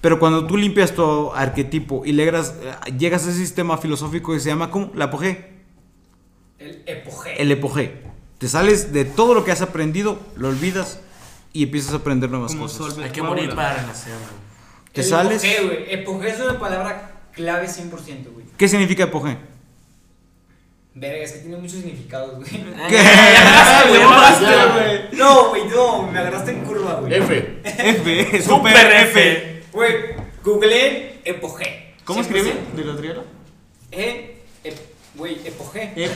Pero 0.00 0.18
cuando 0.18 0.46
tú 0.46 0.56
limpias 0.56 0.94
tu 0.94 1.32
arquetipo 1.32 2.02
y 2.06 2.12
logras, 2.12 2.54
eh, 2.62 2.92
llegas 2.96 3.26
a 3.26 3.30
ese 3.30 3.38
sistema 3.38 3.76
filosófico 3.76 4.32
que 4.32 4.40
se 4.40 4.48
llama 4.48 4.70
¿cómo? 4.70 4.90
la 4.94 5.06
apogee, 5.06 5.50
El 6.58 6.82
epogeo. 6.86 7.34
el 7.36 7.52
epogee. 7.52 8.02
Te 8.38 8.48
sales 8.48 8.92
de 8.94 9.04
todo 9.04 9.34
lo 9.34 9.44
que 9.44 9.52
has 9.52 9.60
aprendido, 9.60 10.18
lo 10.36 10.48
olvidas 10.48 11.00
y 11.52 11.64
empiezas 11.64 11.92
a 11.92 11.96
aprender 11.96 12.30
nuevas 12.30 12.52
como 12.52 12.68
cosas. 12.68 12.96
Hay 12.98 13.10
que 13.10 13.20
morir 13.22 13.54
para 13.54 13.74
renacer, 13.82 14.14
El 14.94 15.04
sales. 15.04 15.44
Epogeo, 15.44 15.66
güey. 15.68 15.94
Epogeo 15.94 16.28
es 16.34 16.40
una 16.40 16.58
palabra 16.58 17.12
clave 17.32 17.66
100%, 17.68 17.90
güey. 18.32 18.46
¿Qué 18.56 18.68
significa 18.68 19.04
epogee? 19.04 19.36
Verga, 20.94 21.22
es 21.24 21.32
que 21.32 21.38
tiene 21.40 21.56
muchos 21.56 21.72
significados, 21.78 22.34
güey. 22.36 22.50
¿Qué? 22.88 22.98
Güey. 23.90 25.18
No, 25.18 25.48
güey, 25.50 25.64
no, 25.68 26.02
me 26.10 26.18
agarraste 26.18 26.50
en 26.50 26.60
curva, 26.64 26.94
güey. 27.00 27.14
F. 27.14 27.60
F, 27.64 28.42
Super 28.46 28.76
F. 28.76 29.62
Güey, 29.72 29.92
googleé 30.42 31.20
epogeo. 31.24 31.66
¿Cómo 32.04 32.20
100%. 32.20 32.22
escribe? 32.22 32.54
¿De 32.74 32.84
la 32.84 32.96
triada? 32.96 33.24
E, 33.92 34.36
ep- 34.64 34.78
güey, 35.14 35.40
epogeo. 35.44 35.82
F. 35.96 36.14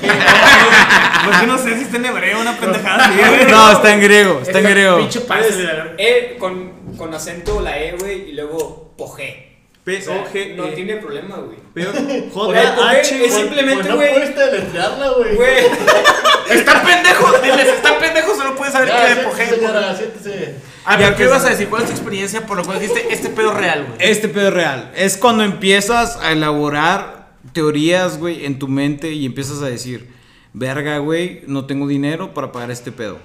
Pues 1.24 1.38
que 1.38 1.46
no 1.46 1.58
sé 1.58 1.76
si 1.76 1.82
está 1.84 1.96
en 1.96 2.06
hebreo, 2.06 2.40
una 2.40 2.56
pendejada 2.56 3.06
así, 3.06 3.18
güey. 3.18 3.50
No, 3.50 3.72
está 3.72 3.92
en 3.92 4.00
griego, 4.00 4.40
está 4.42 4.58
en 4.58 4.64
griego. 4.64 4.98
Pinche 4.98 5.20
verga. 5.20 5.92
E 5.98 6.36
con, 6.38 6.96
con 6.96 7.12
acento 7.14 7.60
la 7.60 7.78
E, 7.78 7.96
güey, 7.98 8.30
y 8.30 8.32
luego 8.32 8.92
poge. 8.96 9.52
P, 9.84 9.98
O 9.98 10.00
sea, 10.00 10.16
O, 10.16 10.32
G, 10.32 10.54
no 10.54 10.64
E. 10.64 10.72
tiene 10.72 10.96
problema, 10.96 11.36
güey. 11.36 11.58
P, 11.74 11.84
Güey, 11.84 12.30
J, 12.32 12.90
H, 12.90 13.24
es 13.26 13.34
simplemente, 13.34 13.82
Pues 13.82 13.88
no 13.88 13.96
güey. 13.96 14.12
puedes 14.14 14.34
deletrearla, 14.36 15.08
güey. 15.10 15.34
Güey, 15.36 15.64
Está 16.50 16.82
pendejo, 16.82 17.38
diles, 17.42 17.66
está 17.68 17.98
pendejo, 17.98 18.34
solo 18.34 18.54
puedes 18.54 18.72
saber 18.74 18.88
Ya, 18.88 18.94
qué 18.96 19.00
de 19.00 19.14
siéntese, 19.14 19.42
epogeo. 19.42 19.56
señora, 19.68 19.96
siéntese. 19.96 20.54
A 20.84 20.96
ver, 20.98 21.10
¿qué 21.10 21.16
que- 21.16 21.22
ibas 21.24 21.44
a 21.44 21.50
decir? 21.50 21.68
¿Cuál 21.68 21.82
es 21.82 21.88
tu 21.88 21.94
experiencia 21.94 22.46
por 22.46 22.56
lo 22.58 22.64
cual 22.64 22.80
dijiste 22.80 23.06
este 23.12 23.28
pedo 23.30 23.52
es 23.52 23.56
real, 23.58 23.84
güey? 23.86 24.10
Este 24.10 24.28
pedo 24.28 24.48
es 24.48 24.54
real. 24.54 24.90
Es 24.94 25.16
cuando 25.16 25.42
empiezas 25.42 26.18
a 26.22 26.32
elaborar 26.32 27.13
teorías, 27.52 28.18
güey, 28.18 28.44
en 28.44 28.58
tu 28.58 28.68
mente 28.68 29.12
y 29.12 29.26
empiezas 29.26 29.62
a 29.62 29.66
decir, 29.66 30.08
verga, 30.52 30.98
güey, 30.98 31.42
no 31.46 31.66
tengo 31.66 31.86
dinero 31.86 32.34
para 32.34 32.52
pagar 32.52 32.70
este 32.70 32.92
pedo. 32.92 33.18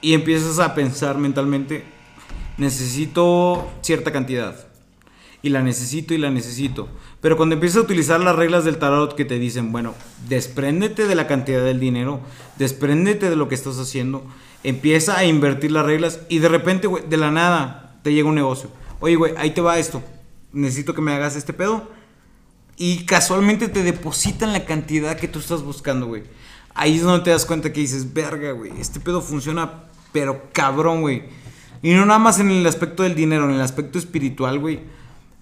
Y 0.00 0.14
empiezas 0.14 0.58
a 0.58 0.74
pensar 0.74 1.18
mentalmente, 1.18 1.84
necesito 2.58 3.70
cierta 3.80 4.12
cantidad. 4.12 4.66
Y 5.42 5.48
la 5.50 5.62
necesito 5.62 6.12
y 6.12 6.18
la 6.18 6.30
necesito. 6.30 6.88
Pero 7.20 7.36
cuando 7.36 7.54
empiezas 7.54 7.78
a 7.78 7.84
utilizar 7.84 8.20
las 8.20 8.36
reglas 8.36 8.64
del 8.64 8.78
tarot 8.78 9.14
que 9.14 9.24
te 9.24 9.38
dicen, 9.38 9.72
bueno, 9.72 9.94
despréndete 10.28 11.06
de 11.06 11.14
la 11.14 11.26
cantidad 11.26 11.64
del 11.64 11.80
dinero, 11.80 12.20
despréndete 12.58 13.30
de 13.30 13.36
lo 13.36 13.48
que 13.48 13.54
estás 13.54 13.78
haciendo, 13.78 14.24
empieza 14.64 15.16
a 15.16 15.24
invertir 15.24 15.70
las 15.70 15.86
reglas 15.86 16.20
y 16.28 16.40
de 16.40 16.48
repente, 16.48 16.88
güey, 16.88 17.04
de 17.08 17.16
la 17.16 17.30
nada 17.30 18.00
te 18.02 18.12
llega 18.12 18.28
un 18.28 18.34
negocio. 18.34 18.70
Oye, 19.00 19.16
güey, 19.16 19.34
ahí 19.36 19.50
te 19.50 19.60
va 19.60 19.78
esto. 19.78 20.02
Necesito 20.52 20.94
que 20.94 21.02
me 21.02 21.12
hagas 21.12 21.36
este 21.36 21.52
pedo. 21.52 21.95
Y 22.76 23.04
casualmente 23.06 23.68
te 23.68 23.82
depositan 23.82 24.52
la 24.52 24.64
cantidad 24.64 25.16
que 25.16 25.28
tú 25.28 25.38
estás 25.38 25.62
buscando, 25.62 26.06
güey. 26.06 26.24
Ahí 26.74 26.96
es 26.96 27.02
donde 27.02 27.24
te 27.24 27.30
das 27.30 27.46
cuenta 27.46 27.72
que 27.72 27.80
dices, 27.80 28.12
verga, 28.12 28.52
güey, 28.52 28.72
este 28.78 29.00
pedo 29.00 29.22
funciona, 29.22 29.84
pero 30.12 30.50
cabrón, 30.52 31.00
güey. 31.00 31.22
Y 31.82 31.94
no 31.94 32.04
nada 32.04 32.18
más 32.18 32.38
en 32.38 32.50
el 32.50 32.66
aspecto 32.66 33.02
del 33.02 33.14
dinero, 33.14 33.44
en 33.48 33.54
el 33.54 33.60
aspecto 33.62 33.98
espiritual, 33.98 34.58
güey. 34.58 34.80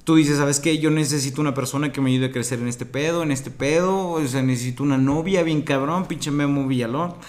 Tú 0.05 0.17
dices, 0.17 0.37
¿sabes 0.37 0.61
qué? 0.61 0.79
Yo 0.79 0.91
necesito 0.91 1.41
una 1.41 1.55
persona 1.55 1.91
que 1.91 2.01
me 2.01 2.11
ayude 2.11 2.27
a 2.27 2.33
crecer 2.33 2.59
en 2.61 2.69
este 2.69 2.87
pedo, 2.87 3.23
en 3.23 3.33
este 3.33 3.51
pedo. 3.51 4.11
O 4.11 4.27
sea, 4.27 4.43
necesito 4.43 4.83
una 4.83 4.99
novia 4.99 5.43
bien 5.43 5.63
cabrón, 5.63 6.07
pinche 6.07 6.31
Memo 6.31 6.67
Villalón. 6.67 7.15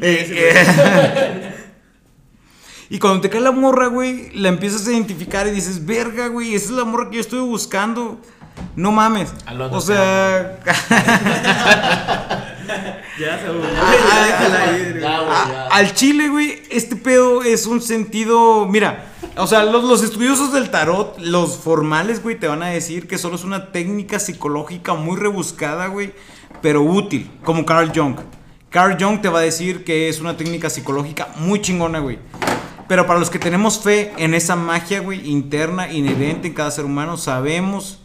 Eh, 0.00 1.54
y 2.90 2.98
cuando 2.98 3.20
te 3.20 3.28
cae 3.28 3.42
la 3.42 3.52
morra, 3.52 3.88
güey, 3.88 4.30
la 4.32 4.48
empiezas 4.48 4.88
a 4.88 4.92
identificar 4.92 5.46
y 5.46 5.50
dices, 5.50 5.84
verga, 5.84 6.28
güey, 6.28 6.54
esa 6.54 6.64
es 6.64 6.70
la 6.72 6.84
morra 6.84 7.10
que 7.10 7.16
yo 7.16 7.20
estuve 7.20 7.42
buscando. 7.42 8.18
No 8.74 8.92
mames. 8.92 9.32
O 9.70 9.80
sea, 9.80 10.58
Ya 13.18 13.38
se 13.38 13.46
Ah, 13.46 14.24
déjala 14.26 14.78
ir, 14.78 15.00
Ya, 15.00 15.18
güey, 15.20 15.30
a- 15.30 15.48
ya. 15.48 15.68
al 15.68 15.94
chile, 15.94 16.28
güey, 16.28 16.62
este 16.70 16.96
pedo 16.96 17.42
es 17.42 17.64
un 17.66 17.80
sentido. 17.80 18.66
Mira, 18.66 19.06
o 19.36 19.46
sea, 19.46 19.62
los, 19.64 19.84
los 19.84 20.02
estudiosos 20.02 20.52
del 20.52 20.70
tarot, 20.70 21.18
los 21.20 21.56
formales, 21.56 22.22
güey, 22.22 22.38
te 22.38 22.46
van 22.46 22.62
a 22.62 22.66
decir 22.68 23.08
que 23.08 23.16
solo 23.16 23.36
es 23.36 23.44
una 23.44 23.72
técnica 23.72 24.18
psicológica 24.18 24.92
muy 24.94 25.16
rebuscada, 25.16 25.86
güey, 25.86 26.12
pero 26.60 26.82
útil, 26.82 27.30
como 27.42 27.64
Carl 27.64 27.90
Jung. 27.94 28.16
Carl 28.68 28.98
Jung 29.02 29.22
te 29.22 29.28
va 29.30 29.38
a 29.38 29.42
decir 29.42 29.84
que 29.84 30.08
es 30.10 30.20
una 30.20 30.36
técnica 30.36 30.68
psicológica 30.68 31.28
muy 31.36 31.62
chingona, 31.62 32.00
güey. 32.00 32.18
Pero 32.88 33.06
para 33.06 33.18
los 33.18 33.30
que 33.30 33.38
tenemos 33.38 33.80
fe 33.80 34.12
en 34.18 34.34
esa 34.34 34.56
magia, 34.56 35.00
güey, 35.00 35.26
interna, 35.30 35.90
inherente 35.90 36.48
en 36.48 36.54
cada 36.54 36.70
ser 36.70 36.84
humano, 36.84 37.16
sabemos 37.16 38.02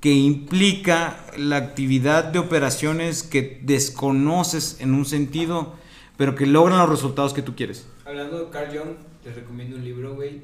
que 0.00 0.12
implica 0.12 1.26
la 1.36 1.56
actividad 1.56 2.24
de 2.24 2.38
operaciones 2.38 3.22
que 3.22 3.60
desconoces 3.62 4.80
en 4.80 4.94
un 4.94 5.04
sentido, 5.04 5.74
pero 6.16 6.34
que 6.34 6.46
logran 6.46 6.78
los 6.78 6.88
resultados 6.88 7.34
que 7.34 7.42
tú 7.42 7.54
quieres. 7.54 7.86
hablando 8.06 8.44
de 8.44 8.50
Carl 8.50 8.76
Jung, 8.76 8.96
les 9.24 9.34
recomiendo 9.34 9.76
un 9.76 9.84
libro, 9.84 10.14
güey. 10.14 10.42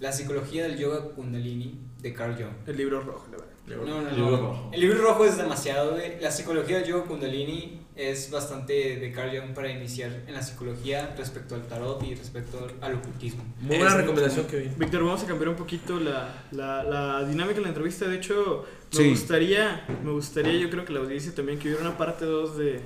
La 0.00 0.12
psicología 0.12 0.64
del 0.64 0.78
yoga 0.78 1.02
kundalini 1.14 1.78
de 2.00 2.12
Carl 2.12 2.34
Jung. 2.34 2.52
El 2.66 2.76
libro 2.76 3.00
rojo, 3.00 3.26
la 3.30 3.38
verdad. 3.66 3.84
No, 3.84 4.00
no, 4.02 4.10
Libro 4.10 4.30
no. 4.30 4.36
rojo. 4.36 4.70
El 4.72 4.80
libro 4.80 4.98
rojo 5.02 5.24
es 5.24 5.36
demasiado, 5.36 5.92
güey. 5.92 6.20
La 6.20 6.30
psicología 6.30 6.78
del 6.78 6.86
yoga 6.88 7.04
kundalini 7.04 7.80
es 7.96 8.30
bastante 8.30 8.98
de 8.98 9.12
Carl 9.12 9.30
Jung 9.38 9.54
para 9.54 9.70
iniciar 9.70 10.10
en 10.26 10.34
la 10.34 10.42
psicología 10.42 11.14
respecto 11.16 11.54
al 11.54 11.66
tarot 11.66 12.02
y 12.04 12.14
respecto 12.14 12.66
al 12.80 12.94
ocultismo. 12.94 13.42
Muy 13.60 13.78
buena 13.78 13.96
recomendación, 13.96 14.46
Kevin. 14.46 14.74
Víctor, 14.76 15.02
vamos 15.04 15.22
a 15.22 15.26
cambiar 15.26 15.48
un 15.48 15.56
poquito 15.56 15.98
la, 15.98 16.44
la, 16.52 16.82
la 16.84 17.24
dinámica 17.24 17.56
de 17.56 17.62
la 17.62 17.68
entrevista. 17.68 18.06
De 18.06 18.16
hecho, 18.16 18.64
me 18.92 18.98
Sí. 18.98 19.10
gustaría, 19.10 19.84
me 20.04 20.10
gustaría, 20.12 20.52
yo 20.60 20.70
creo 20.70 20.84
que 20.84 20.92
la 20.92 21.00
audiencia 21.00 21.34
también, 21.34 21.58
que 21.58 21.68
hubiera 21.68 21.82
una 21.88 21.96
parte 21.98 22.24
2 22.24 22.56
de, 22.58 22.80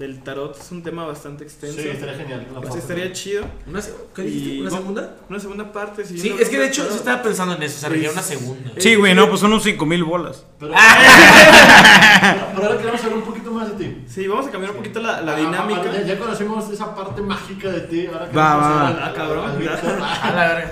del 0.00 0.22
tarot. 0.24 0.58
Es 0.58 0.72
un 0.72 0.82
tema 0.82 1.04
bastante 1.06 1.44
extenso. 1.44 1.78
Sí, 1.80 1.88
estaría 1.88 2.16
genial. 2.16 2.46
parte. 2.60 2.78
estaría 2.78 3.12
chido. 3.12 3.44
¿Una, 3.68 3.80
¿Qué 4.14 4.22
dijiste? 4.22 4.48
Y- 4.54 4.60
¿Una 4.62 4.70
segunda? 4.70 5.14
Una 5.28 5.38
segunda 5.38 5.70
parte. 5.72 6.04
Sí, 6.04 6.16
siguiendo 6.16 6.42
es 6.42 6.48
que 6.48 6.58
de 6.58 6.66
hecho 6.66 6.88
yo 6.88 6.96
estaba 6.96 7.22
pensando 7.22 7.54
en 7.54 7.62
eso, 7.62 7.76
o 7.76 7.80
sea, 7.80 7.88
requiere 7.90 8.12
una 8.12 8.22
segunda. 8.22 8.70
Sí, 8.78 8.94
güey, 8.96 9.14
no, 9.14 9.28
pues 9.28 9.40
son 9.40 9.52
unos 9.52 9.62
5000 9.62 10.02
bolas. 10.04 10.44
Pero, 10.58 10.72
pero 12.54 12.66
ahora 12.66 12.78
queremos 12.78 13.00
saber 13.00 13.16
un 13.18 13.22
poquito 13.22 13.50
más 13.52 13.68
de 13.78 13.84
ti. 13.84 14.04
Sí, 14.08 14.26
vamos 14.26 14.46
a 14.46 14.50
cambiar 14.50 14.72
un 14.72 14.78
poquito 14.78 15.00
la, 15.00 15.20
la 15.20 15.32
Ah, 15.34 15.36
dinámica. 15.36 15.82
ah, 15.86 15.92
Ya, 15.92 16.02
ya 16.02 16.18
conocimos 16.18 16.68
esa 16.70 16.94
parte 16.94 17.22
mágica 17.22 17.68
de 17.68 17.80
ti. 17.82 18.06
Ahora 18.06 18.20
Va, 18.20 18.26
queremos 18.26 18.42
va. 18.42 19.06
Ah, 19.06 19.12
cabrón. 19.14 19.50
al 19.50 19.58
Víctor. 19.58 20.02
A 20.22 20.30
la 20.34 20.48
verga. 20.48 20.70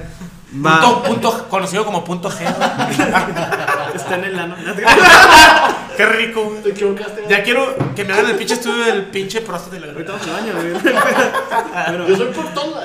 Va. 0.64 0.80
Punto, 0.80 1.02
punto, 1.02 1.48
conocido 1.50 1.84
como 1.84 2.02
punto 2.02 2.30
G. 2.30 2.40
Está 3.94 4.14
en 4.16 4.24
el 4.24 4.38
ano. 4.38 4.56
Qué 5.99 6.07
rico, 6.07 6.45
güey. 6.45 6.62
Te 6.62 6.69
equivocaste. 6.70 7.25
Ya 7.29 7.43
quiero 7.43 7.75
que 7.97 8.05
me 8.05 8.12
hagan 8.12 8.31
el 8.31 8.37
pinche 8.37 8.55
estudio 8.55 8.85
del 8.85 9.07
pinche 9.07 9.41
próstata 9.41 9.79
y 9.79 9.81
la 9.81 9.89
Ahorita 9.89 10.12
vamos 10.12 10.29
al 10.29 10.33
baño, 10.33 10.53
güey. 10.55 10.95
Bueno, 11.89 12.09
Yo 12.09 12.16
soy 12.16 12.33
por 12.33 12.55
todo. 12.55 12.81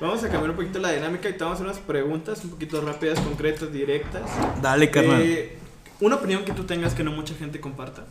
vamos 0.00 0.24
a 0.24 0.28
cambiar 0.28 0.50
un 0.50 0.56
poquito 0.56 0.80
la 0.80 0.90
dinámica 0.90 1.28
y 1.28 1.34
te 1.34 1.44
vamos 1.44 1.60
a 1.60 1.62
hacer 1.62 1.66
unas 1.66 1.78
preguntas 1.78 2.42
un 2.42 2.50
poquito 2.50 2.80
rápidas, 2.80 3.20
concretas, 3.20 3.72
directas. 3.72 4.22
Dale, 4.60 4.90
carnal. 4.90 5.22
Eh, 5.22 5.56
una 6.00 6.16
opinión 6.16 6.44
que 6.44 6.50
tú 6.50 6.64
tengas 6.64 6.92
que 6.94 7.04
no 7.04 7.12
mucha 7.12 7.34
gente 7.36 7.60
comparta. 7.60 8.02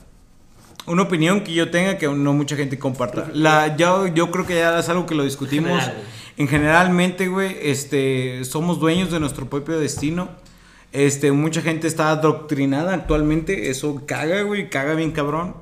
Una 0.87 1.01
opinión 1.01 1.43
que 1.43 1.51
yo 1.51 1.69
tenga 1.69 1.97
que 1.97 2.07
no 2.07 2.31
mucha 2.31 2.55
gente 2.55 2.79
comparta. 2.79 3.27
La, 3.33 3.75
yo, 3.75 4.07
yo 4.07 4.31
creo 4.31 4.47
que 4.47 4.55
ya 4.55 4.79
es 4.79 4.87
algo 4.87 5.05
que 5.05 5.15
lo 5.15 5.25
discutimos. 5.25 5.81
General, 5.81 6.03
en 6.37 6.47
generalmente, 6.47 7.27
güey, 7.27 7.57
este, 7.61 8.45
somos 8.45 8.79
dueños 8.79 9.11
de 9.11 9.19
nuestro 9.19 9.49
propio 9.49 9.77
destino. 9.81 10.29
Este, 10.91 11.31
mucha 11.31 11.61
gente 11.61 11.87
está 11.87 12.09
adoctrinada 12.09 12.93
actualmente. 12.93 13.69
Eso 13.69 14.03
caga, 14.05 14.41
güey, 14.43 14.69
caga 14.69 14.93
bien 14.93 15.11
cabrón. 15.11 15.55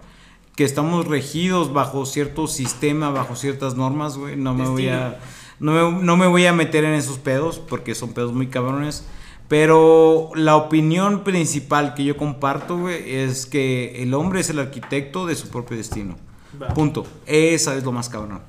Que 0.55 0.63
estamos 0.63 1.07
regidos 1.07 1.71
bajo 1.71 2.05
cierto 2.05 2.47
sistema, 2.47 3.11
bajo 3.11 3.35
ciertas 3.35 3.75
normas, 3.75 4.17
güey. 4.17 4.35
No 4.35 4.53
me 4.53 4.67
voy 4.67 4.89
a. 4.89 5.19
No 5.59 5.91
me, 5.91 6.03
no 6.03 6.17
me 6.17 6.27
voy 6.27 6.45
a 6.45 6.53
meter 6.53 6.83
en 6.83 6.93
esos 6.93 7.17
pedos 7.17 7.59
porque 7.59 7.95
son 7.95 8.13
pedos 8.13 8.33
muy 8.33 8.47
cabrones. 8.47 9.05
Pero 9.47 10.29
la 10.35 10.55
opinión 10.55 11.23
principal 11.23 11.95
que 11.95 12.03
yo 12.03 12.17
comparto, 12.17 12.77
güey, 12.77 13.15
es 13.15 13.45
que 13.45 14.03
el 14.03 14.13
hombre 14.13 14.41
es 14.41 14.49
el 14.49 14.59
arquitecto 14.59 15.25
de 15.25 15.35
su 15.35 15.49
propio 15.49 15.75
destino. 15.75 16.17
Va. 16.61 16.67
Punto. 16.69 17.05
Esa 17.25 17.75
es 17.75 17.83
lo 17.83 17.91
más 17.91 18.09
cabrón. 18.09 18.41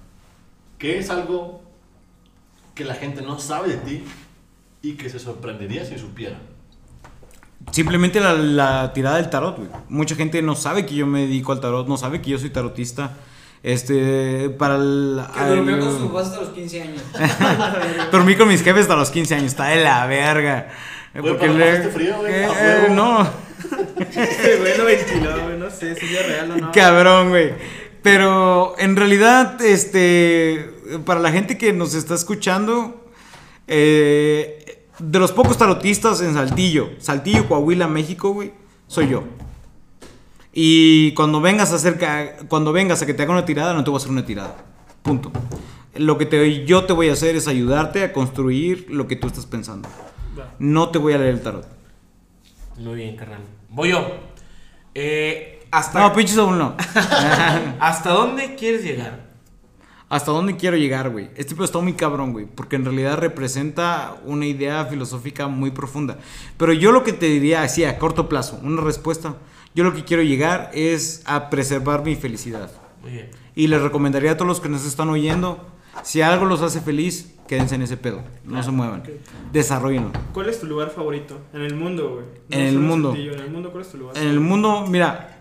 ¿Qué 0.78 0.98
es 0.98 1.10
algo 1.10 1.62
que 2.74 2.84
la 2.84 2.94
gente 2.94 3.22
no 3.22 3.38
sabe 3.38 3.68
de 3.68 3.76
ti 3.76 4.04
y 4.82 4.92
que 4.94 5.08
se 5.08 5.18
sorprendería 5.18 5.84
si 5.84 5.98
supiera? 5.98 6.38
Simplemente 7.72 8.20
la, 8.20 8.34
la 8.34 8.92
tirada 8.92 9.16
del 9.16 9.30
tarot, 9.30 9.56
güey. 9.56 9.68
Mucha 9.88 10.14
gente 10.16 10.42
no 10.42 10.56
sabe 10.56 10.86
que 10.86 10.94
yo 10.94 11.06
me 11.06 11.20
dedico 11.20 11.52
al 11.52 11.60
tarot, 11.60 11.86
no 11.86 11.96
sabe 11.96 12.20
que 12.20 12.30
yo 12.30 12.38
soy 12.38 12.50
tarotista. 12.50 13.12
Este, 13.62 14.48
para 14.50 14.76
el... 14.76 15.20
Que 15.34 15.44
durmió 15.44 15.78
con 15.78 15.98
su 15.98 16.08
papás 16.08 16.28
hasta 16.28 16.40
los 16.40 16.48
15 16.50 16.82
años. 16.82 17.02
Dormí 18.12 18.34
con 18.36 18.48
mis 18.48 18.62
jefes 18.62 18.82
hasta 18.82 18.96
los 18.96 19.10
15 19.10 19.34
años, 19.34 19.46
está 19.48 19.66
de 19.68 19.84
la 19.84 20.06
verga. 20.06 20.68
Pero 21.12 21.34
no 21.34 21.38
pasaste 21.38 21.88
frío, 21.90 22.18
güey, 22.18 22.32
Eh, 22.32 22.48
eh, 22.48 22.86
no, 22.90 23.28
Este 24.00 24.56
güey 24.58 24.78
lo 24.78 24.84
ventiló, 24.84 25.42
güey. 25.44 25.58
No 25.58 25.70
sé 25.70 25.94
si 25.96 26.16
es 26.16 26.26
real 26.26 26.50
o 26.52 26.56
no. 26.56 26.72
cabrón, 26.72 27.28
güey. 27.30 27.52
Pero 28.02 28.74
en 28.78 28.96
realidad, 28.96 29.60
este, 29.60 30.70
para 31.04 31.20
la 31.20 31.30
gente 31.30 31.58
que 31.58 31.72
nos 31.74 31.94
está 31.94 32.14
escuchando, 32.14 33.10
eh, 33.66 34.79
de 35.00 35.18
los 35.18 35.32
pocos 35.32 35.56
tarotistas 35.56 36.20
en 36.20 36.34
Saltillo, 36.34 36.90
Saltillo, 36.98 37.48
Coahuila, 37.48 37.88
México, 37.88 38.32
güey, 38.32 38.52
soy 38.86 39.08
yo. 39.08 39.24
Y 40.52 41.12
cuando 41.12 41.40
vengas 41.40 41.72
a 41.72 41.76
hacer 41.76 41.98
cuando 42.48 42.72
vengas 42.72 43.02
a 43.02 43.06
que 43.06 43.14
te 43.14 43.22
haga 43.22 43.32
una 43.32 43.44
tirada, 43.44 43.72
no 43.72 43.84
te 43.84 43.90
voy 43.90 43.98
a 43.98 44.00
hacer 44.00 44.10
una 44.10 44.26
tirada. 44.26 44.56
Punto. 45.02 45.30
Lo 45.94 46.18
que 46.18 46.26
te, 46.26 46.64
yo 46.66 46.84
te 46.84 46.92
voy 46.92 47.08
a 47.08 47.12
hacer 47.12 47.36
es 47.36 47.48
ayudarte 47.48 48.04
a 48.04 48.12
construir 48.12 48.86
lo 48.90 49.06
que 49.06 49.16
tú 49.16 49.26
estás 49.26 49.46
pensando. 49.46 49.88
No 50.58 50.90
te 50.90 50.98
voy 50.98 51.12
a 51.12 51.18
leer 51.18 51.34
el 51.34 51.40
tarot. 51.40 51.66
Muy 52.78 52.94
bien, 52.94 53.16
carnal. 53.16 53.40
Voy 53.68 53.90
yo. 53.90 54.06
Eh, 54.94 55.66
hasta, 55.70 56.00
No, 56.00 56.12
pinches 56.12 56.36
aún 56.38 56.58
no. 56.58 56.74
¿Hasta 57.80 58.10
dónde 58.10 58.54
quieres 58.56 58.82
llegar? 58.82 59.29
¿Hasta 60.10 60.32
dónde 60.32 60.56
quiero 60.56 60.76
llegar, 60.76 61.08
güey? 61.10 61.30
Este 61.36 61.54
pedo 61.54 61.64
está 61.64 61.78
muy 61.78 61.92
cabrón, 61.92 62.32
güey, 62.32 62.44
porque 62.44 62.74
en 62.74 62.84
realidad 62.84 63.16
representa 63.18 64.16
una 64.24 64.44
idea 64.44 64.84
filosófica 64.86 65.46
muy 65.46 65.70
profunda. 65.70 66.18
Pero 66.56 66.72
yo 66.72 66.90
lo 66.90 67.04
que 67.04 67.12
te 67.12 67.26
diría 67.26 67.62
así 67.62 67.84
a 67.84 67.96
corto 67.96 68.28
plazo, 68.28 68.58
una 68.60 68.82
respuesta, 68.82 69.36
yo 69.72 69.84
lo 69.84 69.94
que 69.94 70.02
quiero 70.02 70.24
llegar 70.24 70.72
es 70.74 71.22
a 71.26 71.48
preservar 71.48 72.04
mi 72.04 72.16
felicidad. 72.16 72.72
Muy 73.02 73.12
bien. 73.12 73.30
Y 73.54 73.68
les 73.68 73.80
recomendaría 73.80 74.32
a 74.32 74.36
todos 74.36 74.48
los 74.48 74.60
que 74.60 74.68
nos 74.68 74.84
están 74.84 75.08
oyendo, 75.10 75.64
si 76.02 76.22
algo 76.22 76.44
los 76.44 76.60
hace 76.60 76.80
feliz, 76.80 77.32
quédense 77.46 77.76
en 77.76 77.82
ese 77.82 77.96
pedo, 77.96 78.20
no 78.44 78.60
se 78.64 78.72
muevan, 78.72 79.04
desarrollenlo. 79.52 80.10
¿Cuál 80.32 80.48
es 80.48 80.58
tu 80.58 80.66
lugar 80.66 80.90
favorito? 80.90 81.38
En 81.52 81.62
el 81.62 81.76
mundo, 81.76 82.14
güey. 82.14 82.24
No 82.48 82.56
En 82.56 82.66
el 82.66 82.78
mundo. 82.80 83.14
En 83.14 83.40
el 83.40 83.50
mundo, 83.52 83.70
¿cuál 83.70 83.84
es 83.84 83.92
tu 83.92 83.98
lugar? 83.98 84.18
En 84.18 84.26
el 84.26 84.40
mundo, 84.40 84.86
mira, 84.88 85.39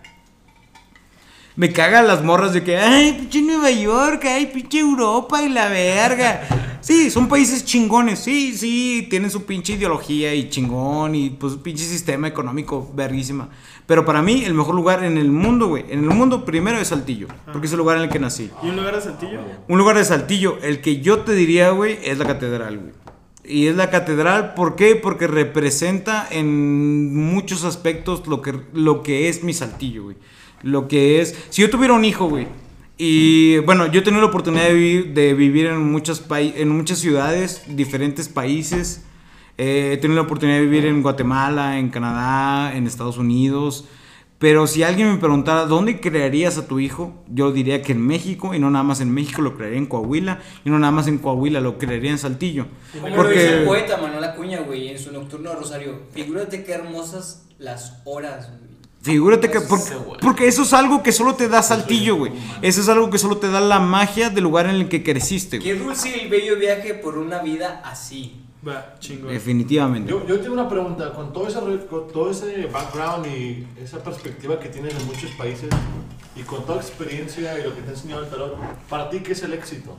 me 1.60 1.74
cagan 1.74 2.06
las 2.06 2.24
morras 2.24 2.54
de 2.54 2.64
que, 2.64 2.78
ay, 2.78 3.12
pinche 3.12 3.42
Nueva 3.42 3.70
York, 3.70 4.24
ay, 4.24 4.46
pinche 4.46 4.78
Europa 4.78 5.42
y 5.42 5.50
la 5.50 5.68
verga. 5.68 6.40
Sí, 6.80 7.10
son 7.10 7.28
países 7.28 7.66
chingones, 7.66 8.20
sí, 8.20 8.56
sí, 8.56 9.06
tienen 9.10 9.30
su 9.30 9.44
pinche 9.44 9.74
ideología 9.74 10.34
y 10.34 10.48
chingón 10.48 11.14
y 11.14 11.28
pues 11.28 11.56
pinche 11.56 11.84
sistema 11.84 12.26
económico 12.26 12.90
verguísima. 12.94 13.50
Pero 13.84 14.06
para 14.06 14.22
mí, 14.22 14.44
el 14.46 14.54
mejor 14.54 14.74
lugar 14.74 15.04
en 15.04 15.18
el 15.18 15.30
mundo, 15.30 15.68
güey, 15.68 15.84
en 15.90 15.98
el 15.98 16.08
mundo 16.08 16.46
primero 16.46 16.78
es 16.78 16.88
Saltillo, 16.88 17.28
porque 17.52 17.66
es 17.66 17.72
el 17.74 17.78
lugar 17.78 17.98
en 17.98 18.04
el 18.04 18.08
que 18.08 18.18
nací. 18.18 18.50
¿Y 18.62 18.70
un 18.70 18.76
lugar 18.76 18.94
de 18.96 19.02
Saltillo? 19.02 19.40
Un 19.68 19.78
lugar 19.78 19.98
de 19.98 20.04
Saltillo, 20.06 20.56
el 20.62 20.80
que 20.80 21.02
yo 21.02 21.18
te 21.18 21.34
diría, 21.34 21.68
güey, 21.68 21.98
es 22.02 22.16
la 22.16 22.24
catedral, 22.24 22.78
güey. 22.78 22.92
Y 23.44 23.66
es 23.66 23.76
la 23.76 23.90
catedral, 23.90 24.54
¿por 24.54 24.74
qué? 24.74 24.96
Porque 24.96 25.26
representa 25.26 26.26
en 26.30 27.14
muchos 27.14 27.64
aspectos 27.64 28.26
lo 28.26 28.40
que, 28.40 28.58
lo 28.72 29.02
que 29.02 29.28
es 29.28 29.44
mi 29.44 29.52
Saltillo, 29.52 30.04
güey. 30.04 30.16
Lo 30.62 30.88
que 30.88 31.20
es... 31.20 31.36
Si 31.50 31.62
yo 31.62 31.70
tuviera 31.70 31.94
un 31.94 32.04
hijo, 32.04 32.28
güey, 32.28 32.46
y 33.02 33.56
bueno, 33.60 33.86
yo 33.86 34.00
he 34.00 34.02
tenido 34.02 34.20
la 34.20 34.28
oportunidad 34.28 34.64
de 34.64 34.74
vivir, 34.74 35.14
de 35.14 35.32
vivir 35.32 35.66
en, 35.66 35.90
muchas 35.90 36.22
en 36.30 36.68
muchas 36.68 36.98
ciudades, 36.98 37.62
diferentes 37.66 38.28
países. 38.28 39.06
Eh, 39.56 39.92
he 39.94 39.96
tenido 39.96 40.16
la 40.16 40.26
oportunidad 40.26 40.58
de 40.58 40.66
vivir 40.66 40.84
en 40.84 41.00
Guatemala, 41.00 41.78
en 41.78 41.88
Canadá, 41.88 42.76
en 42.76 42.86
Estados 42.86 43.16
Unidos. 43.16 43.86
Pero 44.38 44.66
si 44.66 44.82
alguien 44.82 45.12
me 45.12 45.18
preguntara 45.18 45.64
dónde 45.64 45.98
crearías 45.98 46.58
a 46.58 46.66
tu 46.66 46.78
hijo, 46.78 47.24
yo 47.28 47.52
diría 47.52 47.80
que 47.80 47.92
en 47.92 48.06
México, 48.06 48.54
y 48.54 48.58
no 48.58 48.70
nada 48.70 48.84
más 48.84 49.00
en 49.00 49.12
México, 49.14 49.40
lo 49.40 49.54
crearía 49.54 49.78
en 49.78 49.86
Coahuila, 49.86 50.40
y 50.66 50.68
no 50.68 50.78
nada 50.78 50.92
más 50.92 51.06
en 51.06 51.16
Coahuila, 51.16 51.62
lo 51.62 51.78
crearía 51.78 52.10
en 52.10 52.18
Saltillo. 52.18 52.66
Como 52.92 53.22
lo 53.22 53.28
dice 53.30 53.48
el 53.48 53.64
Porque 53.64 53.66
poeta 53.66 53.96
Manuel 53.96 54.24
Acuña, 54.24 54.60
güey, 54.60 54.88
en 54.88 54.98
su 54.98 55.10
nocturno 55.10 55.54
Rosario. 55.54 56.02
Figúrate 56.12 56.64
qué 56.64 56.72
hermosas 56.72 57.46
las 57.58 58.02
horas, 58.04 58.50
güey. 58.58 58.69
Figúrate 59.02 59.50
que, 59.50 59.60
porque 60.20 60.48
eso 60.48 60.62
es 60.62 60.72
algo 60.72 61.02
que 61.02 61.12
solo 61.12 61.34
te 61.34 61.48
da 61.48 61.62
Saltillo, 61.62 62.16
güey. 62.16 62.32
Eso 62.62 62.80
es 62.80 62.88
algo 62.88 63.10
que 63.10 63.18
solo 63.18 63.38
te 63.38 63.50
da 63.50 63.60
la 63.60 63.80
magia 63.80 64.30
del 64.30 64.44
lugar 64.44 64.66
en 64.66 64.76
el 64.76 64.88
que 64.88 65.02
creciste, 65.02 65.58
güey. 65.58 65.70
Qué 65.70 65.78
dulce 65.78 66.24
y 66.24 66.28
bello 66.28 66.56
viaje 66.56 66.94
por 66.94 67.18
una 67.18 67.42
vida 67.42 67.82
así. 67.84 68.44
Va, 68.66 68.96
chingón. 68.98 69.32
Definitivamente. 69.32 70.10
Yo, 70.10 70.26
yo 70.26 70.38
tengo 70.40 70.52
una 70.52 70.68
pregunta, 70.68 71.12
con 71.14 71.32
todo, 71.32 71.48
ese, 71.48 71.58
con 71.86 72.08
todo 72.12 72.30
ese 72.30 72.66
background 72.66 73.26
y 73.26 73.66
esa 73.82 74.02
perspectiva 74.02 74.60
que 74.60 74.68
tienes 74.68 74.94
en 74.94 75.06
muchos 75.06 75.30
países 75.32 75.70
y 76.36 76.42
con 76.42 76.62
toda 76.64 76.76
la 76.76 76.82
experiencia 76.82 77.58
y 77.58 77.62
lo 77.62 77.74
que 77.74 77.80
te 77.80 77.88
ha 77.88 77.92
enseñado 77.92 78.22
el 78.22 78.28
tarot, 78.28 78.56
¿para 78.88 79.08
ti 79.08 79.20
qué 79.20 79.32
es 79.32 79.42
el 79.42 79.54
éxito? 79.54 79.96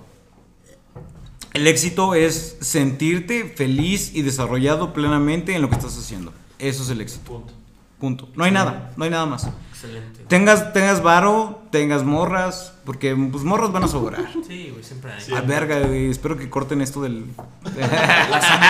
El 1.54 1.68
éxito 1.68 2.14
es 2.14 2.58
sentirte 2.62 3.46
feliz 3.46 4.12
y 4.14 4.22
desarrollado 4.22 4.94
plenamente 4.94 5.54
en 5.54 5.62
lo 5.62 5.70
que 5.70 5.76
estás 5.76 5.98
haciendo. 5.98 6.32
Eso 6.60 6.84
es 6.84 6.90
el 6.92 7.02
éxito. 7.02 7.24
Punto. 7.26 7.61
Punto. 8.02 8.30
No 8.36 8.44
hay 8.46 8.52
nada, 8.52 8.90
no 8.98 9.04
hay 9.04 9.12
nada 9.12 9.28
más. 9.28 9.48
Excelente. 9.70 10.24
Tengas, 10.28 10.74
tengas 10.74 11.04
varo, 11.04 11.62
tengas 11.70 12.04
morras, 12.04 12.74
porque 12.84 13.16
pues 13.32 13.44
morras 13.44 13.72
van 13.72 13.84
a 13.84 13.88
sobrar. 13.88 14.26
Sí, 14.48 14.70
güey, 14.72 14.84
siempre 14.84 15.14
hay. 15.14 15.22
Sí. 15.22 15.32
A 15.36 15.42
verga, 15.42 15.80
güey, 15.82 16.10
espero 16.10 16.36
que 16.36 16.50
corten 16.50 16.82
esto 16.82 17.04
del... 17.04 17.28
Las 17.64 18.44
amo, 18.44 18.66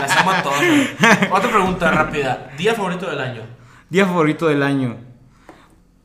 las 0.00 0.16
amo 0.16 0.30
a 0.30 0.42
todas. 0.42 0.60
güey. 0.60 0.88
Otra 1.30 1.50
pregunta 1.50 1.90
rápida. 1.90 2.50
¿Día 2.56 2.74
favorito 2.74 3.10
del 3.10 3.20
año? 3.20 3.42
Día 3.90 4.06
favorito 4.06 4.46
del 4.48 4.62
año. 4.62 4.96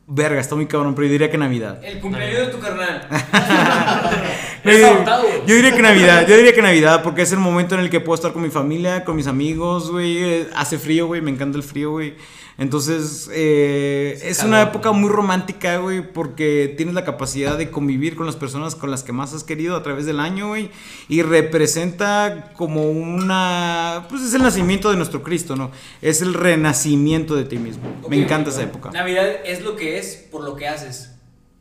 Verga, 0.06 0.38
está 0.38 0.54
muy 0.54 0.66
cabrón, 0.66 0.94
pero 0.94 1.06
yo 1.06 1.12
diría 1.12 1.30
que 1.30 1.38
Navidad. 1.38 1.82
El 1.82 1.98
cumpleaños 2.00 2.46
de 2.46 2.52
tu 2.52 2.60
carnal. 2.60 3.08
Eh, 4.74 4.84
adoptado, 4.84 5.22
güey. 5.24 5.40
Yo 5.46 5.54
diría 5.54 5.74
que 5.74 5.82
Navidad, 5.82 6.26
yo 6.26 6.36
diría 6.36 6.54
que 6.54 6.62
Navidad, 6.62 7.02
porque 7.02 7.22
es 7.22 7.32
el 7.32 7.38
momento 7.38 7.74
en 7.74 7.82
el 7.82 7.90
que 7.90 8.00
puedo 8.00 8.14
estar 8.14 8.32
con 8.32 8.42
mi 8.42 8.50
familia, 8.50 9.04
con 9.04 9.16
mis 9.16 9.26
amigos, 9.26 9.90
güey. 9.90 10.18
eh, 10.18 10.48
Hace 10.54 10.78
frío, 10.78 11.06
güey, 11.06 11.20
me 11.20 11.30
encanta 11.30 11.56
el 11.56 11.64
frío, 11.64 11.90
güey. 11.92 12.14
Entonces, 12.58 13.28
eh, 13.34 14.18
es 14.22 14.42
una 14.42 14.62
época 14.62 14.90
muy 14.92 15.10
romántica, 15.10 15.76
güey, 15.76 16.00
porque 16.00 16.72
tienes 16.74 16.94
la 16.94 17.04
capacidad 17.04 17.58
de 17.58 17.70
convivir 17.70 18.16
con 18.16 18.24
las 18.24 18.34
personas 18.36 18.74
con 18.74 18.90
las 18.90 19.02
que 19.02 19.12
más 19.12 19.34
has 19.34 19.44
querido 19.44 19.76
a 19.76 19.82
través 19.82 20.06
del 20.06 20.20
año, 20.20 20.48
güey. 20.48 20.70
Y 21.10 21.20
representa 21.20 22.52
como 22.56 22.90
una... 22.90 24.06
Pues 24.08 24.22
es 24.22 24.32
el 24.32 24.42
nacimiento 24.42 24.90
de 24.90 24.96
nuestro 24.96 25.22
Cristo, 25.22 25.54
¿no? 25.54 25.70
Es 26.00 26.22
el 26.22 26.32
renacimiento 26.32 27.34
de 27.36 27.44
ti 27.44 27.58
mismo. 27.58 27.82
Me 28.08 28.22
encanta 28.22 28.48
esa 28.48 28.62
época. 28.62 28.90
Navidad 28.90 29.26
es 29.44 29.62
lo 29.62 29.76
que 29.76 29.98
es 29.98 30.16
por 30.30 30.42
lo 30.42 30.56
que 30.56 30.66
haces, 30.66 31.12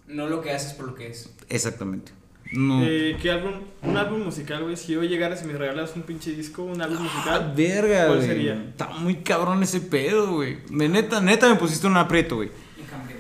no 0.07 0.27
lo 0.27 0.41
que 0.41 0.51
haces 0.51 0.71
por 0.73 0.85
lo 0.87 0.95
que 0.95 1.07
es. 1.09 1.29
Exactamente. 1.49 2.13
No. 2.51 2.81
Eh, 2.83 3.17
¿Qué 3.21 3.31
álbum? 3.31 3.51
Un 3.81 3.97
álbum 3.97 4.23
musical, 4.23 4.63
güey. 4.63 4.77
Si 4.77 4.95
hoy 4.95 5.07
llegaras 5.07 5.43
y 5.43 5.47
me 5.47 5.53
regalas 5.53 5.93
un 5.95 6.03
pinche 6.03 6.31
disco, 6.31 6.63
un 6.63 6.81
álbum 6.81 6.97
Ah, 6.99 7.03
musical. 7.03 7.53
verga, 7.55 8.05
¿Cuál 8.07 8.17
güey. 8.17 8.27
sería? 8.29 8.53
Está 8.69 8.87
muy 8.89 9.15
cabrón 9.15 9.63
ese 9.63 9.81
pedo, 9.81 10.33
güey. 10.35 10.57
Neta, 10.69 11.19
neta 11.21 11.49
me 11.49 11.55
pusiste 11.55 11.87
un 11.87 11.97
aprieto, 11.97 12.35
güey. 12.37 12.49
Enjambre. 12.79 13.15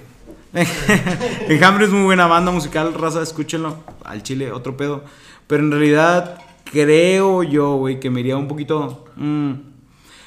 Enjambre 1.49 1.85
es 1.85 1.91
muy 1.91 2.03
buena 2.03 2.27
banda 2.27 2.51
musical, 2.51 2.93
raza, 2.93 3.21
escúchenlo. 3.21 3.83
Al 4.03 4.23
chile, 4.23 4.51
otro 4.51 4.77
pedo. 4.77 5.03
Pero 5.47 5.63
en 5.63 5.71
realidad, 5.71 6.39
creo 6.71 7.43
yo, 7.43 7.75
güey, 7.75 7.99
que 7.99 8.09
me 8.09 8.19
iría 8.21 8.37
un 8.37 8.47
poquito. 8.47 9.05
mm, 9.15 9.51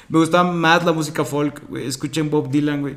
me 0.09 0.19
gusta 0.19 0.43
más 0.43 0.85
la 0.85 0.91
música 0.91 1.23
folk, 1.23 1.67
güey. 1.69 1.87
Escuchen 1.87 2.29
Bob 2.29 2.49
Dylan, 2.51 2.81
güey. 2.81 2.95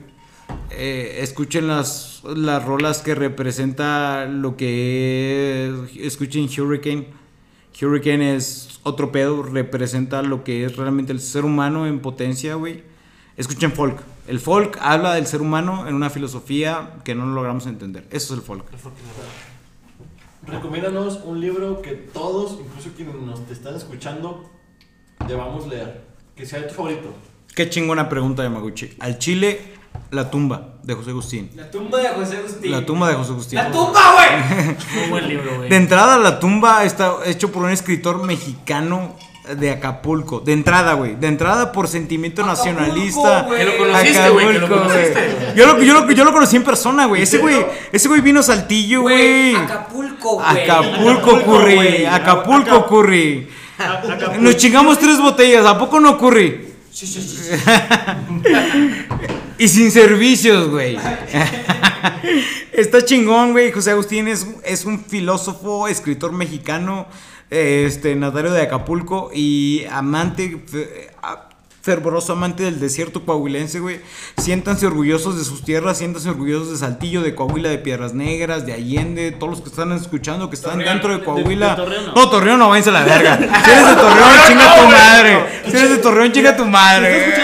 Eh, 0.70 1.18
escuchen 1.20 1.68
las, 1.68 2.22
las 2.24 2.64
rolas 2.64 3.02
que 3.02 3.14
representa 3.14 4.26
lo 4.26 4.56
que 4.56 5.68
es. 5.68 5.96
Escuchen 5.96 6.48
Hurricane. 6.48 7.08
Hurricane 7.80 8.36
es 8.36 8.80
otro 8.82 9.12
pedo, 9.12 9.42
representa 9.42 10.22
lo 10.22 10.44
que 10.44 10.64
es 10.64 10.76
realmente 10.76 11.12
el 11.12 11.20
ser 11.20 11.44
humano 11.44 11.86
en 11.86 12.00
potencia, 12.00 12.54
güey. 12.54 12.82
Escuchen 13.36 13.72
folk. 13.72 14.02
El 14.28 14.40
folk 14.40 14.78
habla 14.80 15.14
del 15.14 15.26
ser 15.26 15.40
humano 15.40 15.88
en 15.88 15.94
una 15.94 16.10
filosofía 16.10 16.94
que 17.04 17.14
no 17.14 17.26
logramos 17.26 17.66
entender. 17.66 18.06
Eso 18.10 18.34
es 18.34 18.40
el 18.40 18.44
folk. 18.44 18.64
Recomiéndanos 20.46 21.20
un 21.24 21.40
libro 21.40 21.82
que 21.82 21.92
todos, 21.92 22.58
incluso 22.60 22.90
quienes 22.96 23.14
nos 23.14 23.46
te 23.46 23.52
están 23.52 23.74
escuchando, 23.74 24.50
debamos 25.26 25.66
leer. 25.66 26.04
Que 26.36 26.46
sea 26.46 26.66
tu 26.66 26.74
favorito. 26.74 27.14
Qué 27.54 27.68
chingona 27.68 28.08
pregunta 28.08 28.42
de 28.42 28.48
Maguchi. 28.48 28.94
Al 28.98 29.18
Chile, 29.18 29.60
La 30.10 30.30
tumba 30.30 30.68
de 30.82 30.94
José 30.94 31.10
Agustín. 31.10 31.50
La 31.56 31.70
tumba 31.70 31.98
de 31.98 32.08
José 32.08 32.36
Agustín. 32.36 32.70
La 32.70 32.84
tumba 32.84 33.08
de 33.08 33.14
José 33.14 33.30
Agustín. 33.32 33.56
¡La 33.56 33.70
tumba, 33.70 34.00
güey! 34.12 34.76
Muy 35.00 35.08
buen 35.10 35.28
libro, 35.28 35.56
güey. 35.56 35.70
De 35.70 35.76
entrada, 35.76 36.18
La 36.18 36.38
tumba 36.38 36.84
está 36.84 37.14
hecho 37.24 37.50
por 37.50 37.62
un 37.62 37.70
escritor 37.70 38.22
mexicano 38.22 39.16
de 39.56 39.70
Acapulco. 39.70 40.40
De 40.40 40.52
entrada, 40.52 40.92
güey. 40.94 41.16
De 41.16 41.28
entrada 41.28 41.72
por 41.72 41.88
sentimiento 41.88 42.42
Acapulco, 42.42 42.70
nacionalista. 42.72 43.42
güey. 43.44 43.58
Que 43.58 43.64
lo 43.64 43.78
conociste, 43.78 44.28
güey, 44.30 44.46
lo 44.46 44.66
Acapulco, 44.66 44.82
conociste. 44.88 45.52
Yo 45.56 45.66
lo, 45.66 45.82
yo, 45.82 45.94
lo, 45.94 46.10
yo 46.12 46.24
lo 46.24 46.32
conocí 46.32 46.56
en 46.56 46.64
persona, 46.64 47.06
güey. 47.06 47.22
Ese 47.22 47.38
güey, 47.38 47.64
ese 47.90 48.08
güey 48.08 48.20
vino 48.20 48.42
Saltillo, 48.42 49.00
güey. 49.02 49.54
Acapulco, 49.56 50.34
güey. 50.42 50.62
Acapulco 50.70 51.42
Curry. 51.42 51.74
güey. 51.74 52.06
Acapulco 52.06 52.86
Curry. 52.86 53.48
A- 53.78 53.92
Acapulco. 53.92 54.34
Nos 54.40 54.56
chingamos 54.58 54.98
tres 54.98 55.18
botellas. 55.18 55.64
¿A 55.64 55.78
poco 55.78 55.98
no 56.00 56.18
Curry? 56.18 56.68
Sí, 56.92 57.06
sí, 57.06 57.22
sí. 57.22 57.56
sí. 57.56 57.72
Y 59.62 59.68
sin 59.68 59.90
servicios, 59.92 60.68
güey. 60.70 60.98
Está 62.72 63.04
chingón, 63.04 63.52
güey. 63.52 63.70
José 63.70 63.92
Agustín 63.92 64.26
es, 64.26 64.46
es 64.64 64.84
un 64.84 65.04
filósofo, 65.04 65.86
escritor 65.86 66.32
mexicano, 66.32 67.06
eh, 67.50 67.84
este, 67.86 68.14
natario 68.16 68.50
de 68.52 68.62
Acapulco 68.62 69.30
y 69.32 69.84
amante, 69.90 70.58
fervoroso 71.82 72.32
amante 72.32 72.64
del 72.64 72.80
desierto 72.80 73.24
coahuilense, 73.24 73.78
güey. 73.78 74.00
Siéntanse 74.36 74.86
orgullosos 74.86 75.38
de 75.38 75.44
sus 75.44 75.64
tierras, 75.64 75.98
siéntanse 75.98 76.28
orgullosos 76.30 76.70
de 76.72 76.78
Saltillo, 76.78 77.22
de 77.22 77.34
Coahuila, 77.36 77.68
de 77.68 77.78
Piedras 77.78 78.14
Negras, 78.14 78.66
de 78.66 78.72
Allende, 78.72 79.30
todos 79.32 79.50
los 79.50 79.60
que 79.60 79.68
están 79.68 79.92
escuchando, 79.92 80.48
que 80.50 80.56
están 80.56 80.72
Torreón, 80.78 80.92
dentro 80.94 81.08
de 81.10 81.14
de- 81.16 81.20
de- 81.20 81.24
Coahuila. 81.26 81.70
de 81.70 81.76
Torreón, 81.76 82.06
no. 82.06 82.14
no, 82.14 82.30
Torreón 82.30 82.58
no, 82.58 82.68
váyanse 82.68 82.90
a 82.90 82.94
la 82.94 83.04
verga. 83.04 83.38
Si 83.64 83.70
eres 83.70 83.86
de 83.86 83.94
Torreón, 83.94 84.30
chinga 84.48 84.76
tu 84.76 84.86
madre. 84.88 85.46
Si 85.70 85.76
eres 85.76 85.90
de 85.90 85.98
Torreón, 85.98 86.32
chinga 86.32 86.56
tu 86.56 86.64
madre. 86.64 87.34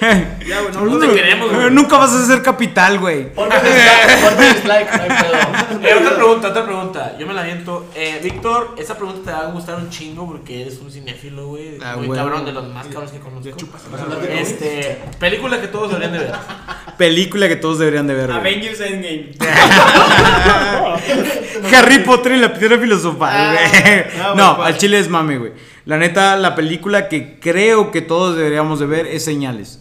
Ya, 0.00 0.60
güey, 0.62 0.72
no, 0.72 0.86
No 0.86 0.98
te 0.98 1.08
queremos, 1.14 1.52
güey. 1.52 1.70
Nunca 1.70 1.98
vas 1.98 2.12
a 2.12 2.24
ser 2.26 2.42
capital, 2.42 2.98
güey. 2.98 3.32
Ponme 3.34 3.54
dislike, 3.58 4.96
no 4.96 5.02
hay 5.02 5.08
pedo. 5.08 5.80
Eh, 5.90 5.94
otra 5.94 6.14
pregunta, 6.16 6.48
otra 6.48 6.64
pregunta. 6.66 7.16
Yo 7.18 7.26
me 7.26 7.32
la 7.32 7.40
aviento. 7.40 7.86
Eh, 7.94 8.20
Víctor, 8.22 8.74
esa 8.76 8.96
pregunta 8.98 9.22
te 9.24 9.32
va 9.32 9.48
a 9.48 9.50
gustar 9.50 9.76
un 9.76 9.88
chingo 9.88 10.26
porque 10.26 10.60
eres 10.62 10.78
un 10.78 10.90
cinéfilo, 10.90 11.46
güey. 11.48 11.78
Ah, 11.82 11.94
muy 11.96 12.06
güey. 12.08 12.18
cabrón, 12.18 12.44
de 12.44 12.52
los 12.52 12.68
más 12.68 12.86
cabrones 12.86 13.12
que 13.12 13.18
conozco. 13.18 13.48
¿Vas 13.72 14.00
a 14.00 14.04
hablar 14.04 14.20
de 14.20 14.40
Este, 14.42 14.98
película 15.18 15.58
que 15.60 15.68
todos 15.68 15.88
deberían 15.88 16.12
de 16.12 16.18
ver. 16.18 16.32
Película 16.98 17.48
que 17.48 17.56
todos 17.56 17.78
deberían 17.78 18.06
de 18.06 18.14
ver. 18.14 18.26
güey. 18.26 18.38
Avengers 18.38 18.80
Endgame. 18.80 19.30
Harry 21.74 22.00
Potter 22.00 22.32
y 22.32 22.36
la 22.38 22.52
piedra 22.52 22.78
filosofal, 22.78 23.56
güey. 23.56 24.04
ah, 24.20 24.34
no, 24.36 24.56
güey, 24.56 24.68
al 24.68 24.76
chile 24.78 24.98
es 24.98 25.08
mame, 25.08 25.38
güey. 25.38 25.52
La 25.86 25.96
neta, 25.96 26.36
la 26.36 26.54
película 26.54 27.08
que 27.08 27.38
creo 27.40 27.90
que 27.90 28.02
todos 28.02 28.36
deberíamos 28.36 28.80
de 28.80 28.86
ver 28.86 29.06
es 29.06 29.24
Señales. 29.24 29.80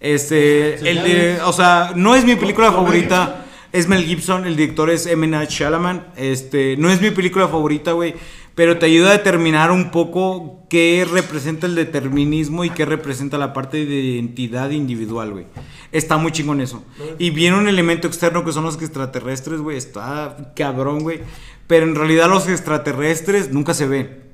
Este, 0.00 0.76
el 0.90 1.02
de, 1.02 1.38
o 1.44 1.52
sea, 1.52 1.92
no 1.94 2.16
es 2.16 2.24
mi 2.24 2.34
película 2.36 2.72
favorita. 2.72 3.46
Es 3.72 3.86
Mel 3.86 4.04
Gibson, 4.04 4.46
el 4.46 4.56
director 4.56 4.90
es 4.90 5.06
M. 5.06 5.26
Night 5.28 5.50
Shyamalan. 5.50 6.08
Este, 6.16 6.76
no 6.76 6.90
es 6.90 7.00
mi 7.00 7.10
película 7.10 7.46
favorita, 7.46 7.92
güey. 7.92 8.14
Pero 8.56 8.78
te 8.78 8.86
ayuda 8.86 9.10
a 9.10 9.12
determinar 9.12 9.70
un 9.70 9.90
poco 9.90 10.66
qué 10.68 11.06
representa 11.10 11.66
el 11.66 11.76
determinismo 11.76 12.64
y 12.64 12.70
qué 12.70 12.84
representa 12.84 13.38
la 13.38 13.52
parte 13.52 13.86
de 13.86 13.94
identidad 13.94 14.70
individual, 14.70 15.30
güey. 15.30 15.46
Está 15.92 16.16
muy 16.16 16.32
chingón 16.32 16.60
eso. 16.60 16.84
Y 17.18 17.30
viene 17.30 17.56
un 17.56 17.68
elemento 17.68 18.08
externo 18.08 18.44
que 18.44 18.52
son 18.52 18.64
los 18.64 18.74
extraterrestres, 18.74 19.60
güey. 19.60 19.76
Está 19.76 20.52
cabrón, 20.56 21.00
güey. 21.00 21.20
Pero 21.68 21.86
en 21.86 21.94
realidad 21.94 22.28
los 22.28 22.48
extraterrestres 22.48 23.52
nunca 23.52 23.72
se 23.72 23.86
ven. 23.86 24.24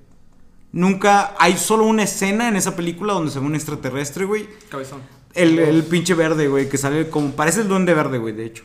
Nunca 0.72 1.34
hay 1.38 1.56
solo 1.56 1.84
una 1.84 2.02
escena 2.02 2.48
en 2.48 2.56
esa 2.56 2.74
película 2.74 3.12
donde 3.12 3.30
se 3.30 3.38
ve 3.38 3.46
un 3.46 3.54
extraterrestre, 3.54 4.24
güey. 4.24 4.48
Cabezón. 4.70 5.00
El, 5.36 5.58
el 5.58 5.82
pinche 5.84 6.14
verde, 6.14 6.48
güey, 6.48 6.68
que 6.68 6.78
sale 6.78 7.08
como. 7.08 7.30
Parece 7.32 7.60
el 7.60 7.68
duende 7.68 7.94
verde, 7.94 8.18
güey, 8.18 8.34
de 8.34 8.46
hecho. 8.46 8.64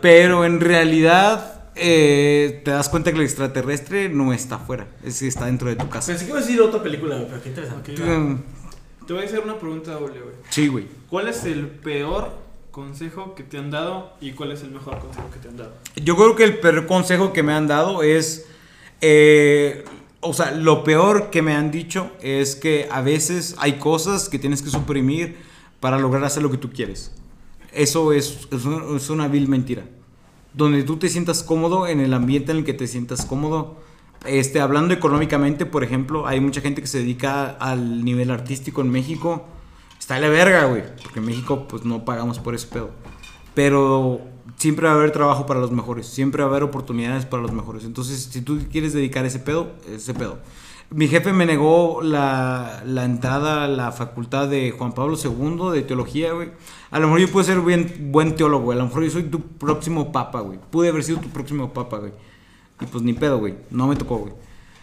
Pero 0.00 0.44
en 0.44 0.60
realidad. 0.60 1.52
eh, 1.78 2.62
te 2.64 2.70
das 2.70 2.88
cuenta 2.88 3.12
que 3.12 3.18
el 3.18 3.24
extraterrestre 3.24 4.08
no 4.08 4.32
está 4.32 4.54
afuera. 4.56 4.86
Es 5.04 5.20
está 5.22 5.44
dentro 5.46 5.68
de 5.68 5.76
tu 5.76 5.88
casa. 5.90 6.06
Pensé 6.12 6.24
que 6.24 6.30
iba 6.30 6.38
a 6.38 6.42
decir 6.42 6.60
otra 6.60 6.82
película, 6.82 7.16
güey, 7.16 7.28
pero 7.28 7.42
qué 7.42 7.48
interesante. 7.50 7.92
Te 9.06 9.12
voy 9.12 9.22
a 9.22 9.26
hacer 9.26 9.40
una 9.40 9.58
pregunta 9.58 9.92
doble, 9.92 10.20
güey. 10.20 10.34
Sí, 10.50 10.68
güey. 10.68 10.86
¿Cuál 11.08 11.28
es 11.28 11.44
el 11.44 11.66
peor 11.68 12.32
consejo 12.70 13.34
que 13.34 13.42
te 13.42 13.58
han 13.58 13.70
dado 13.70 14.14
y 14.20 14.32
cuál 14.32 14.52
es 14.52 14.62
el 14.62 14.70
mejor 14.70 14.98
consejo 14.98 15.30
que 15.30 15.38
te 15.38 15.48
han 15.48 15.56
dado? 15.58 15.74
Yo 15.96 16.16
creo 16.16 16.34
que 16.34 16.44
el 16.44 16.58
peor 16.58 16.86
consejo 16.86 17.32
que 17.32 17.42
me 17.42 17.52
han 17.52 17.66
dado 17.68 18.02
es. 18.02 18.46
eh, 19.02 19.84
o 20.20 20.32
sea, 20.34 20.50
lo 20.50 20.82
peor 20.82 21.30
que 21.30 21.40
me 21.42 21.54
han 21.54 21.70
dicho 21.70 22.10
es 22.20 22.56
que 22.56 22.88
a 22.90 23.00
veces 23.00 23.54
hay 23.58 23.74
cosas 23.74 24.28
que 24.28 24.38
tienes 24.40 24.60
que 24.62 24.70
suprimir 24.70 25.36
para 25.80 25.98
lograr 25.98 26.24
hacer 26.24 26.42
lo 26.42 26.50
que 26.50 26.58
tú 26.58 26.70
quieres. 26.70 27.12
Eso 27.72 28.12
es, 28.12 28.48
es, 28.50 28.64
un- 28.64 28.96
es 28.96 29.10
una 29.10 29.28
vil 29.28 29.48
mentira. 29.48 29.84
Donde 30.54 30.82
tú 30.82 30.96
te 30.96 31.08
sientas 31.08 31.42
cómodo, 31.42 31.86
en 31.86 32.00
el 32.00 32.14
ambiente 32.14 32.52
en 32.52 32.58
el 32.58 32.64
que 32.64 32.72
te 32.74 32.86
sientas 32.86 33.26
cómodo. 33.26 33.76
Este, 34.24 34.60
hablando 34.60 34.94
económicamente, 34.94 35.66
por 35.66 35.84
ejemplo, 35.84 36.26
hay 36.26 36.40
mucha 36.40 36.60
gente 36.62 36.80
que 36.80 36.86
se 36.88 36.98
dedica 36.98 37.50
al 37.50 38.04
nivel 38.04 38.30
artístico 38.30 38.80
en 38.80 38.90
México. 38.90 39.44
Está 39.98 40.18
la 40.18 40.28
verga, 40.30 40.64
güey. 40.64 40.82
Porque 41.02 41.18
en 41.20 41.26
México, 41.26 41.66
pues 41.68 41.84
no 41.84 42.04
pagamos 42.04 42.38
por 42.38 42.54
ese 42.54 42.66
pedo. 42.68 42.90
Pero 43.54 44.20
siempre 44.56 44.86
va 44.86 44.92
a 44.92 44.96
haber 44.96 45.10
trabajo 45.12 45.46
para 45.46 45.60
los 45.60 45.70
mejores. 45.70 46.06
Siempre 46.06 46.42
va 46.42 46.48
a 46.48 46.50
haber 46.50 46.62
oportunidades 46.62 47.26
para 47.26 47.42
los 47.42 47.52
mejores. 47.52 47.84
Entonces, 47.84 48.28
si 48.30 48.40
tú 48.40 48.58
quieres 48.72 48.92
dedicar 48.94 49.24
ese 49.26 49.38
pedo, 49.38 49.72
ese 49.94 50.14
pedo. 50.14 50.38
Mi 50.90 51.08
jefe 51.08 51.32
me 51.32 51.46
negó 51.46 52.00
la, 52.02 52.82
la 52.86 53.04
entrada 53.04 53.64
a 53.64 53.68
la 53.68 53.90
facultad 53.90 54.48
de 54.48 54.70
Juan 54.70 54.92
Pablo 54.92 55.16
II 55.22 55.72
de 55.72 55.82
teología, 55.82 56.32
güey. 56.32 56.50
A 56.90 57.00
lo 57.00 57.08
mejor 57.08 57.20
yo 57.20 57.28
puedo 57.32 57.44
ser 57.44 57.60
bien, 57.60 58.08
buen 58.12 58.36
teólogo, 58.36 58.64
güey. 58.66 58.78
A 58.78 58.82
lo 58.82 58.86
mejor 58.88 59.02
yo 59.02 59.10
soy 59.10 59.24
tu 59.24 59.40
próximo 59.40 60.12
papa, 60.12 60.40
güey. 60.40 60.58
Pude 60.70 60.88
haber 60.90 61.02
sido 61.02 61.18
tu 61.18 61.28
próximo 61.28 61.72
papa, 61.72 61.98
güey. 61.98 62.12
Y 62.80 62.86
pues 62.86 63.02
ni 63.02 63.14
pedo, 63.14 63.38
güey. 63.38 63.54
No 63.70 63.88
me 63.88 63.96
tocó, 63.96 64.18
güey. 64.18 64.32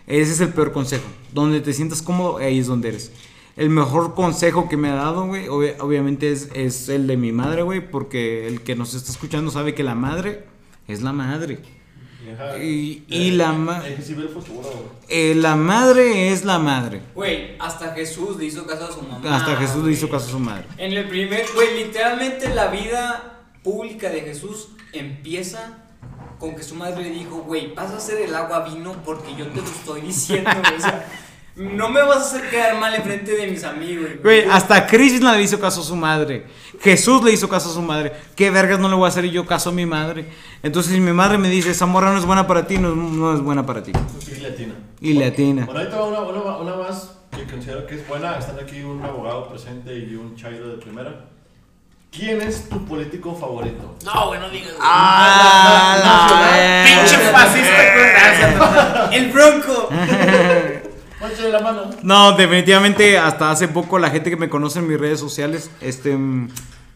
Ese 0.05 0.33
es 0.33 0.41
el 0.41 0.49
peor 0.49 0.73
consejo. 0.73 1.05
Donde 1.31 1.61
te 1.61 1.71
sientas 1.71 2.01
cómodo, 2.01 2.37
ahí 2.37 2.59
es 2.59 2.67
donde 2.67 2.89
eres. 2.89 3.13
El 3.55 3.69
mejor 3.69 4.13
consejo 4.13 4.67
que 4.67 4.75
me 4.77 4.89
ha 4.89 4.95
dado, 4.95 5.25
güey, 5.27 5.45
obvi- 5.47 5.75
obviamente 5.79 6.31
es, 6.31 6.49
es 6.53 6.89
el 6.89 7.07
de 7.07 7.15
mi 7.17 7.31
madre, 7.31 7.61
güey, 7.61 7.87
porque 7.91 8.47
el 8.47 8.61
que 8.61 8.75
nos 8.75 8.93
está 8.93 9.11
escuchando 9.11 9.51
sabe 9.51 9.73
que 9.73 9.83
la 9.83 9.95
madre 9.95 10.43
es 10.87 11.01
la 11.01 11.13
madre. 11.13 11.59
Y- 12.61 13.03
y 13.07 13.31
la 13.31 13.51
ma- 13.53 13.83
Eh, 13.87 13.95
güey. 14.53 14.73
Eh, 15.09 15.35
la 15.35 15.55
madre 15.55 16.31
es 16.31 16.43
la 16.45 16.59
madre. 16.59 17.01
Güey, 17.15 17.55
hasta 17.59 17.93
Jesús 17.93 18.37
le 18.37 18.45
hizo 18.45 18.65
caso 18.65 18.85
a 18.85 18.91
su 18.91 19.01
mamá. 19.01 19.35
Hasta 19.35 19.55
Jesús 19.57 19.83
le 19.85 19.91
hizo 19.91 20.09
caso 20.09 20.27
a 20.27 20.31
su 20.31 20.39
madre. 20.39 20.65
En 20.77 20.93
el 20.93 21.07
primer, 21.07 21.45
güey, 21.55 21.83
literalmente 21.85 22.49
la 22.53 22.67
vida 22.67 23.45
pública 23.63 24.09
de 24.09 24.21
Jesús 24.21 24.69
empieza 24.91 25.77
con 26.39 26.55
que 26.55 26.63
su 26.63 26.75
madre 26.75 27.03
le 27.03 27.09
dijo, 27.11 27.37
güey, 27.43 27.73
vas 27.73 27.91
a 27.91 27.97
hacer 27.97 28.21
el 28.21 28.35
agua 28.35 28.61
vino 28.67 28.93
porque 29.05 29.33
yo 29.37 29.47
te 29.47 29.61
lo 29.61 29.65
estoy 29.67 30.01
diciendo, 30.01 30.49
güey. 30.61 30.75
O 30.75 30.79
sea, 30.81 31.07
no 31.55 31.89
me 31.89 32.01
vas 32.01 32.17
a 32.17 32.21
hacer 32.21 32.49
quedar 32.49 32.79
mal 32.79 32.95
enfrente 32.95 33.31
de 33.35 33.47
mis 33.47 33.63
amigos. 33.63 34.09
Güey, 34.23 34.45
hasta 34.49 34.87
Krishna 34.87 35.35
le 35.35 35.43
hizo 35.43 35.59
caso 35.59 35.81
a 35.81 35.83
su 35.83 35.95
madre. 35.95 36.45
Jesús 36.81 37.23
le 37.23 37.31
hizo 37.31 37.47
caso 37.47 37.69
a 37.69 37.73
su 37.73 37.81
madre. 37.81 38.11
¿Qué 38.35 38.49
vergas 38.49 38.79
no 38.79 38.89
le 38.89 38.95
voy 38.95 39.05
a 39.05 39.09
hacer 39.09 39.25
yo 39.29 39.45
caso 39.45 39.69
a 39.69 39.73
mi 39.73 39.85
madre? 39.85 40.25
Entonces, 40.63 40.93
si 40.93 40.99
mi 40.99 41.13
madre 41.13 41.37
me 41.37 41.49
dice, 41.49 41.69
esa 41.71 41.85
morra 41.85 42.11
no 42.11 42.17
es 42.17 42.25
buena 42.25 42.47
para 42.47 42.65
ti, 42.65 42.77
no, 42.77 42.95
no 42.95 43.33
es 43.35 43.41
buena 43.41 43.65
para 43.65 43.83
ti. 43.83 43.91
Y 44.27 44.39
latina. 44.39 44.73
Y 44.99 45.13
latina. 45.13 45.65
Bueno, 45.65 45.79
ahorita 45.81 45.97
va 45.97 46.07
una, 46.07 46.19
una, 46.21 46.57
una 46.57 46.75
más 46.75 47.11
que 47.35 47.43
considero 47.45 47.85
que 47.85 47.95
es 47.95 48.07
buena. 48.07 48.37
Están 48.37 48.57
aquí 48.59 48.81
un 48.81 49.03
abogado 49.03 49.47
presente 49.49 49.95
y 49.95 50.15
un 50.15 50.35
chairo 50.35 50.69
de 50.69 50.77
primera. 50.77 51.25
¿Quién 52.11 52.41
es 52.41 52.69
tu 52.69 52.85
político 52.85 53.33
favorito? 53.35 53.95
No, 54.05 54.27
güey, 54.27 54.39
no 54.39 54.47
digas. 54.49 54.73
Ah, 54.79 55.97
la 56.03 56.83
Pinche 56.85 57.17
verga. 57.17 57.39
fascista. 57.39 59.09
El 59.11 59.31
bronco. 59.31 59.89
Ponche 61.23 61.49
la 61.49 61.61
mano. 61.61 61.89
No, 62.03 62.33
definitivamente 62.33 63.17
hasta 63.17 63.49
hace 63.49 63.69
poco 63.69 63.97
la 63.97 64.09
gente 64.09 64.29
que 64.29 64.35
me 64.35 64.49
conoce 64.49 64.79
en 64.79 64.89
mis 64.89 64.99
redes 64.99 65.21
sociales, 65.21 65.71
este, 65.79 66.17
mm, 66.17 66.49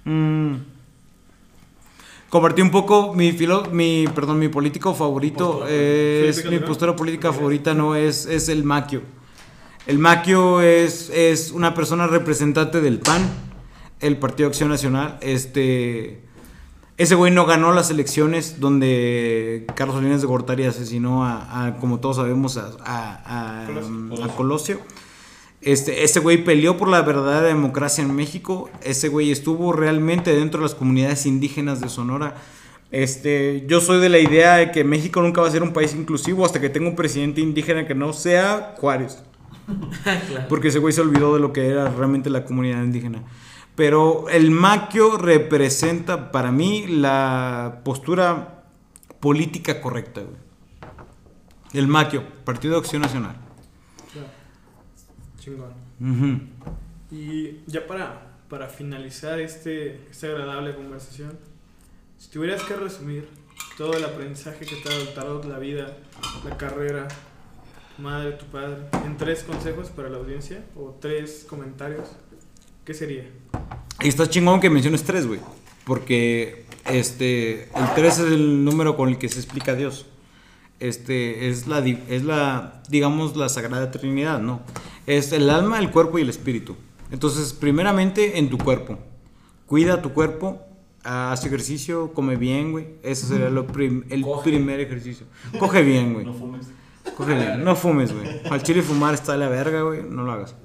mm, 0.04 0.66
compartí 2.28 2.62
un 2.62 2.70
poco 2.70 3.14
mi 3.14 3.32
filo, 3.32 3.68
mi, 3.72 4.06
perdón, 4.14 4.40
mi 4.40 4.50
político 4.50 4.94
favorito 4.94 5.66
es 5.66 6.44
mi 6.44 6.60
postura 6.60 6.94
política 6.94 7.32
favorita 7.32 7.74
no 7.74 7.96
es 7.96 8.26
es 8.26 8.50
el 8.50 8.66
Maquio. 8.66 9.02
El 9.86 9.98
Maquio 9.98 10.60
es 10.60 11.10
es 11.10 11.52
una 11.52 11.74
persona 11.74 12.06
representante 12.06 12.82
del 12.82 13.00
PAN, 13.00 13.22
el 14.02 14.18
Partido 14.18 14.50
Acción 14.50 14.68
Nacional, 14.68 15.18
este 15.22 16.27
ese 16.98 17.16
güey 17.16 17.32
no 17.32 17.46
ganó 17.46 17.72
las 17.74 17.90
elecciones 17.92 18.60
donde 18.60 19.66
Carlos 19.76 19.98
Salinas 19.98 20.22
de 20.22 20.28
Gortari 20.28 20.64
asesinó 20.66 21.24
a, 21.26 21.66
a, 21.68 21.78
como 21.78 22.00
todos 22.00 22.16
sabemos, 22.18 22.58
a, 22.58 22.72
a- 22.84 23.64
a- 23.64 23.68
Colosio. 23.68 24.24
a 24.24 24.28
Colosio. 24.36 24.80
Este, 25.62 26.04
ese 26.04 26.20
güey 26.20 26.44
peleó 26.44 26.78
por 26.78 26.88
la 26.88 27.02
verdadera 27.02 27.48
democracia 27.48 28.04
en 28.04 28.16
México. 28.16 28.70
Ese 28.84 29.10
güey 29.10 29.32
estuvo 29.32 29.74
realmente 29.74 30.36
dentro 30.36 30.60
de 30.60 30.66
las 30.66 30.76
comunidades 30.76 31.26
indígenas 31.26 31.82
de 31.82 31.90
Sonora. 31.90 32.36
Este, 32.90 33.66
yo 33.68 33.82
soy 33.82 34.00
de 34.00 34.08
la 34.10 34.18
idea 34.20 34.56
de 34.56 34.72
que 34.72 34.84
México 34.84 35.22
nunca 35.22 35.42
va 35.42 35.48
a 35.48 35.52
ser 35.52 35.62
un 35.64 35.74
país 35.74 35.94
inclusivo 35.94 36.46
hasta 36.46 36.62
que 36.62 36.70
tenga 36.70 36.88
un 36.90 36.96
presidente 36.96 37.42
indígena 37.42 37.86
que 37.86 37.96
no 37.96 38.14
sea 38.14 38.76
Juárez. 38.80 39.24
Porque 40.50 40.70
ese 40.70 40.80
güey 40.80 40.94
se 40.94 41.02
olvidó 41.02 41.34
de 41.34 41.42
lo 41.42 41.52
que 41.54 41.68
era 41.68 41.90
realmente 41.90 42.30
la 42.30 42.46
comunidad 42.46 42.82
indígena. 42.84 43.24
Pero 43.78 44.28
el 44.28 44.50
maquio 44.50 45.18
representa 45.18 46.32
para 46.32 46.52
mí 46.52 46.88
la 46.88 47.82
postura 47.86 48.64
política 49.20 49.80
correcta, 49.82 50.22
güey. 50.22 50.36
El 51.74 51.88
maquio, 51.88 52.24
Partido 52.44 52.74
de 52.74 52.80
Acción 52.80 53.04
Nacional. 53.04 53.36
Chingón. 55.38 55.74
Ujú. 56.00 56.42
Y 57.12 57.60
ya 57.68 57.86
para, 57.86 58.40
para 58.50 58.68
finalizar 58.68 59.40
este, 59.40 60.08
esta 60.10 60.26
agradable 60.26 60.76
conversación, 60.76 61.38
si 62.18 62.32
tuvieras 62.32 62.64
que 62.64 62.76
resumir 62.76 63.30
todo 63.78 63.94
el 63.94 64.04
aprendizaje 64.04 64.66
que 64.66 64.76
te 64.78 64.90
ha 64.90 65.24
dado 65.24 65.44
la 65.44 65.60
vida, 65.60 65.98
la 66.44 66.58
carrera, 66.58 67.08
tu 67.96 68.02
madre, 68.02 68.32
tu 68.32 68.46
padre, 68.46 68.88
en 69.06 69.18
tres 69.18 69.44
consejos 69.44 69.92
para 69.92 70.10
la 70.10 70.18
audiencia 70.18 70.66
o 70.76 70.98
tres 71.00 71.46
comentarios, 71.48 72.10
¿qué 72.84 72.96
sería? 72.96 73.30
Y 74.02 74.08
está 74.10 74.30
chingón 74.30 74.60
que 74.60 74.70
menciones 74.70 75.04
tres, 75.04 75.26
güey. 75.28 75.40
Porque 75.86 76.66
este, 76.86 77.64
el 77.64 77.94
tres 77.96 78.20
es 78.20 78.32
el 78.32 78.64
número 78.64 78.96
con 78.96 79.10
el 79.10 79.18
que 79.18 79.30
se 79.30 79.40
explica 79.40 79.74
Dios. 79.76 80.06
Este, 80.80 81.50
es 81.50 81.66
la, 81.68 81.80
es 81.80 82.24
la, 82.24 82.84
digamos, 82.90 83.36
la 83.36 83.50
Sagrada 83.50 83.90
Trinidad, 83.92 84.40
¿no? 84.40 84.62
Es 85.08 85.32
el 85.32 85.50
alma, 85.50 85.80
el 85.80 85.90
cuerpo 85.90 86.20
y 86.20 86.22
el 86.22 86.30
espíritu. 86.30 86.76
Entonces, 87.12 87.54
primeramente 87.54 88.38
en 88.38 88.50
tu 88.50 88.58
cuerpo. 88.58 89.00
Cuida 89.66 90.02
tu 90.02 90.12
cuerpo, 90.14 90.62
haz 91.04 91.44
ejercicio, 91.46 92.14
come 92.14 92.36
bien, 92.36 92.72
güey. 92.74 92.88
Ese 93.02 93.26
sería 93.26 93.50
lo 93.50 93.66
prim- 93.68 94.04
el 94.10 94.22
Coge. 94.22 94.50
primer 94.52 94.80
ejercicio. 94.80 95.26
Coge 95.58 95.82
bien, 95.82 96.14
güey. 96.14 96.26
No 96.28 96.34
fumes. 96.34 96.68
Coge 97.16 97.34
bien. 97.34 97.64
No 97.64 97.76
fumes, 97.76 98.14
güey. 98.14 98.42
Al 98.50 98.62
chile 98.62 98.82
fumar 98.84 99.14
está 99.14 99.32
de 99.32 99.38
la 99.40 99.48
verga, 99.50 99.82
güey. 99.82 100.04
No 100.04 100.24
lo 100.24 100.32
hagas. 100.34 100.56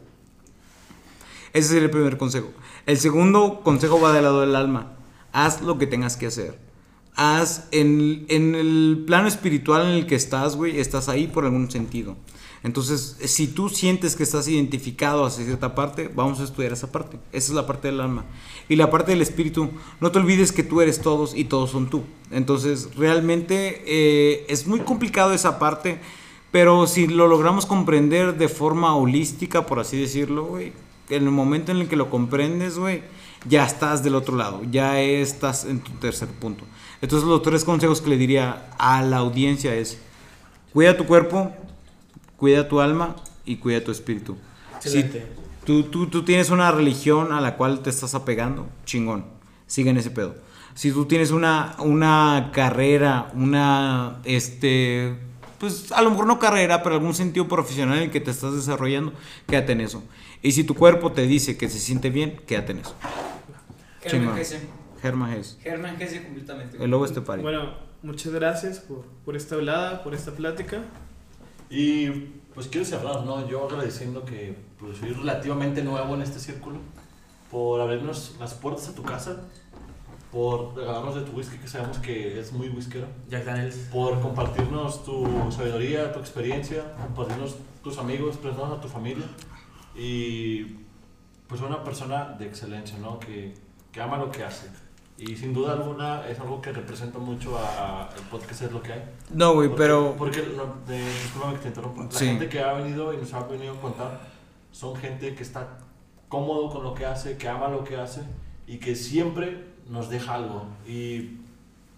Ese 1.52 1.68
sería 1.68 1.84
el 1.84 1.90
primer 1.90 2.16
consejo. 2.18 2.50
El 2.84 2.98
segundo 2.98 3.60
consejo 3.62 4.00
va 4.00 4.12
del 4.12 4.24
lado 4.24 4.40
del 4.40 4.56
alma. 4.56 4.92
Haz 5.32 5.62
lo 5.62 5.78
que 5.78 5.86
tengas 5.86 6.16
que 6.16 6.26
hacer. 6.26 6.58
Haz 7.14 7.68
en, 7.70 8.26
el 8.28 9.04
plano 9.06 9.28
espiritual 9.28 9.86
en 9.86 9.92
el 9.92 10.06
que 10.06 10.16
estás, 10.16 10.56
güey, 10.56 10.80
estás 10.80 11.08
ahí 11.08 11.28
por 11.28 11.44
algún 11.44 11.70
sentido. 11.70 12.16
Entonces, 12.64 13.16
si 13.24 13.48
tú 13.48 13.68
sientes 13.68 14.16
que 14.16 14.22
estás 14.22 14.48
identificado 14.48 15.24
hacia 15.24 15.44
cierta 15.44 15.74
parte, 15.74 16.10
vamos 16.14 16.40
a 16.40 16.44
estudiar 16.44 16.72
esa 16.72 16.90
parte. 16.90 17.18
Esa 17.32 17.52
es 17.52 17.54
la 17.54 17.66
parte 17.66 17.88
del 17.88 18.00
alma. 18.00 18.24
Y 18.68 18.76
la 18.76 18.90
parte 18.90 19.12
del 19.12 19.22
espíritu, 19.22 19.70
no 20.00 20.10
te 20.10 20.18
olvides 20.18 20.52
que 20.52 20.62
tú 20.62 20.80
eres 20.80 21.00
todos 21.00 21.36
y 21.36 21.44
todos 21.44 21.70
son 21.70 21.90
tú. 21.90 22.04
Entonces, 22.30 22.94
realmente 22.96 23.82
eh, 23.86 24.46
es 24.48 24.66
muy 24.66 24.80
complicado 24.80 25.32
esa 25.34 25.58
parte, 25.58 26.00
pero 26.50 26.86
si 26.86 27.06
lo 27.06 27.28
logramos 27.28 27.66
comprender 27.66 28.38
de 28.38 28.48
forma 28.48 28.94
holística, 28.96 29.66
por 29.66 29.80
así 29.80 30.00
decirlo, 30.00 30.44
güey, 30.44 30.72
en 31.16 31.24
el 31.24 31.30
momento 31.30 31.72
en 31.72 31.78
el 31.78 31.88
que 31.88 31.96
lo 31.96 32.10
comprendes, 32.10 32.78
güey, 32.78 33.02
ya 33.46 33.64
estás 33.64 34.02
del 34.02 34.14
otro 34.14 34.36
lado, 34.36 34.62
ya 34.70 35.00
estás 35.00 35.64
en 35.64 35.80
tu 35.80 35.92
tercer 35.92 36.28
punto. 36.28 36.64
Entonces, 37.00 37.28
los 37.28 37.42
tres 37.42 37.64
consejos 37.64 38.00
que 38.00 38.10
le 38.10 38.16
diría 38.16 38.68
a 38.78 39.02
la 39.02 39.18
audiencia 39.18 39.74
es, 39.74 39.98
cuida 40.72 40.96
tu 40.96 41.06
cuerpo, 41.06 41.52
cuida 42.36 42.68
tu 42.68 42.80
alma 42.80 43.16
y 43.44 43.56
cuida 43.56 43.82
tu 43.82 43.90
espíritu. 43.90 44.36
Si 44.78 44.98
Excelente. 44.98 45.32
tú, 45.64 45.84
tú, 45.84 46.06
tú 46.06 46.24
tienes 46.24 46.50
una 46.50 46.70
religión 46.70 47.32
a 47.32 47.40
la 47.40 47.56
cual 47.56 47.80
te 47.80 47.90
estás 47.90 48.14
apegando, 48.14 48.68
chingón, 48.84 49.24
sigue 49.66 49.90
en 49.90 49.96
ese 49.96 50.10
pedo. 50.10 50.36
Si 50.74 50.90
tú 50.90 51.04
tienes 51.04 51.32
una, 51.32 51.76
una 51.78 52.50
carrera, 52.52 53.30
una, 53.34 54.18
este, 54.24 55.16
pues 55.62 55.92
a 55.92 56.02
lo 56.02 56.10
mejor 56.10 56.26
no 56.26 56.40
carrera, 56.40 56.82
pero 56.82 56.96
algún 56.96 57.14
sentido 57.14 57.46
profesional 57.46 57.98
en 57.98 58.02
el 58.02 58.10
que 58.10 58.20
te 58.20 58.32
estás 58.32 58.52
desarrollando, 58.52 59.12
quédate 59.46 59.70
en 59.70 59.82
eso. 59.82 60.02
Y 60.42 60.50
si 60.50 60.64
tu 60.64 60.74
cuerpo 60.74 61.12
te 61.12 61.22
dice 61.22 61.56
que 61.56 61.68
se 61.68 61.78
siente 61.78 62.10
bien, 62.10 62.36
quédate 62.48 62.72
en 62.72 62.78
eso. 62.80 62.96
Germán. 64.00 64.34
Gese. 64.34 64.60
Germán 65.00 65.32
es. 65.34 65.58
Germán 65.62 65.96
Gese 65.98 66.24
completamente. 66.24 66.82
El 66.82 66.90
lobo 66.90 67.04
este 67.04 67.20
pari. 67.20 67.42
Bueno, 67.42 67.76
muchas 68.02 68.32
gracias 68.32 68.80
por, 68.80 69.04
por 69.24 69.36
esta 69.36 69.54
hablada, 69.54 70.02
por 70.02 70.16
esta 70.16 70.32
plática. 70.32 70.82
Y 71.70 72.08
pues 72.56 72.66
quiero 72.66 72.84
cerrar, 72.84 73.24
¿no? 73.24 73.48
Yo 73.48 73.64
agradeciendo 73.68 74.24
que 74.24 74.56
pues, 74.80 74.98
soy 74.98 75.10
relativamente 75.10 75.84
nuevo 75.84 76.16
en 76.16 76.22
este 76.22 76.40
círculo, 76.40 76.78
por 77.52 77.80
abrirnos 77.80 78.34
las 78.40 78.54
puertas 78.54 78.88
a 78.88 78.96
tu 78.96 79.04
casa, 79.04 79.42
por 80.32 80.74
regalarnos 80.74 81.14
de 81.14 81.20
tu 81.22 81.32
whisky, 81.36 81.58
que 81.58 81.68
sabemos 81.68 81.98
que 81.98 82.40
es 82.40 82.52
muy 82.52 82.68
whiskero, 82.70 83.06
Jack 83.28 83.44
Daniels. 83.44 83.76
por 83.92 84.18
compartirnos 84.20 85.04
tu 85.04 85.26
sabiduría, 85.50 86.10
tu 86.12 86.18
experiencia, 86.20 86.94
compartirnos 86.96 87.56
tus 87.84 87.98
amigos, 87.98 88.38
presentarnos 88.38 88.78
a 88.78 88.80
tu 88.80 88.88
familia 88.88 89.26
y 89.94 90.64
pues 91.46 91.60
una 91.60 91.84
persona 91.84 92.34
de 92.38 92.46
excelencia, 92.46 92.98
¿no? 92.98 93.18
Que, 93.20 93.52
que 93.92 94.00
ama 94.00 94.16
lo 94.16 94.30
que 94.30 94.42
hace. 94.42 94.68
Y 95.18 95.36
sin 95.36 95.52
duda 95.52 95.74
alguna 95.74 96.26
es 96.26 96.40
algo 96.40 96.62
que 96.62 96.72
representa 96.72 97.18
mucho 97.18 97.56
a 97.58 98.08
el 98.16 98.22
podcast 98.24 98.62
es 98.62 98.72
lo 98.72 98.82
que 98.82 98.94
hay. 98.94 99.02
No, 99.30 99.52
güey, 99.54 99.70
pero... 99.76 100.14
Porque, 100.16 100.40
de, 100.40 100.98
discúlpame 100.98 101.54
que 101.56 101.60
te 101.60 101.68
interrumpa. 101.68 102.04
La 102.04 102.10
Sí. 102.10 102.26
gente 102.26 102.48
que 102.48 102.60
ha 102.60 102.72
venido 102.72 103.12
y 103.12 103.18
nos 103.18 103.32
ha 103.34 103.46
venido 103.46 103.74
a 103.74 103.80
contar 103.80 104.20
son 104.72 104.96
gente 104.96 105.34
que 105.34 105.42
está 105.42 105.78
cómodo 106.28 106.70
con 106.70 106.82
lo 106.82 106.94
que 106.94 107.04
hace, 107.04 107.36
que 107.36 107.46
ama 107.48 107.68
lo 107.68 107.84
que 107.84 107.96
hace 107.98 108.22
y 108.66 108.78
que 108.78 108.96
siempre 108.96 109.71
nos 109.88 110.08
deja 110.10 110.34
algo. 110.34 110.66
Y 110.86 111.38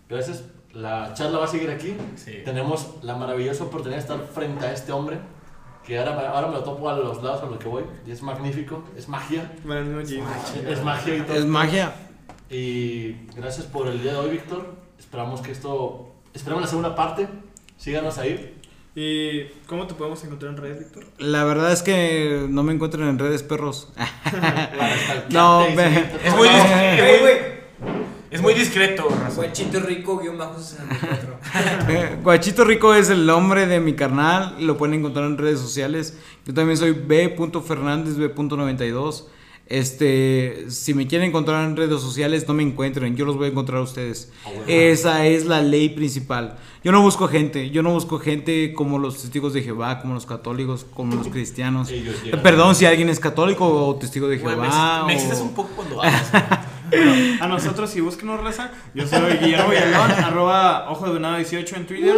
gracias, 0.08 0.44
la 0.72 1.12
charla 1.14 1.38
va 1.38 1.44
a 1.44 1.48
seguir 1.48 1.70
aquí. 1.70 1.96
Sí. 2.16 2.38
Tenemos 2.44 2.94
la 3.02 3.14
maravillosa 3.16 3.64
oportunidad 3.64 3.96
de 3.98 4.02
estar 4.02 4.20
frente 4.32 4.64
a 4.66 4.72
este 4.72 4.92
hombre 4.92 5.18
que 5.86 5.98
ahora, 5.98 6.12
me- 6.16 6.26
ahora 6.26 6.46
me 6.48 6.54
lo 6.54 6.64
topo 6.64 6.88
a 6.88 6.96
los 6.96 7.22
lados 7.22 7.42
a 7.42 7.46
los 7.46 7.58
que 7.58 7.68
voy 7.68 7.84
y 8.06 8.10
es 8.10 8.22
magnífico, 8.22 8.82
es 8.96 9.08
magia. 9.08 9.52
Bueno. 9.64 10.00
Es 10.00 10.82
magia 10.82 11.16
y 11.16 11.20
todo. 11.20 11.36
Es 11.36 11.44
magia. 11.44 11.92
Y 12.50 13.12
gracias 13.36 13.66
por 13.66 13.86
el 13.88 14.02
día 14.02 14.12
de 14.12 14.18
hoy, 14.18 14.30
Víctor. 14.30 14.74
Esperamos 14.98 15.40
que 15.40 15.52
esto. 15.52 16.10
Esperamos 16.32 16.62
la 16.62 16.68
segunda 16.68 16.94
parte. 16.94 17.28
Síganos 17.76 18.16
ahí. 18.18 18.54
¿Y 18.96 19.44
cómo 19.66 19.86
te 19.88 19.94
podemos 19.94 20.22
encontrar 20.24 20.52
en 20.52 20.56
redes, 20.56 20.78
Víctor? 20.78 21.04
La 21.18 21.42
verdad 21.44 21.72
es 21.72 21.82
que 21.82 22.46
no 22.48 22.62
me 22.62 22.72
encuentran 22.72 23.08
en 23.08 23.18
redes 23.18 23.42
perros. 23.42 23.92
No, 25.30 25.64
seguirte 25.66 26.28
Es 26.28 26.34
muy. 26.36 26.48
Es 28.34 28.42
muy 28.42 28.52
discreto, 28.52 29.08
raza. 29.08 29.36
Guachito 29.36 29.78
rico, 29.78 30.18
guion 30.18 30.36
bajo 30.36 30.58
64. 30.60 31.38
Eh, 31.88 32.18
Guachito 32.22 32.64
Rico 32.64 32.92
es 32.94 33.08
el 33.08 33.26
nombre 33.26 33.66
de 33.66 33.78
mi 33.78 33.94
carnal, 33.94 34.56
lo 34.58 34.76
pueden 34.76 34.96
encontrar 34.98 35.26
en 35.26 35.38
redes 35.38 35.60
sociales. 35.60 36.18
Yo 36.44 36.52
también 36.52 36.76
soy 36.76 36.90
B.Fernández, 36.92 38.16
B.92. 38.16 39.26
Este, 39.66 40.66
si 40.68 40.92
me 40.92 41.06
quieren 41.06 41.28
encontrar 41.28 41.64
en 41.64 41.76
redes 41.76 42.00
sociales, 42.00 42.46
no 42.46 42.54
me 42.54 42.62
encuentren, 42.62 43.16
yo 43.16 43.24
los 43.24 43.36
voy 43.36 43.46
a 43.46 43.50
encontrar 43.50 43.78
a 43.78 43.82
ustedes. 43.82 44.30
Ah. 44.44 44.50
Esa 44.66 45.26
es 45.26 45.46
la 45.46 45.62
ley 45.62 45.88
principal. 45.88 46.58
Yo 46.82 46.92
no 46.92 47.00
busco 47.00 47.28
gente, 47.28 47.70
yo 47.70 47.82
no 47.82 47.92
busco 47.92 48.18
gente 48.18 48.74
como 48.74 48.98
los 48.98 49.22
testigos 49.22 49.54
de 49.54 49.62
Jehová, 49.62 50.00
como 50.02 50.12
los 50.14 50.26
católicos, 50.26 50.84
como 50.92 51.14
los 51.14 51.28
cristianos. 51.28 51.88
Ellos 51.90 52.22
llegan. 52.22 52.42
Perdón 52.42 52.74
si 52.74 52.84
alguien 52.84 53.08
es 53.08 53.20
católico 53.20 53.66
o 53.66 53.96
testigo 53.96 54.28
de 54.28 54.38
Jehová. 54.38 55.04
me 55.06 55.12
o- 55.12 55.16
excitas 55.16 55.40
un 55.40 55.54
poco 55.54 55.70
cuando 55.76 56.02
hablas. 56.02 56.30
Bueno, 56.96 57.36
a 57.40 57.48
nosotros, 57.48 57.90
si 57.90 58.00
búsquenos 58.00 58.42
raza, 58.42 58.70
yo 58.94 59.06
soy 59.06 59.34
Guillermo 59.38 59.70
Villalón, 59.70 60.10
arroba 60.24 60.90
ojo 60.90 61.06
de 61.06 61.14
venado 61.14 61.36
18 61.36 61.76
en 61.76 61.86
Twitter. 61.86 62.14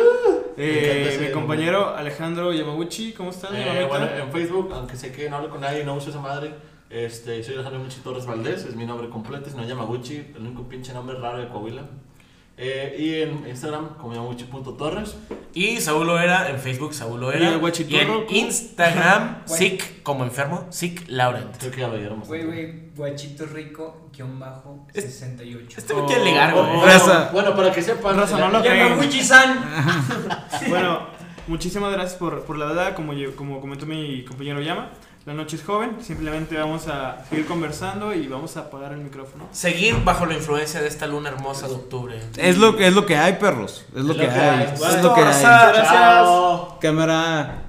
Me 0.57 0.65
Eh, 0.65 1.19
mi 1.21 1.33
compañero 1.33 1.95
Alejandro 1.95 2.53
Yamaguchi, 2.53 3.13
¿cómo 3.13 3.31
estás? 3.31 3.51
Eh, 3.55 3.85
bueno, 3.89 4.07
en 4.07 4.33
Facebook, 4.33 4.71
aunque 4.73 4.97
sé 4.97 5.13
que 5.13 5.29
no 5.29 5.37
hablo 5.37 5.51
con 5.51 5.61
nadie, 5.61 5.85
no 5.85 5.95
uso 5.95 6.11
esa 6.11 6.21
madre. 6.21 6.55
Este, 6.89 7.43
soy 7.43 7.55
Alejandro 7.55 7.81
Muchi 7.81 8.01
Torres 8.01 8.27
Valdés, 8.27 8.65
es 8.65 8.77
mi 8.77 8.87
nombre 8.87 9.09
completo, 9.09 9.51
si 9.51 9.57
no 9.57 9.65
Yamaguchi, 9.67 10.17
el 10.37 10.41
único 10.41 10.63
pinche 10.69 10.93
nombre 10.93 11.19
raro 11.19 11.39
de 11.39 11.49
Coahuila. 11.49 11.83
Eh, 12.59 12.97
y 12.99 13.15
en 13.23 13.47
Instagram, 13.49 13.97
como 13.99 14.15
Yamaguchi.torres. 14.15 15.17
Y 15.53 15.79
Saúl 15.81 16.07
Loera 16.07 16.49
en 16.49 16.59
Facebook, 16.59 16.95
Saúl 16.95 17.19
Y 17.19 17.23
Loera. 17.23 17.49
el 17.51 17.91
Y, 17.91 17.97
en. 17.97 18.27
Instagram. 18.31 19.43
Sick 19.45 20.03
como 20.03 20.25
enfermo, 20.25 20.67
Sick 20.71 21.05
Laurent. 21.09 21.55
Creo 21.59 21.71
que 21.71 21.81
ya 21.81 21.89
lo 21.89 21.99
dieron. 21.99 22.21
Güey, 22.21 22.45
güey, 22.45 22.86
guachito 22.97 23.45
rico, 23.47 24.09
guion 24.17 24.39
bajo, 24.39 24.87
68. 24.95 25.75
Este 25.79 25.95
me 25.95 26.05
quiere 26.07 26.25
ligar, 26.25 26.55
güey. 26.55 26.65
Oh, 26.65 26.85
Raza. 26.85 27.31
Bueno, 27.33 27.55
para 27.55 27.71
que 27.73 27.83
sepan. 27.83 28.17
Raza, 28.17 28.39
no 28.39 28.49
lo. 28.49 28.63
Bueno, 30.69 31.01
muchísimas 31.47 31.93
gracias 31.93 32.15
por, 32.19 32.43
por 32.45 32.59
la 32.59 32.67
verdad, 32.67 32.95
como, 32.95 33.13
yo- 33.13 33.35
como 33.37 33.61
comentó 33.61 33.87
mi 33.87 34.25
compañero 34.25 34.61
Yama. 34.61 34.91
La 35.27 35.35
noche 35.35 35.57
es 35.57 35.65
joven, 35.65 35.97
simplemente 36.01 36.57
vamos 36.57 36.87
a 36.87 37.25
seguir 37.29 37.47
conversando 37.47 38.15
y 38.15 38.29
vamos 38.29 38.57
a 38.57 38.61
apagar 38.61 38.93
el 38.93 38.99
micrófono. 39.01 39.49
Seguir 39.51 39.97
bajo 40.05 40.25
la 40.25 40.35
influencia 40.35 40.81
de 40.81 40.87
esta 40.87 41.09
luna 41.09 41.31
hermosa 41.31 41.67
de 41.67 41.75
octubre. 41.75 42.21
Es 42.37 42.59
lo 42.59 42.77
que 42.77 42.87
es 42.87 42.95
lo 42.95 43.07
que 43.07 43.17
hay, 43.17 43.33
perros. 43.33 43.85
Es 43.97 44.05
lo 44.05 44.15
que 44.15 44.23
hay. 44.29 44.73
Bueno, 44.79 44.95
Es 44.97 45.03
lo 45.03 45.15
que 45.15 45.21
hay. 45.23 45.27
Gracias. 45.27 45.89
Chao. 45.89 46.79
Cámara. 46.81 47.63